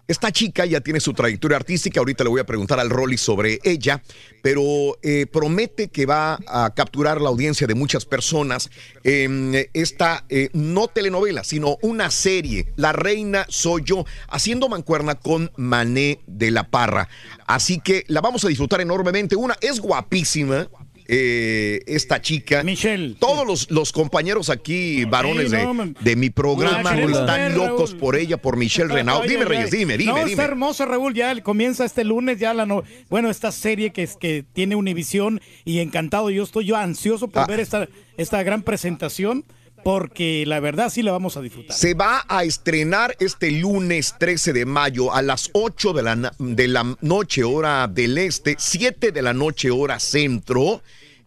[0.08, 3.58] Esta chica ya tiene su trayectoria artística, ahorita le voy a preguntar al Rolly sobre
[3.64, 4.02] ella,
[4.40, 4.62] pero
[5.02, 8.70] eh, promete que va a capturar la audiencia de muchas personas
[9.02, 15.50] en esta eh, no telenovela, sino una serie, La Reina Soy Yo, haciendo mancuerna con
[15.56, 17.08] Mané de la Parra.
[17.48, 19.34] Así que la vamos a disfrutar enormemente.
[19.34, 20.68] Una es guapísima.
[21.08, 22.62] Eh, esta chica.
[22.62, 23.16] Michelle.
[23.18, 27.90] Todos los, los compañeros aquí, varones no, de, de mi programa, queremos están ver, locos
[27.90, 28.00] Raúl.
[28.00, 29.24] por ella, por Michelle Renaud.
[29.26, 30.30] Dime, Reyes, dime, dime, no, dime.
[30.30, 31.14] está hermosa, Raúl.
[31.14, 32.82] Ya comienza este lunes, ya la no...
[33.08, 36.30] Bueno, esta serie que, es, que tiene Univisión y encantado.
[36.30, 37.46] Yo estoy yo ansioso por Ah.
[37.46, 39.44] ver esta, esta gran presentación
[39.86, 41.76] porque la verdad sí la vamos a disfrutar.
[41.76, 46.66] Se va a estrenar este lunes 13 de mayo a las 8 de la, de
[46.66, 50.82] la noche hora del este, 7 de la noche hora centro.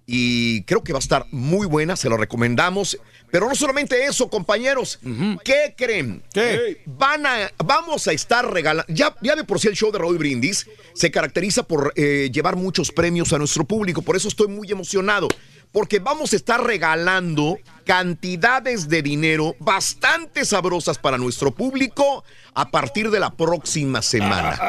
[0.05, 2.99] Y creo que va a estar muy buena, se lo recomendamos.
[3.31, 4.99] Pero no solamente eso, compañeros.
[5.43, 6.23] ¿Qué creen?
[6.33, 6.81] ¿Qué?
[6.85, 8.91] Van a, vamos a estar regalando.
[8.93, 12.55] Ya, ya de por sí el show de Raúl Brindis se caracteriza por eh, llevar
[12.55, 14.01] muchos premios a nuestro público.
[14.01, 15.27] Por eso estoy muy emocionado.
[15.71, 22.23] Porque vamos a estar regalando cantidades de dinero bastante sabrosas para nuestro público
[22.55, 24.59] a partir de la próxima semana.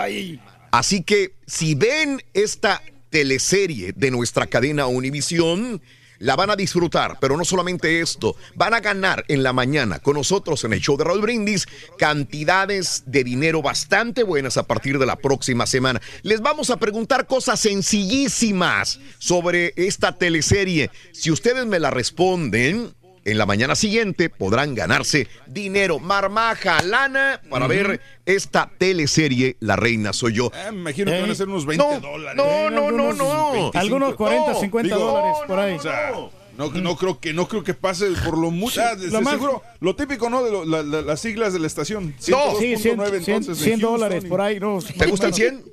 [0.71, 5.81] Así que si ven esta teleserie de nuestra cadena Univisión,
[6.21, 10.15] la van a disfrutar, pero no solamente esto, van a ganar en la mañana con
[10.15, 11.67] nosotros en el show de Raúl Brindis
[11.99, 16.01] cantidades de dinero bastante buenas a partir de la próxima semana.
[16.23, 20.91] Les vamos a preguntar cosas sencillísimas sobre esta teleserie.
[21.13, 22.95] Si ustedes me la responden,
[23.31, 30.13] en la mañana siguiente podrán ganarse dinero, marmaja, lana para ver esta teleserie La Reina
[30.13, 30.51] Soy Yo.
[30.55, 32.37] Ah, me imagino que van a ser unos 20 no, dólares.
[32.37, 33.53] No, no, no, no.
[33.53, 33.79] 25.
[33.79, 35.75] Algunos 40, 50 dólares por ahí.
[35.77, 36.13] O sea,
[36.59, 38.83] no, no creo que no creo que pase por lo mucho.
[38.83, 40.43] Ah, lo de más- seguro, lo típico, ¿no?
[40.45, 42.15] De lo- la- la- las siglas de la estación.
[42.29, 44.61] No, sí, 102.9 100, entonces, en 100 Houston dólares y- por ahí.
[44.61, 45.65] No, ¿Te gustan 100?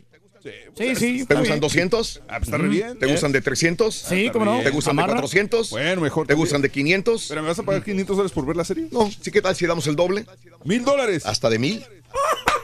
[0.78, 1.26] Sí, sí.
[1.26, 2.22] ¿Te gustan 200?
[2.28, 2.98] Ah, pues está re bien.
[3.00, 3.94] ¿Te gustan de 300?
[3.94, 4.62] Sí, cómo no.
[4.62, 5.20] ¿Te gustan de Amarra.
[5.20, 5.70] 400?
[5.70, 6.28] Bueno, mejor.
[6.28, 7.26] ¿Te gustan de 500?
[7.30, 8.88] ¿Pero me vas a pagar 500 dólares por ver la serie?
[8.92, 10.26] No, ¿sí qué tal si damos el doble?
[10.64, 11.26] ¿Mil dólares?
[11.26, 11.86] ¿Hasta de mil?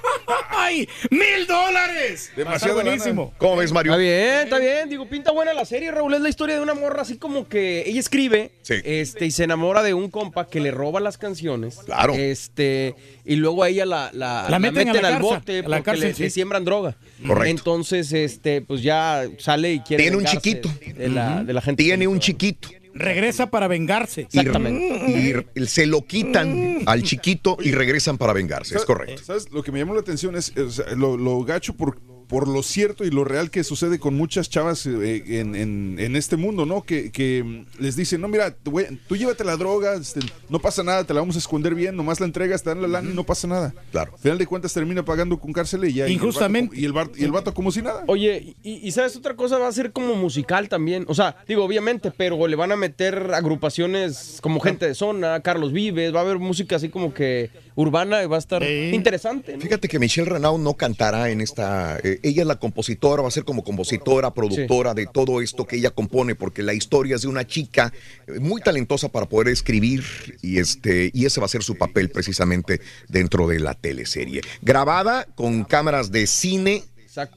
[0.49, 0.87] ¡Ay!
[1.09, 2.31] ¡Mil dólares!
[2.35, 3.33] Demasiado Está buenísimo.
[3.37, 3.93] ¿Cómo ves, Mario?
[3.93, 4.89] Está bien, está bien.
[4.89, 6.13] Digo, pinta buena la serie, Raúl.
[6.13, 9.83] Es la historia de una morra así como que ella escribe este, y se enamora
[9.83, 11.79] de un compa que le roba las canciones.
[11.85, 12.13] Claro.
[12.13, 12.95] Este,
[13.25, 15.77] y luego a ella la, la, La meten a la al cárcel, bote a la
[15.77, 16.23] porque cárcel, le, sí.
[16.23, 16.95] le siembran droga.
[17.25, 17.49] Correcto.
[17.49, 20.69] Entonces, este, pues ya sale y quiere Tiene un chiquito.
[20.95, 21.83] De la, de la gente.
[21.83, 22.69] Tiene un chiquito.
[22.93, 24.27] Regresa para vengarse.
[24.31, 28.75] Y, y se lo quitan al chiquito y regresan para vengarse.
[28.75, 29.23] Es ¿Sabes- correcto.
[29.23, 29.51] ¿Sabes?
[29.51, 30.53] Lo que me llamó la atención es,
[30.95, 34.85] lo, lo gacho por, por lo cierto y lo real que sucede con muchas chavas
[34.85, 36.83] eh, en, en- en este mundo, ¿no?
[36.83, 40.19] Que, que, mm, les dicen, no, mira, tú llévate la droga, este,
[40.49, 42.87] no pasa nada, te la vamos a esconder bien, nomás la entregas, te dan la
[42.87, 43.73] lana y no pasa nada.
[43.91, 44.13] Claro.
[44.13, 46.03] Al final de cuentas termina pagando con cárcel y ya.
[46.05, 46.79] vato Injustamente.
[46.79, 48.03] Y el, y el vato como si nada.
[48.07, 51.05] Oye, y, y sabes otra cosa, va a ser como musical también.
[51.07, 55.71] O sea, digo, obviamente, pero le van a meter agrupaciones como gente de zona, Carlos
[55.71, 59.55] Vives, va a haber música así como que urbana y va a estar interesante.
[59.55, 59.61] ¿no?
[59.61, 61.97] Fíjate que Michelle Renaud no cantará en esta.
[62.03, 65.77] eh, ella es la compositora, va a ser como compositora, productora de todo esto que
[65.77, 67.93] ella compone, porque la historia es de una chica
[68.27, 70.03] eh, muy talentosa para poder escribir
[70.41, 74.41] y este y ese va a ser su papel precisamente dentro de la teleserie.
[74.61, 76.83] Grabada con cámaras de cine.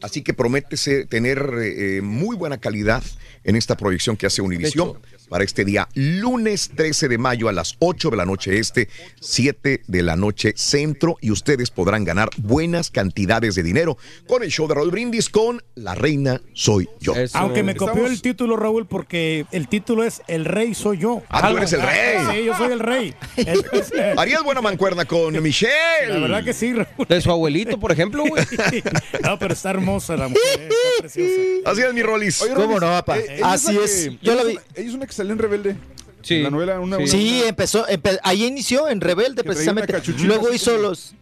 [0.01, 3.03] Así que promete tener eh, eh, muy buena calidad
[3.45, 4.99] en esta proyección que hace Univisión
[5.29, 8.89] para este día, lunes 13 de mayo a las 8 de la noche este,
[9.21, 14.51] 7 de la noche centro, y ustedes podrán ganar buenas cantidades de dinero con el
[14.51, 17.15] show de Raúl Brindis con La Reina Soy Yo.
[17.35, 21.23] Aunque me copió el título, Raúl, porque el título es El Rey Soy Yo.
[21.29, 22.19] Ah, tú eres el rey.
[22.33, 23.15] Sí, yo soy el rey.
[24.17, 25.73] Harías buena mancuerna con Michelle.
[26.09, 27.07] La verdad que sí, Raúl.
[27.09, 28.45] De su abuelito, por ejemplo, güey.
[29.23, 31.33] No, pero está hermosa la mujer, está preciosa.
[31.65, 32.41] Así es, mi Rolis.
[32.43, 33.19] Oye, ¿Cómo Rolis, no, papá?
[33.19, 34.09] eh, Así es.
[34.09, 34.59] que- Yo la vi.
[34.75, 35.77] Ella es una salió en Rebelde.
[36.23, 36.43] Sí.
[36.43, 39.93] La novela, una, una- Sí, empezó, empe- ahí inició en Rebelde Que precisamente.
[40.25, 41.15] Luego hizo los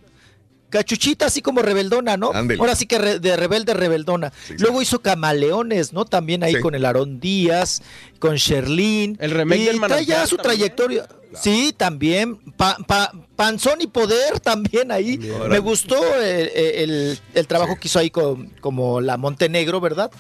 [0.71, 2.33] cachuchita así como rebeldona, ¿no?
[2.59, 4.33] Ahora sí que re- de rebelde rebeldona.
[4.59, 6.05] Luego hizo Camaleones, ¿no?
[6.05, 6.61] También ahí Sí.
[6.61, 7.81] con el Aarón Díaz,
[8.19, 9.17] con Sherlyn.
[9.21, 10.57] El remake y del trae ya Manantial su también.
[10.59, 11.09] trayectoria.
[11.41, 12.37] Sí, también.
[12.57, 15.19] Pa- pa- Panzón y Poder también ahí.
[15.49, 20.11] Me gustó el, el- el trabajo que hizo ahí con, como la Montenegro, ¿verdad?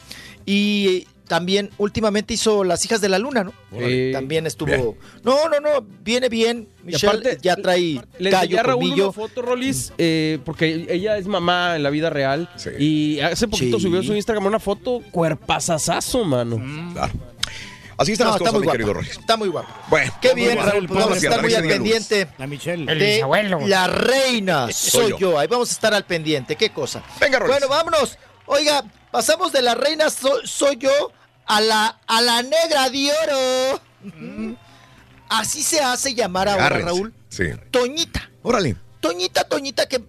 [0.46, 3.52] Y también últimamente hizo Las Hijas de la Luna, ¿no?
[3.78, 4.10] Sí.
[4.12, 4.66] También estuvo.
[4.66, 4.94] Bien.
[5.22, 6.68] No, no, no, viene bien.
[6.82, 11.76] Michelle aparte, ya trae Le callo, Raúl una foto, Rolis, eh, porque ella es mamá
[11.76, 12.48] en la vida real.
[12.56, 12.70] Sí.
[12.78, 13.84] Y hace poquito Sí.
[13.84, 16.60] subió su Instagram una foto cuerpazazazo, mano.
[16.92, 17.12] Claro.
[17.96, 18.76] Así están No, las está cosas, muy mi guapa.
[18.76, 19.10] querido Rolis.
[19.12, 19.68] Está muy guapo.
[19.88, 20.70] Bueno, Qué bien, guapo.
[20.70, 20.86] Raúl.
[20.88, 22.92] pues vamos a estar muy al pendiente La Michelle.
[22.92, 23.24] de
[23.68, 24.68] la reina.
[24.72, 25.18] Soy yo.
[25.18, 25.38] yo.
[25.38, 26.56] Ahí vamos a estar al pendiente.
[26.56, 27.04] Qué cosa.
[27.20, 27.52] Venga, Rolis.
[27.54, 28.18] Bueno, vámonos.
[28.46, 30.90] Oiga, pasamos de la reina so- soy yo
[31.46, 33.80] a la, a la negra de oro.
[35.28, 36.86] Así se hace llamar ahora, Agárrense.
[36.94, 37.14] Raúl.
[37.28, 37.44] Sí.
[37.70, 38.30] Toñita.
[38.42, 38.76] Órale.
[39.00, 40.04] Toñita, Toñita, que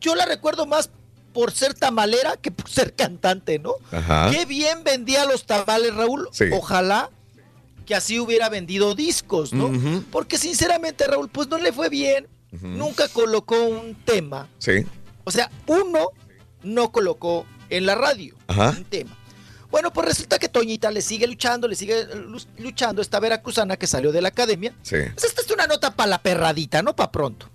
[0.00, 0.90] yo la recuerdo más
[1.32, 3.74] por ser tamalera que por ser cantante, ¿no?
[3.92, 4.30] Ajá.
[4.30, 6.28] Qué bien vendía los tamales, Raúl.
[6.32, 6.46] Sí.
[6.52, 7.10] Ojalá
[7.84, 9.70] que así hubiera vendido discos, ¿no?
[10.10, 12.26] Porque sinceramente, Raúl, pues no le fue bien.
[12.50, 14.48] Nunca colocó un tema.
[14.58, 14.84] Sí.
[15.24, 16.08] O sea, uno
[16.62, 18.70] no colocó en la radio Ajá.
[18.76, 19.16] un tema.
[19.70, 23.86] Bueno, pues resulta que Toñita le sigue luchando, le sigue lu- luchando esta veracruzana que
[23.86, 24.72] salió de la academia.
[24.82, 24.96] Sí.
[25.12, 27.50] Pues esta es una nota para la perradita, no para pronto.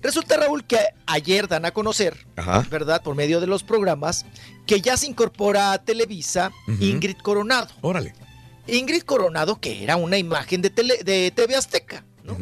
[0.00, 2.64] Resulta, Raúl, que ayer dan a conocer, Ajá.
[2.70, 3.02] ¿verdad?
[3.02, 4.26] Por medio de los programas,
[4.66, 6.52] que ya se incorpora a Televisa.
[6.80, 7.68] Ingrid Coronado.
[7.80, 8.12] Órale.
[8.66, 12.36] Ingrid Coronado, que era una imagen de, tele- de TV Azteca, ¿no?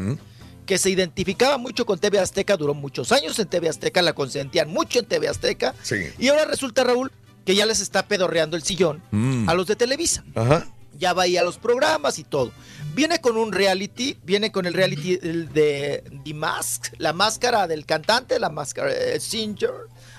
[0.67, 4.69] Que se identificaba mucho con TV Azteca, duró muchos años en TV Azteca, la consentían
[4.69, 5.75] mucho en TV Azteca.
[5.83, 5.97] Sí.
[6.19, 7.11] Y ahora resulta, Raúl,
[7.45, 9.49] que ya les está pedorreando el sillón Mm.
[9.49, 10.25] a los de Televisa.
[10.35, 10.67] Ajá.
[10.99, 12.53] Ya va ahí a los programas y todo.
[12.95, 18.41] Viene con un reality, viene con el reality de The Mask, la máscara del cantante,
[18.41, 19.70] la máscara de Singer,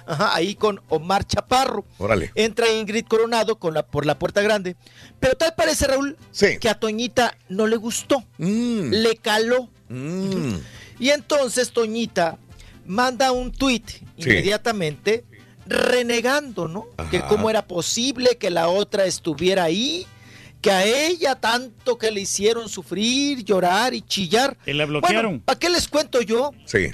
[0.06, 1.84] ajá, ahí con Omar Chaparro.
[1.98, 2.32] Órale.
[2.36, 4.76] Entra Ingrid Coronado con la, por la puerta grande.
[5.20, 6.60] Pero tal parece, Raúl, Sí.
[6.60, 8.24] que a Toñita no le gustó.
[8.38, 8.92] Mm.
[8.92, 9.70] Le caló.
[9.90, 10.56] Mm.
[11.00, 12.38] Y entonces Toñita
[12.86, 15.26] manda un tuit inmediatamente
[15.66, 16.88] renegando, ¿no?
[17.12, 20.06] Que cómo era posible que la otra estuviera ahí,
[20.62, 24.58] que a ella tanto que le hicieron sufrir, llorar y chillar.
[24.64, 25.40] Que la bloquearon.
[25.42, 26.52] ¿Para qué les cuento yo?
[26.66, 26.88] Sí.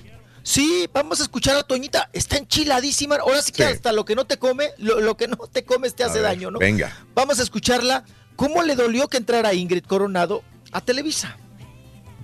[0.46, 2.10] Sí, vamos a escuchar a Toñita.
[2.12, 3.16] Está enchiladísima.
[3.16, 3.72] Ahora sí que Sí.
[3.72, 6.16] hasta lo que no te come, lo, lo que no te comes te A hace
[6.16, 6.60] ver, daño, ¿no?
[6.60, 6.92] Venga.
[7.16, 8.04] Vamos a escucharla.
[8.36, 11.38] ¿Cómo le dolió que entrara Ingrid Coronado a Televisa?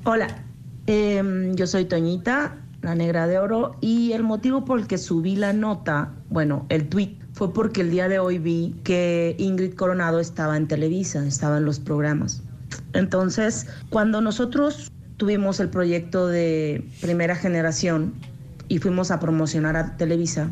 [0.04, 0.44] Hola,
[0.90, 5.36] em, yo soy Toñita, la negra de oro, y el motivo por el que subí
[5.36, 10.20] la nota, bueno, el tweet, fue porque el día de hoy vi que Ingrid Coronado
[10.20, 12.42] estaba en Televisa, estaba en los programas.
[12.94, 18.14] Entonces, cuando nosotros tuvimos el proyecto de primera generación
[18.68, 20.50] y fuimos a promocionar a Televisa,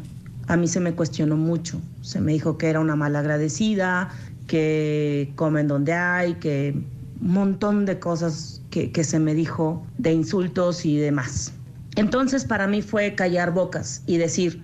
[0.48, 1.82] a mí se me cuestionó mucho.
[2.02, 4.10] Se me dijo que era una malagradecida,
[4.48, 6.74] que comen donde hay, que
[7.22, 8.57] un montón de cosas
[8.94, 11.54] que, se me dijo de insultos y demás.
[11.96, 14.64] Entonces para mí fue callar bocas y decir,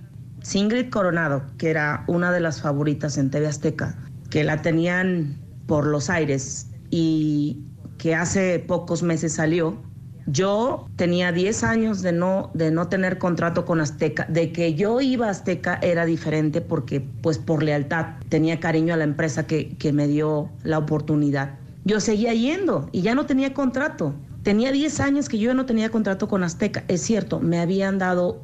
[0.52, 3.96] Ingrid Coronado, que era una de las favoritas en TV Azteca,
[4.30, 7.62] que la tenían por los aires y
[7.98, 9.78] que hace pocos meses salió,
[10.26, 14.26] yo tenía 10 años de no, de no tener contrato con Azteca.
[14.28, 18.96] De que yo iba a Azteca era diferente porque, pues por lealtad, tenía cariño a
[18.96, 21.58] la empresa que, que me dio la oportunidad.
[21.84, 24.14] Yo seguía yendo y ya no tenía contrato.
[24.42, 26.84] Tenía 10 años que yo no tenía contrato con Azteca.
[26.88, 28.42] Es cierto, me habían dado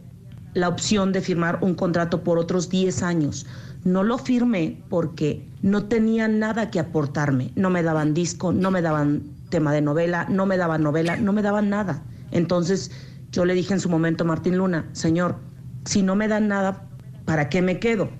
[0.54, 3.46] la opción de firmar un contrato por otros 10 años.
[3.84, 7.52] No lo firmé porque no tenía nada que aportarme.
[7.56, 11.32] No me daban disco, no me daban tema de novela, no me daban novela, no
[11.32, 12.02] me daban nada.
[12.30, 12.90] Entonces
[13.32, 15.36] yo le dije en su momento a Martín Luna, señor,
[15.84, 16.88] si no me dan nada,
[17.24, 18.10] ¿para qué me quedo?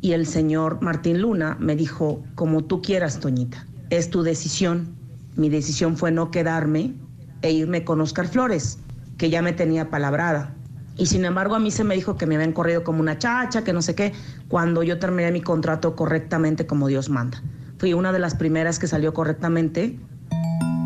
[0.00, 4.94] Y el señor Martín Luna me dijo, como tú quieras, Toñita, es tu decisión.
[5.36, 6.94] Mi decisión fue no quedarme
[7.42, 8.78] e irme con Oscar Flores,
[9.18, 10.54] que ya me tenía palabrada.
[10.96, 13.64] Y sin embargo a mí se me dijo que me habían corrido como una chacha,
[13.64, 14.12] que no sé qué,
[14.48, 17.42] cuando yo terminé mi contrato correctamente como Dios manda.
[17.78, 19.98] Fui una de las primeras que salió correctamente,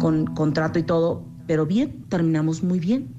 [0.00, 3.12] con contrato y todo, pero bien, terminamos muy bien.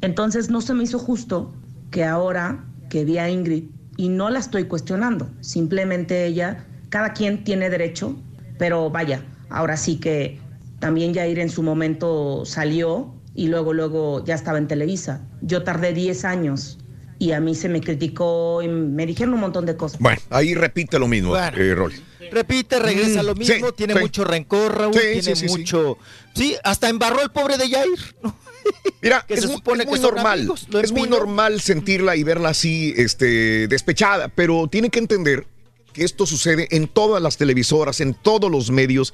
[0.00, 1.52] Entonces no se me hizo justo
[1.90, 3.64] que ahora que vi a Ingrid,
[3.96, 8.16] y no la estoy cuestionando, simplemente ella, cada quien tiene derecho,
[8.60, 10.38] pero vaya, ahora sí que
[10.80, 15.22] también Jair en su momento salió y luego, luego ya estaba en Televisa.
[15.40, 16.78] Yo tardé 10 años
[17.18, 19.98] y a mí se me criticó y me dijeron un montón de cosas.
[19.98, 21.56] Bueno, ahí repite lo mismo, Bueno.
[21.56, 21.96] eh, Rolly.
[22.30, 24.00] Repite, regresa Mm, lo mismo, sí, tiene sí.
[24.00, 25.58] mucho rencor, Raúl, Sí, tiene sí, sí, sí.
[25.58, 25.96] mucho...
[26.34, 26.54] Sí.
[26.62, 27.98] hasta embarró el pobre de Jair.
[29.02, 30.38] Mira, que es, se muy- supone es muy que normal.
[30.38, 35.46] amigos, es muy normal sentirla y verla así, este, despechada, pero tiene que entender
[35.92, 39.12] que esto sucede en todas las televisoras, en todos los medios,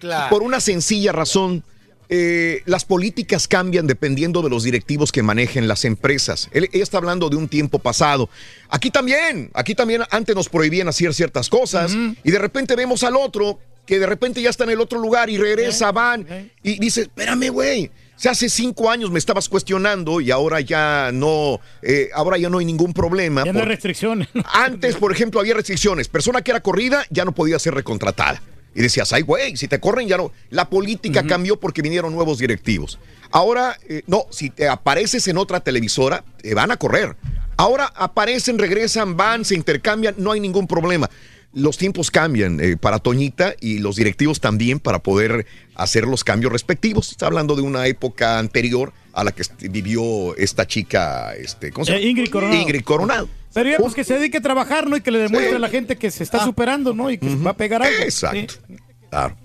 [0.00, 0.28] Claro.
[0.30, 1.62] por una sencilla razón.
[2.08, 6.48] eh, las políticas cambian dependiendo de los directivos que manejen las empresas.
[6.52, 8.28] Él- ella está hablando de un tiempo pasado.
[8.68, 13.16] Aquí también, aquí también antes nos prohibían hacer ciertas cosas y de repente vemos al
[13.16, 16.24] otro que de repente ya está en el otro lugar y regresa, van
[16.62, 17.90] y dice, espérame, güey.
[18.16, 22.48] O sea, hace cinco años me estabas cuestionando y ahora ya no, eh, ahora ya
[22.48, 23.44] no hay ningún problema.
[23.44, 24.28] Ya no hay restricciones.
[24.54, 26.08] antes, por ejemplo, había restricciones.
[26.08, 28.40] Persona que era corrida ya no podía ser recontratada.
[28.74, 30.32] Y decías, ay, güey, si te corren ya no.
[30.48, 32.98] La política cambió porque vinieron nuevos directivos.
[33.30, 37.16] Ahora, eh, no, si te apareces en otra televisora, te van a correr.
[37.58, 41.10] Ahora aparecen, regresan, van, se intercambian, no hay ningún problema.
[41.54, 45.46] Los tiempos cambian eh, para Toñita y los directivos también para poder
[45.76, 47.10] hacer los cambios respectivos.
[47.10, 51.92] Está hablando de una época anterior a la que vivió esta chica, este, ¿cómo se
[51.92, 52.04] llama?
[52.04, 52.60] Eh, Ingrid Coronado.
[52.62, 53.28] Ingrid Coronado.
[53.54, 54.96] Pero ya, pues que se dedique a trabajar, ¿no?
[54.96, 55.56] Y que le demuestre Sí.
[55.56, 57.10] a la gente que se está superando, ¿no?
[57.10, 57.98] Y que va a pegar algo.
[58.02, 58.54] Exacto.
[58.68, 58.76] Sí.
[59.08, 59.36] Claro.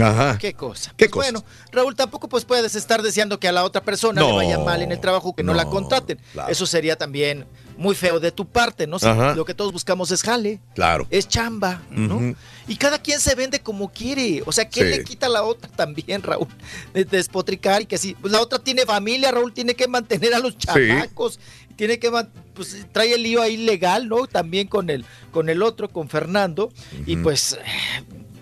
[0.00, 0.38] Ajá.
[0.38, 0.92] Qué cosa.
[0.96, 4.32] ¿Qué Pues Bueno, Raúl, tampoco pues puedes estar deseando que a la otra persona le
[4.32, 6.20] vaya mal en el trabajo, que no, la contraten.
[6.32, 6.50] claro.
[6.52, 7.44] Eso sería también
[7.76, 8.98] muy feo de tu parte, ¿no?
[9.00, 11.06] Si lo que todos buscamos es jale, Claro.
[11.10, 12.34] es chamba, ¿no?
[12.70, 14.42] Y cada quien se vende como quiere.
[14.46, 14.86] O sea, ¿qué Sí.
[14.98, 16.46] le quita a la otra también, Raúl?
[16.94, 18.16] De despotricar y que sí.
[18.20, 21.40] Pues la otra tiene familia, Raúl, tiene que mantener a los chamacos.
[21.74, 22.10] Tiene que,
[22.54, 24.26] pues trae el lío ahí legal, ¿no?
[24.28, 26.72] También con el, con el otro, con Fernando.
[27.06, 27.58] Y pues,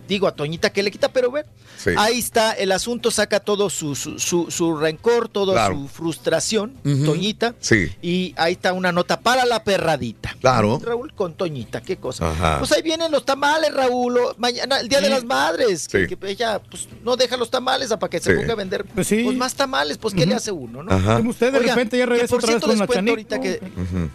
[0.06, 1.48] digo, a Toñita que le quita, pero bueno,
[1.82, 1.90] Sí.
[1.96, 5.74] ahí está el asunto, saca todo su, su, su- su rencor, toda Claro.
[5.76, 6.74] su frustración.
[6.82, 7.54] Toñita.
[7.60, 7.90] Sí.
[8.02, 10.36] Y ahí está una nota para la perradita.
[10.40, 10.80] Claro.
[10.84, 12.30] Raúl con Toñita, qué cosa.
[12.30, 12.58] Ajá.
[12.58, 14.18] Pues ahí vienen los tamales, Raúl.
[14.18, 15.82] o mañana, el Día de las Madres.
[15.90, 16.06] Sí.
[16.08, 18.36] Que, que ella pues, no deja los tamales para que se Sí.
[18.40, 19.22] ponga a vender Pues sí.
[19.24, 19.98] pues, más tamales.
[19.98, 20.92] Pues, ¿qué le hace uno, no?
[20.92, 21.18] Ajá.
[21.18, 23.60] Como usted de Oiga, repente ya regresa otra vez con la ahorita que...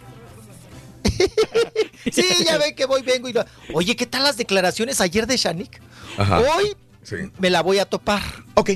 [2.12, 3.32] Sí, ya ven que voy, vengo y...
[3.32, 5.80] lo- Oye, ¿qué tal las declaraciones ayer de Shanik?
[6.16, 6.40] Ajá.
[6.40, 6.74] Hoy
[7.04, 7.16] Sí.
[7.38, 8.22] me la voy a topar.
[8.54, 8.70] Ok.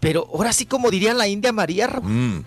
[0.00, 2.44] Pero ahora sí, como diría la India María, Raúl, Mm,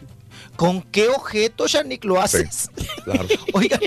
[0.55, 2.69] ¿con qué objeto, Shanik, lo haces?
[3.03, 3.25] claro.
[3.53, 3.79] Oiga,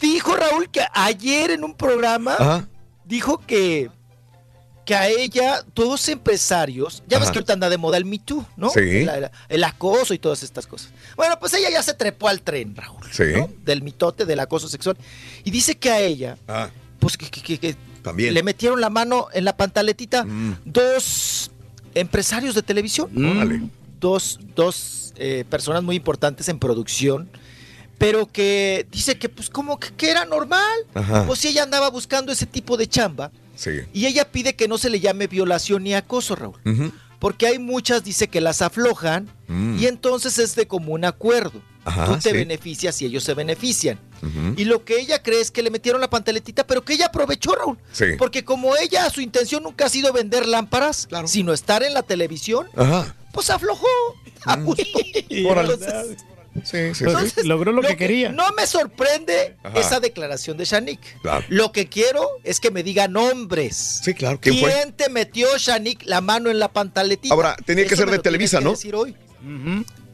[0.00, 2.68] dijo Raúl que ayer en un programa Ajá.
[3.04, 3.90] dijo que,
[4.84, 8.44] que a ella, todos empresarios, ya ves que ahorita anda de moda el Me Too,
[8.56, 8.70] ¿no?
[8.70, 9.04] Sí.
[9.48, 10.90] El acoso y todas estas cosas.
[11.16, 13.24] Bueno, pues ella ya se trepó al tren, Raúl, Sí.
[13.36, 13.50] ¿no?
[13.64, 14.96] Del mitote, del acoso sexual.
[15.42, 17.76] Y dice que a ella, Ah, pues que, que- que- que
[18.10, 18.32] también.
[18.34, 20.56] le metieron la mano en la pantaletita Mm.
[20.64, 21.50] dos
[21.94, 23.08] empresarios de televisión.
[23.16, 23.62] Órale.
[24.00, 27.28] Dos, dos eh, personas muy importantes en producción,
[27.98, 30.78] pero que dice que pues como que, que era normal.
[30.94, 31.24] Ajá.
[31.26, 33.70] Pues si ella andaba buscando ese tipo de chamba Sí.
[33.94, 36.56] y ella pide que no se le llame violación ni acoso, Raúl.
[37.18, 39.78] Porque hay muchas, dice que las aflojan Mm.
[39.78, 41.62] y entonces es de común acuerdo.
[41.86, 42.36] Ajá, Tú te sí.
[42.36, 43.98] beneficias y ellos se benefician.
[44.56, 47.54] Y lo que ella cree es que le metieron la pantaletita, pero que ella aprovechó,
[47.54, 47.78] Raúl.
[47.92, 48.06] Sí.
[48.18, 52.66] Porque como ella, su intención nunca ha sido vender lámparas, sino estar en la televisión,
[52.76, 53.14] Ajá.
[53.32, 53.86] pues aflojó.
[55.48, 55.74] Órale.
[55.74, 56.16] Entonces,
[56.64, 57.46] Sí, sí, Entonces, sí.
[57.46, 58.32] Logró lo, que quería.
[58.32, 59.78] no me sorprende Ajá.
[59.78, 61.20] esa declaración de Shanik.
[61.20, 61.44] Claro.
[61.50, 64.00] Lo que quiero es que me digan nombres.
[64.02, 64.38] Sí, claro.
[64.40, 64.72] ¿Quién fue?
[64.96, 67.34] te metió, Shanik, la mano en la pantaletita?
[67.34, 68.70] Ahora, tenía que Eso ser de Televisa, ¿no?
[68.70, 69.14] decir hoy.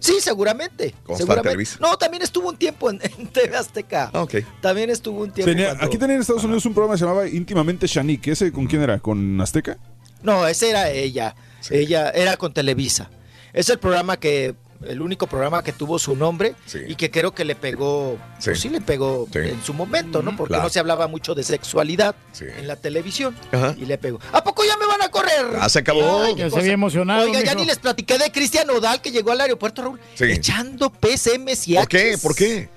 [0.02, 0.94] Sí, seguramente.
[1.04, 1.48] Consta seguramente.
[1.50, 1.78] Televisa.
[1.80, 4.10] No, también estuvo un tiempo en, en TV Azteca.
[4.12, 4.34] Ah, ok.
[4.60, 5.50] También estuvo un tiempo.
[5.50, 8.26] Tenía- cuando- aquí tenía en Estados Unidos un programa que se llamaba Íntimamente Shanik.
[8.26, 8.98] ¿Ese con quién era?
[8.98, 9.78] ¿Con Azteca?
[10.22, 11.36] No, ese era ella.
[11.70, 13.10] Ella era con Televisa.
[13.52, 14.54] Es el programa que,
[14.88, 16.54] el único programa que tuvo su nombre
[16.88, 18.50] y que creo que le pegó, Sí.
[18.50, 20.36] pues sí le pegó en su momento, ¿no?
[20.36, 20.64] Porque Claro.
[20.64, 22.44] no se hablaba mucho de sexualidad Sí.
[22.56, 23.74] en la televisión Ajá.
[23.78, 24.18] y le pegó.
[24.32, 25.46] ¿A poco ya me van a correr?
[25.60, 26.22] Ah, se acabó.
[26.24, 27.22] Ay, Ya se había emocionado.
[27.24, 30.24] Oiga, ya ni les platiqué de Cristian Odal que llegó al aeropuerto, Raúl, Sí.
[30.24, 32.18] echando PSMs y ¿Por qué?
[32.20, 32.68] ¿Por qué?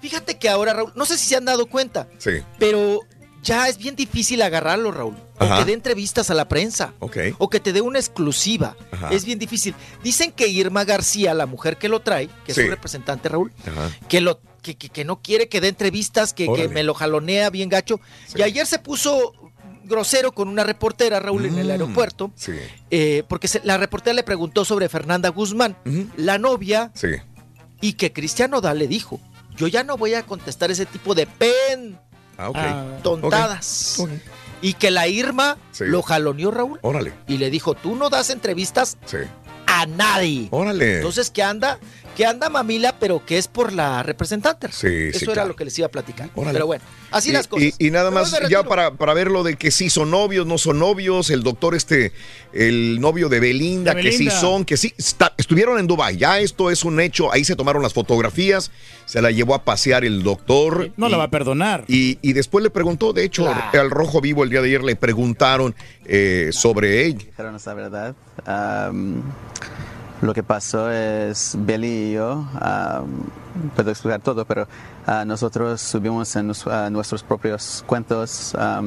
[0.00, 2.30] Fíjate que ahora, Raúl, no sé si se han dado cuenta, Sí.
[2.58, 3.00] pero
[3.42, 5.16] ya es bien difícil agarrarlo, Raúl.
[5.40, 5.58] O Ajá.
[5.60, 6.92] que dé entrevistas a la prensa.
[6.98, 7.16] Ok.
[7.38, 8.76] O que te dé una exclusiva.
[8.90, 9.10] Ajá.
[9.10, 9.74] Es bien difícil.
[10.02, 12.60] Dicen que Irma García, la mujer que lo trae, que Sí.
[12.60, 13.90] es su representante, Raúl, Ajá.
[14.08, 17.48] que lo que, que- que no quiere que dé entrevistas, que, que me lo jalonea
[17.50, 18.00] bien gacho.
[18.34, 19.32] Y ayer se puso
[19.84, 21.70] grosero con una reportera, Raúl, en el Mm.
[21.70, 22.52] aeropuerto, Sí.
[22.90, 25.76] eh, porque se- la reportera le preguntó sobre Fernanda Guzmán,
[26.16, 27.08] la novia, Sí.
[27.80, 29.20] y que Cristian Odal le dijo,
[29.56, 31.98] yo ya no voy a contestar ese tipo de pen
[32.38, 33.02] Ah, ok.
[33.02, 33.96] tontadas.
[33.98, 34.10] Ok.
[34.62, 35.84] Y que la Irma Sí.
[35.86, 37.12] lo jaloneó, Raúl, Órale.
[37.26, 39.18] y le dijo, tú no das entrevistas Sí.
[39.66, 40.48] a nadie.
[40.50, 40.96] Órale.
[40.96, 41.78] Entonces, que anda,
[42.16, 44.68] que anda mamila, pero que es por la representante.
[44.72, 45.48] Sí, Eso sí, era claro.
[45.50, 46.30] lo que les iba a platicar.
[46.34, 46.54] Órale.
[46.54, 47.74] Pero bueno, así y, las cosas.
[47.78, 50.58] y- y nada más, ya para, para ver lo de que sí son novios, no
[50.58, 52.12] son novios, el doctor este,
[52.52, 56.38] el novio de Belinda, De que sí son, que sí, está- estuvieron en Dubai ya
[56.40, 58.70] esto es un hecho, ahí se tomaron las fotografías,
[59.06, 60.90] se la llevó a pasear el doctor.
[60.98, 61.84] No y, la va a perdonar.
[61.88, 63.80] y, y después le preguntó, de hecho, Claro.
[63.80, 67.24] al Rojo Vivo el día de ayer le preguntaron eh, sobre ella.
[67.24, 68.14] dijeron esa verdad.
[70.20, 73.06] Lo que pasó es Belly y yo, am,
[73.74, 74.68] puedo explicar todo, pero
[75.06, 78.82] ah, nosotros subimos en nuestros propios cuentos ah,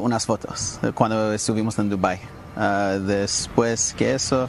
[0.00, 2.18] unas fotos cuando estuvimos en Dubai.
[2.60, 4.48] Ah, después que eso,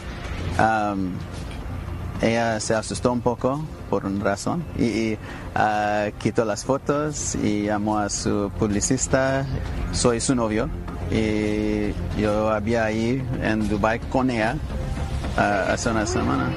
[2.21, 5.17] ella se asustó un poco por una razón y, y,
[5.53, 9.45] ah, quitó las fotos y llamó a su publicista.
[9.91, 10.69] Soy su novio
[11.11, 14.57] y yo había ahí en Dubai con ella
[15.37, 16.49] ah, hace una semana.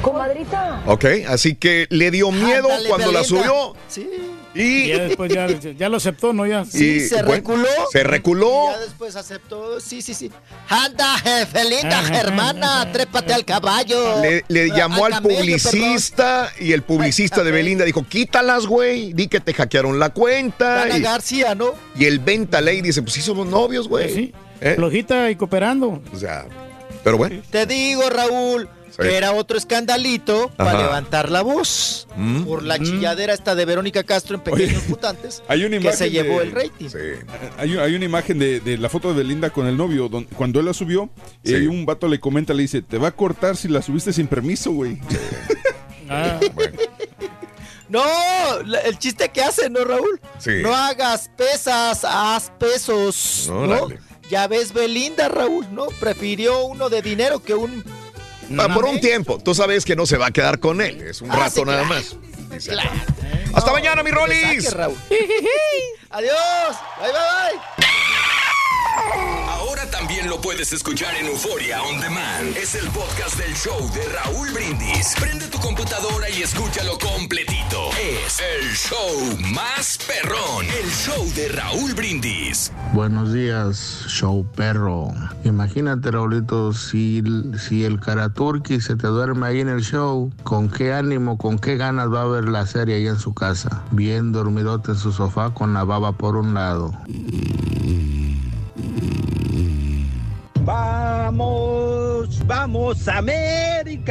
[0.00, 0.82] Comadrita.
[0.86, 3.74] Ok, así que le dio miedo Ándale, cuando la subió.
[3.88, 4.08] Sí.
[4.56, 6.46] Y, Y ya después ya, ya lo aceptó, ¿no?
[6.46, 6.62] Ya.
[6.72, 7.68] y, se bueno, reculó.
[7.92, 8.68] Se reculó.
[8.70, 9.80] Y ya después aceptó.
[9.80, 10.30] Sí, sí, sí.
[10.68, 14.22] Anda, jefe, linda germana, trépate al caballo.
[14.22, 19.28] Le, le llamó al camello, publicista y el publicista de Belinda dijo, quítalas, güey, di
[19.28, 20.82] que te hackearon la cuenta.
[20.82, 21.74] Ana Y, García, ¿no?
[21.98, 24.12] y el Venta Ley dice, pues sí somos novios, güey.
[24.14, 24.32] Sí.
[24.60, 24.74] ¿Eh?
[24.76, 26.02] Flojita y cooperando.
[26.12, 26.46] O sea,
[27.04, 27.42] pero bueno.
[27.50, 28.75] Te digo, Raúl, Sí.
[28.96, 32.44] Que era otro escandalito para levantar la voz Mm.
[32.44, 36.40] por la chilladera esta de Verónica Castro en Pequeños Mutantes, Hay una que se llevó
[36.40, 36.88] el rating.
[37.58, 40.08] Hay, hay una imagen de, de la foto de Belinda con el novio.
[40.36, 41.10] cuando él la subió,
[41.44, 44.26] eh, un vato le comenta, le dice, te va a cortar si la subiste sin
[44.28, 44.98] permiso, güey.
[46.08, 46.38] Ah.
[47.88, 48.02] No,
[48.64, 50.20] la- el chiste que hace, ¿no, Raúl?
[50.38, 50.50] Sí.
[50.62, 53.58] No hagas pesas, haz pesos, ¿no?
[53.60, 54.00] Órale.
[54.28, 55.86] Ya ves Belinda, Raúl, ¿no?
[56.00, 57.84] Prefirió uno de dinero que un...
[58.58, 59.38] Ah, por un tiempo.
[59.38, 61.00] Tú sabes que no se va a quedar con él.
[61.02, 61.94] Es un Ah, rato sí, nada claro.
[61.94, 62.16] más.
[63.54, 64.74] Hasta mañana, mi Rolis.
[66.10, 66.76] Adiós.
[67.00, 67.86] Bye, bye, bye.
[69.48, 72.56] Ahora también lo puedes escuchar en Euforia On Demand.
[72.56, 75.14] Es el podcast del show de Raúl Brindis.
[75.20, 77.90] Prende tu computadora y escúchalo completito.
[77.92, 80.66] Es el show más perrón.
[80.66, 82.72] El show de Raúl Brindis.
[82.92, 85.12] Buenos días, show perro.
[85.44, 87.22] Imagínate, Raulito, si,
[87.58, 91.76] si el Karaturki se te duerme ahí en el show, ¿con qué ánimo, con qué
[91.76, 93.84] ganas va a ver la serie ahí en su casa?
[93.92, 96.92] Bien dormidote en su sofá con la baba por un lado.
[101.36, 104.10] Vamos, vamos América,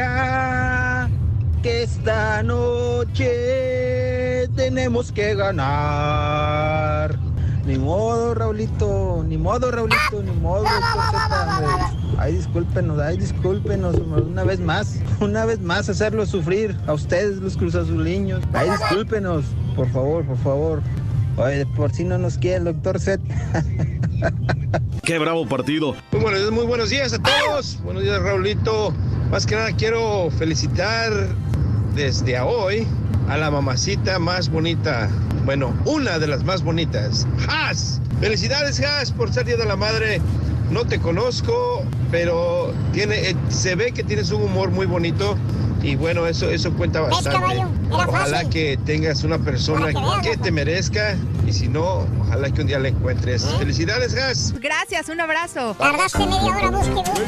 [1.64, 3.28] que esta noche
[4.56, 7.18] tenemos que ganar.
[7.66, 10.66] Ni modo, Raulito, ni modo, Raulito, ni modo.
[12.20, 17.58] Ay, discúlpenos, ay, discúlpenos una vez más, una vez más hacerlo sufrir a ustedes los
[17.58, 18.44] cruzazuliños.
[18.54, 19.46] Ay, discúlpenos,
[19.76, 20.84] por favor, por favor.
[21.38, 23.20] Oye, por si no nos quiere el doctor Z.
[25.04, 25.96] Qué bravo partido.
[26.12, 27.80] Muy buenos, muy buenos días a todos.
[27.84, 28.94] Buenos días, Raulito.
[29.32, 31.12] Más que nada quiero felicitar
[31.96, 32.88] desde hoy
[33.28, 35.10] a la mamacita más bonita.
[35.46, 37.28] Bueno, una de las más bonitas.
[37.48, 38.02] ¡Has!
[38.20, 40.22] Felicidades, Has, por ser Día de la Madre.
[40.72, 45.38] No te conozco, pero tiene, eh, se ve que tienes un humor muy bonito
[45.82, 47.64] y bueno, eso, eso cuenta bastante.
[47.92, 52.80] Ojalá que tengas una persona que te merezca y si no, ojalá que un día
[52.80, 53.46] la encuentres.
[53.60, 54.54] Felicidades, Has.
[54.60, 55.76] Gracias, un abrazo.
[55.78, 57.26] Tardaste media hora, busque, busque.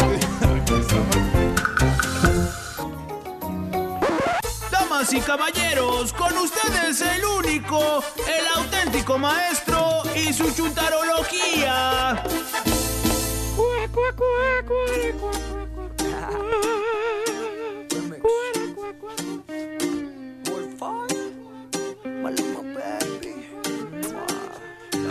[4.71, 12.23] Damas y caballeros, con ustedes el único, el auténtico maestro y su chuntarología.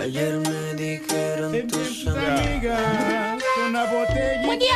[0.07, 4.47] Ayer me dijeron tus amigas una botella.
[4.47, 4.75] Buen día,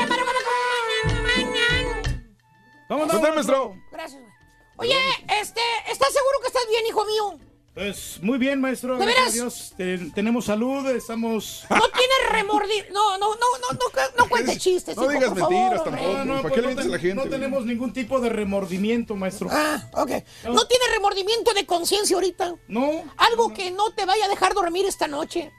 [0.00, 0.22] hermano.
[2.88, 3.76] Vamos, ¿Qué tal, maestro?
[3.92, 4.22] Gracias,
[4.76, 4.88] güey.
[4.88, 4.98] Oye,
[5.40, 7.49] este, ¿estás seguro que estás bien, hijo mío?
[7.74, 8.98] Pues muy bien, maestro.
[8.98, 9.32] ¿De veras?
[9.32, 9.72] Dios.
[9.76, 11.64] Te- tenemos salud, estamos.
[11.70, 12.92] No tienes remordimiento.
[12.92, 13.78] No, no, no, no, no,
[14.18, 16.02] no cuentes chistes, No hijo, digas por favor, mentiras hombre.
[16.02, 16.18] tampoco.
[16.24, 17.30] No, no, ¿Para qué le mientes a la gente, No güey?
[17.30, 19.48] tenemos ningún tipo de remordimiento, maestro.
[19.52, 20.10] Ah, ok.
[20.44, 22.54] ¿No tienes remordimiento de conciencia ahorita?
[22.66, 23.04] No.
[23.16, 25.52] Algo que no te vaya a dejar dormir esta noche.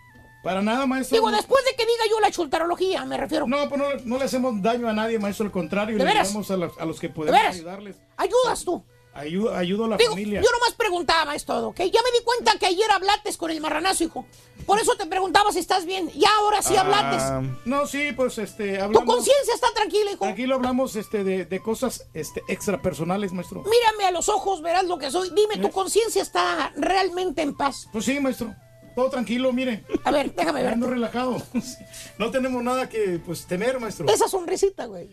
[0.44, 1.16] Para nada, maestro.
[1.16, 3.48] Digo, después de que diga yo la chultarología, me refiero.
[3.48, 5.46] No, pues no, no le hacemos daño a nadie, maestro.
[5.46, 6.28] Al contrario, ¿De le veras?
[6.28, 7.56] ayudamos a, los- a los que podemos veras?
[7.56, 7.96] ayudarles.
[8.18, 8.84] Ayudas tú.
[9.14, 10.42] Ayudo, ayudo a la Digo, familia.
[10.42, 11.80] yo nomás preguntaba, es todo, ¿ok?
[11.80, 14.26] Ya me di cuenta que ayer hablates con el marranazo, hijo.
[14.66, 16.10] Por eso te preguntaba si estás bien.
[16.16, 17.22] Ya ahora sí hablates.
[17.22, 20.20] Ah, no, sí, pues este, Tu conciencia está tranquila, hijo.
[20.24, 23.64] Tranquilo, hablamos este, de, de cosas este, extra personales, maestro.
[23.64, 25.30] Mírame a los ojos, verás lo que soy.
[25.32, 27.90] Dime, ¿tu conciencia está realmente en paz?
[27.92, 28.56] Pues sí, maestro.
[28.96, 29.84] Todo tranquilo, mire.
[30.06, 30.74] A ver, déjame ver.
[30.74, 31.42] Ando relajado.
[32.18, 34.08] No tenemos nada que pues temer, maestro.
[34.08, 35.10] Esa sonrisita, güey.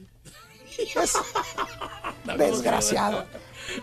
[0.95, 1.15] Es-
[2.37, 3.25] Desgraciado.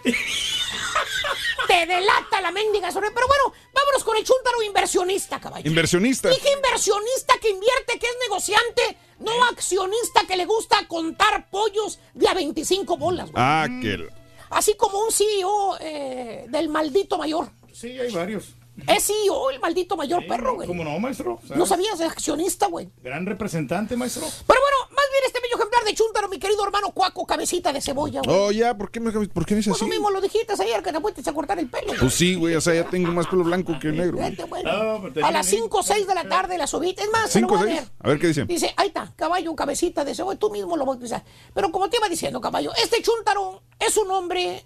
[1.67, 3.13] Te delata la mendiga sonrisa.
[3.13, 5.69] Pero bueno, vámonos con el chúntaro inversionista, caballo.
[5.69, 6.29] Inversionista.
[6.29, 12.27] Dije inversionista que invierte, que es negociante, no accionista que le gusta contar pollos de
[12.27, 13.43] a 25 bolas, güey.
[13.43, 14.07] Ah, que...
[14.49, 17.49] Así como un CEO eh, del maldito mayor.
[17.73, 18.55] Sí, hay varios.
[18.87, 20.67] Es CEO, el maldito mayor perro, güey.
[20.67, 21.39] ¿Cómo no, maestro?
[21.43, 21.57] ¿Sabes?
[21.57, 22.89] No sabías, es accionista, güey.
[23.01, 24.23] Gran representante, maestro.
[24.45, 27.79] Pero bueno, más bien este bello ejemplar de chúntaro, mi querido hermano Cuaco, cabecita de
[27.81, 28.37] cebolla, güey.
[28.37, 29.91] Oh, ya, ¿por qué me, por qué me dices Pues tú así?
[29.91, 31.93] mismo lo dijiste ayer que te fuiste a cortar el pelo.
[31.99, 34.17] Pues sí, güey, o sea, ya tengo más pelo blanco que negro.
[34.17, 34.61] Vete, güey.
[34.63, 37.01] No, a las 5 o 6 de la tarde la subiste.
[37.03, 37.81] Es más, se lo ¿Cinco, voy a seis?
[37.81, 37.91] leer.
[38.01, 38.45] A ver qué dice.
[38.45, 41.23] Dice, ahí está, caballo, cabecita de cebolla, tú mismo lo voy a utilizar.
[41.53, 44.65] Pero como te iba diciendo, caballo, este chúntaro es un hombre,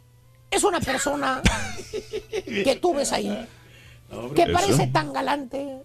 [0.50, 1.42] es una persona
[2.32, 3.48] que tú ves ahí,
[4.36, 4.54] que Eso.
[4.54, 5.82] parece tan galante.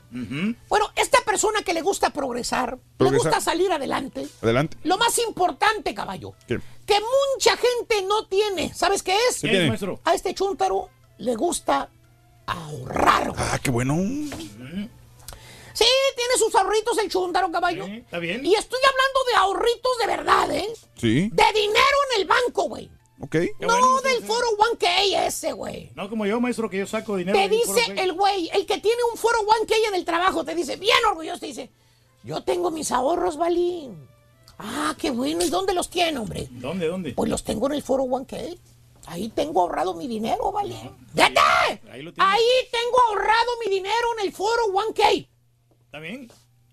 [0.68, 4.26] Bueno, esta persona que le gusta progresar, le gusta salir adelante.
[4.42, 4.76] Adelante.
[4.84, 6.58] Lo más importante, caballo, ¿Qué?
[6.86, 6.94] que
[7.34, 8.72] mucha gente no tiene.
[8.74, 9.40] ¿Sabes qué es?
[9.40, 9.68] ¿Qué tiene?
[9.68, 10.00] maestro?
[10.04, 10.88] A este chúntaro
[11.18, 11.88] le gusta
[12.46, 13.30] ahorrar.
[13.30, 13.40] güey.
[13.42, 13.94] Ah, qué bueno.
[15.72, 15.84] Sí,
[16.16, 17.84] tiene sus ahorritos el chúntaro, caballo.
[17.84, 18.46] Está bien.
[18.46, 20.68] Y estoy hablando de ahorritos de verdad, ¿eh?
[20.96, 22.88] Sí, De dinero en el banco, güey.
[23.20, 23.36] Ok.
[23.60, 24.46] No del foro
[24.78, 25.90] 1K ese, güey.
[25.94, 27.38] No como yo, maestro, que yo saco dinero.
[27.38, 30.76] Te dice el güey, el que tiene un foro 1K en el trabajo, te dice,
[30.76, 31.70] bien orgulloso, te dice,
[32.22, 34.08] yo tengo mis ahorros, Balín.
[34.58, 35.44] Ah, qué bueno.
[35.44, 36.46] ¿Y dónde los tiene, hombre?
[36.50, 37.12] ¿Dónde, dónde?
[37.12, 38.58] Pues los tengo en el foro 1K.
[39.06, 40.76] Ahí tengo ahorrado mi dinero, ¿vale?
[41.12, 41.40] ¡Vete!
[41.90, 42.30] Ahí lo tiene.
[42.30, 45.28] Ahí tengo ahorrado mi dinero en el foro 1K.
[45.86, 46.30] ¿Está bien?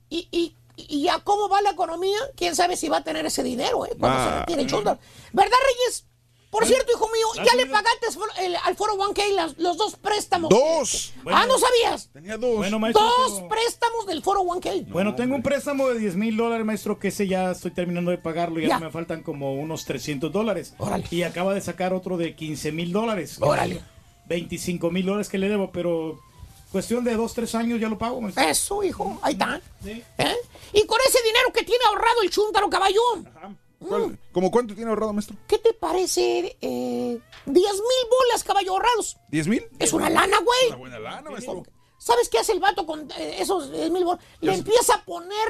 [0.10, 3.44] Y, y, y ya cómo va la economía, quién sabe si va a tener ese
[3.44, 3.96] dinero, ¿eh?
[4.00, 4.32] Cuando Ah.
[4.34, 5.00] se retire el.
[5.34, 6.06] ¿Verdad, Reyes?
[6.52, 8.08] Por cierto, hijo mío, ¿ya le pagaste
[8.40, 10.50] el- al foro 1K las- los dos préstamos?
[10.50, 11.14] Dos.
[11.28, 12.10] ah, ¿no sabías?
[12.12, 12.58] Tenía dos.
[12.58, 13.04] Bueno, maestro.
[13.04, 14.70] Dos préstamos del foro 1K.
[14.92, 18.18] Bueno, tengo un préstamo de 10 mil dólares, maestro, que ese ya estoy terminando de
[18.18, 18.60] pagarlo.
[18.60, 18.80] Ya, Ya.
[18.80, 20.74] me faltan como unos 300 dólares.
[20.78, 21.06] Órale.
[21.10, 23.38] Y acaba de sacar otro de 15 mil dólares.
[23.40, 23.82] Órale.
[24.28, 26.20] 25 mil dólares que le debo, pero
[26.72, 28.44] cuestión de 2, 3 años ya lo pago, maestro.
[28.44, 29.62] Eso, hijo, ahí está.
[29.84, 30.04] Sí.
[30.18, 30.36] ¿Eh?
[30.74, 33.28] Y con ese dinero que tiene ahorrado el chúntaro caballón,
[33.88, 35.36] ¿Cuál- ¿Cómo cuánto tiene ahorrado, maestro?
[35.48, 39.18] ¿qué te parece eh, 10 mil bolas caballo ahorrados?
[39.30, 39.64] ¿Diez mil?
[39.80, 40.68] Es una lana, güey.
[40.68, 41.64] Una buena lana, maestro.
[41.98, 44.24] ¿Sabes qué hace el vato con eh, esos 10 mil bolas?
[44.40, 45.48] Le empieza a poner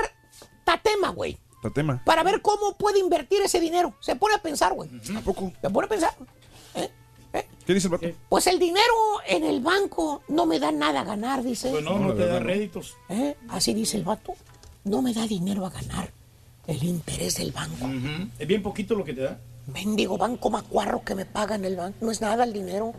[0.63, 1.37] tatema, güey.
[1.61, 2.01] Tatema.
[2.05, 3.95] Para ver cómo puede invertir ese dinero.
[3.99, 4.89] Se pone a pensar, güey.
[5.15, 5.51] ¿A poco?
[5.61, 6.15] Se pone a pensar.
[7.65, 8.07] ¿Qué dice el vato?
[8.27, 8.93] Pues el dinero
[9.27, 11.69] en el banco no me da nada a ganar, dice.
[11.69, 12.97] Pues no, no te da réditos.
[13.07, 13.37] ¿Eh?
[13.49, 14.33] Así dice el vato.
[14.83, 16.11] No me da dinero a ganar.
[16.67, 17.87] El interés del banco.
[18.39, 19.39] Es bien poquito lo que te da.
[19.67, 21.97] Mendigo banco macuarro que me paga en el banco.
[22.01, 22.93] No es nada el dinero.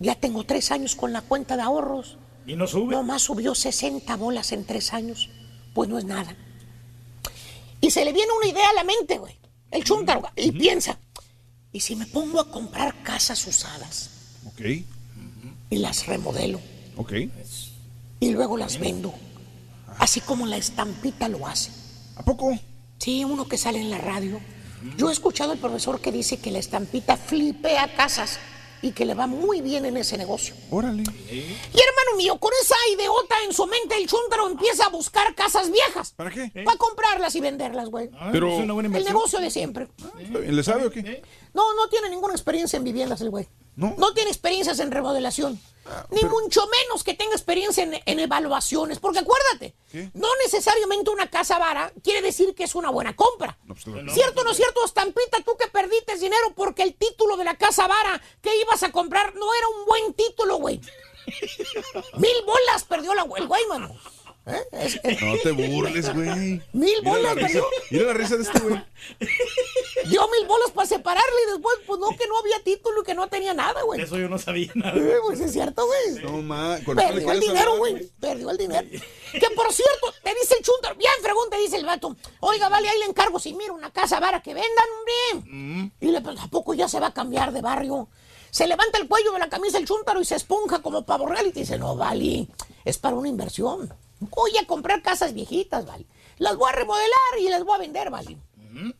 [0.00, 2.18] Ya tengo tres años con la cuenta de ahorros.
[2.46, 2.94] Y no sube.
[2.94, 5.30] Nomás subió 60 bolas en tres años.
[5.72, 6.36] Pues no es nada.
[7.80, 9.34] Y se le viene una idea a la mente, güey.
[9.70, 10.22] El chúntaro.
[10.36, 10.98] Y piensa,
[11.72, 14.10] ¿y si me pongo a comprar casas usadas
[14.46, 14.60] Ok,
[15.70, 16.60] y las remodelo
[16.96, 17.12] ok.
[18.20, 19.12] y luego las vendo?
[19.98, 21.70] Así como la estampita lo hace.
[22.16, 22.56] ¿A poco?
[22.98, 24.40] Sí, uno que sale en la radio.
[24.96, 28.38] Yo he escuchado al profesor que dice que la estampita flipea casas
[28.82, 30.54] y que le va muy bien en ese negocio.
[30.70, 31.02] Órale.
[31.30, 35.70] Y hermano mío, con esa ideota en su mente, el chúntaro empieza a buscar casas
[35.72, 36.12] viejas.
[36.12, 36.50] ¿Para qué?
[36.64, 38.10] Para comprarlas y venderlas, güey.
[38.30, 39.88] Pero- es una buena el negocio de siempre.
[40.30, 41.22] ¿Le sabe o qué?
[41.54, 43.48] No, no tiene ninguna experiencia en viviendas el güey.
[43.76, 44.14] No.
[44.14, 45.60] tiene experiencias en remodelación.
[46.10, 48.98] Ni mucho menos que tenga experiencia en, en evaluaciones.
[48.98, 49.74] Porque acuérdate,
[50.14, 53.58] no necesariamente una casa vara quiere decir que es una buena compra.
[54.12, 55.42] ¿Cierto o no es cierto, Estampita?
[55.44, 59.34] Tú que perdiste dinero porque el título de la casa vara que ibas a comprar
[59.34, 60.80] no era un buen título, güey.
[62.16, 63.94] Mil bolas perdió la, el güey, mano.
[64.46, 64.62] ¿Eh?
[64.72, 66.60] Es- es- No te burles, güey.
[66.74, 67.60] Mil Mira la bolas risa-.
[67.90, 68.82] Mira la risa de este güey.
[70.08, 73.14] Dio mil bolas para separarle y después, pues no, que no había título y que
[73.14, 74.02] no tenía nada, güey.
[74.02, 74.96] Eso yo no sabía nada.
[74.98, 76.22] Eh, Pues es cierto, güey.
[76.24, 76.78] No, ma.
[76.84, 78.10] ¿con qué le Perdió el dinero, güey.
[78.20, 78.86] Perdió el dinero.
[79.32, 82.14] Que por cierto, te dice el chúntaro, bien fregón, te dice el vato.
[82.40, 85.90] Oiga, vale, ahí le encargo si mira una casa vara que vendan, hombre.
[86.00, 88.08] Y le pues, ¿a poco ya se va a cambiar de barrio?
[88.50, 91.46] Se levanta el cuello de la camisa el chúntaro y se esponja como pavo real
[91.48, 92.46] y te dice, no, vale,
[92.84, 93.92] es para una inversión.
[94.20, 96.06] Voy a comprar casas viejitas, vale.
[96.38, 98.38] Las voy a remodelar y las voy a vender, vale.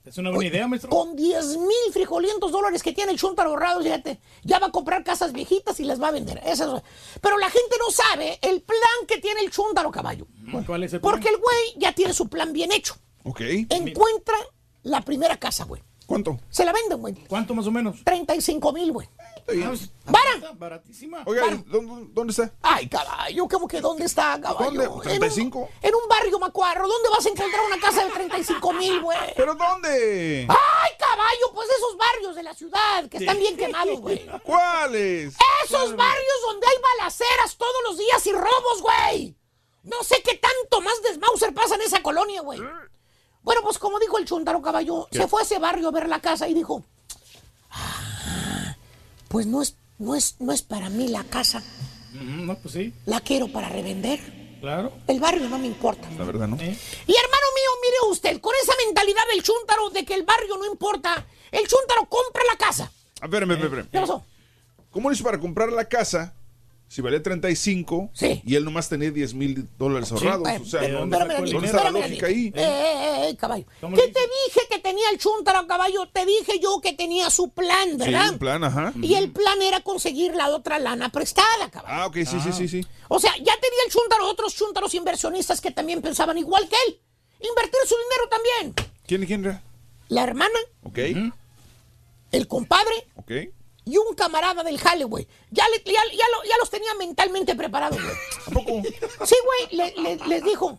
[0.05, 0.89] Es una buena idea, maestro.
[0.91, 5.03] Con 10 mil frijolientos dólares que tiene el chúntaro ahorrado, fíjate, ya va a comprar
[5.03, 6.41] casas viejitas y las va a vender.
[6.47, 6.83] Eso es-
[7.21, 10.29] Pero la gente no sabe el plan que tiene el chúntaro caballo.
[10.65, 11.13] ¿Cuál es el plan?
[11.15, 12.95] Porque el güey ya tiene su plan bien hecho.
[13.25, 13.41] Ok.
[13.69, 14.37] Encuentra
[14.85, 15.83] la primera casa, güey.
[16.07, 16.39] ¿Cuánto?
[16.51, 17.15] Se la venden, güey.
[17.27, 18.05] ¿Cuánto más o menos?
[18.05, 19.09] 35 mil, güey.
[19.47, 20.53] Pues, ¡Vara!
[20.55, 21.23] Baratísima.
[21.27, 22.53] Oiga, ¿dónde, dónde está?
[22.63, 24.71] Ay, caballo, ¿cómo que dónde está, caballo?
[24.71, 24.85] ¿Dónde?
[24.85, 25.69] En un- ¿35?
[25.83, 26.87] En un, barrio macuarro.
[26.87, 29.35] ¿Dónde vas a encontrar una casa de 35 mil, güey?
[29.37, 30.47] ¿Pero dónde?
[30.49, 31.53] ¡Ay, caballo!
[31.55, 34.27] Pues esos barrios de la ciudad que están bien quemados, güey.
[34.43, 35.35] ¿Cuáles?
[35.65, 39.37] Esos barrios donde hay balaceras todos los días y robos, güey.
[39.83, 42.61] No sé qué tanto más desmauser pasa en esa colonia, güey.
[43.43, 45.19] Bueno, pues como dijo el chuntaro caballo, ¿Qué?
[45.19, 46.94] se fue a ese barrio a ver la casa y dijo, "Ah,
[49.35, 51.61] pues no es, no es, no es para mí la casa,
[52.13, 54.21] No, pues sí, la quiero para revender.
[54.61, 54.93] claro.
[55.09, 56.09] El barrio no me importa.
[56.17, 56.55] La verdad, ¿no?
[56.55, 56.77] Y hermano
[57.57, 61.67] mío, mire usted, con esa mentalidad del chuntaro de que el barrio no importa, el
[61.67, 62.93] chuntaro compra la casa.
[63.21, 63.89] A ver, espérame, espérame.
[63.91, 64.25] ¿Qué pasó?
[64.93, 66.33] ¿Cómo lo hizo para comprar la casa
[66.95, 68.11] si valía 35
[68.45, 70.47] y él nomás tenía 10 mil dólares ahorrados?
[70.61, 72.47] O sea, pero- ¿dónde, espérame, ¿dónde espérame, está la lógica ahí?
[72.47, 73.67] Eh, eh, eh, caballo.
[73.81, 76.07] ¿Cómo ¿Qué te dije que tenía el chuntaro, caballo?
[76.13, 78.31] Te dije yo que tenía su plan, Sí, ¿verdad?
[78.31, 78.93] un plan, ajá.
[79.03, 81.93] Y el plan era conseguir la otra lana prestada, caballo.
[81.93, 82.87] Ah, ok, sí, sí, sí, sí.
[83.09, 87.01] O sea, ya tenía el chuntaro otros chuntaros inversionistas que también pensaban igual que él.
[87.41, 88.89] Invertir su dinero también.
[89.05, 89.63] ¿Quién, quién era?
[90.07, 90.99] La hermana, Ok,
[92.31, 93.33] el compadre ok.
[93.85, 95.27] Y un camarada del jale, güey.
[95.51, 98.17] Ya, le- ya, ya lo- ya los tenía mentalmente preparados, güey.
[98.47, 98.83] ¿A poco?
[99.27, 100.79] Sí, güey, le- le- les dijo,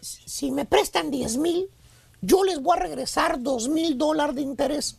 [0.00, 1.68] si me prestan 10 mil,
[2.20, 4.98] yo les voy a regresar 2 mil dólares de interés.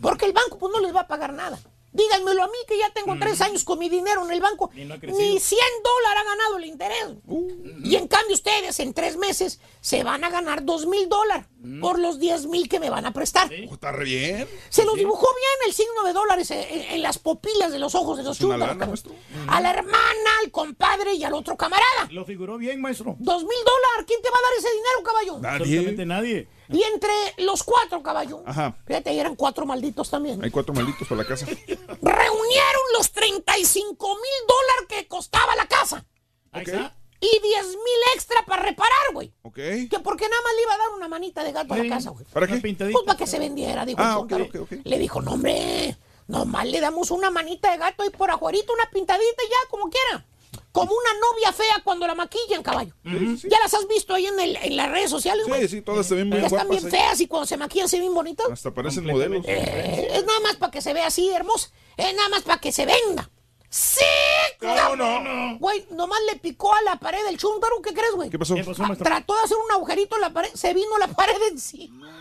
[0.00, 1.58] Porque el banco pues no les va a pagar nada.
[1.90, 4.70] Díganmelo a mí que ya tengo tres años con mi dinero en el banco.
[4.74, 5.18] No.
[5.18, 7.06] Ni 100 dólares ha ganado el interés.
[7.82, 11.46] Y en cambio ustedes en tres meses se van a ganar 2 mil dólares
[11.80, 13.50] por los 10 mil que me van a prestar.
[13.68, 14.48] Oh, Está re bien.
[14.68, 17.94] Se lo dibujó bien el signo de dólares en, en- en las pupilas de los
[17.94, 19.14] ojos de los maestro.
[19.48, 22.08] A la hermana, al compadre y al otro camarada.
[22.10, 23.16] Lo figuró bien, maestro.
[23.18, 24.04] Dos mil dólares.
[24.06, 25.40] ¿Quién te va a dar ese dinero, caballo?
[25.54, 26.48] Absolutamente nadie.
[26.70, 28.42] Y entre los cuatro, caballo.
[28.46, 28.76] Ajá.
[28.86, 30.42] Fíjate, eran cuatro malditos también.
[30.44, 31.46] Hay cuatro malditos para la casa.
[32.02, 36.04] Reunieron los 35 mil dólares que costaba la casa.
[36.52, 36.68] Ok.
[37.20, 39.32] Y 10 mil extra para reparar, güey.
[39.42, 39.54] Ok.
[39.56, 42.10] Que porque nada más le iba a dar una manita de gato a la casa,
[42.10, 42.24] güey.
[42.32, 42.60] ¿Para qué?
[42.60, 44.44] Pues para que se vendiera, dijo Ah, el ok, chúntaro.
[44.44, 44.80] ok, ok.
[44.84, 45.96] Le dijo, no, hombre,
[46.28, 49.90] nomás le damos una manita de gato y por ajuerito una pintadita y ya, como
[49.90, 50.26] quiera.
[50.72, 52.94] Como una novia fea cuando la maquillan, caballo.
[53.04, 55.62] Ya las has visto ahí en, el- en las redes sociales, güey.
[55.62, 56.82] Sí, sí, todas se ven muy Ya están guapas.
[56.82, 57.00] bien ahí.
[57.00, 58.46] feas y cuando se maquillan se ven bonitas.
[58.50, 59.44] Hasta parecen modelos.
[59.48, 61.70] Eh, es nada más para que se vea así hermosa.
[61.96, 63.30] Es nada más para que se venda.
[63.70, 64.00] ¡Sí!
[64.62, 65.58] No, no, no.
[65.58, 67.80] Güey, nomás le picó a la pared del chúntaro.
[67.82, 68.30] ¿Qué crees, güey?
[68.30, 68.54] ¿Qué pasó?
[68.54, 68.94] ¿Qué pasó, Ah?
[68.96, 70.50] Trató de hacer un agujerito en la pared.
[70.54, 72.14] Se vino la pared encima.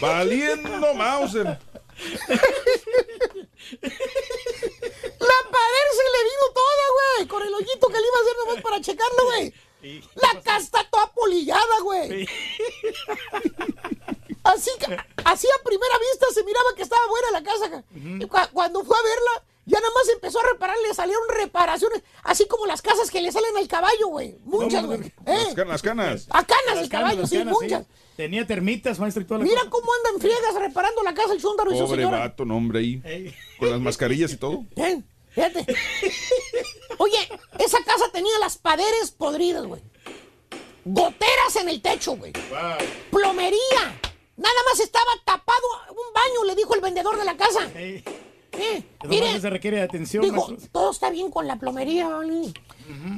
[0.00, 1.58] Valiendo Mauser.
[5.20, 6.84] La pared se le vino toda,
[7.16, 7.28] güey.
[7.28, 9.54] Con el hoyito que le iba a hacer nomás para checarlo, güey.
[10.16, 12.28] La casa está toda polillada, güey.
[14.44, 14.70] Así,
[15.24, 17.70] así a primera vista se miraba que estaba buena la casa.
[17.70, 17.84] ca.
[17.94, 22.02] Y cua- cuando fue a verla, Ya nada más empezó a reparar, le salieron reparaciones,
[22.22, 24.38] así como las casas que le salen al caballo, güey.
[24.44, 25.12] Muchas, güey.
[25.26, 25.64] Las, ¿Eh?
[25.66, 26.26] las canas.
[26.30, 27.86] A canas Las el canas, caballo, sí, canas, muchas.
[28.18, 29.70] Tenía termitas, maestro, y toda la Mira cosa.
[29.70, 32.18] cómo anda en friegas reparando la casa el chúndaro y su Pobre señora.
[32.18, 33.32] vato, no, hombre, ahí.
[33.60, 34.64] Con las mascarillas y todo.
[34.74, 35.64] Bien, fíjate.
[36.98, 37.16] Oye,
[37.60, 39.80] esa casa tenía las paredes podridas, güey.
[40.84, 42.32] Goteras en el techo, güey.
[43.12, 44.00] Plomería.
[44.36, 47.70] Nada más estaba tapado un baño, le dijo el vendedor de la casa.
[47.76, 48.02] Eh,
[49.04, 50.56] mire, se requiere de atención, maestro.
[50.72, 52.52] todo está bien con la plomería, ¿vale?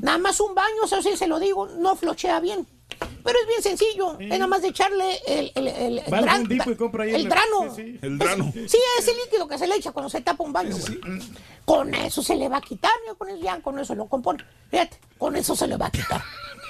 [0.03, 2.67] Nada más un baño, eso sí se lo digo, no flochea bien.
[3.25, 6.75] Pero es bien sencillo, es nada más de echarle el, el, el, el gran- y
[6.77, 7.75] compra ahí el el- drano.
[7.75, 7.99] sí, sí.
[8.03, 8.53] El drano.
[8.53, 10.77] Sí, ese líquido que se le echa cuando se tapa un baño.
[11.65, 14.45] Con eso se le va a quitar, ya con eso, ya con eso lo compone.
[14.71, 16.23] Fíjate, con eso se le va a quitar.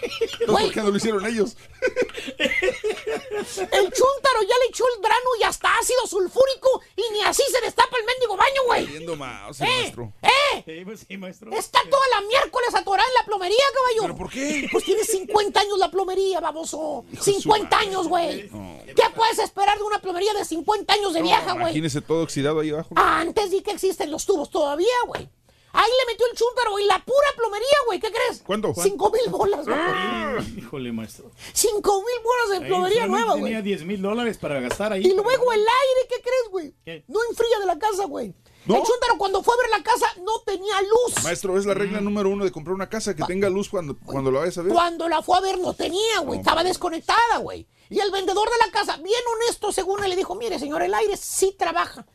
[0.20, 0.65] Entonces, Güey.
[0.67, 1.57] ¿Por qué no lo hicieron ellos?
[2.41, 7.61] El chúntaro ya le echó el drano y hasta ácido sulfúrico y ni así se
[7.61, 8.87] destapa el mendigo baño, güey.
[8.87, 9.65] Viendo más, ¡Eh!
[9.65, 10.12] maestro.
[10.23, 10.62] ¡Eh!
[10.65, 11.51] Sí, pues sí, maestro.
[11.53, 14.03] Está toda la miércoles atorada en la plomería, caballo.
[14.03, 14.69] ¿Pero por qué?
[14.70, 17.05] Pues tiene 50 años la plomería, baboso.
[17.12, 17.89] Hijo de su 50 madre.
[17.89, 18.49] años, güey.
[18.51, 18.79] No.
[18.87, 21.62] ¿Qué puedes esperar de una plomería de 50 años de vieja, güey?
[21.65, 22.91] Imagínese todo oxidado ahí abajo.
[22.97, 25.29] Antes di que existen los tubos todavía, güey.
[25.73, 28.00] Ahí le metió el chúntaro y la pura plomería, güey.
[28.00, 28.42] ¿Qué crees?
[28.44, 28.74] ¿Cuánto?
[28.74, 30.58] Cinco mil bolas, güey.
[30.58, 31.31] Híjole, maestro.
[31.52, 33.44] Cinco mil bolas de Ahí plomería nueva, güey.
[33.44, 35.02] Tenía 10 mil dólares para gastar ahí.
[35.07, 36.74] Y luego el aire, ¿qué crees, güey?
[36.84, 37.05] ¿Qué?
[37.08, 38.34] No enfría de la casa, güey.
[38.66, 38.76] ¿No?
[38.76, 41.24] El chúntaro cuando fue a ver la casa no tenía luz.
[41.24, 44.31] Maestro, es la regla número uno de comprar una casa que tenga luz cuando, cuando
[44.31, 44.73] la vayas a ver.
[44.73, 46.40] Cuando la fue a ver no tenía, güey.
[46.40, 47.66] Estaba desconectada, güey.
[47.89, 50.94] Y el vendedor de la casa, bien honesto, según él, le dijo, mire, señor, el
[50.94, 52.07] aire sí trabaja.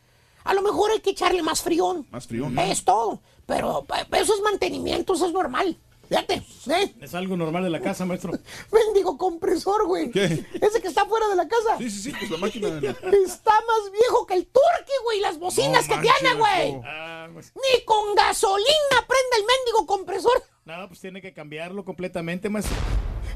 [0.45, 2.07] A lo mejor hay que echarle más frión.
[2.11, 2.61] Más frío, ¿no?
[2.61, 3.21] Es todo.
[3.45, 5.77] Pero eh, eso es mantenimiento, eso es normal.
[6.07, 6.35] Fíjate,
[6.69, 6.95] ¿eh?
[7.01, 8.31] Es algo normal de la casa, maestro.
[8.71, 10.11] Mendigo compresor, güey.
[10.11, 10.45] ¿Qué?
[10.61, 11.77] Ese que está fuera de la casa.
[11.79, 12.67] Sí, sí, sí, pues la máquina.
[12.67, 15.19] Está más viejo que el turqui, güey.
[15.21, 16.73] Las bocinas No que tiene, manches, güey.
[16.73, 16.81] no.
[16.85, 20.43] Ah, pues, Ni con gasolina prende el mendigo compresor.
[20.65, 22.75] no, pues tiene que cambiarlo completamente, maestro.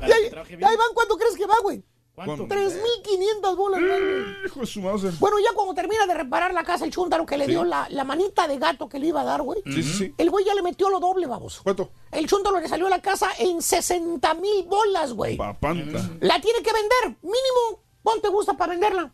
[0.02, 1.84] Y ahí, ahí van, ¿cuánto crees que va, güey?
[2.26, 2.48] ¿Cuánto?
[2.48, 4.46] 3.500 bolas, güey.
[4.46, 5.12] Hijo de su Mauser.
[5.20, 8.04] Bueno, ya cuando termina de reparar la casa, el chúntaro que le dio la, la
[8.04, 9.62] manita de gato que le iba a dar, güey.
[9.66, 10.14] Sí, sí, sí.
[10.18, 11.62] El güey ya le metió lo doble, vamos.
[11.64, 11.92] ¿Cuánto?
[12.12, 15.38] El chúntaro le salió a la casa en 60 mil bolas, güey.
[15.38, 16.10] Papanta.
[16.22, 17.18] La tiene que vender.
[17.22, 19.12] Mínimo, ¿cuánto te gusta para venderla?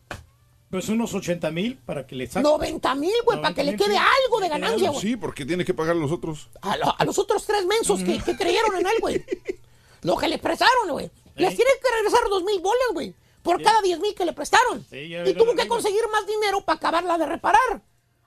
[0.72, 2.42] Pues unos 80 mil para que le saque.
[2.44, 4.04] 90 mil, güey, para que le 90,000, quede sí.
[4.26, 5.02] algo de ganancia, güey.
[5.02, 6.50] Sí, porque tiene que pagar los otros.
[6.62, 9.24] A, lo- a los otros tres mensos que, que creyeron en él, güey.
[10.02, 11.10] Lo que le prestaron, güey.
[11.36, 11.56] Les ¿Eh?
[11.56, 13.14] tiene que regresar dos mil bolas, güey.
[13.44, 14.84] Por cada diez mil que le prestaron.
[14.90, 17.82] Sí, ya y tuvo que conseguir más dinero para acabarla de reparar.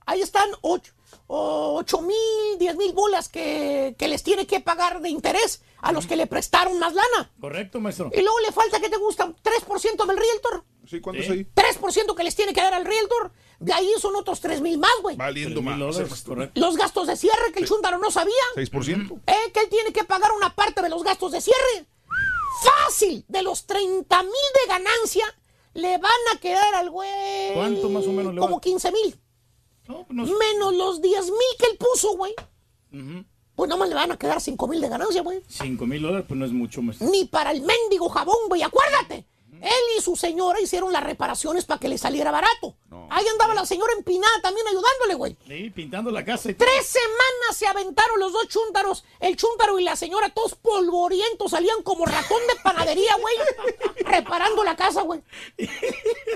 [0.06, 0.92] Ahí están ocho,
[1.26, 6.06] ocho mil, diez mil bolas que, que les tiene que pagar de interés a los
[6.06, 7.30] que le prestaron más lana.
[7.40, 8.10] Correcto, maestro.
[8.14, 9.26] Y luego le falta, ¿qué te gusta?
[9.26, 10.64] ¿3% del realtor?
[10.86, 11.26] Sí, ¿cuánto Sí.
[11.26, 11.46] es ahí?
[11.54, 13.32] 3% que les tiene que dar al realtor.
[13.60, 15.16] De ahí son otros tres mil más, güey.
[15.16, 16.24] Valiendo 3,000 más.
[16.24, 16.50] dólares.
[16.54, 18.32] Los gastos de cierre que el chúndaro no sabía.
[18.54, 19.20] 6%.
[19.26, 21.86] Eh, que él tiene que pagar una parte de los gastos de cierre.
[22.62, 25.24] Fácil, de los 30 mil de ganancia,
[25.74, 27.54] le van a quedar al güey.
[27.54, 28.46] ¿Cuánto más o menos le va?
[28.46, 29.18] Como 15 mil.
[29.86, 32.34] No, pues no- Menos los 10 mil que él puso, güey.
[33.54, 35.42] Pues nomás le van a quedar 5 mil de ganancia, güey.
[35.48, 37.08] 5 mil dólares, pues no es mucho, maestro.
[37.10, 38.62] Ni para el mendigo jabón, güey.
[38.62, 39.26] Acuérdate.
[39.60, 42.76] Él y su señora hicieron las reparaciones para que le saliera barato.
[43.10, 45.36] Ahí andaba la señora empinada también ayudándole, güey.
[45.46, 46.68] Sí, pintando la casa y todo.
[46.68, 49.04] Tres semanas se aventaron los dos chúntaros.
[49.20, 53.34] El chúntaro y la señora, todos polvorientos, salían como ratón de panadería, güey.
[54.04, 55.22] reparando la casa, güey.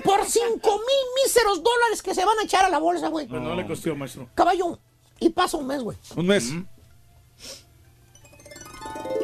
[0.05, 3.27] Por cinco mil míseros dólares que se van a echar a la bolsa, güey.
[3.27, 4.29] Pues no le costó, maestro.
[4.35, 4.79] Caballo.
[5.21, 5.97] Y pasa un mes, güey.
[6.17, 6.53] Un mes.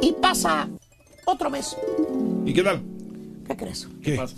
[0.00, 0.68] Y pasa
[1.24, 1.76] otro mes.
[2.44, 2.82] ¿Y qué tal?
[3.48, 3.88] ¿Qué crees?
[4.02, 4.14] ¿Qué?
[4.14, 4.36] pasa?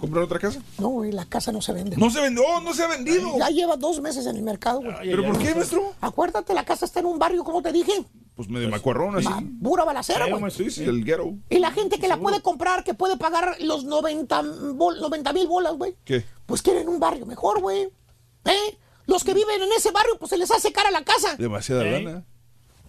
[0.00, 0.60] ¿Comprar otra casa?
[0.78, 1.96] No, güey, la casa no se vende.
[1.96, 3.38] No se vendió, oh, no se ha vendido.
[3.38, 4.94] Ya lleva dos meses en el mercado, güey.
[4.98, 5.94] ¿Pero por qué, maestro?
[6.00, 8.04] Acuérdate, la casa está en un barrio, como te dije.
[8.34, 9.28] Pues medio macuarrón así.
[9.62, 10.50] Pura balacera, güey.
[10.50, 11.34] Sí, sí, el ghetto.
[11.48, 14.42] Y la gente que la puede comprar, que puede pagar los 90
[15.32, 15.96] mil bolas, güey.
[16.04, 16.24] ¿Qué?
[16.44, 17.88] Pues quieren un barrio mejor, güey.
[18.44, 18.78] ¿Eh?
[19.06, 21.36] Los que viven en ese barrio, pues se les hace cara la casa.
[21.36, 22.02] Demasiada ¿Eh?
[22.02, 22.24] lana.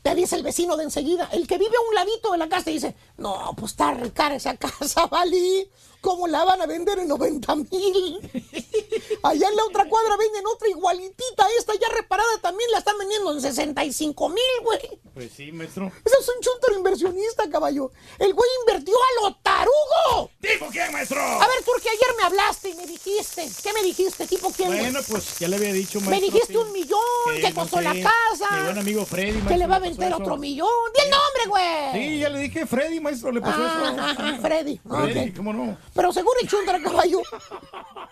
[0.06, 1.28] Te dice el vecino de enseguida.
[1.34, 4.36] El que vive a un ladito de la casa te dice, no, pues está cara
[4.36, 5.68] esa casa, ¿vale?
[6.00, 8.20] ¿Cómo la van a vender en 90 mil?
[9.24, 11.48] Allá en la otra cuadra venden otra igualitita.
[11.58, 15.00] Esta ya reparada también la están vendiendo en 65 mil, güey.
[15.16, 15.92] Pues sí, maestro.
[16.06, 17.90] Ese es un chuntero inversionista, caballo.
[18.20, 20.30] El güey invirtió a lo tarugo.
[20.40, 21.20] ¿Tipo quién, maestro?
[21.20, 23.50] A ver, porque ayer me hablaste y me dijiste.
[23.64, 24.28] ¿Qué me dijiste?
[24.28, 24.68] ¿Tipo quién?
[24.78, 26.12] Bueno, pues ya le había dicho, maestro.
[26.12, 27.00] me dijiste que- un millón,
[27.42, 28.56] que, no costó sé, la casa.
[28.58, 29.50] Mi buen amigo Freddy, maestro.
[29.50, 30.24] que le va a pasó eso.
[30.24, 30.68] otro millón.
[30.94, 31.94] ¡Di el nombre, güey!
[32.10, 33.96] Sí, ya le dije Freddy, maestro, le pasó Ah, eso.
[34.02, 34.80] ah, ah, Freddy.
[34.88, 35.36] Freddy, Ok.
[35.38, 35.78] ¿cómo no?
[35.94, 37.22] Pero según el chundra caballo,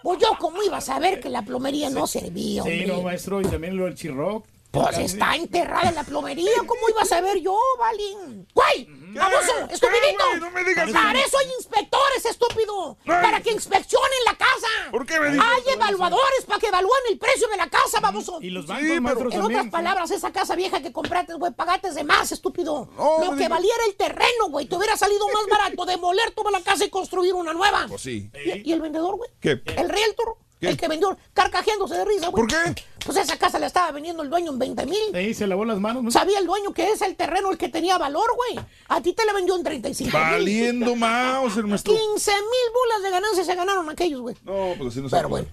[0.02, 2.88] pues yo cómo iba a saber que la plomería no servía, Sí, hombre.
[2.88, 4.46] no, maestro, y también lo del chirroc.
[4.74, 6.50] Pues está enterrada en la plomería.
[6.66, 8.48] ¿Cómo iba a saber yo, Valín?
[8.56, 8.88] ¡Güey!
[9.14, 9.52] ¡Baboso!
[9.70, 10.24] ¡Estupidito!
[10.30, 11.38] güey, no me digas Para eso.
[11.38, 12.98] hay inspectores, estúpido.
[13.06, 14.68] Para que inspeccionen la casa.
[14.90, 15.72] ¿Por qué me dices Hay eso?
[15.74, 18.40] evaluadores para que evalúen el precio de la casa, baboso.
[18.42, 19.70] Y los bancos, maestro, En también, otras sí.
[19.70, 22.90] palabras, esa casa vieja que compraste, güey, pagaste de más, estúpido.
[22.98, 24.66] No, Lo que digas- valiera el terreno, güey.
[24.66, 27.86] Te hubiera salido más barato demoler toda la casa y construir una nueva.
[27.88, 28.32] Pues sí.
[28.44, 29.30] ¿Y, y el vendedor, güey?
[29.40, 29.62] ¿Qué?
[29.78, 30.38] El realtor.
[30.70, 32.46] El que vendió carcajeándose de risa, güey.
[32.46, 32.84] ¿Por qué?
[33.06, 35.16] Pues esa casa la estaba vendiendo el dueño en 20 mil.
[35.16, 36.04] Ahí se lavó las manos.
[36.04, 36.12] ¿no?
[36.12, 38.66] Sabía el dueño que es el terreno el que tenía valor, güey.
[38.88, 40.28] A ti te la vendió en 35 mil.
[40.32, 41.94] Valiendo más, el maestro.
[41.94, 44.36] 15 mil bolas de ganancia se ganaron aquellos, güey.
[44.44, 45.48] No, pues así no se Pero bueno.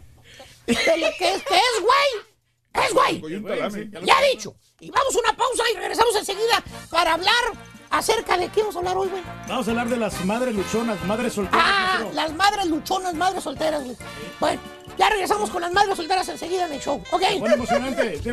[0.67, 1.43] Que es, que es,
[1.83, 2.85] güey.
[2.87, 3.91] Es, güey.
[4.05, 4.55] Ya dicho.
[4.79, 7.35] Y vamos a una pausa y regresamos enseguida para hablar
[7.91, 9.23] acerca de qué vamos a hablar hoy, güey.
[9.49, 11.65] Vamos a hablar de las madres luchonas, madres solteras.
[11.67, 13.97] Ah, las madres luchonas, madres solteras, güey.
[14.39, 14.61] Bueno,
[14.97, 17.23] ya regresamos con las madres solteras enseguida en el show, ¿ok?
[17.39, 18.21] Bueno, emocionante.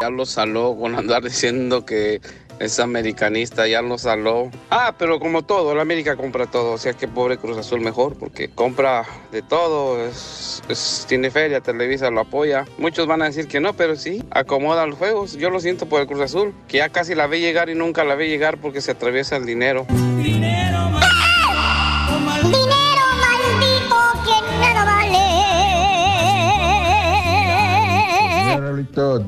[0.00, 2.20] ya lo saló con andar diciendo que
[2.58, 4.50] es americanista, ya lo saló.
[4.70, 8.16] Ah, pero como todo, la América compra todo, o sea que pobre Cruz Azul mejor,
[8.18, 10.62] porque compra de todo, es,
[11.08, 12.66] tiene feria, Televisa lo apoya.
[12.78, 15.36] Muchos van a decir que no, pero sí, acomoda los juegos.
[15.36, 18.04] Yo lo siento por el Cruz Azul, que ya casi la ve llegar y nunca
[18.04, 19.86] la ve llegar porque se atraviesa el dinero.
[20.18, 21.19] Dinero maldito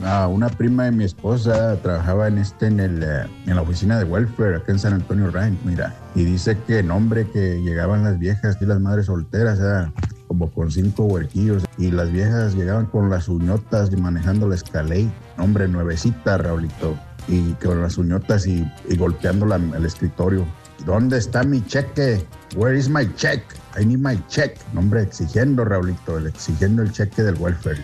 [0.05, 3.99] Ah, una prima de mi esposa trabajaba en este en el eh, en la oficina
[3.99, 8.19] de welfare acá en San Antonio Ranch, mira, y dice que nombre que llegaban las
[8.19, 9.93] viejas y las madres solteras, ah,
[10.29, 15.09] como con cinco huerquillos y las viejas llegaban con las uñotas y manejando la escalé,
[15.39, 16.97] hombre nuevecita, Raulito,
[17.29, 20.47] y con las uñotas y, y golpeando la- el escritorio.
[20.87, 22.25] ¿Dónde está mi cheque?
[22.57, 23.43] Where is my check?
[23.81, 24.57] I need my check.
[24.77, 27.79] Hombre, exigiendo, Raulito, exigiendo el cheque del welfare.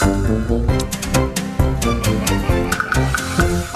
[0.00, 1.33] 嗯。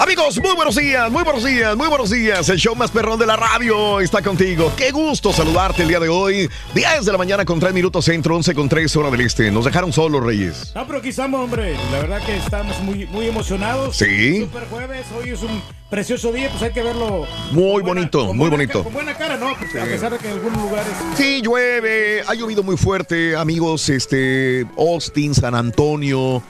[0.09, 2.49] Amigos, muy buenos días, muy buenos días, muy buenos días.
[2.49, 4.73] El show más perrón de la radio está contigo.
[4.75, 6.49] Qué gusto saludarte el día de hoy.
[6.73, 9.51] 10 de la mañana con 3 minutos centro, 11 con 3 hora del este.
[9.51, 10.71] Nos dejaron solos, Reyes.
[10.73, 11.75] No, pero aquí estamos, hombre.
[11.91, 13.97] La verdad que estamos muy, muy emocionados.
[13.97, 14.39] Sí.
[14.39, 18.83] Super jueves, hoy es un precioso día, pues hay que verlo Muy bonito, muy bonito.
[18.83, 19.55] con buena cara, ¿no?
[19.57, 20.91] Porque A pesar de que en algunos lugares.
[21.17, 26.43] Sí, llueve, ha llovido muy fuerte, amigos, este, Austin, San Antonio,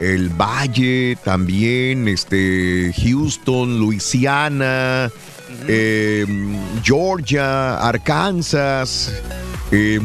[0.00, 5.10] el Valle también, este, Houston, Luisiana,
[5.68, 6.24] eh,
[6.82, 9.12] Georgia, Arkansas.
[9.72, 10.00] eh,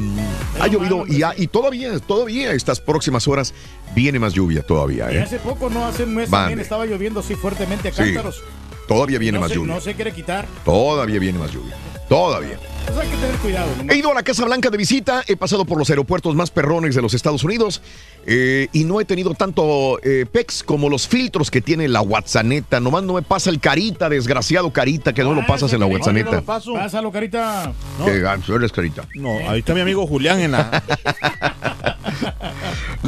[0.60, 3.54] ha llovido y, ha- y todavía, todavía estas próximas horas
[3.96, 5.12] viene más lluvia todavía.
[5.12, 5.22] Y ¿eh?
[5.22, 8.44] hace poco, no hace un mes también estaba lloviendo así fuertemente a Sí, cántaros.
[8.88, 9.74] Todavía viene no más se, lluvia.
[9.74, 10.48] No se quiere quitar.
[10.64, 11.76] Todavía viene más lluvia.
[12.08, 12.60] Todavía.
[12.86, 13.68] Pues hay que tener cuidado.
[13.84, 13.92] ¿no?
[13.92, 16.94] He ido a la Casa Blanca de visita, he pasado por los aeropuertos más perrones
[16.94, 17.82] de los Estados Unidos
[18.28, 22.46] eh, y no he tenido tanto eh, PEX como los filtros que tiene la WhatsApp.
[22.80, 26.46] Nomás no me pasa el carita, desgraciado carita, que no lo pasas en la WhatsApp.
[26.46, 27.74] Pásalo, carita.
[28.06, 29.08] Que, ah, tú eres carita.
[29.16, 30.84] No, ahí está mi amigo Julián en la.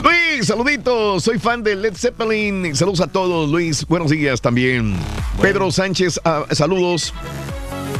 [0.03, 2.75] Luis, saluditos, soy fan de Led Zeppelin.
[2.75, 3.85] Saludos a todos, Luis.
[3.87, 4.95] Buenos días también.
[5.41, 7.13] Pedro Sánchez, ah, saludos.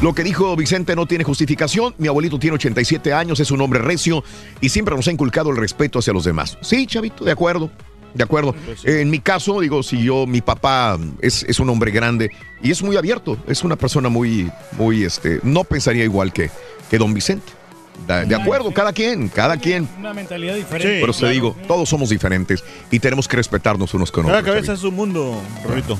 [0.02, 1.96] Lo que dijo Vicente no tiene justificación.
[1.98, 4.24] Mi abuelito tiene 87 años, es un hombre recio
[4.62, 6.58] y siempre nos ha inculcado el respeto hacia los demás.
[6.62, 7.72] Sí, chavito, de acuerdo.
[8.14, 8.56] De acuerdo.
[8.84, 12.82] En mi caso, digo, si yo, mi papá es, es un hombre grande y es
[12.82, 16.50] muy abierto, es una persona muy, muy, este, no pensaría igual que,
[16.90, 17.57] que don Vicente.
[18.06, 19.88] De, de acuerdo, cada quien, cada quien.
[20.00, 21.00] Una mentalidad diferente.
[21.02, 24.54] Pero te digo, todos somos diferentes y tenemos que respetarnos unos con Cada otros.
[24.56, 25.98] cabeza es un mundo, Rorito.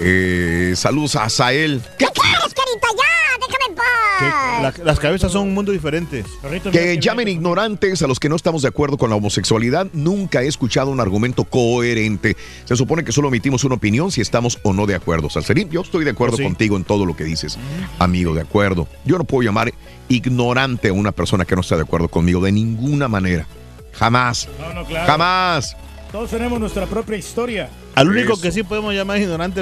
[0.00, 1.82] Eh, saludos a Sael.
[1.98, 2.88] ¿Qué quieres, carita?
[2.96, 4.62] Ya, déjame en paz.
[4.78, 6.26] La- las cabezas son un mundo diferentes.
[6.72, 9.88] Que llamen ignorantes a los que no estamos de acuerdo con la homosexualidad.
[9.92, 12.36] Nunca he escuchado un argumento coherente.
[12.64, 15.28] Se supone que solo emitimos una opinión si estamos o no de acuerdo.
[15.28, 16.42] Salserín, yo estoy de acuerdo Sí.
[16.44, 17.58] contigo en todo lo que dices,
[17.98, 18.88] amigo, de acuerdo.
[19.04, 19.72] Yo no puedo llamar
[20.08, 23.46] ignorante a una persona que no está de acuerdo conmigo de ninguna manera.
[23.92, 24.48] Jamás.
[24.58, 25.06] No, no, claro.
[25.06, 25.76] Jamás.
[26.12, 27.70] Todos tenemos nuestra propia historia.
[27.94, 28.42] Al único Eso.
[28.42, 29.60] que sí podemos llamar ignorante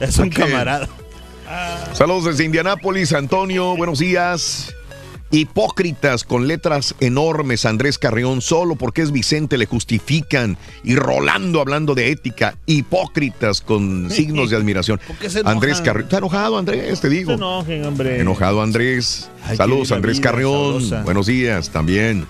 [0.00, 0.88] es un camarada.
[1.92, 4.74] Saludos desde Indianápolis, Antonio, buenos días.
[5.34, 10.58] Hipócritas con letras enormes, Andrés Carrión, solo porque es Vicente le justifican.
[10.84, 15.00] Y Rolando hablando de ética, hipócritas con signos de admiración.
[15.46, 17.38] Andrés Carrión, está enojado Andrés, te digo.
[17.38, 18.20] No se enojen, hombre.
[18.20, 19.30] Enojado Andrés.
[19.56, 20.82] Saludos Andrés vida Carrión.
[20.82, 21.02] sabrosa.
[21.02, 22.26] Buenos días también.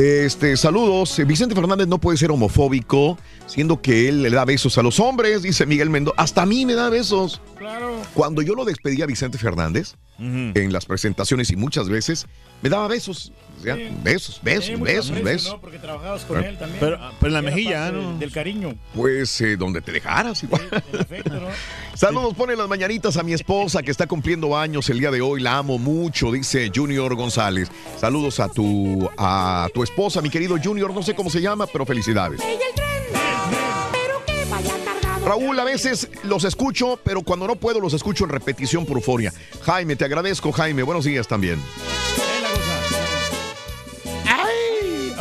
[0.00, 1.20] Este, saludos.
[1.26, 5.42] Vicente Fernández no puede ser homofóbico, siendo que él le da besos a los hombres,
[5.42, 6.14] dice Miguel Mendoza.
[6.18, 7.42] Hasta a mí me da besos.
[7.58, 8.00] Claro.
[8.14, 12.26] Cuando yo lo despedí a Vicente Fernández en las presentaciones y muchas veces
[12.62, 13.30] me daba besos.
[13.62, 15.52] Besos, besos, besos, aprecio, besos.
[15.52, 15.60] ¿no?
[15.60, 16.80] Porque trabajabas con Pero- él también.
[16.80, 18.10] pero- pero en la mejilla, ¿no?
[18.10, 18.74] del- Del cariño.
[18.94, 20.68] Pues eh, donde te dejaras igual.
[20.92, 21.46] El afecto, ¿no?
[21.94, 25.40] Saludos, pone las mañanitas a mi esposa que está cumpliendo años el día de hoy.
[25.42, 27.68] La amo mucho, dice Junior González.
[27.98, 30.92] Saludos a tu, a tu esposa, mi querido Junior.
[30.94, 32.40] No sé cómo se llama, pero felicidades.
[35.24, 39.32] Raúl, a veces los escucho, pero cuando no puedo los escucho en repetición por euforia.
[39.62, 40.82] Jaime, te agradezco, Jaime.
[40.82, 41.60] Buenos días también.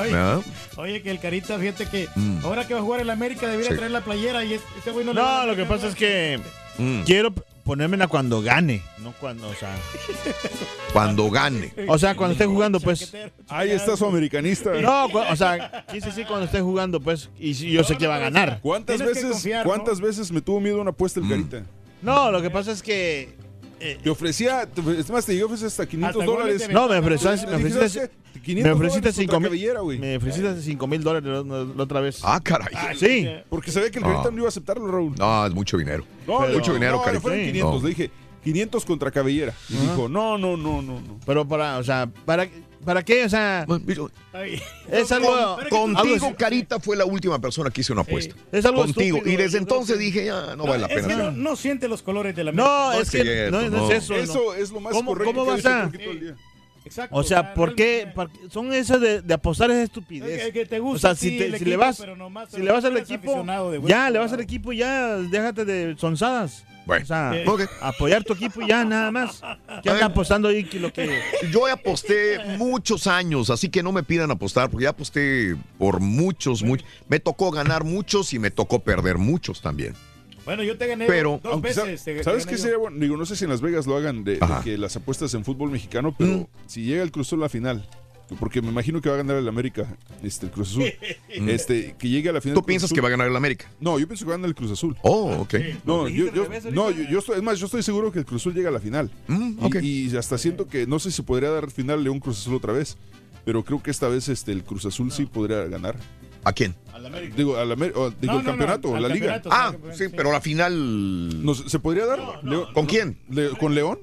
[0.01, 0.43] Oye,
[0.77, 2.39] oye, que el Carita, fíjate que Mm.
[2.45, 3.77] ahora que va a jugar en la América debería Sí.
[3.77, 6.39] traer la playera y este güey no le No, lo que pasa es que
[6.77, 7.01] Mm.
[7.03, 9.75] quiero ponérmela cuando gane, no cuando, o sea.
[10.93, 11.71] Cuando gane.
[11.87, 13.13] O sea, cuando esté jugando, pues.
[13.47, 14.71] Ahí está su americanista.
[14.81, 18.19] No, o sea, quise decir cuando esté jugando, pues, y yo sé que va a
[18.19, 18.59] ganar.
[18.61, 21.29] ¿Cuántas veces, confiar, ¿cuántas veces me tuvo miedo una apuesta el Mm.
[21.29, 21.63] Carita?
[22.01, 23.35] No, lo que pasa es que.
[23.79, 26.69] Te ofrecía, te- es más, te llegué a ofrecer hasta 500 Hasta dólares.
[26.71, 28.39] No, me ofreciste, Te me ofreciste, ¿sabes qué?
[28.39, 29.99] me 500 ofreciste dólares 5 contra mil, cabellera, güey.
[29.99, 32.19] me ofreciste 5 mil dólares la, otra vez.
[32.23, 32.73] Ah, caray.
[32.97, 33.27] Sí.
[33.49, 34.11] Porque sabía que el No.
[34.11, 35.15] Carita no iba a aceptarlo, Raúl.
[35.17, 36.03] No, es mucho dinero.
[36.27, 37.21] No, mucho dinero, no, Carita.
[37.21, 37.81] fueron 500.
[37.81, 37.87] No.
[37.87, 38.11] Le dije,
[38.43, 39.53] 500 contra cabellera.
[39.69, 41.19] Y dijo, no, no, no, no, no.
[41.25, 42.47] Pero para, o sea, ¿para,
[42.89, 43.23] para qué?
[43.23, 43.67] O sea,
[44.91, 45.57] es algo.
[45.69, 48.33] Con- contigo, algo- Carita fue la última persona que hizo una apuesta.
[48.51, 49.17] Es algo Contigo.
[49.17, 51.07] estúpido, y desde entonces dije, ya, no vale la Es pena.
[51.07, 53.03] que no, no siente los colores de la No, América.
[53.03, 54.15] es que cierto, no, es eso.
[54.15, 55.91] Eso es lo más ¿Cómo, correcto ¿Cómo vas a...?
[56.85, 58.07] Exacto, O sea, ¿por qué?
[58.49, 60.45] Son esas de, de apostar es estupidez.
[60.45, 61.97] Que- que te o gusta sea, a si, te- le vas,
[62.49, 63.45] si le vas al equipo,
[63.85, 66.63] ya, le vas al equipo, ya, déjate de sonzadas.
[66.85, 67.61] Bueno, o sea, ok.
[67.81, 69.41] apoyar tu equipo y ya, nada más.
[69.83, 71.19] ¿Qué anda apostando ahí que lo que...
[71.51, 76.63] Yo aposté muchos años, así que no me pidan apostar, porque ya aposté por muchos,
[76.63, 76.87] muchos.
[77.07, 79.93] Me tocó ganar muchos y me tocó perder muchos también.
[80.49, 82.03] Bueno, yo te gané Pero, dos Aunque veces.
[82.03, 82.97] te- ¿Sabes qué sería bueno?
[82.99, 85.69] Digo, no sé si en Las Vegas lo hagan de, que las apuestas en fútbol
[85.69, 86.45] mexicano, pero Mm.
[86.65, 87.87] si llega el Cruz Azul a la final,
[88.39, 90.83] porque me imagino que va a ganar el América, este, el Cruz Azul,
[91.29, 92.55] este, que llegue a la final.
[92.55, 92.95] ¿Tú piensas Azul.
[92.95, 93.69] que va a ganar el América?
[93.79, 94.95] No, yo pienso que va a ganar el Cruz Azul.
[95.03, 95.53] Oh, ok.
[95.85, 96.25] No, yo,
[96.71, 98.79] no, yo, estoy, es más, yo estoy seguro que el Cruz Azul llega a la
[98.79, 99.11] final.
[99.27, 102.73] Mm, y, hasta siento que, no sé si podría dar final León Cruz Azul otra
[102.73, 102.97] vez,
[103.45, 105.95] pero creo que esta vez este, el Cruz Azul sí podría ganar.
[106.43, 106.75] ¿A quién?
[107.35, 109.33] Digo, al Amer- o, digo No, el no, no, campeonato, al la liga.
[109.41, 109.49] campeonato.
[109.51, 111.43] Ah, sí, pero la final.
[111.45, 112.19] No, ¿Se podría dar?
[112.73, 113.17] ¿Con quién?
[113.29, 113.99] Le- ¿Con León?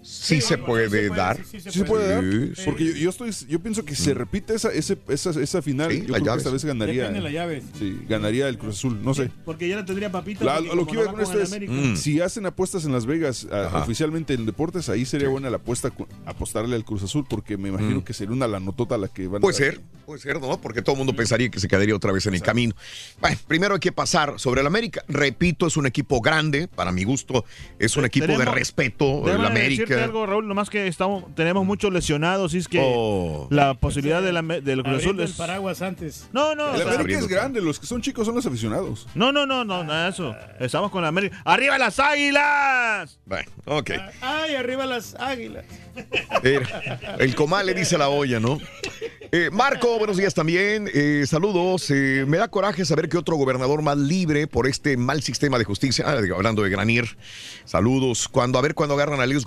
[0.00, 1.38] Sí se puede dar.
[1.44, 2.24] ¿Sí se puede dar?
[2.64, 5.90] Porque yo, yo estoy, yo pienso que se repite esa, ese, esa, esa final.
[5.90, 7.02] Sí, yo creo que esta vez ganaría.
[7.08, 7.64] Depende de las llaves.
[7.78, 9.02] Sí, ganaría el Cruz Azul.
[9.02, 9.30] No sé.
[9.44, 10.44] Porque ya no tendría papita.
[10.44, 11.72] La- lo que iba no con va esto el es, América.
[11.72, 11.96] Mm.
[11.96, 13.78] si hacen apuestas en Las Vegas a- Ajá.
[13.82, 15.92] oficialmente en deportes, ahí sería buena la apuesta
[16.26, 18.04] apostarle al Cruz Azul, porque me imagino Mm.
[18.04, 19.74] que sería una la notota la que van a Puede dar.
[19.74, 20.60] ser, puede ser, ¿no?
[20.60, 22.72] Porque todo el mundo pensaría que se quedaría otra vez en el camino.
[23.20, 25.02] Bueno, primero hay que pasar sobre el América.
[25.08, 27.44] Repito, es un equipo grande, para mi gusto,
[27.80, 29.48] es un equipo de respeto, el Déjame
[29.94, 33.46] decirte algo, Raúl, nomás que estamos, tenemos muchos lesionados, y es que Oh.
[33.50, 35.32] la posibilidad de la, del Cruz Azul el es...
[35.32, 36.28] paraguas antes.
[36.32, 39.06] No, no, o El sea, América es grande, los que son chicos son los aficionados.
[39.14, 40.34] no, no, no, no, nada de eso.
[40.60, 41.40] Estamos con la América.
[41.44, 43.18] ¡Arriba las águilas!
[43.26, 43.90] Bueno, ok.
[44.20, 45.64] Ay, arriba las águilas.
[46.42, 48.58] Mira, el comal le dice a la olla, ¿no?
[49.32, 50.88] Eh, Marco, buenos días también.
[50.94, 51.90] Eh, saludos.
[51.90, 55.64] Eh, me da coraje saber que otro gobernador más libre por este mal sistema de
[55.64, 56.04] justicia.
[56.08, 57.04] Ah, hablando de Granier.
[57.64, 58.28] Saludos.
[58.28, 59.44] Cuando a ver cuando agarran al ex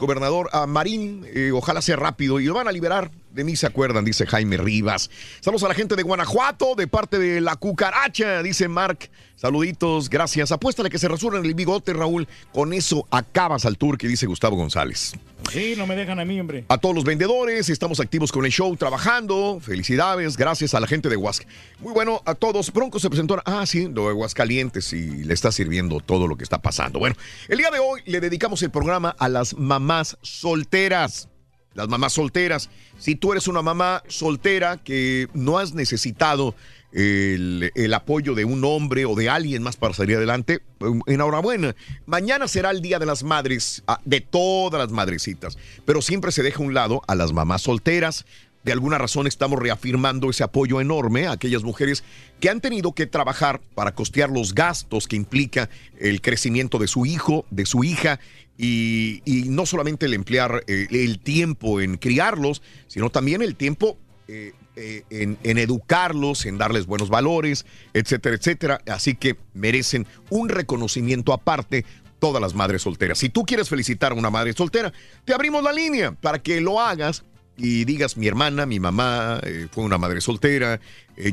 [0.52, 3.12] a Marín, eh, ojalá sea rápido y lo van a liberar.
[3.34, 5.10] De mí se acuerdan, dice Jaime Rivas.
[5.40, 9.10] Saludos a la gente de Guanajuato, de parte de la cucaracha, dice Mark.
[9.42, 10.52] Saluditos, gracias.
[10.52, 12.28] Apuéstale que se rasuren el bigote, Raúl.
[12.54, 15.14] Con eso acabas al tour que dice Gustavo González.
[15.50, 16.66] Sí, no me dejan a mí, hombre.
[16.68, 19.60] A todos los vendedores, estamos activos con el show, trabajando.
[19.60, 21.48] Felicidades, gracias a la gente de Huasca.
[21.80, 22.72] Muy bueno, a todos.
[22.72, 23.42] Bronco se presentó.
[23.46, 27.00] Ah, sí, de Aguascalientes y le está sirviendo todo lo que está pasando.
[27.00, 27.16] Bueno,
[27.48, 31.31] el día de hoy le dedicamos el programa a las mamás solteras.
[31.74, 32.70] Las mamás solteras.
[32.98, 36.56] Si tú eres una mamá soltera que no has necesitado
[36.92, 40.62] el, apoyo de un hombre o de alguien más para salir adelante,
[41.06, 41.76] enhorabuena.
[42.06, 46.44] Mañana será el Día de las Madres, ah, de todas las madrecitas, pero siempre se
[46.44, 48.26] deja a un lado a las mamás solteras
[48.64, 52.04] de alguna razón estamos reafirmando ese apoyo enorme a aquellas mujeres
[52.40, 55.70] que han tenido que trabajar para costear los gastos que implica
[56.00, 58.20] el crecimiento de su hijo, de su hija,
[58.58, 63.98] y, no solamente el emplear eh, el tiempo en criarlos, sino también el tiempo
[64.28, 68.82] eh, eh, en, educarlos, en darles buenos valores, etcétera, etcétera.
[68.88, 71.86] Así que merecen un reconocimiento aparte
[72.20, 73.18] todas las madres solteras.
[73.18, 74.94] Si tú quieres felicitar a una madre soltera,
[75.26, 77.24] te abrimos la línea para que lo hagas
[77.58, 80.80] y digas, mi hermana, mi mamá fue una madre soltera,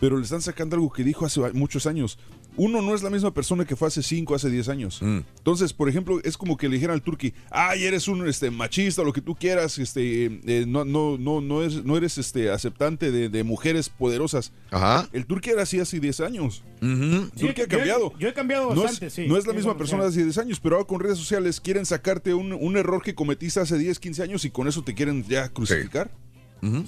[0.00, 2.18] Pero le están sacando algo que dijo hace muchos años.
[2.56, 5.02] Uno no es la misma persona que fue hace 5, hace 10 años.
[5.02, 5.18] Mm.
[5.38, 9.02] Entonces, por ejemplo, es como que le dijeran al turqui, ay, eres un este, machista,
[9.02, 12.50] lo que tú quieras, este, eh, eh, no, no, no, no eres, no eres este,
[12.50, 14.52] aceptante de, de mujeres poderosas.
[14.70, 15.08] Ajá.
[15.12, 16.62] El turqui era así hace 10 años.
[16.80, 18.12] Turqui ha yo he- cambiado.
[18.18, 19.26] yo he cambiado No es- bastante, sí.
[19.28, 21.84] No es la misma bueno, persona hace 10 años, pero ahora con redes sociales quieren
[21.86, 25.24] sacarte un, un error que cometiste hace 10, 15 años y con eso te quieren
[25.24, 26.10] ya crucificar.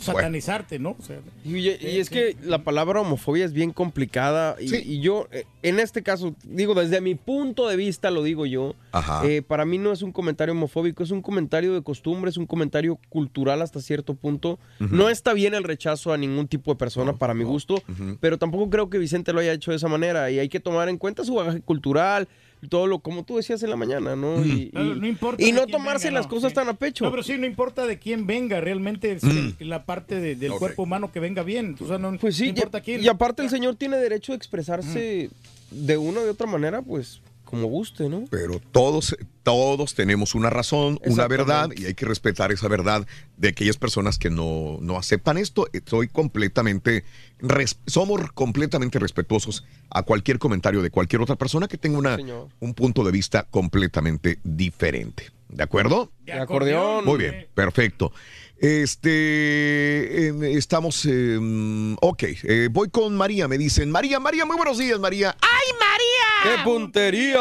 [0.01, 0.97] Satanizarte, ¿no?
[0.99, 5.29] O sea, Y, y es que la palabra homofobia es bien complicada y, y yo,
[5.31, 9.25] eh, en este caso, digo, desde mi punto de vista, lo digo yo, Ajá.
[9.27, 12.47] eh, para mí no es un comentario homofóbico, es un comentario de costumbre, es un
[12.47, 14.59] comentario cultural hasta cierto punto.
[14.79, 17.83] No está bien el rechazo a ningún tipo de persona para mi gusto,
[18.21, 20.89] pero tampoco creo que Vicente lo haya hecho de esa manera y hay que tomar
[20.89, 22.29] en cuenta su bagaje cultural,
[22.69, 24.45] todo lo como tú decías en la mañana, ¿no?
[24.45, 26.55] Y, No, y- no importa y de no quién tomarse venga, las no, cosas sí.
[26.57, 27.05] tan a pecho.
[27.05, 29.51] No, pero sí, no importa de quién venga, realmente es Mm.
[29.61, 31.77] la parte de- del cuerpo humano que venga bien.
[31.81, 33.03] O sea, no, Pues sí, no importa quién.
[33.03, 35.31] y aparte el señor tiene derecho a expresarse
[35.71, 38.25] de una o de otra manera, pues como guste, ¿no?
[38.31, 43.07] Pero todos, todos tenemos una razón, una verdad, y hay que respetar esa verdad
[43.39, 45.67] de aquellas personas que no, no aceptan esto.
[45.87, 47.05] Soy completamente,
[47.39, 52.49] res- somos completamente respetuosos a cualquier comentario de cualquier otra persona que tenga una, señor.
[52.61, 55.31] un punto de vista completamente diferente.
[55.49, 56.13] ¿De acuerdo?
[56.27, 57.07] De acordeón.
[57.07, 58.13] Muy bien, perfecto.
[58.61, 64.79] Este, em, estamos, em, ok, eh, voy con María, me dicen, María, María, muy buenos
[64.79, 65.37] días, María.
[65.41, 66.57] ¡Ay, María!
[66.57, 67.39] ¡Qué puntería!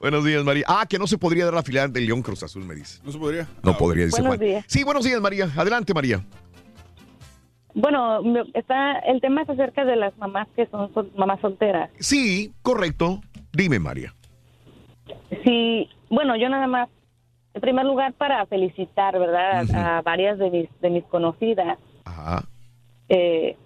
[0.00, 0.64] Buenos días, María.
[0.66, 3.00] Ah, que no se podría dar la final del León Cruz Azul, me dice.
[3.04, 3.48] No se podría.
[3.62, 4.48] No podría, dice Buenos Juan.
[4.48, 4.64] días.
[4.66, 5.48] Sí, buenos días, María.
[5.56, 6.24] Adelante, María.
[7.74, 8.20] Bueno,
[8.54, 11.90] está el tema es acerca de las mamás que son sol- mamás solteras.
[12.00, 13.20] Sí, correcto.
[13.52, 14.12] Dime, María.
[15.44, 16.88] Sí, bueno, yo nada más,
[17.54, 19.64] en primer lugar, para felicitar, ¿verdad?
[19.74, 22.44] A- A, varias de mis, de mis conocidas, Ajá.
[23.08, 23.56] eh,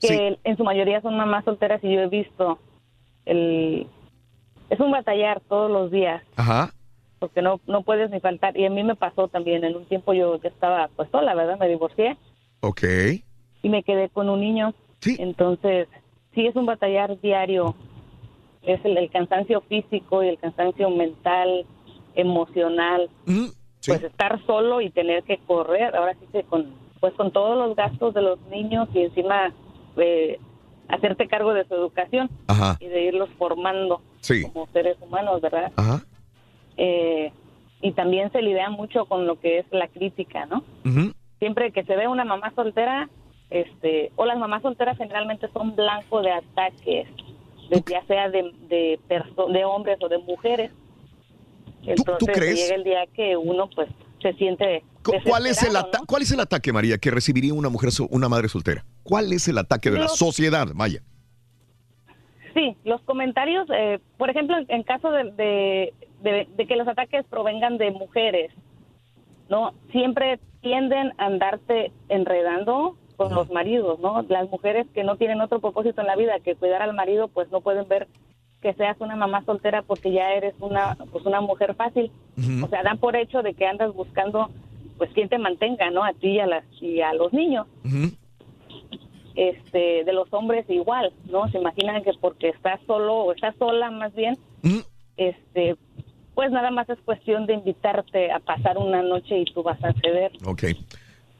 [0.00, 0.38] que Sí.
[0.44, 2.58] en su mayoría son mamás solteras y yo he visto
[3.24, 3.86] el...
[4.70, 6.70] Es un batallar todos los días, Ajá.
[7.18, 8.56] porque no, no puedes ni faltar.
[8.56, 11.58] Y a mí me pasó también, en un tiempo yo ya estaba pues sola, ¿verdad?
[11.58, 12.16] Me divorcié
[12.60, 12.82] Ok.
[13.62, 14.74] y me quedé con un niño.
[15.18, 15.88] Entonces,
[16.34, 17.74] sí es un batallar diario.
[18.62, 21.66] Es el, el cansancio físico y el cansancio mental,
[22.14, 23.08] emocional.
[23.86, 27.74] Pues estar solo y tener que correr, ahora sí que con, pues con todos los
[27.76, 29.52] gastos de los niños y encima
[29.96, 30.38] eh,
[30.88, 32.76] hacerte cargo de su educación Ajá.
[32.80, 34.42] y de irlos formando Sí.
[34.42, 35.72] como seres humanos, ¿verdad?
[35.76, 36.00] Ajá.
[36.76, 37.32] Eh,
[37.80, 40.62] y también se lidia mucho con lo que es la crítica, ¿no?
[41.40, 43.08] Siempre que se ve una mamá soltera,
[43.50, 47.08] este, o las mamás solteras generalmente son blanco de ataques,
[47.68, 49.00] de- ya sea de, de,
[49.48, 50.70] de hombres o de mujeres.
[51.86, 52.54] Entonces crees?
[52.62, 53.88] llega el día que uno pues
[54.20, 57.68] se siente Cu- ¿Cuál es, el ata- ¿Cuál es el ataque, María, que recibiría una
[57.68, 58.84] mujer, so- una madre soltera?
[59.02, 61.02] ¿Cuál es el ataque de la sociedad, Maya?
[62.54, 66.86] Sí, los comentarios, eh, por ejemplo, en, en caso de, de, de- de que los
[66.86, 68.52] ataques provengan de mujeres,
[69.48, 69.72] ¿no?
[69.90, 74.22] Siempre tienden a andarte enredando con los maridos, ¿no?
[74.28, 77.50] Las mujeres que no tienen otro propósito en la vida que cuidar al marido, pues
[77.50, 78.06] no pueden ver
[78.62, 82.10] que seas una mamá soltera porque ya eres una pues una mujer fácil.
[82.62, 84.48] O sea, dan por hecho de que andas buscando
[84.96, 86.04] pues quien te mantenga, ¿no?
[86.04, 87.66] A ti y a las y a los niños
[89.34, 91.48] este de los hombres igual, ¿no?
[91.50, 94.36] Se imaginan que porque estás solo o estás sola más bien,
[95.16, 95.76] este
[96.34, 99.92] pues nada más es cuestión de invitarte a pasar una noche y tú vas a
[99.94, 100.32] ceder.
[100.46, 100.64] Ok.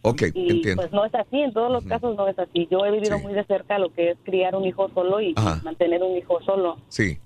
[0.05, 0.83] Ok, Y entiendo.
[0.83, 2.67] pues no es así, en todos los casos no es así.
[2.71, 5.61] Yo he vivido muy de cerca lo que es criar un hijo solo y Ajá.
[5.63, 6.79] mantener un hijo solo.
[6.89, 7.19] Sí,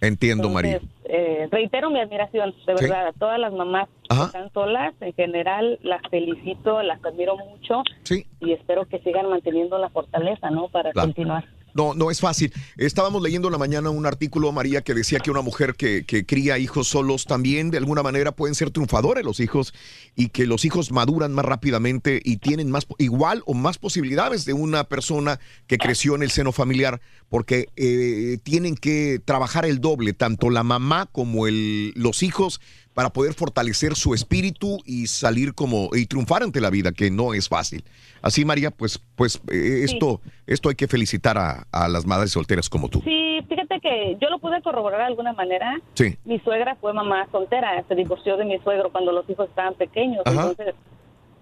[0.00, 0.80] entiendo, María.
[1.04, 2.84] Eh, reitero mi admiración, de Sí.
[2.84, 4.26] verdad, a todas las mamás que Ajá.
[4.26, 4.94] están solas.
[5.00, 7.82] En general, las felicito, las admiro mucho.
[8.04, 8.24] Sí.
[8.40, 10.68] Y espero que sigan manteniendo la fortaleza, ¿no?
[10.68, 11.08] Para Claro.
[11.08, 11.44] continuar.
[11.78, 12.52] No, no es fácil.
[12.76, 16.26] Estábamos leyendo en la mañana un artículo, María, que decía que una mujer que, que
[16.26, 19.72] cría hijos solos también de alguna manera pueden ser triunfadores los hijos
[20.16, 24.54] y que los hijos maduran más rápidamente y tienen más igual o más posibilidades de
[24.54, 30.14] una persona que creció en el seno familiar porque eh, tienen que trabajar el doble,
[30.14, 32.60] tanto la mamá como los hijos
[32.98, 37.32] para poder fortalecer su espíritu y salir como y triunfar ante la vida, que no
[37.32, 37.84] es fácil.
[38.22, 42.68] Así, María, pues, pues eh, esto, esto hay que felicitar a, a las madres solteras
[42.68, 43.00] como tú.
[43.04, 45.80] Sí, fíjate que yo lo pude corroborar de alguna manera.
[45.94, 46.16] Sí.
[46.24, 50.22] Mi suegra fue mamá soltera, se divorció de mi suegro cuando los hijos estaban pequeños.
[50.26, 50.48] Ajá.
[50.50, 50.74] Entonces,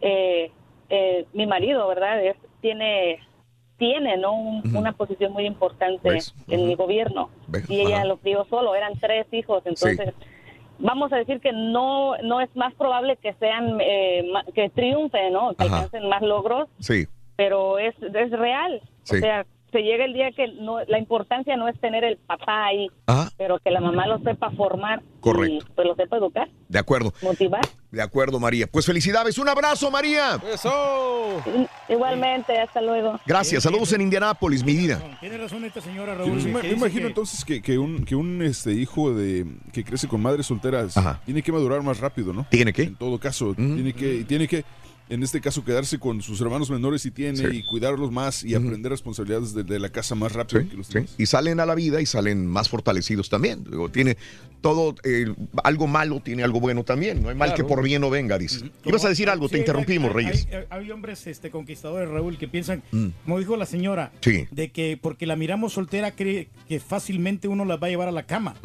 [0.03, 0.51] eh,
[0.91, 2.23] eh, mi marido, ¿verdad?
[2.23, 3.19] Es- tiene
[3.79, 6.35] tiene no Un- una posición muy importante ¿Ves?
[6.49, 7.65] en mi gobierno ¿Ves?
[7.71, 8.05] y ella Ajá.
[8.07, 10.15] lo crió solo eran tres hijos entonces
[10.79, 14.25] vamos a decir que no no es más probable que sean eh,
[14.55, 15.77] que triunfen no que Ajá.
[15.77, 17.07] alcancen más logros Sí.
[17.37, 18.81] pero es, es real.
[19.03, 19.17] Sí.
[19.17, 19.47] O sea,
[19.77, 23.31] se llega el día que no, la importancia no es tener el papá ahí, Ajá.
[23.37, 25.67] pero que la mamá lo sepa formar Correcto.
[25.69, 27.13] y pues lo sepa educar, De acuerdo.
[27.23, 27.61] motivar.
[27.91, 28.67] De acuerdo, María.
[28.67, 29.39] Pues felicidades.
[29.39, 30.39] Un abrazo, María.
[30.53, 31.43] ¡Eso!
[31.89, 33.19] Igualmente, hasta luego.
[33.27, 33.63] Gracias.
[33.63, 35.01] Saludos en Indianápolis, mi vida.
[35.21, 36.33] Tiene razón esta señora Raúl.
[36.43, 40.21] me, imagino que- entonces que, que un, que un este, hijo de que crece con
[40.21, 42.47] madres solteras tiene que madurar más rápido, ¿no?
[42.51, 42.83] ¿Tiene que?
[42.83, 44.65] En todo caso, tiene que tiene que
[45.09, 47.45] en este caso quedarse con sus hermanos menores si tiene Sí.
[47.59, 51.15] y cuidarlos más y aprender responsabilidades de, de la casa más rápido que los demás.
[51.19, 53.65] Y salen a la vida y salen más fortalecidos también.
[53.65, 54.17] Digo, tiene
[54.61, 55.27] todo, eh,
[55.63, 57.23] algo malo, tiene algo bueno también.
[57.23, 57.63] No hay mal Claro.
[57.69, 58.71] que por bien no venga, dice.
[58.85, 60.49] Ibas a decir algo, te interrumpimos, hay- Reyes.
[60.51, 63.07] Hay, hay hombres este, conquistadores, Raúl, que piensan, Mm.
[63.25, 64.47] como dijo la señora, Sí.
[64.51, 68.13] de que porque la miramos soltera cree que fácilmente uno la va a llevar a
[68.13, 68.57] la cama.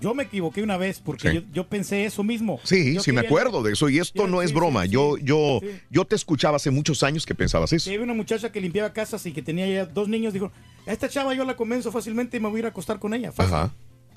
[0.00, 1.34] Yo me equivoqué una vez porque Sí.
[1.36, 2.60] yo, yo pensé eso mismo.
[2.64, 3.88] Sí, Yo sí me acuerdo de eso.
[3.88, 4.86] Y esto no es broma.
[4.86, 5.60] Yo, yo,
[5.90, 7.84] yo te escuchaba hace muchos años que pensabas eso.
[7.84, 10.32] Sí, había una muchacha que limpiaba casas y que tenía ya dos niños.
[10.32, 10.50] Dijo,
[10.86, 13.14] a esta chava yo la convenzo fácilmente y me voy a ir a acostar con
[13.14, 13.32] ella.
[13.32, 13.54] fácil".
[13.54, 13.70] Ajá.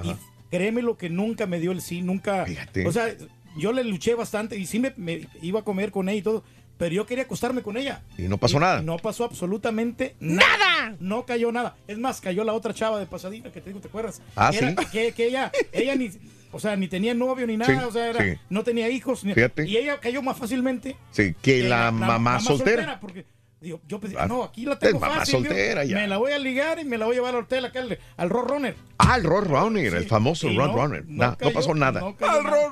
[0.03, 0.14] Y
[0.50, 2.45] créeme lo que nunca me dio el sí, nunca.
[2.85, 3.08] O sea,
[3.58, 6.43] yo le luché bastante y sí me, me iba a comer con ella y todo.
[6.77, 8.01] Pero yo quería acostarme con ella.
[8.17, 8.82] Y no pasó Y nada.
[8.82, 10.95] No pasó absolutamente nada.
[11.00, 11.77] No cayó nada.
[11.88, 14.22] Es más, cayó la otra chava de pasadita que te digo, ¿te acuerdas?
[14.35, 14.75] Ah, Que era- sí.
[14.92, 16.09] que, que ella, ella ni,
[16.51, 18.40] o sea, ni tenía novio ni nada, Sí, o sea, era- sí.
[18.49, 19.24] no tenía hijos.
[19.24, 19.67] ni- Fíjate.
[19.67, 22.99] y ella cayó más fácilmente Sí, que la, mamá, soltera.
[22.99, 23.25] porque
[23.61, 25.38] digo, yo pensé, Ah, no, aquí la tengo es mamá fácil.
[25.41, 25.95] digo, soltera ya.
[25.98, 27.98] Me la voy a ligar y me la voy a llevar al hotel acá al,
[28.15, 28.75] al Roadrunner.
[28.99, 31.03] Ah, el Roadrunner, el famoso Y Roadrunner.
[31.07, 31.99] no, No, no no cayó, pasó nada.
[31.99, 32.67] no cayó nada.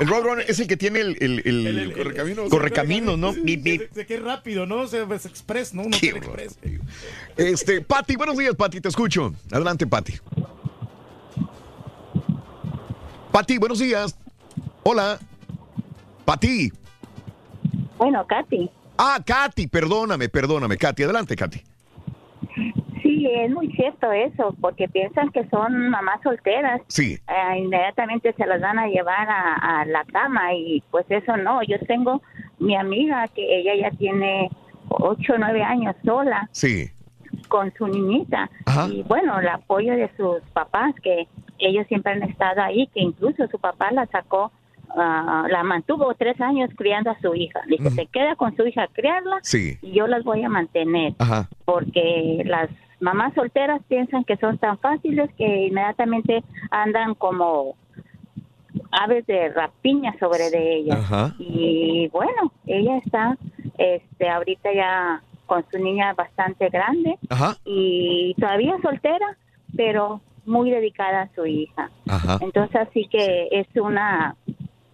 [0.00, 2.48] El Roadrunner es el que tiene el, el, el- El- el- correcaminos.
[2.50, 3.34] correcaminos, ¿no?
[3.34, 4.82] Qué rápido, ¿no?
[4.82, 5.82] O sea, es express, ¿no?
[5.82, 6.58] Un Qué hotel express.
[7.36, 9.32] Este, Pati, buenos días, Pati, te escucho.
[9.50, 10.14] Adelante, Pati.
[13.32, 14.18] Pati, buenos días.
[14.82, 15.18] Hola.
[16.24, 16.70] Pati.
[17.98, 18.70] Bueno, Katy.
[18.98, 20.76] Ah, Katy, perdóname, perdóname.
[20.76, 21.60] Katy, adelante, Katy.
[23.02, 26.80] Sí, es muy cierto eso, porque piensan que son mamás solteras.
[26.88, 27.18] Sí.
[27.28, 31.62] Eh, inmediatamente se las van a llevar a, a la cama y pues eso no.
[31.62, 32.22] Yo tengo
[32.58, 34.50] mi amiga que ella ya tiene
[34.88, 36.90] ocho o nueve años sola Sí.
[37.50, 38.88] Con su niñita Ajá.
[38.90, 43.46] y bueno, el apoyo de sus papás que ellos siempre han estado ahí, que incluso
[43.48, 44.50] su papá la sacó,
[44.96, 47.60] ah, la mantuvo tres años criando a su hija.
[47.68, 49.76] Dice, se queda con su hija a criarla Sí.
[49.82, 51.48] y yo las voy a mantener Ajá.
[51.66, 52.70] porque las
[53.00, 57.74] mamás solteras piensan que son tan fáciles que inmediatamente andan como
[58.92, 60.98] aves de rapiña sobre de ellas.
[60.98, 61.34] Ajá.
[61.38, 63.36] Y bueno, ella está
[63.78, 67.56] este ahorita ya con su niña bastante grande Ajá.
[67.64, 69.36] y todavía soltera,
[69.76, 71.90] pero muy dedicada a su hija.
[72.08, 72.38] Ajá.
[72.40, 74.36] Entonces así que es una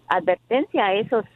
[0.09, 1.27] advertencia a esos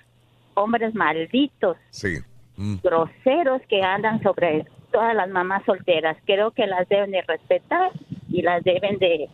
[0.54, 2.14] hombres malditos Sí.
[2.56, 2.76] Mm.
[2.82, 6.16] groseros que andan sobre todas las mamás solteras.
[6.24, 7.90] Creo que las deben de respetar
[8.30, 9.28] y las deben de,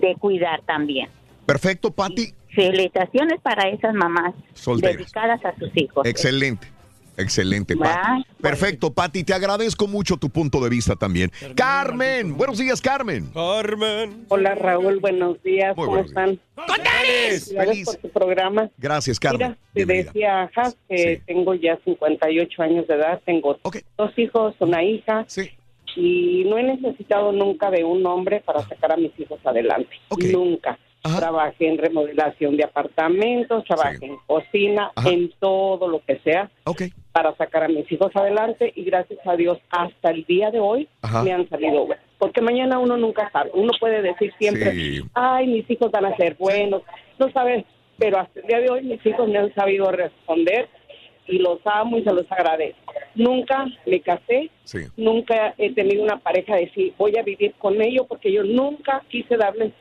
[0.00, 1.08] de cuidar también.
[1.46, 2.32] Perfecto, Pati.
[2.52, 4.96] Felicitaciones para esas mamás Solteras.
[4.96, 6.04] dedicadas a sus hijos.
[6.04, 6.66] Excelente.
[7.18, 7.76] Excelente.
[7.76, 8.24] Pati.
[8.40, 9.24] Perfecto, Pati.
[9.24, 11.32] Te agradezco mucho tu punto de vista también.
[11.56, 13.28] Carmen, buenos días, Carmen.
[13.34, 14.24] Carmen.
[14.28, 16.40] Hola Raúl, buenos días, Muy ¿cómo buenos están?
[17.66, 17.86] Feliz.
[17.86, 18.70] Por tu programa.
[18.78, 19.56] Gracias, Carmen.
[19.74, 23.58] Mira, te decía Has que tengo ya 58 años de edad, tengo
[23.96, 25.26] dos hijos, una hija.
[25.96, 29.90] Y no he necesitado nunca de un hombre para sacar a mis hijos adelante.
[30.32, 30.78] Nunca.
[31.02, 36.50] Trabajé en remodelación de apartamentos, trabajé en cocina, en todo lo que sea
[37.12, 40.88] para sacar a mis hijos adelante y gracias a Dios hasta el día de hoy
[41.02, 41.22] Ajá.
[41.22, 42.04] me han salido buenos.
[42.18, 45.00] Porque mañana uno nunca sabe, uno puede decir siempre, Sí.
[45.14, 46.82] ay, mis hijos van a ser buenos,
[47.18, 47.64] no sabes,
[47.96, 50.68] pero hasta el día de hoy mis hijos me han sabido responder
[51.26, 52.92] y los amo y se los agradezco.
[53.14, 54.78] Nunca me casé, Sí.
[54.96, 59.02] nunca he tenido una pareja de decir voy a vivir con ellos porque yo nunca
[59.08, 59.72] quise darles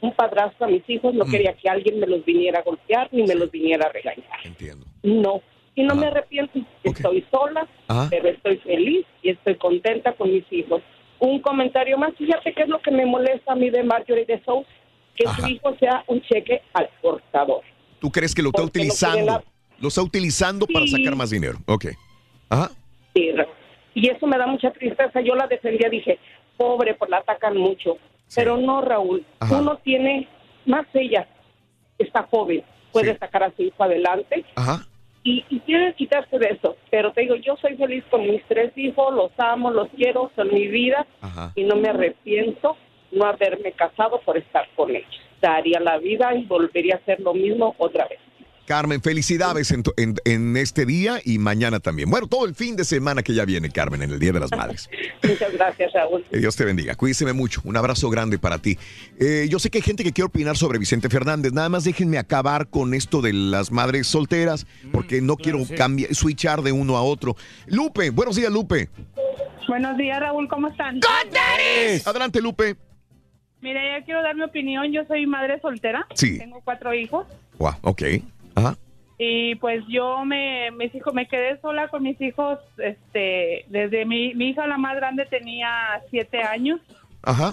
[0.00, 3.22] un padrastro a mis hijos, no quería que alguien me los viniera a golpear ni
[3.24, 4.38] me los viniera a regañar.
[4.44, 4.86] Entiendo.
[5.02, 5.42] No,
[5.74, 8.08] y no me arrepiento, estoy sola, Ajá.
[8.10, 10.82] pero estoy feliz y estoy contenta con mis hijos.
[11.18, 14.42] Un comentario más, fíjate qué es lo que me molesta a mí de Marjorie de
[14.44, 14.68] Sousa,
[15.14, 17.60] que su hijo sea un cheque al portador.
[18.00, 19.26] ¿Tú crees que lo está Porque utilizando?
[19.26, 19.44] la-
[19.80, 20.92] Lo está utilizando para Sí.
[20.92, 21.58] sacar más dinero.
[21.66, 21.86] Ok.
[22.50, 22.70] Ajá.
[23.14, 23.30] Sí,
[23.94, 25.20] y eso me da mucha tristeza.
[25.22, 26.18] Yo la defendía, dije,
[26.58, 27.96] pobre, pues la atacan mucho.
[28.34, 29.24] Pero no, Raúl.
[29.40, 29.60] Ajá.
[29.60, 30.28] Uno tiene,
[30.66, 31.26] más ella,
[31.98, 34.86] está joven, puede sacar a su hijo adelante Ajá.
[35.22, 36.76] y, y quiere quitarse de eso.
[36.90, 40.52] Pero te digo, yo soy feliz con mis tres hijos, los amo, los quiero, son
[40.52, 41.52] mi vida Ajá.
[41.54, 42.76] y no me arrepiento
[43.12, 45.20] no haberme casado por estar con ellos.
[45.40, 48.20] Daría la vida y volvería a hacer lo mismo otra vez.
[48.66, 52.08] Carmen, felicidades en, tu- en- en este día y mañana también.
[52.08, 54.50] Bueno, todo el fin de semana que ya viene, Carmen, en el Día de las
[54.52, 54.88] Madres.
[55.28, 56.24] Muchas gracias, Raúl.
[56.30, 56.94] Que Dios te bendiga.
[56.94, 57.60] Cuídese mucho.
[57.64, 58.78] Un abrazo grande para ti.
[59.18, 61.52] Eh, yo sé que hay gente que quiere opinar sobre Vicente Fernández.
[61.52, 65.74] Nada más déjenme acabar con esto de las madres solteras, porque no quiero sí.
[65.74, 67.36] cambiar, switchar de uno a otro.
[67.66, 68.88] Lupe, buenos días, Lupe.
[69.66, 71.00] Buenos días, Raúl, ¿cómo están?
[72.04, 72.76] Adelante, Lupe.
[73.62, 74.90] Mire, ya quiero dar mi opinión.
[74.92, 76.06] Yo soy madre soltera.
[76.14, 76.38] Sí.
[76.38, 77.26] Tengo cuatro hijos.
[77.58, 78.02] Wow, ok.
[78.54, 78.76] Ajá.
[79.18, 84.34] Y pues yo me, mis hijos, me quedé sola con mis hijos, este, desde mi,
[84.34, 86.80] mi hija la más grande tenía siete años,
[87.22, 87.52] Ajá.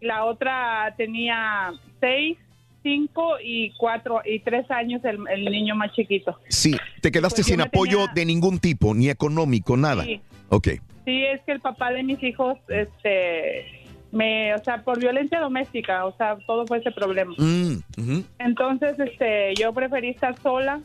[0.00, 2.36] la otra tenía seis,
[2.82, 6.36] cinco y cuatro y tres años el, el niño más chiquito.
[6.48, 10.02] Sí, te quedaste Pues sin apoyo tenía- de ningún tipo, ni económico, nada.
[10.04, 10.20] Sí.
[10.48, 10.68] Ok.
[11.04, 13.83] Sí, es que el papá de mis hijos, este,
[14.14, 17.34] me, o sea, por violencia doméstica, o sea, todo fue ese problema.
[17.36, 18.20] Mm.
[18.38, 20.80] Entonces, este, yo preferí estar sola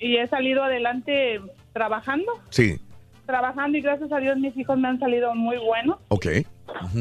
[0.00, 1.40] y he salido adelante
[1.72, 2.78] trabajando, Sí,
[3.26, 5.96] trabajando y gracias a Dios mis hijos me han salido muy buenos.
[6.08, 6.26] ok.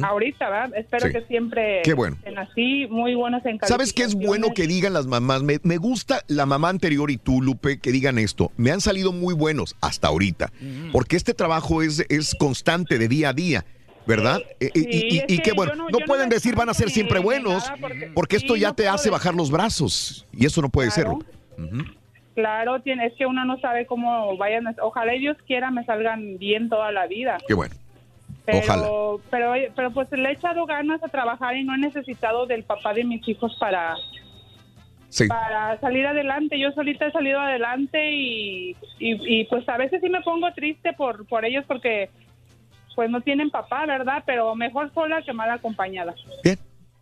[0.03, 0.77] Ahorita, ¿verdad?
[0.77, 1.13] Espero Sí.
[1.13, 2.17] que siempre Qué bueno.
[2.17, 5.43] estén así, muy buenos en ¿Sabes qué es bueno que digan las mamás?
[5.43, 8.51] Me, me gusta la mamá anterior y tú, Lupe, que digan esto.
[8.57, 10.51] Me han salido muy buenos hasta ahorita.
[10.91, 13.65] Porque este trabajo es, es constante de día a día.
[14.05, 14.41] ¿Verdad?
[14.59, 15.75] Y- y, que bueno.
[15.75, 17.71] no- No, no pueden me decir van a ser siempre buenos,
[18.15, 20.25] porque, esto ya te hace bajar los brazos.
[20.33, 21.05] Y eso no puede ser.
[21.05, 21.19] Claro.
[21.19, 21.75] Lupe.
[21.75, 21.83] Ujú.
[22.33, 24.63] Claro, tiene, es que uno no sabe cómo vayan.
[24.81, 27.37] Ojalá y Dios quiera me salgan bien toda la vida.
[27.47, 27.75] Qué bueno.
[28.45, 28.87] Pero, Ojalá.
[29.29, 32.93] Pero, pero pues le he echado ganas a trabajar y no he necesitado del papá
[32.93, 33.95] de mis hijos para,
[35.09, 35.27] Sí.
[35.27, 36.57] para salir adelante.
[36.59, 40.93] Yo solita he salido adelante y, y, y, pues a veces sí me pongo triste
[40.93, 42.09] por, por ellos porque
[42.95, 44.23] pues no tienen papá, ¿verdad?
[44.25, 46.13] Pero mejor sola que mal acompañada.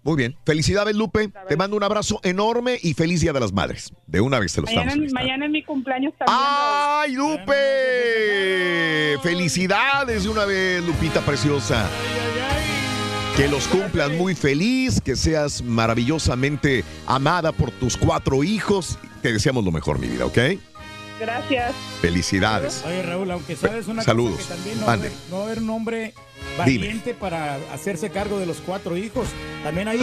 [0.01, 0.37] Muy bien.
[0.45, 1.29] Felicidades, Lupe.
[1.49, 3.91] Te mando un abrazo enorme y feliz Día de las Madres.
[4.07, 5.11] De una vez te lo Mañana, estamos.
[5.11, 6.37] mañana es mi cumpleaños también.
[6.41, 9.17] ¡Ay, Lupe!
[9.21, 11.87] Felicidades de una vez, Lupita preciosa.
[13.35, 18.97] Que los cumplas muy feliz, que seas maravillosamente amada por tus cuatro hijos.
[19.21, 20.37] Te deseamos lo mejor, mi vida, ¿ok?
[21.19, 21.75] Gracias.
[22.01, 22.83] Felicidades.
[22.85, 24.37] Oye, Raúl, aunque sabes una Saludos.
[24.37, 26.13] cosa que también no, haber- no haber un hombre
[26.65, 26.87] Dime.
[26.87, 29.27] valiente para hacerse cargo de los cuatro hijos.
[29.63, 29.99] También ahí,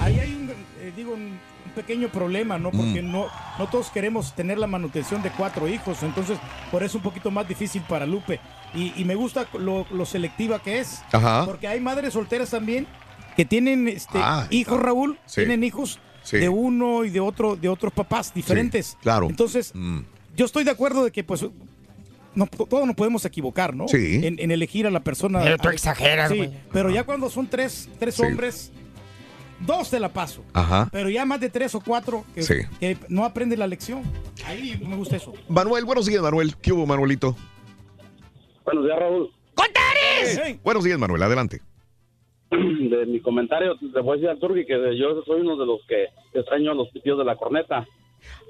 [0.00, 2.70] ahí hay un, eh, digo, un, un pequeño problema, ¿no?
[2.72, 3.12] Porque Mm.
[3.12, 3.26] no,
[3.58, 6.02] no todos queremos tener la manutención de cuatro hijos.
[6.02, 6.38] Entonces,
[6.70, 8.40] por eso es un poquito más difícil para Lupe.
[8.74, 11.02] Y, y me gusta lo, lo selectiva que es.
[11.12, 11.44] Ajá.
[11.44, 12.86] Porque hay madres solteras también
[13.36, 15.18] que tienen este, Ah, hijos, Raúl.
[15.26, 15.36] Sí.
[15.42, 16.38] Tienen hijos Sí.
[16.38, 18.96] de uno y de otro, de otros papás diferentes.
[19.02, 19.28] claro.
[19.28, 20.00] Entonces, Mm.
[20.36, 21.44] Yo estoy de acuerdo de que pues
[22.34, 23.86] no, todos nos podemos equivocar, ¿no?
[23.88, 24.20] Sí.
[24.24, 25.40] En, en elegir a la persona.
[25.42, 26.50] Pero tú a- exageras, Sí, güey.
[26.72, 28.22] pero ya cuando son tres, tres Sí.
[28.24, 28.72] hombres,
[29.60, 30.44] dos te la paso.
[30.52, 30.88] Ajá.
[30.90, 32.54] Pero ya más de tres o cuatro que, Sí.
[32.80, 34.02] que no aprenden la lección.
[34.46, 35.32] Ahí me gusta eso.
[35.48, 36.56] Manuel, buenos días, Manuel.
[36.56, 37.36] ¿Qué hubo, Manuelito?
[38.64, 39.30] Buenos días, Raúl.
[40.62, 41.22] Buenos días, Manuel.
[41.22, 41.60] Adelante.
[42.50, 45.80] De mi comentario, te voy a decir al Turgi que yo soy uno de los
[45.86, 46.06] que
[46.38, 47.86] extraño los pitidos de la corneta.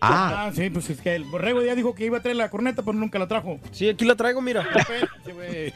[0.00, 2.82] Ah, sí, pues es que el borrego ya dijo que iba a traer la corneta,
[2.82, 3.58] pero nunca la trajo.
[3.70, 4.62] Sí, aquí la traigo, mira.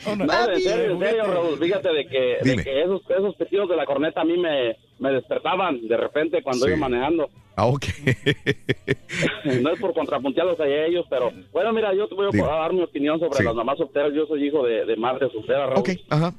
[0.07, 1.59] No, en serio, en serio, Raúl.
[1.59, 5.13] Fíjate de que, de que esos, esos pitidos de la corneta a mí me, me
[5.13, 6.73] despertaban de repente cuando Sí.
[6.73, 7.31] iba manejando.
[7.57, 7.85] Ah, ok.
[9.63, 12.47] No es por contrapuntearlos a ellos, pero bueno, mira, yo te voy a Dime.
[12.47, 13.45] dar mi opinión sobre Sí.
[13.45, 14.13] las mamás solteras.
[14.15, 15.79] Yo soy hijo de, de madre soltera, Raúl.
[15.81, 16.35] Ok, ajá.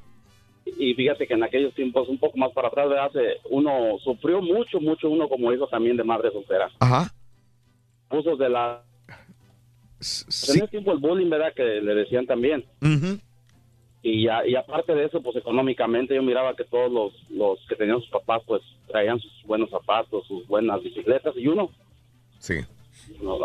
[0.78, 3.12] y fíjate que en aquellos tiempos, un poco más para atrás, ¿verdad?
[3.12, 6.70] Se- uno sufrió mucho, mucho, uno como hijo también de madre soltera.
[6.80, 7.12] Ajá.
[8.10, 8.84] Abusos de la...
[10.02, 11.54] En ese tiempo el bullying, ¿verdad?
[11.56, 12.64] Que le decían también.
[14.02, 17.76] Y, ya, y aparte de eso, pues económicamente yo miraba que todos los, los que
[17.76, 21.70] tenían sus papás, pues traían sus buenos zapatos, sus buenas bicicletas, y uno,
[22.40, 22.62] Sí.
[23.22, 23.38] no,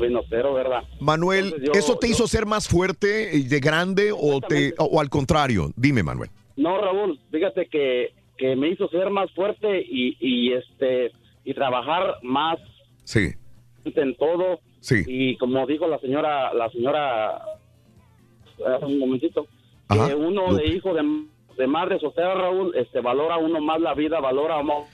[0.00, 0.84] vino cero, ¿verdad?
[1.00, 4.84] Manuel, Entonces, yo- ¿eso te hizo ser más fuerte y de grande o, te, o,
[4.84, 5.72] o al contrario?
[5.74, 6.30] Dime, Manuel.
[6.56, 11.10] No, Raúl, fíjate que, que me hizo ser más fuerte y, y este
[11.44, 12.58] y trabajar más
[13.02, 13.32] Sí.
[13.84, 14.60] En todo.
[14.80, 15.02] Sí.
[15.06, 19.46] Y como dijo la señora, la señora, hace un momentito,
[19.88, 20.08] Ajá.
[20.08, 21.02] que uno de hijo de,
[21.56, 24.84] de madre soltera, Raúl, este valora uno más la vida, valora más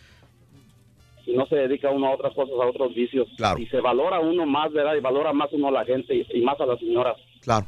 [1.26, 3.28] y no se dedica uno a otras cosas, a otros vicios.
[3.36, 3.58] Claro.
[3.58, 4.94] Y se valora uno más, ¿verdad?
[4.96, 7.16] Y valora más uno a la gente y, y más a las señoras.
[7.42, 7.66] Claro,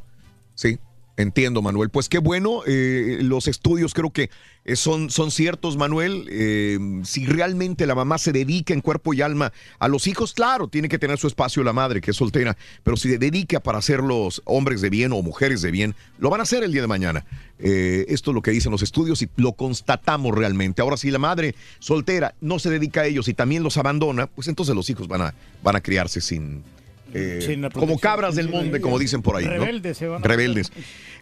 [0.54, 0.76] sí,
[1.22, 1.90] entiendo, Manuel.
[1.90, 4.30] Pues qué bueno, eh, los estudios creo que
[4.64, 6.26] eh, son, son ciertos, Manuel.
[6.30, 10.68] Eh, si realmente la mamá se dedica en cuerpo y alma a los hijos, claro,
[10.68, 13.80] tiene que tener su espacio la madre, que es soltera, pero si se dedica para
[13.80, 16.82] ser los hombres de bien o mujeres de bien, lo van a hacer el día
[16.82, 17.24] de mañana.
[17.58, 20.82] Esto es lo que dicen los estudios y lo constatamos realmente.
[20.82, 24.48] Ahora, si la madre soltera no se dedica a ellos y también los abandona, pues
[24.48, 26.64] entonces los hijos van a, van a criarse sin...
[27.14, 29.44] eh, como cabras del de monte, como dicen por ahí.
[29.44, 29.50] ¿no?
[29.52, 30.72] Rebeldes se van a- Rebeldes.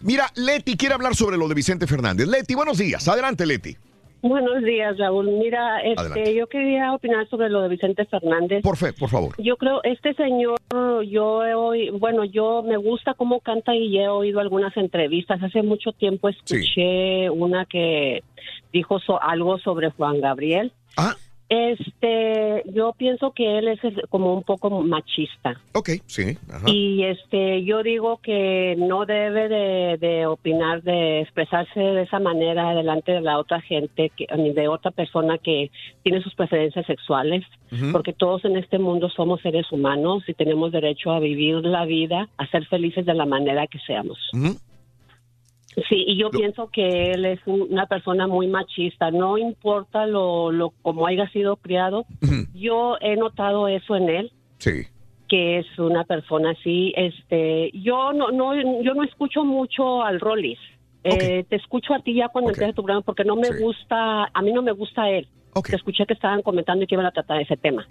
[0.01, 2.27] Mira, Leti quiere hablar sobre lo de Vicente Fernández.
[2.27, 3.07] Leti, buenos días.
[3.07, 3.75] Adelante, Leti.
[4.23, 5.31] Buenos días, Raúl.
[5.31, 8.61] Mira, este, yo quería opinar sobre lo de Vicente Fernández.
[8.61, 9.33] Por fe, por favor.
[9.41, 10.59] Yo creo, este señor,
[11.09, 15.41] yo he oído, bueno, yo me gusta cómo canta y he oído algunas entrevistas.
[15.41, 18.21] Hace mucho tiempo escuché una que
[18.71, 20.71] dijo so- algo sobre Juan Gabriel.
[20.97, 21.15] Ah.
[21.53, 25.59] Este, yo pienso que él es como un poco machista.
[25.73, 26.37] Ok, sí.
[26.49, 26.65] Ajá.
[26.65, 32.73] Y este, yo digo que no debe de, de opinar, de expresarse de esa manera
[32.73, 35.71] delante de la otra gente, que, ni de otra persona que
[36.03, 37.43] tiene sus preferencias sexuales,
[37.91, 42.29] porque todos en este mundo somos seres humanos y tenemos derecho a vivir la vida,
[42.37, 44.17] a ser felices de la manera que seamos.
[45.87, 50.51] Sí, y yo pienso que él es un- una persona muy machista, no importa lo,
[50.51, 52.05] lo como haya sido criado,
[52.53, 54.83] yo he notado eso en él Sí.
[55.29, 56.91] que es una persona así.
[56.97, 60.59] Este, yo no, no, yo no escucho mucho al Rollis.
[61.03, 64.41] Eh, Te escucho a ti ya cuando empieza tu programa porque no me gusta, a
[64.41, 65.27] mí no me gusta él.
[65.67, 67.87] Te escuché que estaban comentando y que iban a tratar ese tema.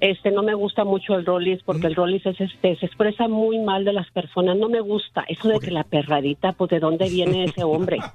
[0.00, 3.58] Este, no me gusta mucho el Rollis porque el Rollis es, este, se expresa muy
[3.60, 4.56] mal de las personas.
[4.56, 7.98] No me gusta eso de que la perradita, pues de dónde viene ese hombre.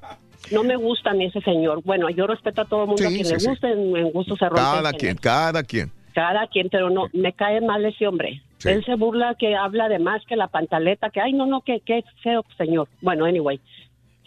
[0.51, 1.81] No me gusta a mí ese señor.
[1.83, 3.49] Bueno, yo respeto a todo el mundo, a Sí, quien sí, le sí.
[3.49, 4.61] guste, en, en gusto se rompe.
[4.61, 5.91] Cada quien, cada quien.
[6.13, 8.41] cada quien, pero no, me cae mal ese hombre.
[8.63, 11.81] Él se burla que habla de más que la pantaleta, que, ay, no, no, que,
[11.81, 12.87] que feo, señor.
[13.01, 13.59] Bueno, anyway.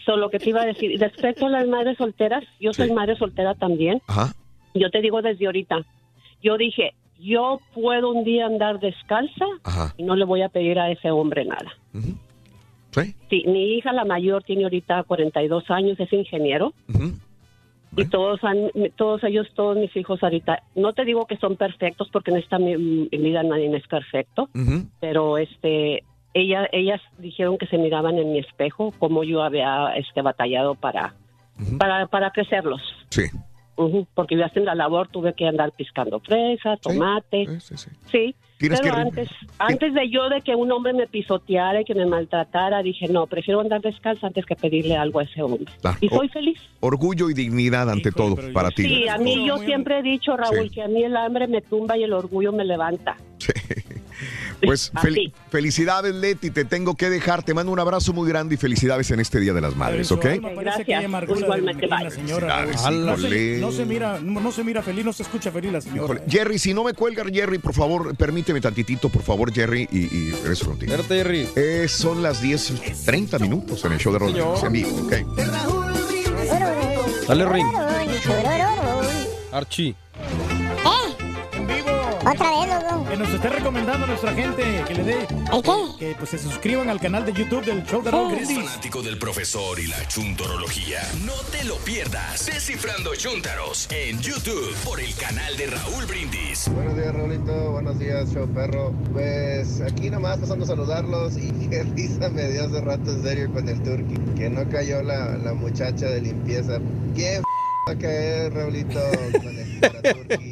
[0.05, 3.55] Solo que te iba a decir, respecto a las madres solteras, yo soy madre soltera
[3.55, 4.01] también.
[4.07, 4.33] Ajá.
[4.75, 5.81] Yo te digo desde ahorita,
[6.43, 9.44] yo dije, yo puedo un día andar descalza
[9.97, 11.73] y no le voy a pedir a ese hombre nada.
[13.31, 13.44] Sí.
[13.47, 16.75] mi hija, la mayor, tiene ahorita 42 años, es ingeniero.
[17.97, 22.09] Y todos han, todos ellos, todos mis hijos ahorita, no te digo que son perfectos
[22.10, 24.49] porque en esta mi- mi vida nadie es perfecto,
[25.01, 26.02] pero este,
[26.33, 31.15] ella, ellas dijeron que se miraban en mi espejo como yo había este batallado para,
[31.78, 32.81] para, para crecerlos.
[33.10, 33.25] Sí.
[33.76, 37.47] Ujú, Porque yo haciendo la labor tuve que andar piscando fresa, tomate.
[38.10, 38.34] Sí.
[38.59, 39.28] Tienes pero que antes,
[39.59, 43.26] antes de yo de que un hombre me pisoteara y que me maltratara, dije, no,
[43.26, 45.65] prefiero andar descalza antes que pedirle algo a ese hombre.
[45.81, 45.99] Claro.
[46.01, 46.60] Y soy O- feliz.
[46.78, 48.84] Orgullo y dignidad ante todo para ti.
[48.84, 50.70] Sí, a mí yo siempre he dicho, Raúl, Sí.
[50.70, 53.17] que a mí el hambre me tumba y el orgullo me levanta.
[54.65, 56.50] Pues fel- felicidades, Leti.
[56.50, 57.42] Te tengo que dejar.
[57.42, 60.24] Te mando un abrazo muy grande y felicidades en este Día de las Madres, ¿ok?
[60.24, 62.10] De Igualmente, la bye.
[62.10, 62.58] señora.
[62.66, 63.58] Felicidades, No se, híjole.
[63.60, 66.05] no se mira, no, no se mira feliz, no se escucha feliz la señora.
[66.15, 66.23] Híjole.
[66.28, 70.31] Jerry, si no me cuelga, Jerry, por favor, permíteme tantitito, por favor, Jerry, y, y
[70.31, 70.94] regreso contigo.
[71.08, 71.49] Jerry.
[71.57, 75.12] Eh, son las 10.30 minutos en el show de Rodríguez en vivo, ¿ok?
[77.28, 77.66] Dale, Ring.
[79.52, 79.94] Archie.
[82.25, 85.26] Otra vez, Que nos esté recomendando a nuestra gente que le dé.
[85.99, 88.68] Que pues se suscriban al canal de YouTube del show de Raúl ¿Eres Brindis.
[88.70, 91.01] fanático del profesor y la chuntorología?
[91.25, 92.47] No te lo pierdas.
[92.47, 96.68] Descifrando Chuntaros en YouTube por el canal de Raúl Brindis.
[96.68, 97.70] Buenos días, Raulito.
[97.73, 98.92] Buenos días, show perro.
[99.12, 103.52] Pues aquí nomás pasando a saludarlos y qué risa me dio hace rato en serio
[103.52, 104.15] con el turqui.
[104.36, 106.78] Que no cayó la, la muchacha de limpieza.
[107.15, 107.42] ¿Quién f-
[107.89, 109.01] va a caer, Raulito,
[109.33, 109.81] con el
[110.28, 110.52] turqui?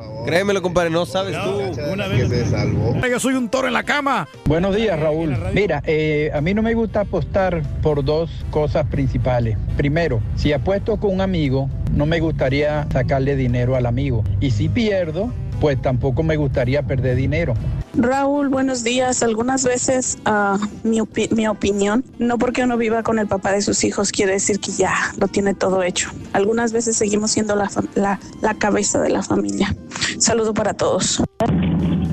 [0.00, 0.26] Favor.
[0.26, 1.82] Créemelo, compadre, no sabes tú.
[1.92, 2.28] Una vez.
[2.28, 2.94] se salvó.
[3.06, 4.26] Yo soy un toro en la cama.
[4.46, 5.36] Buenos días, Raúl.
[5.52, 9.58] Mira, eh, a mí no me gusta apostar por dos cosas principales.
[9.76, 14.24] Primero, si apuesto con un amigo, no me gustaría sacarle dinero al amigo.
[14.40, 17.54] Y si pierdo, pues tampoco me gustaría perder dinero.
[17.94, 19.22] Raúl, buenos días.
[19.22, 23.60] Algunas veces ah, mi, opi- mi opinión, no porque uno viva con el papá de
[23.62, 26.10] sus hijos quiere decir que ya lo tiene todo hecho.
[26.32, 29.74] Algunas veces seguimos siendo la, la, la cabeza de la familia.
[30.18, 31.22] Saludo para todos.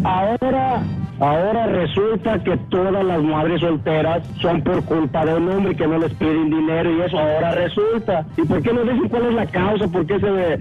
[0.04, 0.84] Ahora,
[1.20, 5.98] ahora resulta que todas las madres solteras son por culpa de un hombre que no
[6.00, 8.26] les piden dinero y eso ahora resulta.
[8.38, 9.88] ¿Y por qué no dicen cuál es la causa?
[9.88, 10.58] ¿Por qué se, de-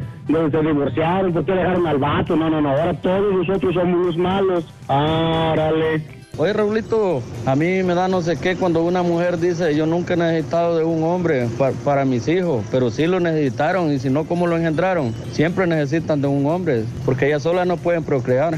[0.50, 1.32] se divorciaron?
[1.32, 2.36] ¿Por qué dejaron al vato?
[2.36, 2.70] No, no, no.
[2.70, 4.64] Ahora todos nosotros somos los malos.
[4.88, 6.02] Árale.
[6.38, 10.12] Oye, Raulito, a mí me da no sé qué cuando una mujer dice, yo nunca
[10.12, 14.10] he necesitado de un hombre pa- para mis hijos, pero sí lo necesitaron y si
[14.10, 15.14] no, ¿cómo lo engendraron?
[15.32, 18.56] Siempre necesitan de un hombre, porque ellas solas no pueden procrear.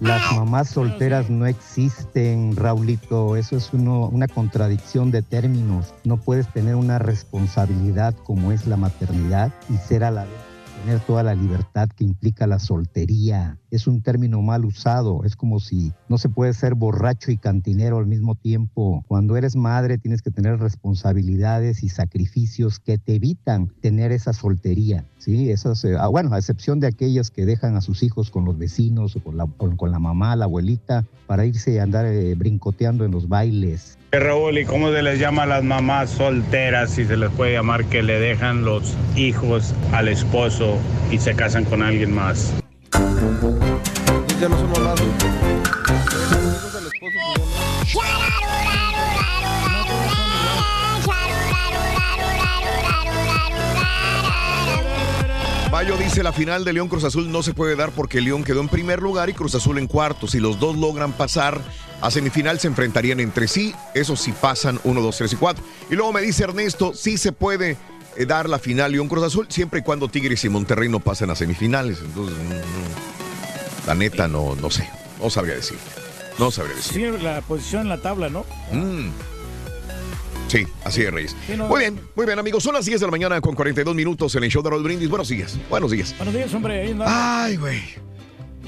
[0.00, 3.34] Las mamás solteras no existen, Raulito.
[3.36, 5.92] Eso es uno- una contradicción de términos.
[6.04, 10.48] No puedes tener una responsabilidad como es la maternidad y ser a la vez
[10.84, 13.58] tener toda la libertad que implica la soltería.
[13.70, 15.24] Es un término mal usado.
[15.24, 19.04] Es como si no se puede ser borracho y cantinero al mismo tiempo.
[19.08, 25.04] Cuando eres madre tienes que tener responsabilidades y sacrificios que te evitan tener esa soltería.
[25.18, 28.44] Sí, esas, eh, ah, bueno, a excepción de aquellas que dejan a sus hijos con
[28.44, 29.36] los vecinos o con
[29.90, 33.98] la, mamá, la abuelita, para irse a andar eh, brincoteando en los bailes.
[34.12, 37.52] Eh, Raúl, ¿y cómo se les llama a las mamás solteras si se les puede
[37.52, 40.76] llamar que le dejan los hijos al esposo
[41.10, 42.54] y se casan con alguien más?
[42.92, 45.02] Ya no son mamados.
[55.70, 58.60] Bayo dice la final de León Cruz Azul no se puede dar porque León quedó
[58.60, 60.26] en primer lugar y Cruz Azul en cuarto.
[60.26, 61.60] Si los dos logran pasar
[62.00, 63.74] a semifinal se enfrentarían entre sí.
[63.94, 65.64] Eso sí pasan 1, 2, 3 y 4.
[65.90, 67.76] Y luego me dice Ernesto, sí se puede
[68.26, 71.34] dar la final León Cruz Azul siempre y cuando Tigres y Monterrey no pasen a
[71.34, 71.98] semifinales.
[72.00, 74.88] Entonces, mm, la neta no, no sé.
[75.20, 75.78] No sabría decir.
[76.38, 77.16] No sabría decir.
[77.16, 78.44] Sí, la posición en la tabla, ¿no?
[78.72, 79.10] Mm.
[80.48, 81.36] Sí, así es, Reyes.
[81.46, 82.62] Sí, no, muy bien, muy bien, amigos.
[82.62, 85.08] Son las 10 de la mañana con 42 minutos en el show de Raúl Brindis.
[85.08, 86.14] Buenos días, buenos días.
[86.16, 86.82] Buenos días, hombre.
[86.82, 86.96] Ahí.
[87.04, 87.82] Ay, güey.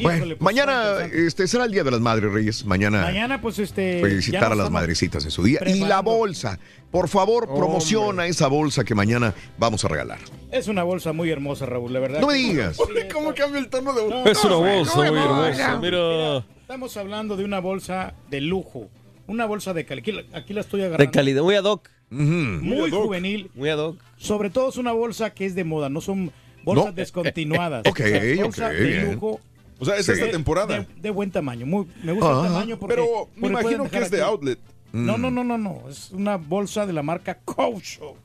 [0.01, 2.65] Híjole, Bueno, pues, mañana este, será el Día de las Madres, Reyes.
[2.65, 4.01] Mañana, Mañana, pues, este.
[4.01, 5.61] felicitar a las madrecitas en su día.
[5.67, 6.59] Y la bolsa.
[6.91, 7.59] Por favor, Hombre.
[7.59, 10.19] promociona esa bolsa que mañana vamos a regalar.
[10.51, 12.21] Es una bolsa muy hermosa, Raúl, la verdad.
[12.21, 12.77] No me digas.
[13.13, 16.39] ¿Cómo cambia el tono de Es una bolsa muy hermosa, mira.
[16.61, 18.89] Estamos hablando de una bolsa de lujo.
[19.27, 20.25] Una bolsa de calidad.
[20.33, 21.05] Aquí, la- estoy agarrando.
[21.05, 21.89] De calidad, muy ad hoc.
[22.11, 23.51] Muy juvenil.
[23.55, 23.97] Muy ad hoc.
[24.17, 26.33] Sobre todo es una bolsa que es de moda, no son
[26.65, 26.93] bolsas No.
[26.93, 27.87] descontinuadas.
[27.87, 29.13] Ok, Es bolsa ok, de bien.
[29.15, 29.41] lujo.
[29.81, 30.79] O sea, es de- esta temporada.
[30.81, 31.67] De, de buen tamaño.
[31.67, 32.95] Muy, me gusta el tamaño porque.
[32.95, 34.59] Pero porque me imagino que es de outlet.
[34.93, 35.23] No, Mm.
[35.23, 35.83] no, no, no, no.
[35.89, 37.99] Es una bolsa de la marca Coach.
[38.01, 38.17] Ok.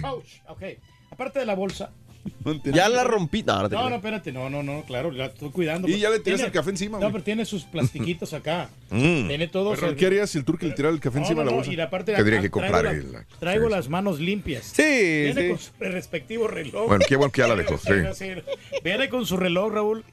[0.00, 0.62] Coach, ok.
[1.10, 1.90] Aparte de la bolsa.
[2.64, 3.42] Ya la rompí.
[3.42, 5.88] No, no No, no, espérate, no, no, no, claro, la estoy cuidando.
[5.88, 7.12] Y ya le tiras el café encima, No, güey.
[7.12, 8.68] pero tiene sus plastiquitos acá.
[8.90, 9.28] Mm.
[9.28, 9.70] Tiene todo.
[9.74, 11.40] Pero, o sea, ¿Qué harías si el turco le tirara el café no, encima no,
[11.42, 11.72] de la no, bolsa?
[11.72, 14.64] y la parte de Tendría acá que comprar traigo, el- la- traigo las manos limpias.
[14.64, 15.48] Sí, Viene sí.
[15.48, 16.88] con su respectivo reloj.
[16.88, 17.78] Bueno, qué bueno que ya la dejó,
[18.14, 18.26] sí.
[18.84, 20.04] Viene con su reloj, Raúl.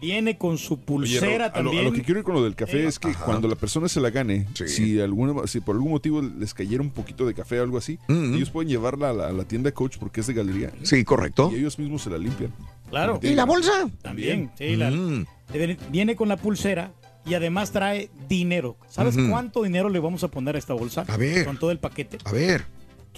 [0.00, 1.84] Viene con su Oye, pulsera Raúl, a, lo, a también.
[1.84, 3.24] lo que quiero ir con lo del café Eh, es que Ajá.
[3.24, 6.90] cuando la persona se la gane, si, alguna, si por algún motivo les cayera un
[6.90, 9.96] poquito de café o algo así, ellos pueden llevarla a la, a la tienda Coach
[9.98, 10.70] porque es de galería.
[10.82, 11.50] Sí, correcto.
[11.52, 12.52] Y ellos mismos se la limpian.
[12.90, 13.18] Claro.
[13.22, 13.90] ¿Y la bolsa?
[14.02, 14.76] También, sí.
[14.76, 15.26] la- Mm.
[15.90, 16.92] viene- con la pulsera
[17.26, 18.76] y además trae dinero.
[18.88, 19.28] ¿Sabes Ujú.
[19.30, 21.04] cuánto dinero le vamos a poner a esta bolsa?
[21.08, 21.44] A ver.
[21.44, 22.18] Con todo el paquete.
[22.24, 22.64] A ver.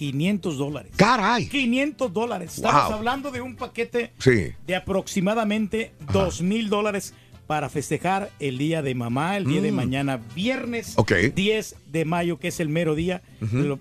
[0.00, 0.92] 500 dólares.
[0.96, 1.46] ¡Caray!
[1.46, 2.54] 500 dólares.
[2.56, 2.94] Estamos Wow.
[2.94, 4.52] hablando de un paquete Sí.
[4.66, 7.12] de aproximadamente 2 mil dólares
[7.46, 9.74] para festejar el día de mamá, el día de Mm.
[9.74, 11.12] mañana, viernes Ok.
[11.34, 13.20] 10 de mayo, que es el mero día.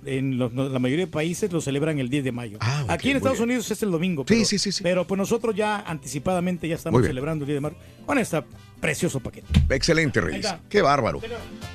[0.06, 2.58] En los- la mayoría de países lo celebran el 10 de mayo.
[2.60, 3.50] Ah, Aquí en Estados bien.
[3.52, 4.24] Unidos es el domingo.
[4.28, 4.84] Sí, Pero, sí, sí, sí.
[4.84, 7.76] Pero pues nosotros ya anticipadamente ya estamos celebrando el día de mayo
[8.06, 8.44] con este
[8.82, 9.48] precioso paquete.
[9.70, 10.54] Excelente, Reyes.
[10.68, 11.22] Qué bárbaro.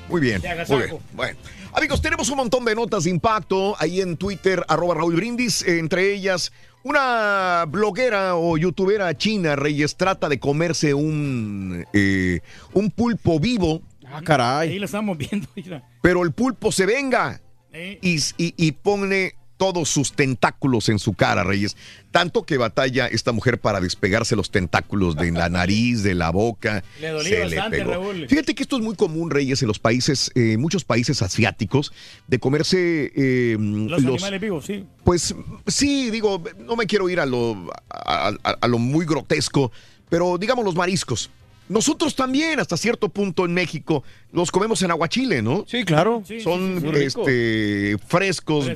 [0.09, 0.41] Muy bien.
[0.69, 0.97] Muy bien.
[1.13, 1.37] Bueno.
[1.75, 5.61] Amigos, tenemos un montón de notas de impacto ahí en Twitter, arroba Raúl Brindis.
[5.67, 12.39] Entre ellas, una bloguera o youtubera china, Reyes, trata de comerse un, eh,
[12.73, 14.69] un pulpo vivo, Ah, caray.
[14.69, 15.47] Ahí lo estamos viendo.
[15.55, 15.83] mira.
[16.01, 17.41] pero el pulpo se venga
[17.73, 21.77] Eh, y, y- y pone todos sus tentáculos en su cara, Reyes.
[22.11, 26.83] Tanto que batalla esta mujer para despegarse los tentáculos de la nariz, de la boca.
[26.99, 27.91] Le dolía Se bastante, pegó.
[27.91, 28.27] Raúl.
[28.27, 31.93] Fíjate que esto es muy común, Reyes, en los países, eh, muchos países asiáticos,
[32.27, 34.85] de comerse eh, los, animales vivos, sí.
[35.03, 35.33] pues
[35.67, 39.71] sí, digo, no me quiero ir a lo, a, a- a lo muy grotesco,
[40.09, 41.29] Pero digamos los mariscos.
[41.67, 45.65] Nosotros también, hasta cierto punto en México, los comemos en aguachile, ¿no?
[45.67, 46.21] Sí, claro.
[46.43, 48.67] Son este, frescos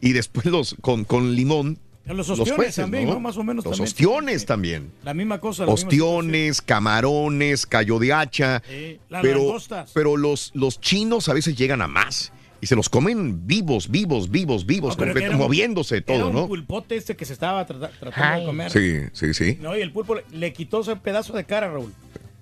[0.00, 1.78] y después los con, con limón.
[2.04, 3.18] Los ostiones también, ¿no?
[3.18, 3.88] Más o menos Los también.
[3.92, 4.92] ostiones también.
[5.02, 5.64] La misma cosa.
[5.66, 8.62] la misma Ostiones, camarones, callo de hacha.
[8.68, 9.90] Sí, las pero langostas.
[9.92, 12.32] pero los, los chinos a veces llegan a más.
[12.60, 16.06] Y se los comen vivos, vivos, vivos, vivos, No, completo- que era un- moviéndose Era
[16.06, 16.46] todo, un ¿no?
[16.46, 18.70] pulpote este que se estaba trata- tratando de comer.
[18.70, 19.58] Sí, sí, sí.
[19.60, 21.92] No, y el pulpo le, le quitó ese pedazo de cara, Raúl.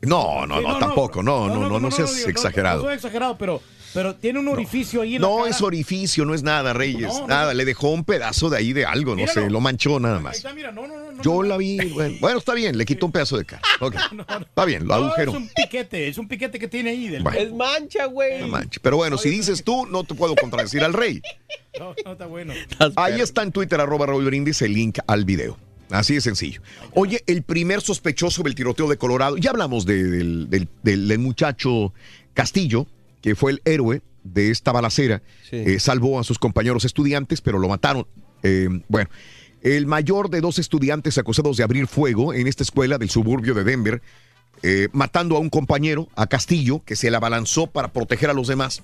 [0.07, 2.79] No, no, Sí, no, tampoco, no, no, no, no, seas digo, exagerado.
[2.79, 3.61] No, soy exagerado, pero,
[3.93, 5.51] pero tiene un orificio ahí en la No cara.
[5.51, 7.13] es orificio, no es nada, Reyes.
[7.13, 7.27] No, no.
[7.29, 9.43] nada, le dejó un pedazo de ahí de algo, no Míralo.
[9.43, 10.37] sé, lo manchó nada más.
[10.37, 11.13] Está, mira, no, no, no.
[11.13, 11.43] no, Yo no.
[11.45, 13.63] la vi, bueno, bueno, está bien, le quitó un pedazo de cara.
[14.41, 15.33] Está bien, lo No, agujeró.
[15.33, 17.09] es un piquete, es un piquete que tiene ahí.
[17.09, 17.39] Del Bueno.
[17.39, 18.41] Es mancha, güey.
[18.41, 18.81] No manches.
[18.81, 21.21] Pero bueno, si dices tú, no te puedo contradecir al rey.
[21.77, 22.55] No, no está bueno.
[22.95, 25.59] Ahí está en Twitter, arroba Raúl Brindis, el link al video.
[25.91, 26.61] Así de sencillo.
[26.93, 31.19] Oye, el primer sospechoso del tiroteo de Colorado, ya hablamos de- del, del- del- del
[31.19, 31.93] muchacho
[32.33, 32.87] Castillo,
[33.21, 35.23] que fue el héroe de esta balacera,
[35.77, 38.07] Eh, salvó a sus compañeros estudiantes, pero lo mataron.
[38.43, 39.09] Eh, bueno,
[39.63, 43.65] el mayor de dos estudiantes acusados de abrir fuego en esta escuela del suburbio de
[43.65, 44.03] Denver,
[44.63, 48.49] eh, matando a un compañero, a Castillo, que se la abalanzó para proteger a los
[48.49, 48.83] demás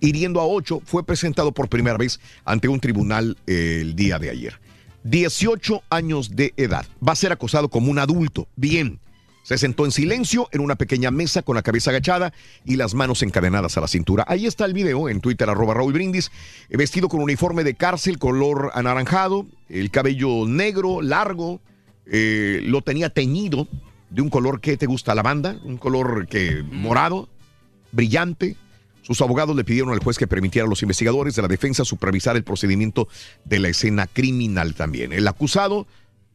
[0.00, 4.28] hiriendo a ocho, fue presentado por primera vez ante un tribunal eh, el día de
[4.30, 4.60] ayer.
[5.04, 6.86] 18 años de edad.
[7.06, 8.48] Va a ser acosado como un adulto.
[8.56, 9.00] Bien.
[9.44, 12.32] Se sentó en silencio en una pequeña mesa con la cabeza agachada
[12.64, 14.24] y las manos encadenadas a la cintura.
[14.26, 16.32] Ahí está el video en Twitter, arroba Raúl Brindis,
[16.70, 21.60] vestido con uniforme de cárcel, color anaranjado, el cabello negro, largo,
[22.06, 23.68] eh, lo tenía teñido
[24.08, 27.28] de un color que te gusta, lavanda, un color que morado,
[27.92, 28.56] brillante.
[29.06, 32.36] Sus abogados le pidieron al juez que permitiera a los investigadores de la defensa supervisar
[32.36, 33.06] el procedimiento
[33.44, 35.12] de la escena criminal también.
[35.12, 35.86] El acusado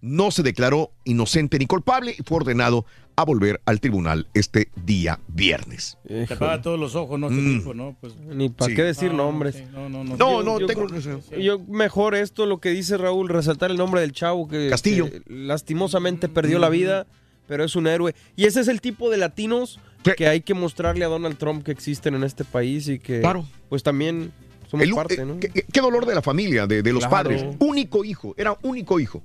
[0.01, 2.85] no se declaró inocente ni culpable y fue ordenado
[3.17, 5.97] a volver al tribunal este día viernes.
[6.29, 7.27] Tapaba todos los ojos, ¿no?
[7.27, 7.57] Este Mm.
[7.57, 7.97] tipo, ¿no?
[7.99, 8.75] Pues, Ni para Sí.
[8.77, 9.55] qué decir No, nombres.
[9.55, 10.15] sí, no, no, no.
[10.15, 13.77] No, Yo- no, yo tengo- creo- Yo mejor esto, lo que dice Raúl, resaltar el
[13.77, 15.09] nombre del chavo que, Castillo.
[15.09, 17.07] que lastimosamente perdió la vida,
[17.49, 18.15] pero es un héroe.
[18.37, 19.79] Y ese es el tipo de latinos
[20.15, 23.45] que hay que mostrarle a Donald Trump que existen en este país y que Claro.
[23.67, 24.31] pues también
[24.71, 25.39] somos El- parte, eh, ¿no?
[25.39, 27.11] qué, qué dolor de la familia, de, de los Claro.
[27.29, 27.43] padres.
[27.57, 29.21] Único hijo, era único hijo.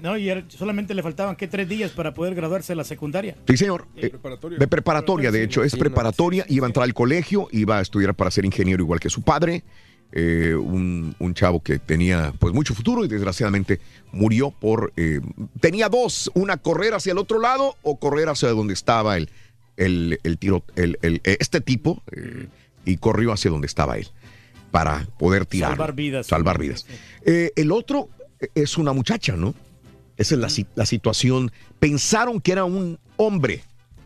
[0.00, 1.46] No, y era- solamente le faltaban, ¿qué?
[1.46, 3.36] Tres días para poder graduarse de la secundaria.
[3.46, 3.86] Sí, señor.
[3.94, 4.58] De Eh, preparatoria.
[4.58, 8.30] de preparatoria, de hecho, es preparatoria, iba a entrar al colegio, iba a estudiar para
[8.30, 9.62] ser ingeniero igual que su padre.
[10.12, 13.80] Eh, un, un chavo que tenía pues mucho futuro y desgraciadamente
[14.12, 14.92] murió por...
[14.96, 15.20] eh,
[15.60, 19.30] tenía dos, una correr hacia el otro lado o correr hacia donde estaba el,
[19.76, 22.46] el, el tiro, el, el- este tipo eh,
[22.84, 24.08] y corrió hacia donde estaba él
[24.70, 25.70] para poder tirar.
[25.72, 26.26] Salvar vidas.
[26.26, 26.86] Salvar vidas.
[27.24, 28.08] Eh, el otro
[28.54, 29.54] es una muchacha, ¿no?
[30.16, 31.52] Esa es la, la situación.
[31.78, 33.62] Pensaron que era un hombre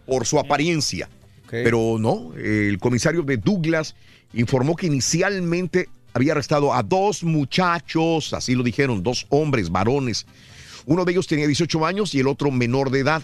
[0.07, 1.09] por su apariencia,
[1.49, 2.33] pero no.
[2.37, 3.97] El comisario de Douglas
[4.35, 10.25] informó que inicialmente había arrestado a dos muchachos, así lo dijeron, dos hombres, varones.
[10.87, 13.23] Uno de ellos tenía 18 años y el otro menor de edad.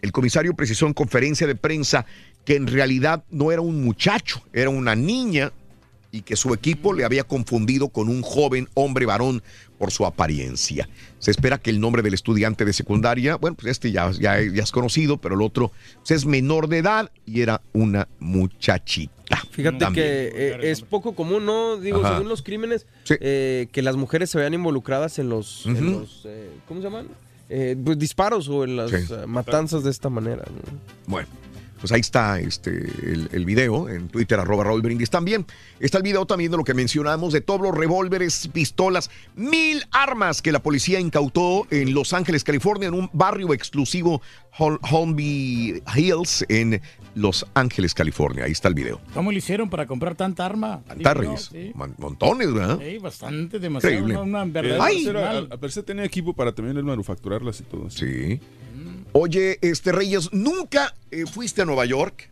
[0.00, 2.06] El comisario precisó en conferencia de prensa
[2.46, 5.52] que en realidad no era un muchacho, era una niña
[6.10, 9.42] y que su equipo le había confundido con un joven hombre varón
[9.82, 10.88] por su apariencia.
[11.18, 14.62] Se espera que el nombre del estudiante de secundaria, bueno, pues este ya, ya, ya
[14.62, 19.38] es conocido, pero el otro pues, es menor de edad y era una muchachita.
[19.50, 20.06] Fíjate También.
[20.06, 21.78] que eh, es poco común, ¿no?
[21.78, 22.14] Digo, Ajá.
[22.14, 22.86] según los crímenes,
[23.20, 25.98] eh, que las mujeres se vean involucradas en los, en Ujú.
[26.00, 27.08] los, eh, ¿cómo se llaman?
[27.48, 28.96] Eh, pues, disparos o en las Sí.
[29.10, 30.44] eh, matanzas de esta manera.
[30.46, 30.78] ¿no?
[31.08, 31.26] Bueno,
[31.82, 35.10] pues ahí está este, el, el video en Twitter, arroba Raúl Brindis.
[35.10, 35.44] También
[35.80, 40.40] está el video también de lo que mencionamos, de todos los revólveres, pistolas, mil armas
[40.42, 44.22] que la policía incautó en Los Ángeles, California, en un barrio exclusivo,
[44.58, 46.80] Hol- Holmby Hills, en
[47.16, 48.44] Los Ángeles, California.
[48.44, 49.00] Ahí está el video.
[49.12, 50.82] ¿Cómo le hicieron para comprar tanta arma?
[50.96, 51.72] Digo, no, sí.
[51.98, 52.78] Montones, ¿verdad?
[52.80, 53.96] Sí, bastante, demasiado.
[53.96, 54.22] Increíble.
[54.22, 55.36] Una, una verdadera al parecer, arsenal.
[55.46, 57.90] al- al parecer tenía equipo para también el manufacturarlas y todo.
[57.90, 58.38] Sí.
[59.12, 62.30] Oye, este Reyes, ¿nunca eh, fuiste a Nueva York?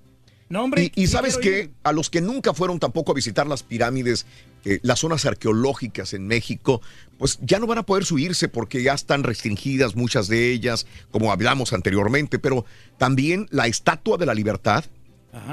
[0.48, 0.90] No, hombre.
[0.96, 4.26] Y, sabes que a los que nunca fueron tampoco a visitar las pirámides,
[4.64, 6.82] eh, las zonas arqueológicas en México,
[7.18, 11.30] pues ya no van a poder subirse porque ya están restringidas muchas de ellas, como
[11.30, 12.64] hablamos anteriormente, pero
[12.98, 14.84] también la Estatua de la Libertad,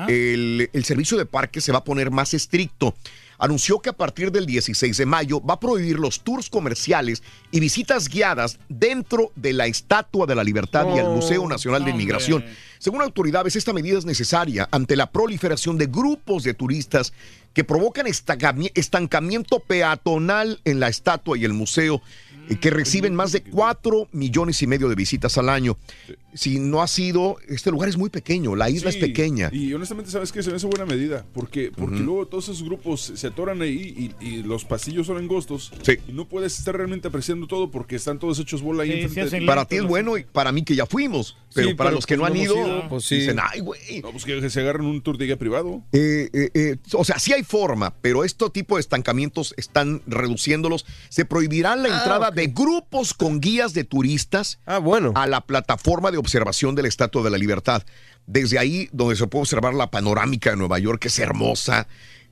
[0.08, 2.96] el, el servicio de parque se va a poner más estricto.
[3.40, 7.60] Anunció que a partir del 16 de mayo va a prohibir los tours comerciales y
[7.60, 11.92] visitas guiadas dentro de la Estatua de la Libertad y el Museo Nacional de.
[11.92, 12.46] Inmigración.
[12.80, 17.12] Según autoridades, esta medida es necesaria ante la proliferación de grupos de turistas
[17.54, 22.02] que provocan estancami- estancamiento peatonal en la estatua y el museo,
[22.50, 25.76] eh, que reciben más de 4 millones y medio de visitas al año.
[26.38, 29.50] Si no ha sido, este lugar es muy pequeño, la isla es pequeña.
[29.52, 30.44] Y honestamente, ¿sabes qué?
[30.44, 31.26] Se me hace buena medida.
[31.34, 35.72] Porque, porque luego todos esos grupos se atoran ahí y, y los pasillos son angostos.
[35.82, 35.98] Sí.
[36.08, 39.40] Y no puedes estar realmente apreciando todo porque están todos hechos bola ahí enfrente de
[39.42, 39.46] ti.
[39.46, 42.06] Para ti es bueno y para mí que ya fuimos, pero Sí, para pero los
[42.06, 43.16] que pues no han no ido, ido, pues sí.
[43.20, 44.02] dicen, ay, güey.
[44.02, 45.84] No, pues que se agarren un tour de guía privado.
[45.92, 50.86] Eh, eh, eh, o sea, sí hay forma, pero este tipo de estancamientos están reduciéndolos.
[51.10, 56.18] Se prohibirá la Ah, entrada de grupos con guías de turistas a la plataforma de
[56.32, 57.84] observación de la Estatua de la Libertad.
[58.26, 61.88] Desde ahí, donde se puede observar la panorámica de Nueva York, que es hermosa.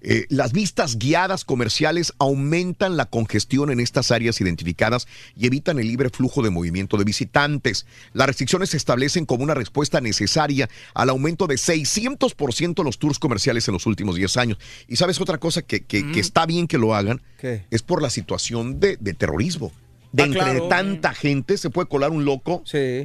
[0.07, 5.88] Eh, las vistas guiadas comerciales aumentan la congestión en estas áreas identificadas y evitan el
[5.88, 7.88] libre flujo de movimiento de visitantes.
[8.14, 13.67] Las restricciones se establecen como una respuesta necesaria al aumento de 600% los tours comerciales
[13.67, 14.57] en los últimos 10 años.
[14.88, 17.65] Y sabes otra cosa que, que- que está bien que lo hagan, ¿Qué?
[17.72, 19.72] es por la situación de, de terrorismo.
[20.15, 20.67] De Ah, entre claro.
[20.69, 22.61] tanta gente se puede colar un loco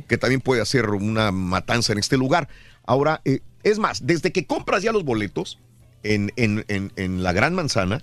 [0.06, 2.48] que también puede hacer una matanza en este lugar.
[2.86, 5.58] Ahora, eh, es más, desde que compras ya los boletos
[6.02, 8.02] en, en- en- en la Gran Manzana,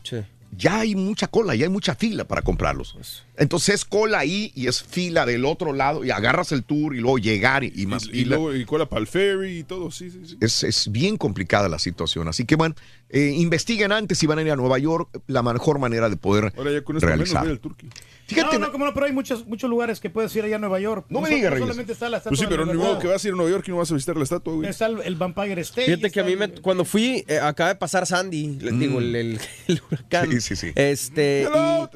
[0.55, 3.25] ya hay mucha cola, ya hay mucha fila para comprarlos.
[3.37, 6.99] Entonces es cola ahí y es fila del otro lado y agarras el tour y
[6.99, 8.35] luego llegar y, y más Y, fila.
[8.37, 10.37] luego y cola para el ferry y todo, sí, sí, sí.
[10.41, 12.27] Es, es bien complicada la situación.
[12.27, 12.75] Así que, bueno,
[13.09, 16.51] eh, investiguen antes si van a ir a Nueva York la mejor manera de poder
[16.57, 17.47] Ahora ya con esto menos realizar.
[17.47, 17.87] el turqui.
[18.27, 20.59] Fíjate, no, no, como no, pero hay muchos, muchos lugares que puedes ir allá a
[20.59, 21.05] Nueva York.
[21.07, 21.59] No me digas, Reyes.
[21.65, 23.37] solamente está la estatua Pues sí, de pero ni modo que vas a ir a
[23.37, 24.67] Nueva York y no vas a visitar la estatua, güey.
[24.69, 25.85] Está el, el Vampire State.
[25.85, 29.15] Fíjate que a mí me, cuando fui, eh, acaba de pasar Sandy, les digo, el,
[29.15, 30.27] el- el huracán.
[30.27, 30.31] Mm.
[30.33, 30.71] Sí, sí, sí.
[30.75, 31.47] Este,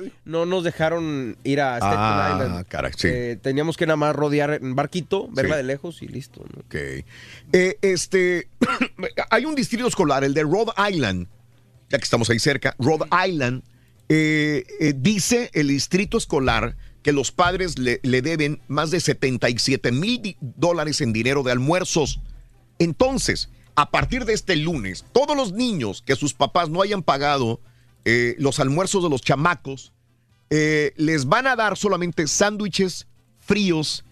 [0.05, 2.65] y no nos dejaron ir a Staten Ah, Island.
[2.67, 3.07] caray, sí.
[3.09, 5.57] Eh, teníamos que nada más rodear en barquito, verla Sí.
[5.57, 6.43] de lejos y listo.
[6.53, 6.61] ¿no?
[6.61, 6.75] Ok.
[7.53, 8.47] Eh, este,
[9.29, 11.27] hay un distrito escolar, el de Rhode Island,
[11.89, 13.63] ya que estamos ahí cerca, Rhode Island,
[14.09, 20.37] eh, dice el distrito escolar que los padres le, le deben más de 77 mil
[20.39, 22.19] dólares en dinero de almuerzos.
[22.79, 27.61] Entonces, a partir de este lunes, todos los niños que sus papás no hayan pagado
[28.05, 29.93] eh, los almuerzos de los chamacos,
[30.51, 33.07] eh, les van a dar solamente sándwiches
[33.39, 34.03] fríos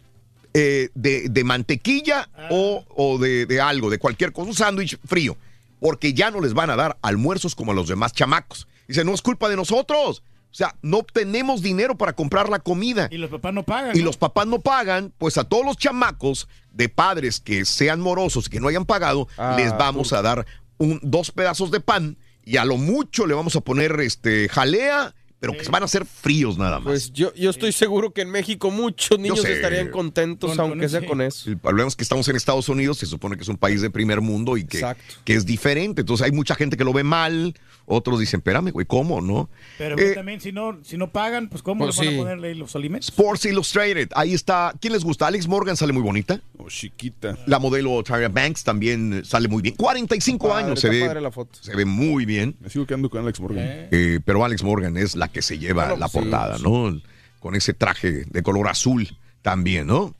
[0.53, 5.37] eh, de, de mantequilla o, o de, de algo, de cualquier cosa, un sándwich frío,
[5.79, 8.67] porque ya no les van a dar almuerzos como a los demás chamacos.
[8.87, 10.23] Dice, no es culpa de nosotros.
[10.51, 13.07] O sea, no tenemos dinero para comprar la comida.
[13.11, 13.95] Y los papás no pagan.
[13.95, 14.05] Y ¿no?
[14.05, 18.49] los papás no pagan, pues a todos los chamacos de padres que sean morosos y
[18.49, 20.47] que no hayan pagado, Ah, les vamos a dar
[20.79, 25.13] un, dos pedazos de pan y a lo mucho le vamos a poner este jalea,
[25.39, 26.85] pero que van a ser fríos nada más.
[26.85, 30.89] Pues yo, yo estoy seguro que en México muchos niños estarían contentos, Con- aunque con
[30.89, 31.49] sea con eso.
[31.49, 33.89] El problema es que estamos en Estados Unidos, se supone que es un país de
[33.89, 34.83] primer mundo y que,
[35.23, 36.01] que es diferente.
[36.01, 39.49] Entonces hay mucha gente que lo ve mal, otros dicen, espérame, güey, ¿cómo, no?
[39.77, 42.19] Pero Eh, también si no, si no pagan, pues ¿cómo Pues le van sí.
[42.19, 43.09] a ponerle los alimentos?
[43.09, 44.73] Sports Illustrated, ahí está.
[44.79, 45.25] ¿Quién les gusta?
[45.27, 46.41] Alex Morgan sale muy bonita.
[46.57, 47.37] Oh, chiquita.
[47.47, 49.75] La modelo Tyra Banks también sale muy bien.
[49.75, 51.05] 45 Padre, años se ve.
[51.05, 51.57] padre la foto.
[51.61, 52.55] Se ve muy bien.
[52.59, 53.87] Me sigo quedando con Alex Morgan.
[53.91, 56.63] Eh, pero Alex Morgan es la que se lleva Bueno, la sí, portada, sí.
[56.63, 57.01] ¿no?
[57.39, 59.07] Con ese traje de color azul
[59.41, 60.15] también, ¿no?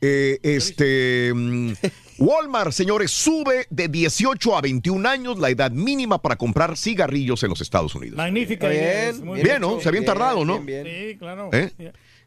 [0.00, 1.72] Eh, este mm,
[2.18, 7.50] Walmart, señores, sube de 18 a 21 años la edad mínima para comprar cigarrillos en
[7.50, 8.16] los Estados Unidos.
[8.16, 8.68] Magnífica.
[8.68, 9.80] Bien, bien, ¿no?
[9.80, 10.60] Se habían Bien, tardado, ¿no?
[10.60, 11.10] bien, bien.
[11.12, 11.50] Sí, claro.
[11.52, 11.70] ¿Eh?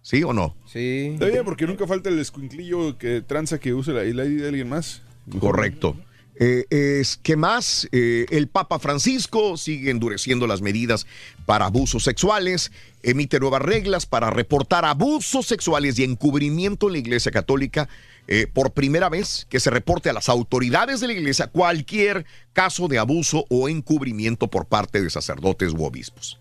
[0.02, 0.56] ¿Sí o no?
[0.72, 1.10] Sí.
[1.14, 4.48] Está bien, porque nunca falta el escuinclillo que tranza que use la, el ID de
[4.48, 5.02] alguien más.
[5.40, 5.98] Correcto.
[6.38, 7.88] Eh, es, ¿Qué más?
[7.92, 11.08] Eh, el Papa Francisco sigue endureciendo las medidas
[11.46, 12.72] para abusos sexuales,
[13.04, 17.88] emite nuevas reglas para reportar abusos sexuales y encubrimiento en la Iglesia Católica.
[18.28, 22.88] eh, por primera vez que se reporte a las autoridades de la Iglesia cualquier caso
[22.88, 26.40] de abuso o encubrimiento por parte de sacerdotes u obispos.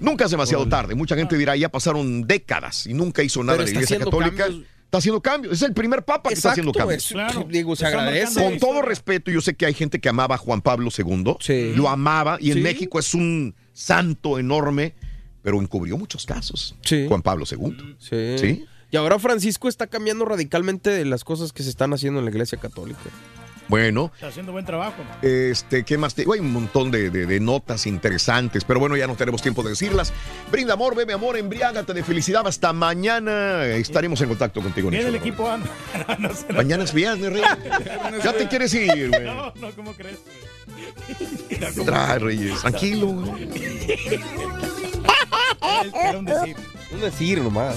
[0.00, 0.96] Nunca es demasiado tarde.
[0.96, 4.46] Mucha gente dirá, ya pasaron décadas y nunca hizo nada la Iglesia Católica.
[4.46, 4.66] cambios.
[4.92, 5.54] Está haciendo cambios.
[5.54, 7.06] Es el primer papa que está haciendo cambios.
[7.06, 7.46] es- Claro.
[7.48, 8.44] digo, se agradece.
[8.44, 11.72] Con todo respeto, yo sé que hay gente que amaba a Juan Pablo II, Sí.
[11.74, 12.62] lo amaba y en Sí.
[12.62, 14.94] México es un santo enorme,
[15.40, 16.76] pero encubrió muchos casos.
[16.82, 17.06] Sí.
[17.08, 17.96] Juan Pablo II.
[17.98, 18.36] Sí.
[18.38, 18.66] ¿Sí?
[18.90, 22.30] Y ahora Francisco está cambiando radicalmente de las cosas que se están haciendo en la
[22.30, 23.00] iglesia católica.
[23.68, 24.96] Bueno, Está haciendo buen trabajo.
[25.22, 26.14] este, ¿qué más?
[26.14, 29.62] te- Hay un montón de, de- de notas interesantes, pero bueno, ya no tenemos tiempo
[29.62, 30.12] de decirlas.
[30.50, 32.46] Brinda amor, bebe amor, embriágate de felicidad.
[32.46, 34.88] Hasta mañana estaremos en contacto contigo.
[34.88, 35.58] en Viene el equipo A.
[36.18, 36.30] No, no.
[36.54, 37.42] Mañana es viernes, Rey.
[38.24, 39.24] ya te quieres ir, güey.
[39.24, 40.18] No, no, ¿cómo crees?
[41.84, 42.60] Trae, Reyes.
[42.60, 43.48] Tranquilo, güey.
[45.94, 46.56] Era un decir.
[46.92, 47.76] Un decir nomás.